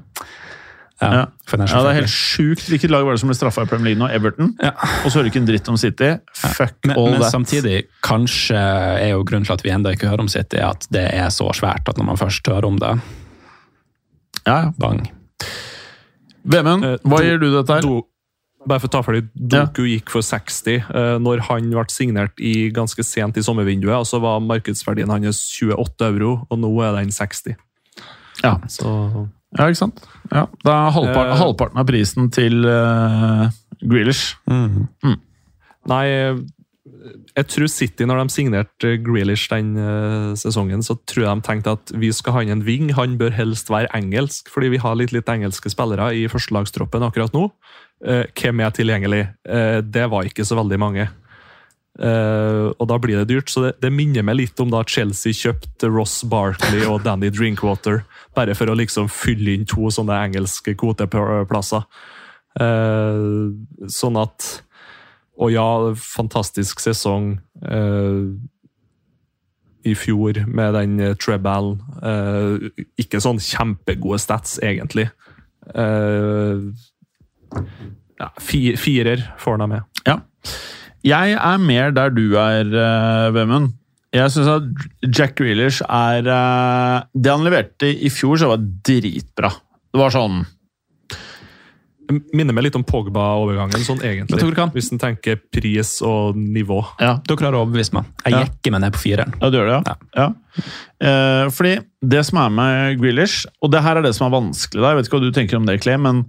Ja, 1.01 1.09
Ja. 1.13 1.25
Ja, 1.49 1.65
det 1.83 1.89
er 1.89 1.93
helt 2.01 2.11
sjukt. 2.11 2.65
Hvilket 2.69 2.89
lag 2.91 3.05
var 3.07 3.13
det 3.15 3.21
som 3.21 3.29
ble 3.29 3.35
straffa 3.37 3.63
i 3.63 3.69
Premier 3.71 3.93
League 3.95 4.01
nå? 4.01 4.09
Everton? 4.13 4.51
Ja. 4.61 4.71
Og 5.05 5.07
så 5.11 5.15
hører 5.19 5.29
du 5.29 5.31
ikke 5.31 5.39
en 5.41 5.47
dritt 5.47 5.69
om 5.71 5.77
City. 5.77 6.09
Fuck 6.35 6.75
Men, 6.85 6.97
all 6.97 7.11
men 7.11 7.21
that. 7.21 7.31
samtidig, 7.31 7.85
kanskje 8.03 8.55
er 8.59 9.09
jo 9.13 9.23
grunnen 9.23 9.45
til 9.47 9.53
at 9.53 9.63
vi 9.63 9.71
enda 9.71 9.93
ikke 9.95 10.09
hører 10.11 10.19
om 10.25 10.27
City, 10.27 10.57
at 10.57 10.85
det 10.91 11.05
er 11.13 11.29
så 11.31 11.47
svært 11.55 11.87
at 11.89 11.97
når 11.97 12.05
man 12.11 12.17
først 12.19 12.45
hører 12.51 12.65
om 12.67 12.77
det, 12.77 12.91
Ja, 14.45 14.57
ja. 14.65 14.71
bang. 14.77 15.07
Vemund, 16.45 16.83
Eh, 16.85 16.97
hva 17.03 17.17
do- 17.17 17.23
gir 17.23 17.37
du 17.39 17.49
dette 17.55 17.73
her? 17.73 17.81
Do, 17.81 18.05
bare 18.67 18.79
for 18.79 18.87
å 18.87 18.91
ta 18.91 19.01
ferdig, 19.01 19.29
Doku 19.35 19.83
gikk 19.87 20.09
for 20.09 20.21
60 20.21 20.75
eh, 20.89 21.17
når 21.19 21.39
han 21.47 21.69
ble 21.71 21.85
signert 21.89 22.33
i 22.39 22.69
ganske 22.71 23.03
sent 23.05 23.37
i 23.37 23.41
sommervinduet. 23.41 23.95
og 23.99 24.05
Så 24.05 24.19
var 24.21 24.39
markedsverdien 24.41 25.09
hans 25.09 25.39
28 25.61 26.05
euro, 26.13 26.45
og 26.49 26.59
nå 26.59 26.71
er 26.83 26.95
den 27.01 27.09
60. 27.11 27.55
Ja. 28.43 28.57
Så 28.67 29.29
Ja, 29.57 29.65
ikke 29.65 29.81
sant? 29.81 30.03
Ja, 30.29 30.45
Det 30.61 30.71
er 30.71 30.91
halvparten, 30.93 31.33
uh, 31.33 31.41
halvparten 31.41 31.81
av 31.81 31.87
prisen 31.89 32.29
til 32.33 32.61
uh, 32.69 33.49
Grealish. 33.81 34.35
Nei, 35.89 36.05
jeg 37.37 37.47
tror 37.51 37.69
City, 37.71 38.05
når 38.07 38.21
de 38.23 38.33
signerte 38.33 38.91
Grealish 39.03 39.49
den 39.51 39.71
eh, 39.79 40.31
sesongen, 40.39 40.83
så 40.85 40.97
tror 41.09 41.25
jeg 41.25 41.39
de 41.39 41.45
tenkte 41.45 41.75
at 41.77 41.93
vi 42.01 42.11
skal 42.15 42.35
ha 42.35 42.43
inn 42.43 42.53
en 42.57 42.65
wing. 42.67 42.91
Han 42.97 43.17
bør 43.19 43.33
helst 43.37 43.71
være 43.71 43.91
engelsk, 43.95 44.49
fordi 44.51 44.73
vi 44.73 44.81
har 44.81 44.97
litt, 44.99 45.13
litt 45.15 45.29
engelske 45.31 45.71
spillere 45.71 46.11
i 46.17 46.25
førstelagstroppen 46.31 47.05
akkurat 47.07 47.35
nå. 47.35 47.47
Eh, 48.05 48.25
hvem 48.33 48.63
er 48.65 48.75
tilgjengelig? 48.75 49.23
Eh, 49.47 49.79
det 49.85 50.09
var 50.11 50.27
ikke 50.27 50.47
så 50.47 50.59
veldig 50.59 50.81
mange. 50.81 51.07
Eh, 51.99 52.67
og 52.71 52.85
da 52.87 52.97
blir 53.01 53.19
det 53.19 53.27
dyrt, 53.31 53.51
så 53.51 53.65
det, 53.65 53.73
det 53.83 53.91
minner 53.91 54.23
meg 54.23 54.39
litt 54.39 54.61
om 54.63 54.71
da 54.71 54.85
Chelsea 54.87 55.35
kjøpte 55.35 55.89
Ross 55.91 56.21
Barkley 56.31 56.85
og 56.87 57.03
Danny 57.03 57.31
Drinkwater, 57.33 58.03
bare 58.37 58.55
for 58.55 58.71
å 58.71 58.77
liksom 58.79 59.09
fylle 59.11 59.57
inn 59.57 59.67
to 59.67 59.91
sånne 59.91 60.21
engelske 60.29 60.77
kvoteplasser. 60.79 61.83
Uh, 62.59 63.53
sånn 63.87 64.17
at 64.19 64.45
Og 65.39 65.53
ja, 65.53 65.93
fantastisk 65.95 66.81
sesong 66.83 67.37
uh, 67.61 68.25
i 69.87 69.93
fjor 69.95 70.41
med 70.47 70.73
den 70.75 70.97
uh, 70.99 71.13
treballen. 71.15 71.79
Eh, 72.03 72.83
ikke 72.99 73.21
sånn 73.23 73.39
kjempegode 73.39 74.19
stats, 74.19 74.57
egentlig. 74.65 75.07
Eh, 75.71 76.65
ja, 78.19 78.29
fi, 78.43 78.61
firer 78.79 79.23
får 79.39 79.57
han 79.57 79.71
med. 79.71 80.03
Ja. 80.07 80.19
Jeg 81.05 81.35
er 81.37 81.57
mer 81.63 81.91
der 81.95 82.09
du 82.11 82.25
er, 82.39 82.65
uh, 82.73 83.29
Vemund. 83.35 83.73
Jeg 84.15 84.31
syns 84.33 84.47
at 84.49 84.63
Jack 85.13 85.35
Grealish 85.37 85.83
er 85.85 86.25
eh, 86.25 87.01
Det 87.13 87.29
han 87.29 87.43
leverte 87.45 87.85
i 87.93 88.09
fjor, 88.09 88.39
så 88.41 88.47
var 88.49 88.57
dritbra. 88.57 89.51
Det 89.93 90.01
var 90.01 90.09
sånn 90.15 90.39
Minner 92.33 92.55
meg 92.57 92.65
litt 92.65 92.77
om 92.79 92.81
Pogba-overgangen, 92.89 93.83
sånn 93.85 93.99
egentlig. 94.01 94.39
Du 94.41 94.49
kan? 94.57 94.71
Hvis 94.73 94.87
en 94.89 94.97
tenker 94.97 95.37
pris 95.53 95.91
og 96.01 96.39
nivå. 96.41 96.79
Ja, 96.97 97.19
Du 97.21 97.35
klarer 97.37 97.59
å 97.59 97.67
overbevise 97.67 97.93
meg. 97.93 98.07
Jeg 98.25 98.33
Ja. 98.33 98.39
jekker 98.47 98.73
meg 98.73 98.81
ned 98.81 98.93
på 98.97 99.03
fireren. 99.03 99.35
ja 99.37 99.49
du 99.53 99.57
gjør 99.59 99.69
det, 99.69 99.75
ja. 99.85 99.95
ja. 100.17 100.63
Eh, 101.05 101.49
fordi 101.53 101.75
det 102.01 102.25
som 102.25 102.39
er 102.41 102.49
med 102.49 102.97
Grealish, 102.99 103.45
og 103.61 103.69
det 103.69 103.83
her 103.85 103.97
er 103.97 104.01
det 104.01 104.15
som 104.17 104.25
er 104.25 104.39
vanskelig 104.41 104.81
der, 104.81 104.89
jeg 104.89 104.97
vet 104.97 105.05
ikke 105.05 105.19
hva 105.19 105.21
du 105.21 105.31
tenker 105.37 105.57
om 105.61 105.67
det, 105.69 105.81
Clay, 105.85 105.97
men 106.01 106.25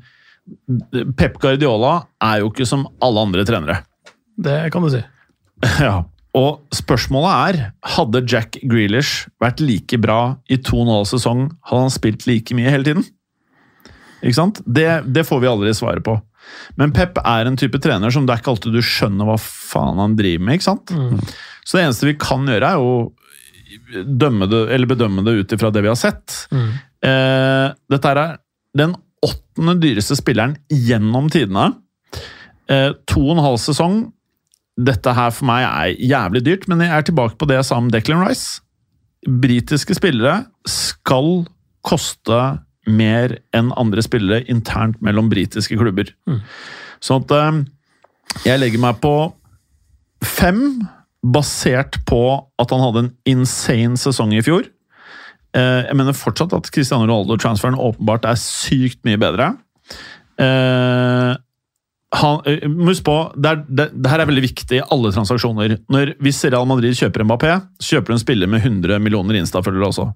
Pep 1.16 1.40
Guardiola 1.40 2.04
er 2.20 2.40
jo 2.44 2.50
ikke 2.52 2.66
som 2.68 2.84
alle 3.00 3.24
andre 3.24 3.46
trenere. 3.48 3.80
Det 4.40 4.56
kan 4.74 4.86
du 4.86 4.90
si. 4.92 5.02
Ja. 5.84 6.00
Og 6.38 6.60
spørsmålet 6.72 7.30
er 7.34 7.56
hadde 7.96 8.20
Jack 8.30 8.60
Grealish 8.62 9.24
vært 9.42 9.58
like 9.64 9.98
bra 9.98 10.36
i 10.46 10.60
to 10.62 10.76
og 10.78 10.84
en 10.84 10.92
halv 10.94 11.08
sesong, 11.10 11.40
hadde 11.66 11.86
han 11.88 11.90
spilt 11.90 12.22
like 12.30 12.54
mye 12.54 12.70
hele 12.70 12.86
tiden? 12.86 13.02
Ikke 14.22 14.36
sant? 14.38 14.60
Det, 14.62 14.86
det 15.10 15.24
får 15.26 15.40
vi 15.42 15.48
aldri 15.50 15.72
svaret 15.74 16.04
på. 16.06 16.14
Men 16.78 16.94
Pep 16.94 17.18
er 17.24 17.48
en 17.50 17.58
type 17.58 17.80
trener 17.82 18.14
som 18.14 18.28
det 18.28 18.36
er 18.36 18.42
ikke 18.44 18.52
alltid 18.54 18.76
du 18.78 18.82
skjønner 18.84 19.26
hva 19.26 19.34
faen 19.42 19.98
han 20.00 20.14
driver 20.18 20.46
med. 20.46 20.60
ikke 20.60 20.68
sant? 20.68 20.94
Så 21.66 21.76
det 21.76 21.84
eneste 21.88 22.08
vi 22.08 22.14
kan 22.20 22.46
gjøre, 22.46 22.70
er 22.70 22.78
jo 22.78 24.06
dømme 24.22 24.46
det, 24.50 24.62
eller 24.74 24.90
bedømme 24.90 25.26
det 25.26 25.34
ut 25.40 25.56
ifra 25.56 25.70
det 25.74 25.82
vi 25.84 25.90
har 25.90 25.98
sett. 25.98 26.44
Eh, 26.54 27.66
dette 27.90 28.14
er 28.14 28.22
den 28.78 28.94
åttende 29.26 29.76
dyreste 29.82 30.14
spilleren 30.18 30.56
gjennom 30.70 31.26
tidene. 31.32 31.72
Eh, 32.70 32.92
to 33.10 33.26
og 33.26 33.34
en 33.36 33.44
halv 33.44 33.60
sesong. 33.62 34.02
Dette 34.80 35.12
her 35.16 35.32
for 35.34 35.48
meg 35.50 35.66
er 35.66 35.94
jævlig 35.98 36.44
dyrt, 36.46 36.66
men 36.70 36.82
jeg 36.84 36.92
er 36.94 37.06
tilbake 37.06 37.36
på 37.40 37.48
det 37.50 37.58
jeg 37.58 37.68
sa 37.68 37.78
om 37.80 37.90
Declan 37.92 38.22
Rice. 38.24 38.62
Britiske 39.26 39.96
spillere 39.98 40.44
skal 40.68 41.44
koste 41.84 42.40
mer 42.88 43.34
enn 43.56 43.72
andre 43.80 44.02
spillere 44.04 44.46
internt 44.52 45.00
mellom 45.04 45.28
britiske 45.32 45.76
klubber. 45.80 46.08
Sånn 47.04 47.26
at 47.26 47.34
eh, 47.36 47.60
jeg 48.46 48.62
legger 48.62 48.82
meg 48.82 49.00
på 49.02 49.14
fem, 50.24 50.80
basert 51.20 51.98
på 52.08 52.22
at 52.60 52.72
han 52.72 52.80
hadde 52.80 53.04
en 53.04 53.14
insane 53.28 54.00
sesong 54.00 54.32
i 54.36 54.44
fjor. 54.44 54.64
Eh, 55.56 55.80
jeg 55.88 55.98
mener 55.98 56.16
fortsatt 56.16 56.54
at 56.56 56.70
Cristiano 56.72 57.04
Ronaldo-transferen 57.04 57.78
åpenbart 57.80 58.28
er 58.28 58.40
sykt 58.40 59.02
mye 59.04 59.20
bedre. 59.20 59.52
Han, 62.10 62.40
husk 62.88 63.04
på, 63.06 63.16
det, 63.38 63.50
er, 63.50 63.60
det, 63.68 63.84
det 63.94 64.10
her 64.10 64.22
er 64.22 64.26
veldig 64.26 64.42
viktig 64.42 64.80
i 64.80 64.82
alle 64.82 65.12
transaksjoner. 65.14 65.76
Når, 65.94 66.16
hvis 66.24 66.40
Real 66.48 66.66
Madrid 66.66 66.98
kjøper 66.98 67.22
Mbappé, 67.22 67.52
så 67.78 67.96
kjøper 67.96 68.10
du 68.10 68.16
en 68.16 68.22
spiller 68.24 68.50
med 68.50 68.64
100 68.64 68.98
millioner 69.02 69.38
Insta-følgere 69.38 69.92
også. 69.92 70.08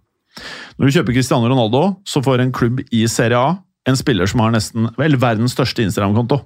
Når 0.74 0.88
du 0.90 0.96
kjøper 0.96 1.14
Cristiano 1.14 1.46
Ronaldo, 1.46 1.84
så 2.08 2.22
får 2.24 2.42
en 2.42 2.54
klubb 2.54 2.82
i 2.90 3.04
Serie 3.10 3.38
A 3.38 3.54
en 3.88 3.98
spiller 4.00 4.28
som 4.30 4.40
har 4.40 4.52
nesten, 4.54 4.88
vel, 4.98 5.16
verdens 5.20 5.54
største 5.54 5.84
Instagram-konto 5.84 6.40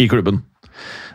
i 0.00 0.08
klubben. 0.10 0.40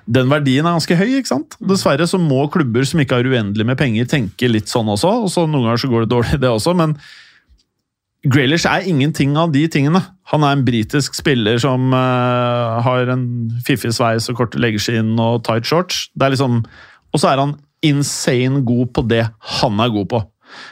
Den 0.10 0.30
verdien 0.32 0.66
er 0.66 0.78
ganske 0.78 0.98
høy, 0.98 1.10
ikke 1.20 1.32
sant? 1.34 1.58
Dessverre 1.62 2.08
så 2.10 2.20
må 2.22 2.46
klubber 2.54 2.86
som 2.88 3.02
ikke 3.02 3.20
har 3.20 3.28
uendelig 3.28 3.66
med 3.68 3.78
penger, 3.78 4.08
tenke 4.10 4.50
litt 4.50 4.72
sånn 4.72 4.90
også. 4.90 5.12
og 5.26 5.34
så 5.34 5.46
Noen 5.46 5.68
ganger 5.68 5.84
så 5.84 5.90
går 5.92 6.06
det 6.06 6.14
dårlig, 6.14 6.40
det 6.42 6.50
også, 6.54 6.76
men 6.78 6.96
Graylish 8.28 8.68
er 8.68 8.84
ingenting 8.84 9.38
av 9.40 9.54
de 9.54 9.62
tingene. 9.72 10.02
Han 10.34 10.44
er 10.44 10.58
en 10.58 10.66
britisk 10.68 11.16
spiller 11.16 11.60
som 11.62 11.94
uh, 11.96 12.80
har 12.84 13.12
en 13.14 13.24
fiffig 13.64 13.94
sveis 13.96 14.28
og 14.28 14.42
korte 14.42 14.60
leggskinn 14.60 15.14
og 15.24 15.46
tight 15.48 15.68
shorts. 15.70 16.10
Det 16.20 16.28
er 16.28 16.36
liksom, 16.36 16.60
og 17.14 17.22
så 17.22 17.32
er 17.32 17.44
han 17.46 17.56
insane 17.86 18.60
god 18.68 18.92
på 18.96 19.06
det 19.08 19.24
han 19.62 19.80
er 19.80 19.94
god 19.96 20.10
på. 20.12 20.20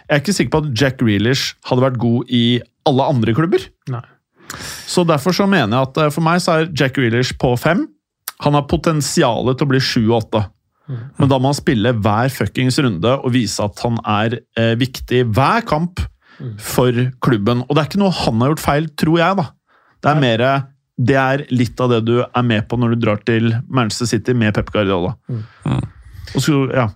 Jeg 0.09 0.17
er 0.17 0.23
ikke 0.23 0.35
sikker 0.35 0.53
på 0.57 0.61
at 0.65 0.81
Jack 0.81 0.99
Grealish 0.99 1.55
hadde 1.69 1.85
vært 1.85 2.01
god 2.01 2.33
i 2.33 2.59
alle 2.89 3.07
andre 3.13 3.35
klubber. 3.37 3.63
Nei. 3.93 4.03
Så 4.87 5.05
derfor 5.07 5.35
så 5.35 5.47
mener 5.47 5.75
jeg 5.77 5.89
at 5.89 6.01
eh, 6.03 6.11
for 6.11 6.25
meg 6.25 6.43
så 6.43 6.57
er 6.57 6.69
Jack 6.71 6.97
Grealish 6.97 7.35
på 7.39 7.53
fem. 7.59 7.85
Han 8.43 8.55
har 8.57 8.67
potensialet 8.69 9.57
til 9.57 9.67
å 9.67 9.71
bli 9.71 9.81
sju 9.83 10.01
og 10.09 10.19
åtte. 10.21 10.43
Men 10.87 11.27
da 11.27 11.39
må 11.39 11.51
han 11.51 11.57
spille 11.57 11.91
hver 11.99 12.31
fuckings 12.31 12.77
runde 12.79 13.17
og 13.17 13.33
vise 13.35 13.63
at 13.63 13.79
han 13.83 13.97
er 14.07 14.37
eh, 14.59 14.75
viktig 14.79 15.25
hver 15.35 15.65
kamp 15.67 15.99
for 16.61 17.03
klubben. 17.23 17.63
Og 17.67 17.75
det 17.75 17.83
er 17.83 17.91
ikke 17.91 18.01
noe 18.01 18.15
han 18.23 18.43
har 18.43 18.53
gjort 18.53 18.65
feil, 18.65 18.89
tror 18.99 19.21
jeg, 19.21 19.39
da. 19.41 19.47
Det 19.97 20.11
er 20.11 20.19
mer 20.21 20.43
Det 20.97 21.15
er 21.17 21.45
litt 21.53 21.79
av 21.81 21.91
det 21.93 22.01
du 22.05 22.15
er 22.25 22.45
med 22.45 22.67
på 22.69 22.77
når 22.77 22.95
du 22.95 23.01
drar 23.05 23.19
til 23.25 23.51
Manchester 23.69 24.09
City 24.09 24.33
med 24.33 24.55
Pep 24.55 24.71
Guardiola. 24.73 25.13
Og 26.33 26.41
så, 26.41 26.63
ja. 26.73 26.87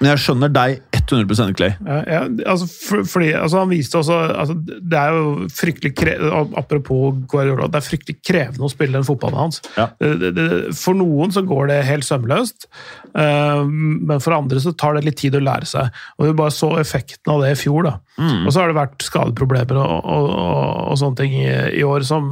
Men 0.00 0.10
jeg 0.12 0.22
skjønner 0.24 0.50
deg 0.52 0.80
100 1.02 1.54
Clay. 1.58 1.74
Ja, 1.86 1.98
ja, 2.06 2.20
altså, 2.50 2.66
for, 2.70 3.04
fordi, 3.08 3.32
altså, 3.36 3.60
han 3.62 3.70
viste 3.70 3.98
også 3.98 4.18
altså, 4.38 4.56
Det 4.56 4.98
er 4.98 5.16
jo 5.16 5.48
fryktelig 5.52 5.92
kre, 5.98 6.14
Apropos 6.58 7.18
Guardiola, 7.30 7.68
det 7.70 7.80
er 7.80 7.86
fryktelig 7.86 8.18
krevende 8.24 8.66
å 8.66 8.72
spille 8.72 8.96
den 8.96 9.06
fotballen 9.06 9.40
hans. 9.40 9.60
Ja. 9.76 9.88
Det, 10.00 10.32
det, 10.36 10.46
for 10.78 10.98
noen 10.98 11.34
så 11.34 11.44
går 11.46 11.70
det 11.72 11.80
helt 11.88 12.06
sømløst, 12.06 12.68
uh, 13.16 13.62
men 13.66 14.22
for 14.22 14.36
andre 14.36 14.62
så 14.62 14.74
tar 14.78 14.98
det 14.98 15.06
litt 15.08 15.20
tid 15.22 15.36
å 15.38 15.42
lære 15.42 15.68
seg. 15.68 16.02
Og 16.18 16.28
Vi 16.28 16.38
bare 16.42 16.54
så 16.54 16.72
effekten 16.80 17.34
av 17.34 17.44
det 17.44 17.54
i 17.54 17.60
fjor. 17.64 17.88
da. 17.88 17.96
Og 18.20 18.52
så 18.52 18.60
har 18.60 18.68
det 18.68 18.76
vært 18.76 19.04
skadeproblemer 19.06 19.78
og, 19.80 19.92
og, 20.04 20.26
og, 20.28 20.66
og 20.92 20.98
sånne 21.00 21.18
ting 21.22 21.36
i, 21.38 21.48
i 21.78 21.84
år 21.86 22.04
som 22.04 22.28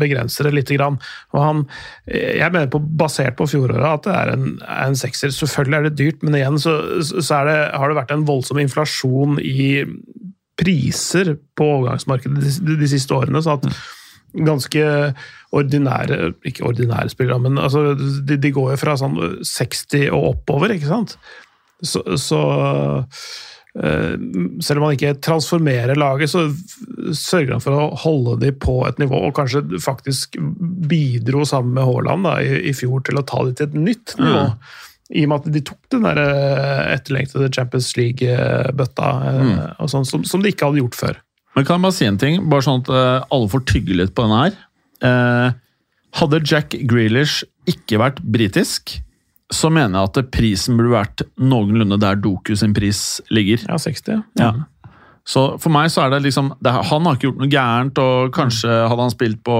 begrenser 0.00 0.48
det 0.48 0.54
lite 0.58 0.76
grann. 0.76 0.98
Og 1.32 1.40
han, 1.40 1.62
jeg 2.12 2.52
mener 2.52 2.68
på, 2.72 2.82
basert 3.00 3.38
på 3.38 3.48
fjoråret 3.48 3.86
at 3.88 4.06
det 4.06 4.16
er 4.16 4.32
en, 4.34 4.46
en 4.76 4.98
sekser. 4.98 5.32
Selvfølgelig 5.32 5.78
er 5.78 5.88
det 5.88 5.96
dyrt, 5.98 6.26
men 6.26 6.36
igjen 6.36 6.60
så, 6.60 6.76
så 7.00 7.42
det, 7.48 7.56
har 7.72 7.88
det 7.88 7.98
vært 8.02 8.12
en 8.14 8.26
voldsom 8.28 8.60
inflasjon 8.60 9.40
i 9.40 9.86
priser 10.56 11.34
på 11.56 11.70
overgangsmarkedet 11.78 12.44
de, 12.44 12.76
de 12.80 12.90
siste 12.90 13.16
årene. 13.16 13.42
så 13.44 13.56
at 13.56 13.68
ganske 14.36 14.84
ordinære 15.56 16.32
Ikke 16.44 16.66
ordinære 16.66 17.08
spillere, 17.08 17.38
men 17.40 17.58
altså, 17.58 17.94
de, 17.96 18.36
de 18.36 18.52
går 18.52 18.74
jo 18.74 18.80
fra 18.80 18.96
sånn 19.00 19.16
60 19.40 20.10
og 20.10 20.32
oppover, 20.34 20.74
ikke 20.74 20.90
sant? 20.90 21.16
Så, 21.84 22.02
så 22.20 22.40
selv 23.76 24.80
om 24.80 24.86
han 24.86 24.94
ikke 24.96 25.18
transformerer 25.20 25.98
laget, 26.00 26.30
så 26.32 26.46
sørger 27.12 27.56
han 27.56 27.60
for 27.64 27.76
å 27.76 27.88
holde 28.06 28.38
de 28.40 28.52
på 28.56 28.78
et 28.88 28.98
nivå, 29.02 29.18
og 29.28 29.34
kanskje 29.36 29.60
faktisk 29.84 30.38
bidro 30.88 31.44
sammen 31.48 31.76
med 31.76 31.84
Haaland 31.84 32.30
i, 32.40 32.62
i 32.70 32.74
fjor 32.76 33.04
til 33.04 33.20
å 33.20 33.24
ta 33.28 33.42
de 33.44 33.52
til 33.58 33.68
et 33.68 33.76
nytt 33.76 34.16
nivå. 34.20 34.46
I 35.14 35.22
og 35.22 35.30
med 35.30 35.44
at 35.44 35.52
de 35.54 35.62
tok 35.68 35.78
den 35.94 36.06
der 36.08 36.18
eh, 36.18 36.80
etterlengtede 36.96 37.52
Champions 37.54 37.92
League-bøtta, 37.98 39.10
mm. 39.36 39.52
og 39.84 39.92
sånn, 39.92 40.08
som, 40.08 40.24
som 40.26 40.42
de 40.42 40.50
ikke 40.50 40.66
hadde 40.70 40.80
gjort 40.82 40.98
før. 40.98 41.20
Men 41.54 41.68
kan 41.68 41.78
jeg 41.78 41.86
bare 41.86 41.96
si 41.96 42.08
en 42.08 42.18
ting? 42.20 42.40
Bare 42.50 42.66
sånn 42.66 42.82
at 42.82 42.90
eh, 42.92 43.28
alle 43.36 43.52
får 43.52 43.62
tygge 43.70 44.00
litt 44.00 44.16
på 44.16 44.26
denne 44.26 44.40
her. 44.42 44.58
eh, 45.06 45.62
Hadde 46.16 46.40
Jack 46.48 46.74
Grealish 46.88 47.44
ikke 47.68 48.00
vært 48.00 48.18
britisk, 48.24 48.96
så 49.52 49.70
mener 49.70 50.00
jeg 50.00 50.10
at 50.10 50.30
prisen 50.34 50.78
burde 50.78 50.94
vært 50.94 51.22
noenlunde 51.38 51.98
der 52.02 52.16
Doku 52.18 52.54
sin 52.58 52.74
pris 52.74 53.20
ligger. 53.30 53.62
Ja, 53.68 53.78
60. 53.78 54.24
Ja. 54.40 54.54
Så 55.26 55.42
for 55.58 55.74
meg 55.74 55.88
så 55.90 56.04
er 56.04 56.12
det 56.12 56.20
liksom 56.22 56.52
det, 56.62 56.70
Han 56.86 57.06
har 57.06 57.16
ikke 57.16 57.26
gjort 57.26 57.40
noe 57.40 57.50
gærent, 57.50 57.98
og 57.98 58.28
kanskje 58.34 58.70
hadde 58.70 59.02
han 59.02 59.10
spilt 59.10 59.40
på 59.46 59.56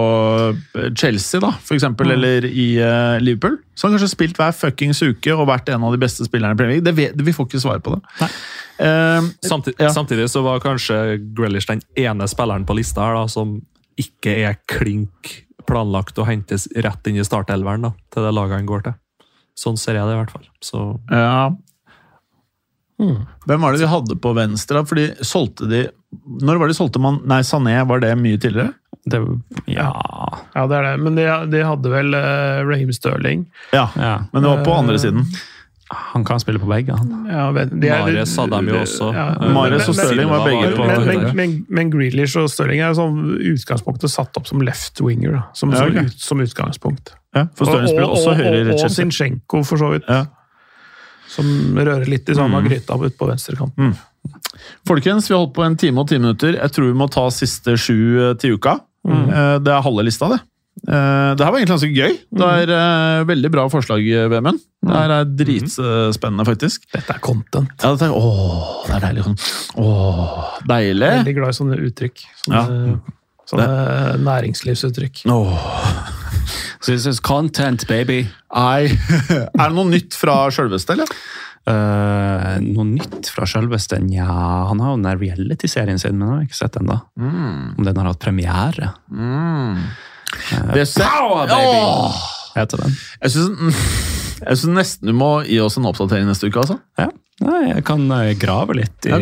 eh, 0.79 0.93
Chelsea, 0.95 1.41
da, 1.43 1.51
for 1.59 1.75
eksempel, 1.75 2.13
eller 2.15 2.47
i 2.47 2.67
uh, 2.79 3.17
Liverpool, 3.19 3.57
så 3.75 3.87
har 3.87 3.91
han 3.91 3.99
kanskje 3.99 4.13
spilt 4.13 4.39
hver 4.39 4.55
fuckings 4.55 5.03
uke 5.03 5.35
og 5.35 5.49
vært 5.51 5.73
en 5.75 5.83
av 5.89 5.95
de 5.97 5.99
beste 6.03 6.27
spillerne 6.29 6.55
i 6.55 6.61
Premier 6.61 6.79
League. 6.79 6.87
Det 6.87 6.95
vet, 6.95 7.19
vi 7.19 7.35
får 7.35 7.49
ikke 7.51 7.63
svar 7.65 7.83
på 7.83 7.97
det. 7.97 8.29
Uh, 8.79 9.27
Samtidig, 9.43 9.81
Ja. 9.83 9.91
samtidig 9.91 10.29
så 10.31 10.45
var 10.47 10.63
kanskje 10.63 11.01
Grealish 11.35 11.67
den 11.67 11.83
ene 11.99 12.29
spilleren 12.31 12.67
på 12.69 12.77
lista 12.79 13.03
her 13.09 13.19
da, 13.19 13.27
som 13.27 13.59
ikke 13.99 14.37
er 14.47 14.61
klink 14.71 15.33
planlagt 15.67 16.19
å 16.23 16.29
hentes 16.29 16.69
rett 16.79 17.11
inn 17.11 17.19
i 17.19 17.27
startelveren 17.27 17.89
da, 17.89 17.93
til 18.15 18.23
det 18.29 18.35
laget 18.39 18.61
han 18.61 18.71
går 18.71 18.87
til. 18.87 18.99
Sånn 19.57 19.79
ser 19.81 19.97
jeg 19.97 20.05
det 20.09 20.17
i 20.17 20.21
hvert 20.21 20.35
fall. 20.35 20.45
Så 20.65 20.83
ja. 21.11 21.51
Hvem 23.47 23.61
var 23.61 23.73
det 23.77 23.83
de 23.85 23.89
hadde 23.93 24.17
på 24.25 24.33
venstre? 24.37 24.81
Fordi 24.89 25.11
solgte 25.25 25.67
de 25.69 25.83
Når 26.41 26.61
var 26.63 26.71
de 26.71 26.77
solgte 26.79 27.01
man 27.03 27.19
Nei, 27.29 27.43
Sané, 27.45 27.75
var 27.89 28.01
det 28.01 28.15
mye 28.21 28.39
tidligere? 28.41 28.73
Det, 29.07 29.21
ja, 29.71 29.91
Ja, 30.57 30.63
det 30.67 30.79
er 30.79 30.87
det. 30.89 30.95
Men 31.05 31.15
de, 31.19 31.27
de 31.53 31.61
hadde 31.63 31.91
vel 31.93 32.17
uh, 32.17 32.65
Raheem 32.67 32.89
Sterling. 32.97 33.45
Ja, 33.77 33.85
ja. 33.95 34.15
men 34.33 34.43
det 34.43 34.49
var 34.51 34.65
på 34.67 34.73
andre 34.81 34.97
siden. 34.99 35.29
Han 35.87 36.25
kan 36.27 36.41
spille 36.43 36.59
på 36.59 36.67
begge, 36.67 36.97
han. 36.99 37.13
Ja, 37.31 37.45
vet- 37.55 37.71
de 37.79 37.87
er- 37.93 38.01
Mahrez 38.03 38.33
hadde 38.41 38.59
de 38.67 38.73
jo 38.73 38.81
også. 38.81 39.13
Ja, 39.15 39.27
Eh, 39.39 39.53
Mahrez 39.55 39.87
og 39.87 39.95
men- 39.95 40.07
Stirling 40.09 40.33
var 40.33 40.43
begge 40.49 40.73
på 40.75 40.87
men, 40.89 41.05
men, 41.07 41.37
men, 41.39 41.55
men 41.71 41.93
Grealish 41.93 42.35
og 42.41 42.49
Stirling 42.51 42.81
er 42.83 42.97
sånn 42.99 43.21
utgangspunktet 43.53 44.11
satt 44.11 44.35
opp 44.41 44.49
som 44.51 44.65
left 44.67 44.99
winger. 45.05 45.37
Da, 45.37 45.43
som, 45.55 45.71
Ja, 45.71 45.85
som, 45.85 46.01
ut, 46.09 46.19
som 46.19 46.43
utgangspunkt. 46.43 47.15
Ja, 47.37 47.45
for 47.59 47.69
Stirling 47.69 48.01
også 48.09 48.33
høyre 48.39 48.57
i 48.63 48.65
og, 48.73 48.81
og 48.87 48.91
Zinchenko, 48.97 49.61
for 49.69 49.81
så 49.83 49.93
vidt. 49.95 50.09
Ja. 50.09 50.25
Som 51.29 51.47
rører 51.77 52.07
litt 52.09 52.29
i 52.33 52.37
samme 52.39 52.63
Mm. 52.63 52.69
gryta 52.71 52.97
ut 52.97 53.17
på 53.19 53.29
venstrekanten. 53.29 53.95
Folkens, 54.89 55.29
vi 55.29 55.35
har 55.37 55.43
holdt 55.45 55.55
på 55.55 55.65
en 55.67 55.77
time 55.79 56.01
og 56.03 56.09
ti 56.09 56.19
minutter. 56.19 56.57
Jeg 56.57 56.73
tror 56.75 56.89
vi 56.91 56.97
må 56.99 57.09
ta 57.13 57.27
siste 57.35 57.77
sju 57.79 57.97
eh, 58.31 58.35
til 58.41 58.57
uka. 58.57 58.79
Mm. 59.07 59.27
Det 59.63 59.71
er 59.75 59.83
halve 59.85 60.03
lista, 60.07 60.29
det. 60.33 60.41
Eh, 60.89 61.35
Det 61.37 61.45
her 61.45 61.53
var 61.53 61.59
egentlig 61.61 61.75
ganske 61.77 61.93
gøy. 61.95 62.17
Det 62.41 62.49
er 62.63 62.73
eh, 62.75 63.25
veldig 63.29 63.51
bra 63.55 63.67
forslag, 63.71 64.03
Vemund. 64.33 64.59
Det 64.87 64.95
her 64.97 65.11
er 65.21 65.25
dritspennende, 65.39 66.47
faktisk. 66.47 66.87
Dette 66.95 67.15
er 67.15 67.21
content. 67.23 67.71
Ja, 67.83 67.93
dette 67.95 68.07
er, 68.09 68.15
åh, 68.15 68.87
det 68.87 68.97
er 68.99 69.07
deilig. 69.09 69.25
Sånn. 69.27 69.39
Åh, 69.83 70.61
deilig. 70.71 71.13
Veldig 71.21 71.35
glad 71.39 71.55
i 71.55 71.59
sånne 71.61 71.79
uttrykk. 71.87 72.25
Sånne, 72.47 72.99
sånne 73.51 73.69
næringslivsuttrykk. 74.27 75.25
Åh. 75.31 76.15
This 76.87 77.07
is 77.11 77.21
content, 77.21 77.87
baby. 77.91 78.23
Nei. 78.55 78.87
Er 79.59 79.67
det 79.69 79.75
noe 79.77 79.89
nytt 79.91 80.15
fra 80.19 80.47
sjølveste, 80.55 80.97
eller? 80.97 81.11
Uh, 81.67 82.61
noe 82.63 82.85
nytt 82.93 83.27
fra 83.35 83.47
sjølveste? 83.51 83.99
Nja, 84.05 84.27
han 84.71 84.79
har 84.85 84.93
jo 84.93 84.99
den 85.01 85.07
der 85.09 85.19
reality-serien 85.19 85.99
sin, 85.99 86.15
men 86.21 86.29
jeg 86.29 86.37
har 86.37 86.45
ikke 86.47 86.59
sett 86.61 86.77
den 86.79 86.91
da. 86.93 87.01
Om 87.19 87.83
den 87.89 87.99
har 87.99 88.11
hatt 88.13 88.23
premiere. 88.23 88.93
Det 90.75 90.87
ser, 90.89 91.09
Oh. 91.57 92.15
Heter 92.57 92.81
den. 92.87 92.95
Jeg 93.21 93.35
syns 93.35 93.81
jeg 94.47 94.59
synes 94.61 94.77
nesten 94.77 95.11
du 95.11 95.15
må 95.17 95.31
gi 95.49 95.59
oss 95.65 95.77
en 95.81 95.87
oppdatering 95.89 96.27
neste 96.29 96.49
uke. 96.49 96.63
altså. 96.63 96.79
Ja. 97.01 97.11
Nei, 97.45 97.63
jeg 97.75 97.83
kan 97.85 98.07
eh, 98.17 98.31
grave 98.41 98.79
litt 98.79 99.05
i 99.05 99.11
Ja, 99.13 99.19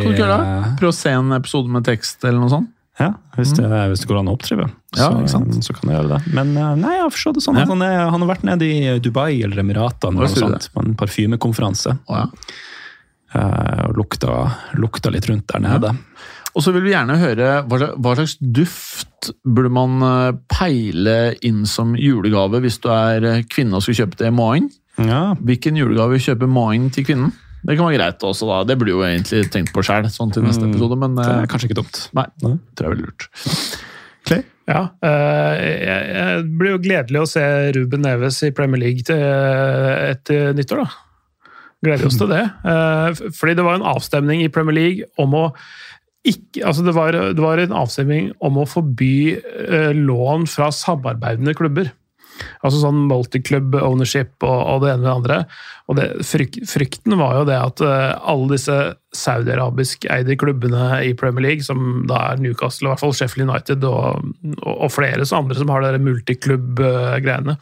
Prøv 0.78 0.92
å 0.92 0.94
se 0.94 1.10
en 1.16 1.32
episode 1.34 1.70
med 1.74 1.82
tekst, 1.88 2.20
eller 2.22 2.38
noe 2.44 2.52
sånt. 2.52 2.70
Ja, 3.00 3.08
hvis 3.34 3.50
det, 3.58 3.66
hvis 3.90 4.04
det 4.04 4.06
går 4.06 4.20
an 4.20 4.28
å 4.30 4.36
oppdrive, 4.36 4.68
Ja, 4.94 5.08
så, 5.26 5.40
ikke 5.42 5.64
så 5.66 5.74
kan 5.74 5.90
jeg 5.90 5.96
gjøre 5.98 6.10
det. 6.12 6.34
Men 6.36 6.52
eh, 6.54 6.74
nei, 6.78 6.92
jeg 6.94 7.02
har 7.02 7.10
forstått 7.16 7.40
det 7.40 7.42
sånn 7.42 7.58
Ja. 7.58 7.64
han, 7.66 7.82
er, 7.82 7.96
han 8.12 8.22
har 8.22 8.30
vært 8.30 8.44
nede 8.46 8.68
i 8.70 8.98
Dubai 9.02 9.42
eller 9.42 9.64
Emiratene 9.64 10.14
eller 10.14 10.30
noe 10.30 10.44
sånt, 10.44 10.68
på 10.70 10.84
en 10.84 10.94
parfymekonferanse. 11.00 11.96
Oh, 12.06 12.20
ja. 12.20 12.28
uh, 13.34 13.82
og 13.88 13.98
lukta, 13.98 14.36
lukta 14.78 15.10
litt 15.10 15.26
rundt 15.30 15.48
der 15.50 15.64
nede. 15.64 15.90
Og 16.54 16.62
så 16.62 16.70
vil 16.70 16.84
vi 16.86 16.92
gjerne 16.94 17.18
høre 17.18 17.48
hva 17.66 17.78
hva 17.98 18.14
slags 18.14 18.36
duft 18.38 19.32
burde 19.42 19.72
man 19.74 20.02
eh, 20.04 20.36
peile 20.52 21.34
inn 21.42 21.64
som 21.66 21.96
julegave 21.98 22.60
hvis 22.62 22.76
du 22.84 22.90
er 22.94 23.24
eh, 23.26 23.40
kvinne 23.50 23.78
og 23.78 23.82
skal 23.82 24.04
kjøpe 24.04 24.20
til 24.20 24.34
Moin? 24.36 24.68
Ja, 25.00 25.32
Hvilken 25.42 25.80
julegave 25.80 26.20
kjøper 26.22 26.46
Moin 26.46 26.90
til 26.94 27.08
kvinnen? 27.08 27.32
Det 27.64 27.76
kan 27.78 27.88
være 27.88 27.96
greit 27.96 28.24
også, 28.28 28.48
da. 28.50 28.58
Det 28.68 28.76
burde 28.80 28.92
jo 28.92 29.04
egentlig 29.06 29.46
tenkt 29.52 29.72
på 29.74 29.84
sjæl 29.86 30.08
sånn 30.12 30.32
til 30.34 30.44
neste 30.44 30.66
episode, 30.68 30.98
men 31.00 31.16
det 31.16 31.24
eh, 31.24 31.44
er 31.44 31.50
kanskje 31.50 31.70
ikke 31.70 31.80
dumt. 31.80 32.02
nei. 32.16 32.26
Det 32.42 32.50
tror 32.76 32.84
jeg 32.84 32.90
er 32.90 32.94
veldig 32.94 33.06
lurt. 33.08 33.28
Clay? 34.28 34.44
Ja, 34.68 34.82
eh, 35.04 36.42
Det 36.44 36.58
blir 36.60 36.74
jo 36.74 36.82
gledelig 36.84 37.22
å 37.22 37.28
se 37.28 37.46
Ruben 37.76 38.04
Neves 38.04 38.42
i 38.44 38.52
Premier 38.56 38.80
League 38.84 39.04
til, 39.08 39.24
etter 40.12 40.52
nyttår. 40.56 40.84
da. 40.84 41.50
Gleder 41.84 42.08
oss 42.08 42.20
til 42.20 42.30
det. 42.32 42.44
Eh, 42.74 43.24
Fordi 43.36 43.56
det 43.56 43.64
var 43.66 43.80
en 43.80 43.88
avstemning 43.94 44.44
i 44.44 44.52
Premier 44.52 44.76
League 44.78 45.10
om 45.20 45.36
å 45.36 45.48
ikke, 46.24 46.62
altså 46.64 46.80
det, 46.86 46.94
var, 46.96 47.12
det 47.12 47.42
var 47.42 47.60
en 47.60 47.74
avstemning 47.76 48.30
om 48.44 48.56
å 48.56 48.64
forby 48.68 49.36
eh, 49.36 49.92
lån 49.92 50.46
fra 50.48 50.70
samarbeidende 50.72 51.52
klubber. 51.56 51.90
Altså 52.64 52.80
sånn 52.80 53.04
multiclub 53.10 53.76
ownership 53.78 54.44
og, 54.46 54.56
og 54.56 54.84
det 54.84 54.92
ene 54.92 55.02
med 55.02 55.08
det 55.08 55.14
andre. 55.14 55.38
Og 55.90 55.98
det, 55.98 56.06
fryk, 56.26 56.58
frykten 56.68 57.16
var 57.20 57.38
jo 57.38 57.48
det 57.48 57.58
at 57.60 57.82
uh, 57.84 58.14
alle 58.30 58.54
disse 58.54 58.78
saudiarabisk 59.14 60.08
eide 60.10 60.38
klubbene 60.40 60.88
i 61.06 61.12
Premier 61.18 61.48
League, 61.48 61.66
som 61.66 62.02
da 62.10 62.22
er 62.32 62.42
Newcastle, 62.42 62.88
i 62.88 62.92
hvert 62.92 63.04
fall 63.04 63.14
Sheffield 63.16 63.50
United 63.50 63.84
og, 63.86 64.24
og, 64.62 64.72
og 64.74 64.94
flere 64.94 65.28
så 65.28 65.42
andre 65.42 65.58
som 65.60 65.70
har 65.70 65.84
de 65.84 66.02
multiklubb-greiene, 66.02 67.58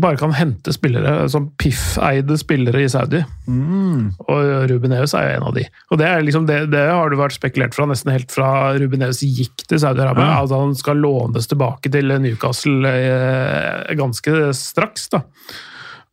bare 0.00 0.16
kan 0.16 0.32
hente 0.32 0.72
spillere, 0.72 1.28
som 1.30 1.50
Piff-eide 1.60 2.38
spillere 2.40 2.80
i 2.82 2.88
Saudi. 2.90 3.20
Og 3.48 4.68
Ruben 4.70 4.90
Neves 4.94 5.12
er 5.14 5.26
jo 5.28 5.34
en 5.36 5.46
av 5.50 5.54
de. 5.58 5.64
Og 5.92 6.00
det, 6.00 6.06
er 6.08 6.24
liksom, 6.24 6.46
det, 6.48 6.56
det 6.72 6.84
har 6.88 7.10
det 7.12 7.18
vært 7.20 7.36
spekulert 7.36 7.76
fra 7.76 7.86
nesten 7.90 8.10
helt 8.14 8.32
fra 8.34 8.48
Ruben 8.80 9.02
Neves 9.04 9.20
gikk 9.22 9.66
til 9.68 9.80
Saudi-Arabia. 9.82 10.24
Ja. 10.30 10.44
At 10.46 10.54
han 10.56 10.72
skal 10.78 11.02
lånes 11.04 11.50
tilbake 11.50 11.92
til 11.92 12.14
Newcastle 12.24 12.88
eh, 12.88 13.96
ganske 14.00 14.38
straks. 14.56 15.08
da. 15.12 15.20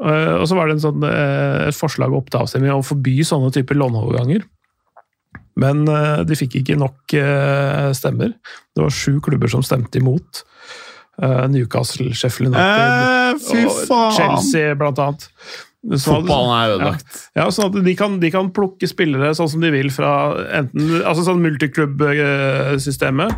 Eh, 0.03 0.34
Og 0.41 0.49
så 0.52 0.57
var 0.60 0.68
det 0.68 0.76
en 0.77 0.84
sånn, 0.90 1.06
eh, 1.07 1.68
et 1.69 1.80
forslag 1.80 2.14
opp 2.14 2.27
til 2.34 2.44
avstemning 2.44 2.73
om 2.76 2.84
å 2.84 2.90
forby 2.91 3.22
sånne 3.26 3.53
typer 3.56 3.80
låneoverganger. 3.80 4.44
Men 5.64 5.86
eh, 5.88 6.26
de 6.27 6.36
fikk 6.36 6.60
ikke 6.60 6.76
nok 6.82 7.15
eh, 7.15 7.94
stemmer. 7.95 8.36
Det 8.76 8.84
var 8.84 8.91
sju 8.91 9.22
klubber 9.23 9.48
som 9.52 9.64
stemte 9.64 10.02
imot. 10.03 10.44
Eh, 11.22 11.48
Newcastle, 11.48 12.10
Sheffield 12.14 12.52
United 12.54 12.66
Eh, 12.66 13.38
fy 13.40 13.66
og! 13.90 14.12
Chelsea, 14.18 14.74
blant 14.76 15.00
annet. 15.00 15.30
Så- 15.86 16.16
Fotballen 16.18 16.50
er 16.58 16.72
ødelagt. 16.80 17.06
ja, 17.38 17.46
sånn 17.54 17.68
at 17.70 17.84
de 17.86 17.94
kan, 17.96 18.20
de 18.20 18.32
kan 18.34 18.50
plukke 18.52 18.88
spillere 18.90 19.36
sånn 19.38 19.48
som 19.52 19.62
de 19.62 19.70
vil 19.72 19.92
fra 19.94 20.34
enten 20.58 21.02
altså 21.06 21.24
sånn 21.28 21.44
multiklubb-systemet, 21.46 23.36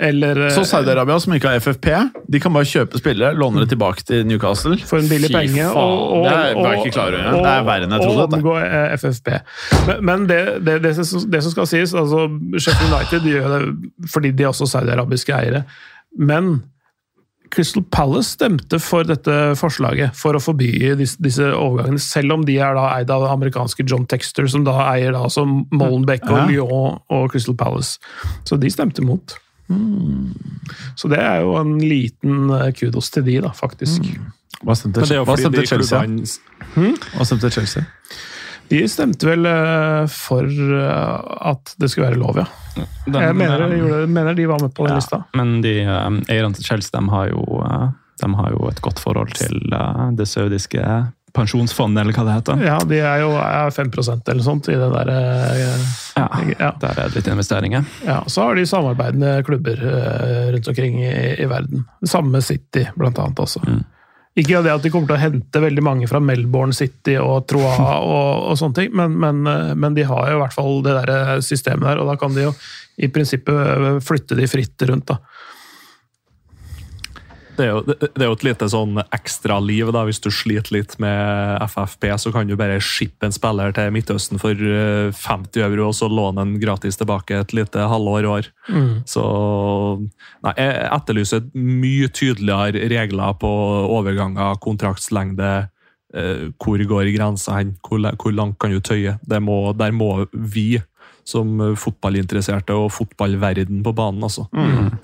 eller 0.00 0.38
eh, 0.46 0.54
Så 0.56 0.62
Saudi-Arabia, 0.64 1.18
som 1.20 1.34
ikke 1.36 1.50
har 1.50 1.60
FFP, 1.60 1.90
de 2.32 2.40
kan 2.40 2.52
bare 2.54 2.64
kjøpe 2.64 2.96
spillere, 3.00 3.34
låne 3.36 3.60
det 3.60 3.68
tilbake 3.74 4.02
til 4.08 4.24
Newcastle. 4.24 4.78
for 4.88 4.98
en 5.02 5.08
billig 5.10 5.28
Fy 5.28 5.34
penge. 5.36 5.68
faen, 5.68 6.22
det 6.24 6.32
er- 6.32 6.54
var 6.56 6.72
jeg 6.72 6.86
ikke. 6.86 7.06
Det 7.12 7.52
er 7.52 7.62
verre 7.68 7.84
enn 7.84 7.90
jeg 7.92 8.00
trodde, 8.00 8.24
Og 8.24 8.32
omgå 8.40 8.56
eh, 8.62 8.96
FFP. 8.96 9.28
Men, 9.86 10.04
men 10.04 10.26
det, 10.26 10.64
det, 10.64 10.82
det, 10.82 10.96
som- 11.06 11.30
det 11.30 11.42
som 11.42 11.52
skal 11.52 11.66
sies, 11.66 11.92
altså 11.92 12.24
Sheffield 12.58 12.92
United 12.94 13.20
gjør 13.20 13.48
det 13.58 14.08
fordi 14.10 14.30
de 14.34 14.44
er 14.44 14.48
også 14.48 14.66
saudiarabiske 14.66 15.34
eiere. 15.36 15.64
Men 16.16 16.62
Crystal 17.52 17.84
Palace 17.92 18.32
stemte 18.38 18.78
for 18.80 19.04
dette 19.04 19.34
forslaget 19.60 20.16
for 20.16 20.36
å 20.36 20.40
forby 20.40 20.70
disse, 20.96 21.20
disse 21.22 21.50
overgangene, 21.52 22.00
selv 22.00 22.38
om 22.38 22.46
de 22.48 22.56
er 22.64 22.76
da 22.78 22.88
eid 22.96 23.12
av 23.12 23.26
amerikanske 23.28 23.84
John 23.84 24.06
Texter, 24.08 24.48
som 24.48 24.64
da 24.64 24.78
eier 24.88 25.12
da 25.12 25.26
som 25.32 25.62
Molenbeek 25.74 26.24
og 26.30 26.48
Lyon 26.48 27.00
og 27.12 27.30
Crystal 27.32 27.56
Palace. 27.58 28.00
Så 28.48 28.56
de 28.60 28.72
stemte 28.72 29.04
imot. 29.04 29.36
Så 30.96 31.08
det 31.12 31.20
er 31.20 31.42
jo 31.44 31.56
en 31.60 31.76
liten 31.80 32.50
eh, 32.52 32.70
kudos 32.76 33.10
til 33.12 33.24
de, 33.28 33.38
da, 33.44 33.52
faktisk. 33.56 34.04
Er 35.08 35.16
jo 35.16 35.24
hva 35.28 35.36
stemte 35.38 35.64
Chelsea? 35.66 36.02
Hva 37.16 37.26
stemte 37.28 37.50
Chelsea? 37.52 37.86
De 38.72 38.86
stemte 38.88 39.26
vel 39.28 39.44
eh, 39.44 40.06
for 40.08 40.48
eh, 40.48 41.32
at 41.52 41.74
det 41.76 41.90
skulle 41.92 42.08
være 42.08 42.20
lov, 42.22 42.38
ja. 42.40 42.46
Den, 43.04 43.18
Jeg 43.20 43.36
mener, 43.36 43.66
eh, 43.66 43.74
gjorde, 43.82 44.06
mener 44.08 44.38
de 44.38 44.46
var 44.48 44.62
med 44.62 44.72
på 44.72 44.86
den 44.86 44.94
ja, 44.94 45.00
lista. 45.02 45.18
Men 45.36 45.58
de 45.64 45.74
eh, 45.84 46.06
eierne 46.32 46.56
til 46.56 46.64
Chelsea 46.64 46.94
de 46.96 47.02
har, 47.12 47.28
jo, 47.34 47.42
de 48.22 48.30
har 48.38 48.54
jo 48.54 48.70
et 48.70 48.80
godt 48.80 49.02
forhold 49.02 49.36
til 49.36 49.60
det 50.16 50.28
saudiske 50.30 50.86
pensjonsfondet, 51.36 52.00
eller 52.00 52.16
hva 52.16 52.24
det 52.28 52.38
heter. 52.38 52.64
Ja, 52.64 52.80
de 52.88 52.98
er 53.04 53.20
jo 53.20 53.30
er 53.40 53.70
5 53.72 53.92
eller 54.16 54.42
sånt 54.44 54.68
i 54.68 54.80
det 54.80 54.88
der 54.92 55.12
Ja, 56.16 56.26
ja. 56.56 56.72
Der 56.80 56.90
er 56.92 57.08
det 57.08 57.20
litt 57.20 57.28
investeringer. 57.28 57.84
ja, 58.06 58.22
Så 58.26 58.48
har 58.48 58.56
de 58.56 58.66
samarbeidende 58.68 59.38
klubber 59.44 59.80
rundt 60.52 60.68
omkring 60.68 61.00
i, 61.04 61.14
i 61.40 61.48
verden. 61.48 61.84
Samme 62.08 62.40
City, 62.40 62.88
blant 62.96 63.20
annet 63.20 63.40
også. 63.40 63.60
Ikke 64.38 64.62
det 64.64 64.72
at 64.72 64.84
de 64.84 64.88
kommer 64.88 65.10
til 65.10 65.18
å 65.18 65.20
hente 65.20 65.60
veldig 65.60 65.82
mange 65.84 66.06
fra 66.08 66.20
Melbourne 66.24 66.72
City 66.76 67.18
og 67.20 67.44
Troa 67.50 67.74
og, 68.00 68.46
og 68.52 68.60
sånne 68.60 68.78
ting, 68.78 68.94
men, 68.96 69.18
men, 69.20 69.42
eh, 69.48 69.74
men 69.76 69.98
de 69.98 70.06
har 70.08 70.30
jo 70.30 70.38
i 70.38 70.42
hvert 70.44 70.56
fall 70.56 70.80
det 70.86 70.96
der 71.02 71.44
systemet 71.44 71.90
der, 71.90 72.00
og 72.00 72.08
da 72.08 72.16
kan 72.20 72.32
de 72.36 72.48
jo 72.48 72.54
i 73.02 73.08
prinsippet 73.12 74.00
flytte 74.04 74.36
de 74.36 74.48
fritt 74.48 74.84
rundt. 74.88 75.08
da. 75.08 75.18
Det 77.56 77.66
er, 77.66 77.70
jo, 77.74 77.80
det 77.84 78.22
er 78.22 78.30
jo 78.30 78.36
et 78.36 78.44
lite 78.46 78.66
sånn 78.72 78.96
ekstraliv. 79.12 79.90
Hvis 80.08 80.22
du 80.24 80.30
sliter 80.32 80.72
litt 80.76 80.94
med 81.02 81.60
FFP, 81.66 82.06
så 82.20 82.32
kan 82.32 82.48
du 82.48 82.54
bare 82.56 82.78
shippe 82.82 83.28
en 83.28 83.34
spiller 83.34 83.74
til 83.76 83.92
Midtøsten 83.92 84.40
for 84.40 84.56
eh, 84.56 85.12
50 85.12 85.66
euro, 85.66 85.90
og 85.90 85.96
så 85.98 86.08
låne 86.08 86.46
den 86.46 86.56
gratis 86.62 86.96
tilbake 87.00 87.42
et 87.42 87.52
lite 87.56 87.88
halvår 87.92 88.28
år. 88.30 88.48
Så 89.08 89.24
nei, 90.46 90.54
jeg 90.56 90.88
etterlyser 90.88 91.44
mye 91.58 92.08
tydeligere 92.14 92.88
regler 92.92 93.36
på 93.42 93.52
overganger, 93.98 94.56
kontraktslengde, 94.64 95.52
eh, 96.16 96.48
hvor 96.56 96.86
går 96.94 97.12
grensa 97.16 97.58
hen, 97.60 97.76
hvor, 97.84 98.00
hvor 98.16 98.36
langt 98.36 98.58
kan 98.62 98.72
du 98.72 98.80
tøye. 98.80 99.18
Det 99.28 99.42
må, 99.44 99.64
der 99.76 99.92
må 99.92 100.24
vi 100.32 100.80
som 101.28 101.60
eh, 101.60 101.76
fotballinteresserte 101.78 102.74
og 102.76 102.90
fotballverden 102.94 103.82
på 103.84 103.94
banen. 103.96 104.22
altså. 104.26 104.46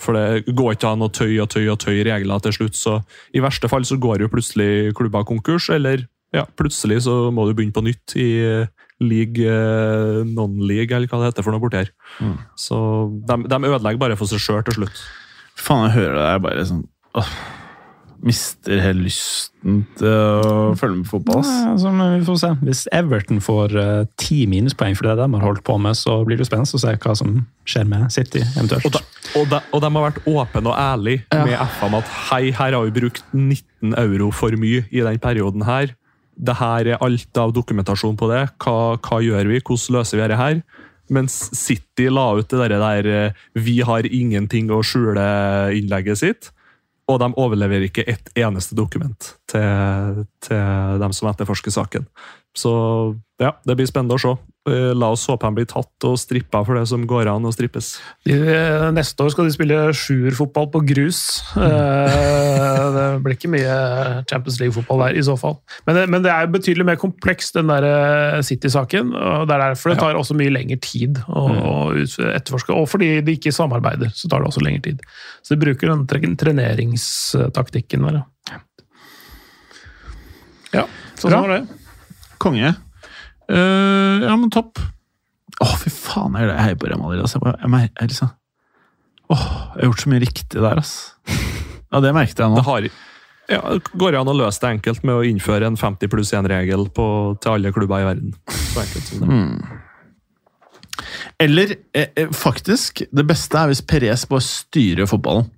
For 0.03 0.19
det 0.19 0.55
går 0.57 0.77
ikke 0.77 0.93
an 0.93 1.07
å 1.07 1.11
tøye 1.13 1.41
og 1.45 1.51
tøye 1.55 1.71
og 1.73 1.81
tøye 1.83 2.05
regler 2.09 2.45
til 2.45 2.57
slutt. 2.59 2.77
så 2.79 2.99
I 3.35 3.43
verste 3.45 3.71
fall 3.71 3.87
så 3.89 3.99
går 4.01 4.25
jo 4.25 4.33
plutselig 4.33 4.95
klubber 4.99 5.27
konkurs, 5.29 5.71
eller 5.71 6.07
ja, 6.35 6.45
plutselig 6.59 7.03
så 7.07 7.31
må 7.33 7.47
du 7.49 7.55
begynne 7.57 7.73
på 7.77 7.85
nytt 7.87 8.17
i 8.21 8.29
eh, 8.45 8.67
league, 9.01 9.47
eh, 9.47 10.25
non-league, 10.27 10.93
eller 10.93 11.09
hva 11.09 11.23
det 11.23 11.31
heter 11.31 11.47
for 11.47 11.55
noe 11.55 11.63
borti 11.63 11.85
her. 11.85 11.93
Så 12.59 12.77
de, 13.29 13.39
de 13.49 13.61
ødelegger 13.71 14.03
bare 14.03 14.19
for 14.19 14.29
seg 14.31 14.43
sjøl 14.43 14.65
til 14.67 14.81
slutt. 14.83 15.05
Faen, 15.59 15.89
jeg 15.89 15.97
hører 16.03 16.19
det 16.19 16.27
der 16.27 16.43
bare 16.43 16.67
sånn 16.69 16.85
åh, 17.19 17.31
Mister 18.25 18.81
helt 18.83 19.05
lysten 19.05 19.83
til 19.99 20.09
å 20.09 20.73
følge 20.79 21.01
med 21.01 21.07
på 21.07 21.19
fotball. 21.19 21.43
ass. 21.43 21.51
Ja, 21.53 21.75
altså, 21.75 21.93
vi 21.99 22.25
får 22.27 22.41
se. 22.43 22.51
Hvis 22.67 22.87
Everton 22.93 23.43
får 23.45 23.77
ti 24.19 24.29
ti 24.29 24.47
minuspoeng 24.51 24.97
for 24.99 25.09
det 25.09 25.17
de 25.21 25.29
har 25.35 25.45
holdt 25.45 25.65
på 25.67 25.77
med, 25.83 25.97
så 25.99 26.21
blir 26.27 26.39
det 26.39 26.45
jo 26.45 26.51
spennende 26.51 26.79
å 26.79 26.83
se 26.83 26.95
hva 27.03 27.15
som 27.19 27.39
skjer 27.69 27.87
med 27.89 28.11
City 28.15 28.43
eventuelt. 28.45 28.87
Og 28.87 28.95
de, 28.95 29.03
og, 29.35 29.47
da, 29.53 29.63
og 29.73 29.85
de 29.85 29.93
har 29.95 30.07
vært 30.09 30.21
åpne 30.29 30.73
og 30.73 30.77
ærlige 30.77 31.45
med 31.47 31.57
FA 31.77 31.89
om 31.89 31.97
at 32.01 32.13
hei, 32.29 32.43
her 32.55 32.77
har 32.77 32.85
vi 32.87 32.97
brukt 33.01 33.25
19 33.33 33.97
euro 34.05 34.31
for 34.35 34.55
mye 34.61 34.85
i 34.91 35.05
den 35.05 35.23
perioden 35.23 35.65
her. 35.69 35.95
Det 36.39 36.59
her 36.61 36.93
er 36.93 37.03
alt 37.03 37.41
av 37.41 37.55
dokumentasjon 37.57 38.19
på 38.19 38.29
det. 38.31 38.45
Hva, 38.63 38.99
hva 39.03 39.23
gjør 39.25 39.51
vi? 39.51 39.63
Hvordan 39.65 39.99
løser 39.99 40.19
vi 40.19 40.25
dette 40.25 40.39
her? 40.39 40.61
Mens 41.15 41.41
City 41.57 42.11
la 42.13 42.29
ut 42.37 42.51
det 42.53 42.61
der, 42.61 42.77
der 42.83 43.07
eh, 43.09 43.45
'vi 43.57 43.81
har 43.81 44.05
ingenting 44.05 44.69
å 44.71 44.83
skjule'-innlegget 44.85 46.21
sitt. 46.21 46.51
Og 47.09 47.21
de 47.23 47.29
overleverer 47.41 47.89
ikke 47.89 48.05
ett 48.11 48.29
eneste 48.37 48.77
dokument 48.77 49.31
til, 49.49 50.25
til 50.45 51.01
dem 51.01 51.15
som 51.17 51.31
etterforsker 51.31 51.73
saken. 51.73 52.05
Så 52.57 52.73
ja, 53.41 53.55
det 53.65 53.79
blir 53.79 53.89
spennende 53.89 54.19
å 54.19 54.23
se. 54.23 54.35
Eh, 54.69 54.93
La 54.99 55.11
oss 55.15 55.27
håpe 55.31 55.47
han 55.47 55.57
blir 55.57 55.69
tatt 55.69 56.07
og 56.07 56.17
strippa 56.21 56.61
for 56.67 56.79
det 56.79 56.85
som 56.91 57.05
går 57.09 57.31
an 57.31 57.47
å 57.47 57.53
strippes. 57.55 57.95
De, 58.27 58.35
eh, 58.37 58.89
neste 58.95 59.25
år 59.25 59.33
skal 59.33 59.49
de 59.49 59.55
spille 59.55 59.79
sjuerfotball 59.97 60.69
på 60.75 60.83
grus. 60.89 61.21
Mm. 61.55 62.95
det 62.97 63.07
blir 63.25 63.37
ikke 63.37 63.53
mye 63.53 63.77
Champions 64.29 64.59
League-fotball 64.63 65.05
der, 65.07 65.19
i 65.21 65.25
så 65.25 65.37
fall. 65.41 65.59
Men 65.89 66.01
det, 66.01 66.07
men 66.13 66.27
det 66.27 66.33
er 66.35 66.51
betydelig 66.53 66.89
mer 66.91 67.01
komplekst, 67.01 67.57
den 67.57 67.71
der 67.73 68.43
City-saken. 68.47 69.15
og 69.15 69.49
Det 69.49 69.57
er 69.57 69.65
derfor 69.65 69.95
det 69.95 70.01
tar 70.03 70.19
også 70.19 70.37
mye 70.39 70.53
lengre 70.53 70.81
tid 70.85 71.23
å, 71.29 71.47
mm. 71.95 72.03
etterforske. 72.33 72.75
Og 72.75 72.89
fordi 72.91 73.13
de 73.25 73.39
ikke 73.39 73.55
samarbeider, 73.55 74.13
så 74.17 74.31
tar 74.31 74.43
det 74.43 74.51
også 74.51 74.65
lengre 74.65 74.85
tid. 74.91 75.07
Så 75.43 75.55
de 75.55 75.63
bruker 75.63 75.95
den 75.95 76.37
treneringstaktikken 76.39 78.09
der. 78.09 78.23
ja. 78.53 78.65
Ja, 80.75 80.85
sånn 81.17 81.33
var 81.33 81.49
det. 81.49 81.63
Konge. 82.43 82.75
Eh, 83.49 84.27
ja, 84.27 84.35
men 84.37 84.51
topp. 84.53 84.81
Å, 85.59 85.69
fy 85.81 85.91
faen, 85.93 86.37
jeg, 86.39 86.55
heier 86.55 86.79
på 86.79 86.91
Real 86.91 87.01
Madrid. 87.03 87.25
Altså. 87.25 87.41
Jeg, 87.43 87.57
jeg, 87.63 87.73
jeg, 87.75 87.93
jeg, 87.95 88.13
liksom, 88.13 88.33
oh, 89.33 89.47
jeg 89.75 89.81
har 89.81 89.89
gjort 89.91 90.05
så 90.05 90.13
mye 90.13 90.25
riktig 90.27 90.65
der, 90.67 90.83
ass. 90.85 90.97
Ja, 91.89 92.03
det 92.05 92.11
merket 92.13 92.37
jeg 92.43 92.53
nå. 92.53 92.59
Det 92.59 92.67
har, 92.67 92.87
ja, 93.49 93.61
går 93.97 94.13
det 94.13 94.19
an 94.21 94.29
å 94.29 94.35
løse 94.37 94.61
det 94.61 94.75
enkelt 94.75 95.07
med 95.09 95.15
å 95.17 95.23
innføre 95.25 95.71
en 95.71 95.79
50 95.81 96.11
pluss 96.13 96.35
1-regel 96.37 96.83
til 96.93 97.49
alle 97.49 97.73
klubber 97.73 98.03
i 98.03 98.09
verden. 98.11 98.35
Så 98.53 98.83
enkelt 98.83 99.07
som 99.09 99.23
det. 99.23 99.39
Eller 101.41 101.73
eh, 101.97 102.11
eh, 102.13 102.29
faktisk, 102.35 103.07
det 103.09 103.25
beste 103.25 103.57
er 103.57 103.71
hvis 103.71 103.81
Perez 103.89 104.27
bare 104.29 104.45
styrer 104.45 105.09
fotballen. 105.09 105.49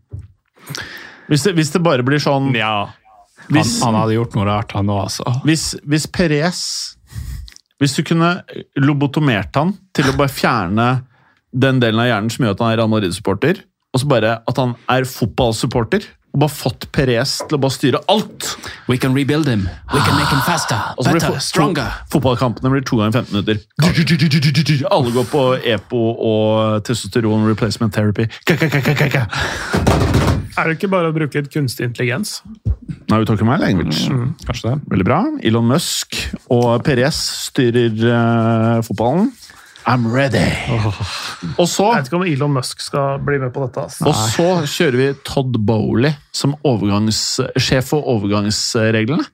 Hvis 1.27 1.49
det, 1.49 1.57
hvis 1.59 1.75
det 1.75 1.83
bare 1.83 2.07
blir 2.07 2.23
sånn 2.23 2.53
Ja. 2.55 2.93
Han, 3.41 3.57
hvis, 3.57 3.73
han 3.83 3.97
hadde 3.99 4.15
gjort 4.15 4.37
noe 4.37 4.47
rart, 4.47 4.75
han 4.77 4.91
òg, 4.93 5.01
altså. 5.09 5.25
hvis, 5.49 5.73
hvis 5.89 6.05
Perez 6.15 6.61
Hvis 7.81 7.97
du 7.97 8.05
kunne 8.05 8.35
lobotomert 8.77 9.57
han 9.57 9.75
til 9.97 10.11
å 10.11 10.17
bare 10.19 10.33
fjerne 10.33 10.89
den 11.51 11.81
delen 11.83 12.03
av 12.03 12.11
hjernen 12.11 12.31
som 12.33 12.45
gjør 12.45 12.55
at 12.55 12.63
han 12.63 12.73
er 12.75 12.81
Real 12.83 12.91
Madrid-supporter, 12.93 13.63
og 13.91 14.03
så 14.03 14.07
bare 14.11 14.39
at 14.47 14.61
han 14.61 14.77
er 14.93 15.09
fotballsupporter, 15.09 16.05
og 16.31 16.45
bare 16.45 16.55
fått 16.55 16.85
Perez 16.95 17.41
til 17.41 17.57
å 17.57 17.59
bare 17.59 17.75
styre 17.75 18.01
alt 18.13 18.53
We 18.87 18.95
can 19.03 19.17
rebuild 19.17 19.49
him. 19.51 19.65
We 19.91 19.99
can 19.99 20.15
make 20.15 20.31
him 20.31 20.45
faster, 20.47 20.79
better, 21.03 21.41
stronger. 21.43 21.91
Fotballkampene 22.13 22.71
blir 22.71 22.87
to 22.87 23.01
ganger 23.01 23.25
15 23.25 23.35
minutter. 23.35 23.59
Alle 24.95 25.11
går 25.17 25.27
på 25.33 25.45
EPO 25.75 26.05
og 26.31 26.85
testosteron 26.87 27.49
replacement 27.51 27.95
therapy. 27.95 28.29
Er 30.59 30.69
det 30.69 30.79
ikke 30.79 30.91
bare 30.93 31.11
å 31.11 31.15
bruke 31.15 31.41
litt 31.43 31.53
kunstig 31.53 31.87
intelligens? 31.87 32.41
Nei, 33.11 33.21
vi 33.21 33.25
tar 33.25 33.35
talking 33.35 33.49
my 33.49 33.59
language. 33.61 34.09
Kanskje 34.47 34.71
det. 34.73 34.77
Veldig 34.91 35.07
bra. 35.07 35.21
Elon 35.47 35.69
Musk 35.71 36.19
og 36.51 36.83
Perez 36.87 37.19
styrer 37.51 37.95
uh, 38.11 38.81
fotballen. 38.87 39.31
I'm 39.89 40.07
ready. 40.13 40.45
Og 41.57 41.67
så 41.69 41.87
Jeg 41.89 42.03
vet 42.03 42.11
ikke 42.11 42.19
om 42.21 42.27
Elon 42.29 42.53
Musk 42.53 42.83
skal 42.85 43.21
bli 43.25 43.39
med 43.41 43.53
på 43.55 43.65
dette. 43.65 43.87
Altså. 43.89 44.07
og 44.11 44.17
så 44.35 44.49
kjører 44.69 44.99
vi 45.01 45.09
Todd 45.27 45.57
Bowley 45.67 46.13
som 46.37 46.55
sjef 47.59 47.93
for 47.95 48.11
overgangsreglene. 48.13 49.25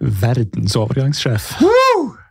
Verdens 0.00 0.76
overgangssjef. 0.78 1.54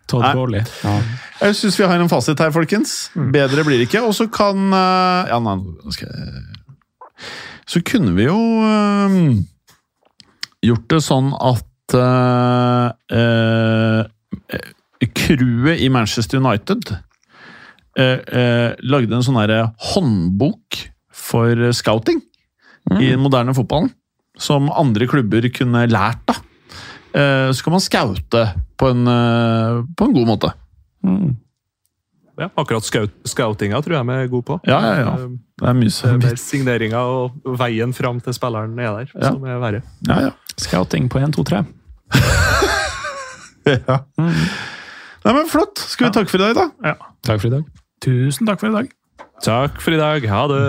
Todd 0.07 0.25
Nei. 0.25 0.33
Bowley. 0.35 0.63
Ja. 0.83 0.97
Jeg 1.43 1.59
syns 1.59 1.79
vi 1.79 1.87
har 1.87 1.99
en 1.99 2.11
fasit 2.11 2.39
her, 2.39 2.51
folkens. 2.55 3.09
Bedre 3.15 3.63
blir 3.67 3.79
det 3.79 3.87
ikke. 3.89 4.03
Og 4.03 4.15
så 4.15 4.27
kan 4.31 4.67
eh, 4.71 5.31
Ja, 5.31 5.39
nei, 5.43 5.57
nå 5.59 5.95
skal 5.95 6.11
jeg 6.11 6.43
Så 7.73 7.81
kunne 7.81 8.13
vi 8.13 8.27
jo 8.27 8.37
øh, 8.37 9.13
gjort 10.61 10.85
det 10.93 10.99
sånn 11.01 11.31
at 11.33 11.65
crewet 15.17 15.73
øh, 15.73 15.73
øh, 15.73 15.81
i 15.81 15.89
Manchester 15.89 16.37
United 16.37 16.93
eh, 17.97 18.19
eh, 18.21 18.69
lagde 18.85 19.17
en 19.17 19.25
sånn 19.25 19.39
herre 19.41 19.71
håndbok 19.93 20.83
for 21.13 21.71
scouting 21.73 22.21
i 22.99 23.09
den 23.09 23.21
moderne 23.23 23.55
fotballen. 23.57 23.89
Som 24.37 24.69
andre 24.73 25.07
klubber 25.09 25.45
kunne 25.53 25.85
lært 25.89 26.29
av. 26.29 26.41
Eh, 27.13 27.49
så 27.53 27.65
kan 27.65 27.75
man 27.75 27.83
scoute 27.85 28.45
på 28.77 28.89
en, 28.93 29.07
eh, 29.07 29.81
på 29.97 30.07
en 30.07 30.13
god 30.13 30.29
måte. 30.29 30.53
Ja, 32.39 32.47
akkurat 32.57 32.83
scout, 32.87 33.11
scoutinga 33.29 33.77
tror 33.85 33.93
jeg 33.99 34.05
vi 34.07 34.13
er 34.23 34.27
gode 34.31 34.45
på. 34.47 34.55
Ja, 34.65 34.79
ja, 34.81 34.93
ja. 35.03 35.11
Eh, 35.21 35.27
Det 35.61 35.67
er 35.69 35.73
mye 35.77 35.91
som 35.93 36.23
er 36.25 36.35
signeringa 36.41 37.01
og 37.05 37.31
veien 37.59 37.93
fram 37.93 38.19
til 38.25 38.33
spilleren 38.33 38.73
er 38.81 38.89
der, 38.97 39.11
Ja. 39.21 39.29
som 39.31 39.45
er 39.45 39.59
verre. 39.61 39.81
Ja, 40.07 40.19
ja. 40.27 40.31
Scouting 40.57 41.09
på 41.09 41.21
1, 41.21 41.33
2, 41.37 41.43
3. 41.43 41.61
ja. 43.87 43.99
Nei, 45.23 45.33
men 45.33 45.47
Flott. 45.47 45.77
Skal 45.79 46.09
vi 46.09 46.13
takke 46.17 46.29
for 46.33 46.41
i 46.41 46.43
dag, 46.49 46.55
da? 46.57 46.65
Ja. 46.83 46.95
Takk 47.23 47.39
for 47.41 47.47
i 47.47 47.53
dag. 47.53 47.63
Tusen 48.03 48.49
takk 48.49 48.59
for 48.59 48.67
i 48.73 48.75
dag. 48.75 48.89
Takk 49.43 49.79
for 49.83 49.93
i 49.93 49.97
dag. 49.99 50.25
Ha 50.27 50.41
det! 50.47 50.63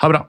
Ha 0.00 0.08
dang, 0.12 0.28